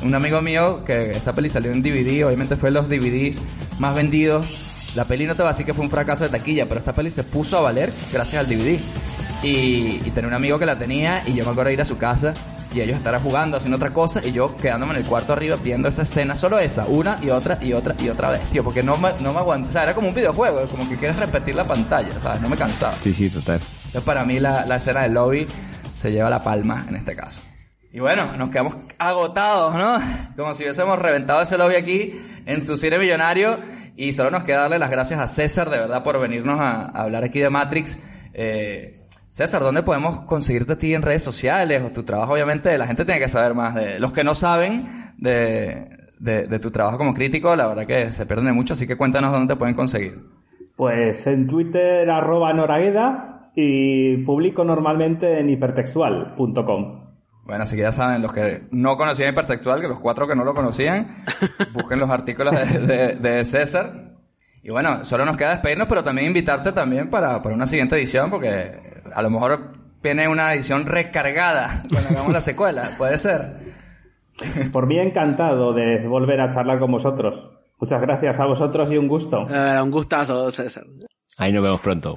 un 0.03 0.14
amigo 0.14 0.41
mío 0.43 0.85
que 0.85 1.12
esta 1.12 1.33
peli 1.33 1.49
salió 1.49 1.73
en 1.73 1.83
DVD, 1.83 2.25
obviamente 2.27 2.55
fue 2.57 2.71
los 2.71 2.89
DVDs 2.89 3.41
más 3.79 3.95
vendidos. 3.97 4.47
La 4.97 5.05
peli 5.05 5.26
no 5.26 5.36
te 5.36 5.42
va 5.42 5.51
a 5.51 5.53
decir 5.53 5.66
que 5.66 5.74
fue 5.74 5.84
un 5.84 5.90
fracaso 5.90 6.24
de 6.24 6.30
taquilla, 6.30 6.66
pero 6.66 6.78
esta 6.78 6.94
peli 6.94 7.11
se 7.11 7.22
puso 7.22 7.59
a 7.59 7.61
valer 7.61 7.92
gracias 8.12 8.40
al 8.40 8.49
DVD. 8.49 8.80
Y, 9.42 10.01
y 10.05 10.11
tenía 10.14 10.28
un 10.28 10.34
amigo 10.34 10.59
que 10.59 10.64
la 10.64 10.78
tenía 10.78 11.22
y 11.26 11.34
yo 11.34 11.44
me 11.44 11.51
acuerdo 11.51 11.68
de 11.68 11.74
ir 11.74 11.80
a 11.82 11.84
su 11.84 11.99
casa 11.99 12.32
y 12.74 12.80
ellos 12.80 12.97
estar 12.97 13.20
jugando, 13.22 13.59
haciendo 13.59 13.76
otra 13.76 13.90
cosa 13.90 14.24
y 14.24 14.32
yo 14.32 14.57
quedándome 14.57 14.94
en 14.94 15.01
el 15.01 15.05
cuarto 15.05 15.34
arriba 15.34 15.57
viendo 15.62 15.88
esa 15.88 16.03
escena, 16.03 16.34
solo 16.34 16.59
esa, 16.59 16.86
una 16.86 17.18
y 17.22 17.28
otra 17.28 17.59
y 17.61 17.74
otra 17.74 17.94
y 17.99 18.09
otra 18.09 18.30
vez, 18.30 18.42
tío, 18.51 18.64
porque 18.64 18.82
no 18.82 18.97
me, 18.97 19.11
no 19.20 19.34
me 19.34 19.38
aguanto. 19.38 19.68
O 19.68 19.72
sea, 19.72 19.82
era 19.82 19.94
como 19.94 20.09
un 20.09 20.14
videojuego, 20.14 20.66
como 20.68 20.88
que 20.88 20.97
quieres 20.97 21.18
repetir 21.18 21.55
la 21.55 21.64
pantalla, 21.64 22.09
¿sabes? 22.20 22.40
No 22.40 22.49
me 22.49 22.57
cansaba. 22.57 22.94
Sí, 22.94 23.12
sí, 23.12 23.28
total. 23.28 23.61
Entonces 23.61 24.03
para 24.03 24.24
mí 24.24 24.40
la, 24.40 24.64
la 24.64 24.76
escena 24.76 25.03
del 25.03 25.12
lobby 25.12 25.47
se 25.94 26.11
lleva 26.11 26.30
la 26.30 26.42
palma 26.42 26.86
en 26.88 26.97
este 26.97 27.14
caso. 27.14 27.40
Y 27.92 28.01
bueno, 28.01 28.34
nos 28.36 28.51
quedamos 28.51 28.76
agotados, 28.99 29.74
¿no? 29.74 29.99
Como 30.36 30.55
si 30.55 30.64
hubiésemos 30.64 30.99
reventado 30.99 31.42
ese 31.42 31.57
lobby 31.57 31.76
aquí 31.76 32.20
en 32.47 32.64
su 32.64 32.76
cine 32.76 32.99
millonario. 32.99 33.59
Y 33.97 34.12
solo 34.12 34.30
nos 34.30 34.44
queda 34.44 34.62
darle 34.62 34.78
las 34.78 34.90
gracias 34.90 35.18
a 35.20 35.26
César, 35.26 35.70
de 35.70 35.78
verdad, 35.78 36.03
por 36.03 36.20
venirnos 36.20 36.61
a, 36.61 36.86
hablar 36.86 37.24
aquí 37.24 37.40
de 37.40 37.49
Matrix. 37.49 37.99
Eh, 38.34 39.01
César, 39.30 39.62
¿dónde 39.62 39.82
podemos 39.82 40.20
conseguirte 40.20 40.74
a 40.74 40.78
ti 40.78 40.94
en 40.94 41.03
redes 41.03 41.22
sociales 41.22 41.82
o 41.82 41.90
tu 41.90 42.03
trabajo? 42.03 42.34
Obviamente 42.34 42.76
la 42.76 42.86
gente 42.86 43.05
tiene 43.05 43.20
que 43.20 43.28
saber 43.28 43.55
más 43.55 43.74
de... 43.74 43.99
Los 43.99 44.12
que 44.12 44.24
no 44.24 44.34
saben 44.34 44.86
de, 45.16 45.88
de, 46.18 46.44
de 46.44 46.59
tu 46.59 46.70
trabajo 46.70 46.99
como 46.99 47.14
crítico, 47.14 47.57
la 47.57 47.66
verdad 47.66 47.86
que 47.86 48.12
se 48.12 48.26
pierden 48.26 48.47
de 48.47 48.53
mucho, 48.53 48.74
así 48.74 48.86
que 48.86 48.97
cuéntanos 48.97 49.32
dónde 49.32 49.55
te 49.55 49.59
pueden 49.59 49.74
conseguir. 49.74 50.20
Pues 50.76 51.26
en 51.26 51.47
Twitter 51.47 52.09
arroba 52.11 52.53
Noragueda 52.53 53.51
y 53.55 54.18
publico 54.18 54.62
normalmente 54.64 55.38
en 55.40 55.49
hipertextual.com. 55.49 57.06
Bueno, 57.47 57.62
así 57.62 57.76
que 57.76 57.82
ya 57.82 57.92
saben, 57.92 58.22
los 58.22 58.32
que 58.32 58.62
no 58.72 58.97
conocían 58.97 59.30
Hipertextual, 59.32 59.80
que 59.80 59.88
los 59.88 60.01
cuatro 60.01 60.26
que 60.26 60.34
no 60.34 60.44
lo 60.44 60.53
conocían, 60.55 61.14
busquen 61.72 62.01
los 62.01 62.11
artículos 62.11 62.53
de, 62.55 62.78
de- 62.80 63.14
de 63.14 63.44
César. 63.44 64.12
Y 64.62 64.70
bueno, 64.70 65.05
solo 65.05 65.24
nos 65.24 65.36
queda 65.36 65.51
despedirnos, 65.51 65.86
pero 65.86 66.03
también 66.03 66.26
invitarte 66.26 66.72
también 66.72 67.09
para, 67.09 67.40
para 67.42 67.55
una 67.55 67.68
siguiente 67.68 67.94
edición, 67.97 68.30
porque 68.30 69.01
a 69.14 69.22
lo 69.22 69.30
mejor 69.30 69.74
viene 70.03 70.26
una 70.28 70.53
edición 70.55 70.86
recargada 70.86 71.82
cuando 71.88 72.11
hagamos 72.11 72.32
la 72.32 72.40
secuela, 72.40 72.90
puede 72.99 73.16
ser. 73.16 73.59
Por 74.72 74.86
mí 74.86 74.99
encantado 74.99 75.72
de 75.72 76.07
volver 76.09 76.40
a 76.40 76.49
charlar 76.51 76.78
con 76.80 76.90
vosotros. 76.90 77.49
Muchas 77.78 78.01
gracias 78.03 78.40
a 78.40 78.47
vosotros 78.47 78.90
y 78.90 78.99
un 78.99 79.07
gusto. 79.07 79.47
eh, 79.49 79.80
un 79.80 79.90
gustazo, 79.90 80.51
César. 80.51 80.84
Ahí 81.38 81.53
nos 81.53 81.62
vemos 81.62 81.80
pronto. 81.80 82.16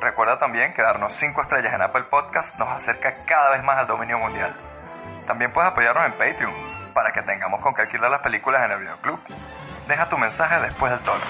Recuerda 0.00 0.38
también 0.38 0.72
que 0.72 0.80
darnos 0.80 1.12
5 1.12 1.42
estrellas 1.42 1.74
en 1.74 1.82
Apple 1.82 2.04
Podcast 2.10 2.58
nos 2.58 2.70
acerca 2.70 3.22
cada 3.26 3.50
vez 3.50 3.62
más 3.62 3.76
al 3.76 3.86
dominio 3.86 4.18
mundial. 4.18 4.54
También 5.26 5.52
puedes 5.52 5.70
apoyarnos 5.70 6.06
en 6.06 6.12
Patreon 6.12 6.52
para 6.94 7.12
que 7.12 7.20
tengamos 7.20 7.60
con 7.60 7.74
qué 7.74 7.82
alquilar 7.82 8.10
las 8.10 8.22
películas 8.22 8.64
en 8.64 8.70
el 8.72 8.80
videoclub. 8.80 9.20
Deja 9.86 10.08
tu 10.08 10.16
mensaje 10.16 10.58
después 10.62 10.90
del 10.90 11.00
tono. 11.00 11.24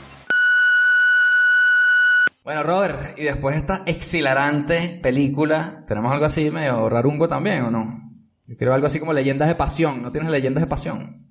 Bueno, 2.44 2.62
Robert, 2.62 3.18
y 3.18 3.24
después 3.24 3.56
de 3.56 3.60
esta 3.60 3.82
exhilarante 3.86 5.00
película, 5.02 5.84
¿tenemos 5.88 6.12
algo 6.12 6.26
así 6.26 6.50
medio 6.52 6.88
rarungo 6.88 7.28
también 7.28 7.64
o 7.64 7.70
no? 7.72 8.00
Yo 8.46 8.56
quiero 8.56 8.72
algo 8.72 8.86
así 8.86 9.00
como 9.00 9.12
leyendas 9.12 9.48
de 9.48 9.56
pasión. 9.56 10.00
¿No 10.00 10.12
tienes 10.12 10.30
leyendas 10.30 10.62
de 10.62 10.68
pasión? 10.68 11.26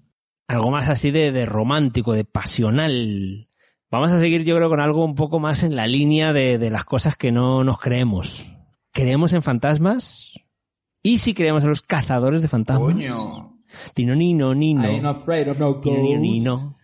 Algo 0.49 0.71
más 0.71 0.89
así 0.89 1.11
de, 1.11 1.31
de 1.31 1.45
romántico, 1.45 2.13
de 2.13 2.25
pasional. 2.25 3.48
Vamos 3.91 4.11
a 4.11 4.19
seguir, 4.19 4.43
yo 4.43 4.55
creo, 4.55 4.69
con 4.69 4.79
algo 4.79 5.03
un 5.03 5.15
poco 5.15 5.39
más 5.39 5.63
en 5.63 5.75
la 5.75 5.87
línea 5.87 6.31
de, 6.31 6.57
de 6.59 6.69
las 6.69 6.83
cosas 6.85 7.15
que 7.15 7.31
no 7.31 7.63
nos 7.63 7.79
creemos. 7.79 8.51
¿Creemos 8.91 9.33
en 9.33 9.41
fantasmas? 9.41 10.33
¿Y 11.01 11.17
si 11.17 11.33
creemos 11.33 11.63
en 11.63 11.69
los 11.69 11.81
cazadores 11.81 12.41
de 12.41 12.47
fantasmas? 12.47 12.93
Coño. 12.93 13.57
Tino, 13.93 14.15
nino, 14.15 14.53
nino. 14.53 14.83
I'm 14.83 15.05
afraid 15.05 15.49
of 15.49 15.57
no 15.59 15.75
Tino, 15.77 15.97
nino, 16.01 16.19
nino. 16.19 16.75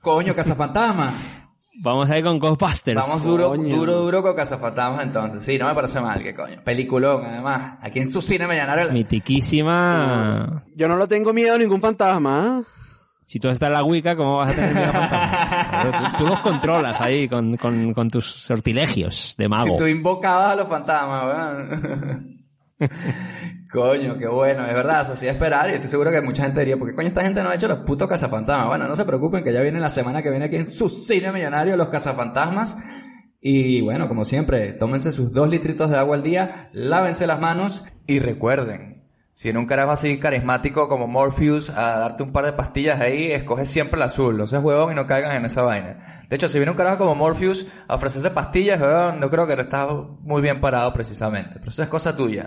Coño, 0.00 0.34
Cazafantasmas. 0.34 1.14
Vamos 1.82 2.08
a 2.10 2.18
ir 2.18 2.24
con 2.24 2.38
Ghostbusters. 2.38 3.00
Vamos 3.00 3.24
duro, 3.24 3.48
Coño. 3.48 3.76
duro, 3.76 3.96
duro 3.98 4.22
con 4.22 4.34
Cazafantasmas 4.36 5.04
entonces. 5.04 5.44
Sí, 5.44 5.58
no 5.58 5.66
me 5.66 5.74
parece 5.74 6.00
mal, 6.00 6.22
que 6.22 6.34
coño. 6.34 6.62
Peliculón, 6.64 7.24
además. 7.24 7.78
Aquí 7.82 7.98
en 7.98 8.10
su 8.10 8.22
cine 8.22 8.46
millonario. 8.46 8.92
Mitiquísima. 8.92 10.64
Yo 10.74 10.88
no 10.88 10.96
le 10.96 11.06
tengo 11.06 11.32
miedo 11.32 11.54
a 11.54 11.58
ningún 11.58 11.80
fantasma. 11.80 12.60
¿ah? 12.60 12.62
Si 13.26 13.40
tú 13.40 13.48
estás 13.48 13.68
en 13.68 13.74
la 13.74 13.82
Wicca, 13.82 14.16
¿cómo 14.16 14.38
vas 14.38 14.52
a 14.52 14.54
tener 14.54 14.74
miedo 14.74 14.88
a 14.88 14.92
fantasmas? 14.92 16.12
Tú, 16.12 16.18
tú 16.18 16.26
los 16.26 16.40
controlas 16.40 17.00
ahí 17.00 17.28
con, 17.28 17.56
con, 17.56 17.92
con 17.92 18.08
tus 18.08 18.24
sortilegios 18.24 19.34
de 19.36 19.48
mago. 19.48 19.72
Si 19.72 19.76
tú 19.78 19.86
invocabas 19.86 20.52
a 20.52 20.56
los 20.56 20.68
fantasmas, 20.68 21.24
weón. 21.24 22.46
coño, 23.72 24.16
qué 24.18 24.26
bueno, 24.26 24.66
es 24.66 24.74
verdad, 24.74 25.02
eso 25.02 25.16
sí 25.16 25.26
es 25.26 25.32
esperar 25.32 25.70
y 25.70 25.74
estoy 25.74 25.90
seguro 25.90 26.10
que 26.10 26.20
mucha 26.20 26.44
gente 26.44 26.60
diría, 26.60 26.76
¿por 26.76 26.88
qué 26.88 26.94
coño 26.94 27.08
esta 27.08 27.22
gente 27.22 27.42
no 27.42 27.50
ha 27.50 27.54
hecho 27.54 27.68
los 27.68 27.80
putos 27.80 28.08
cazafantasmas? 28.08 28.68
Bueno, 28.68 28.86
no 28.86 28.96
se 28.96 29.04
preocupen 29.04 29.44
que 29.44 29.52
ya 29.52 29.60
viene 29.60 29.80
la 29.80 29.90
semana 29.90 30.22
que 30.22 30.30
viene 30.30 30.46
aquí 30.46 30.56
en 30.56 30.70
su 30.70 30.88
cine 30.88 31.32
millonario 31.32 31.76
los 31.76 31.88
cazafantasmas. 31.88 32.76
Y 33.40 33.80
bueno, 33.82 34.08
como 34.08 34.24
siempre, 34.24 34.72
tómense 34.72 35.12
sus 35.12 35.32
dos 35.32 35.48
litritos 35.48 35.90
de 35.90 35.98
agua 35.98 36.16
al 36.16 36.22
día, 36.22 36.70
lávense 36.72 37.26
las 37.26 37.40
manos 37.40 37.84
y 38.06 38.18
recuerden, 38.18 38.95
si 39.36 39.50
en 39.50 39.58
un 39.58 39.66
carajo 39.66 39.90
así 39.90 40.18
carismático 40.18 40.88
como 40.88 41.08
Morpheus 41.08 41.68
a 41.68 41.98
darte 41.98 42.22
un 42.22 42.32
par 42.32 42.46
de 42.46 42.54
pastillas 42.54 43.02
ahí, 43.02 43.32
escoge 43.32 43.66
siempre 43.66 43.98
el 43.98 44.04
azul, 44.04 44.38
no 44.38 44.46
seas 44.46 44.64
huevón 44.64 44.92
y 44.92 44.94
no 44.94 45.06
caigan 45.06 45.36
en 45.36 45.44
esa 45.44 45.60
vaina. 45.60 45.98
De 46.26 46.36
hecho, 46.36 46.48
si 46.48 46.58
viene 46.58 46.70
un 46.70 46.76
carajo 46.76 46.96
como 46.96 47.14
Morpheus 47.14 47.66
a 47.86 47.96
ofrecerte 47.96 48.30
pastillas, 48.30 48.80
huevón, 48.80 49.20
no 49.20 49.28
creo 49.28 49.46
que 49.46 49.52
estás 49.60 49.88
muy 50.22 50.40
bien 50.40 50.58
parado 50.58 50.90
precisamente, 50.94 51.56
pero 51.58 51.68
eso 51.68 51.82
es 51.82 51.88
cosa 51.90 52.16
tuya. 52.16 52.46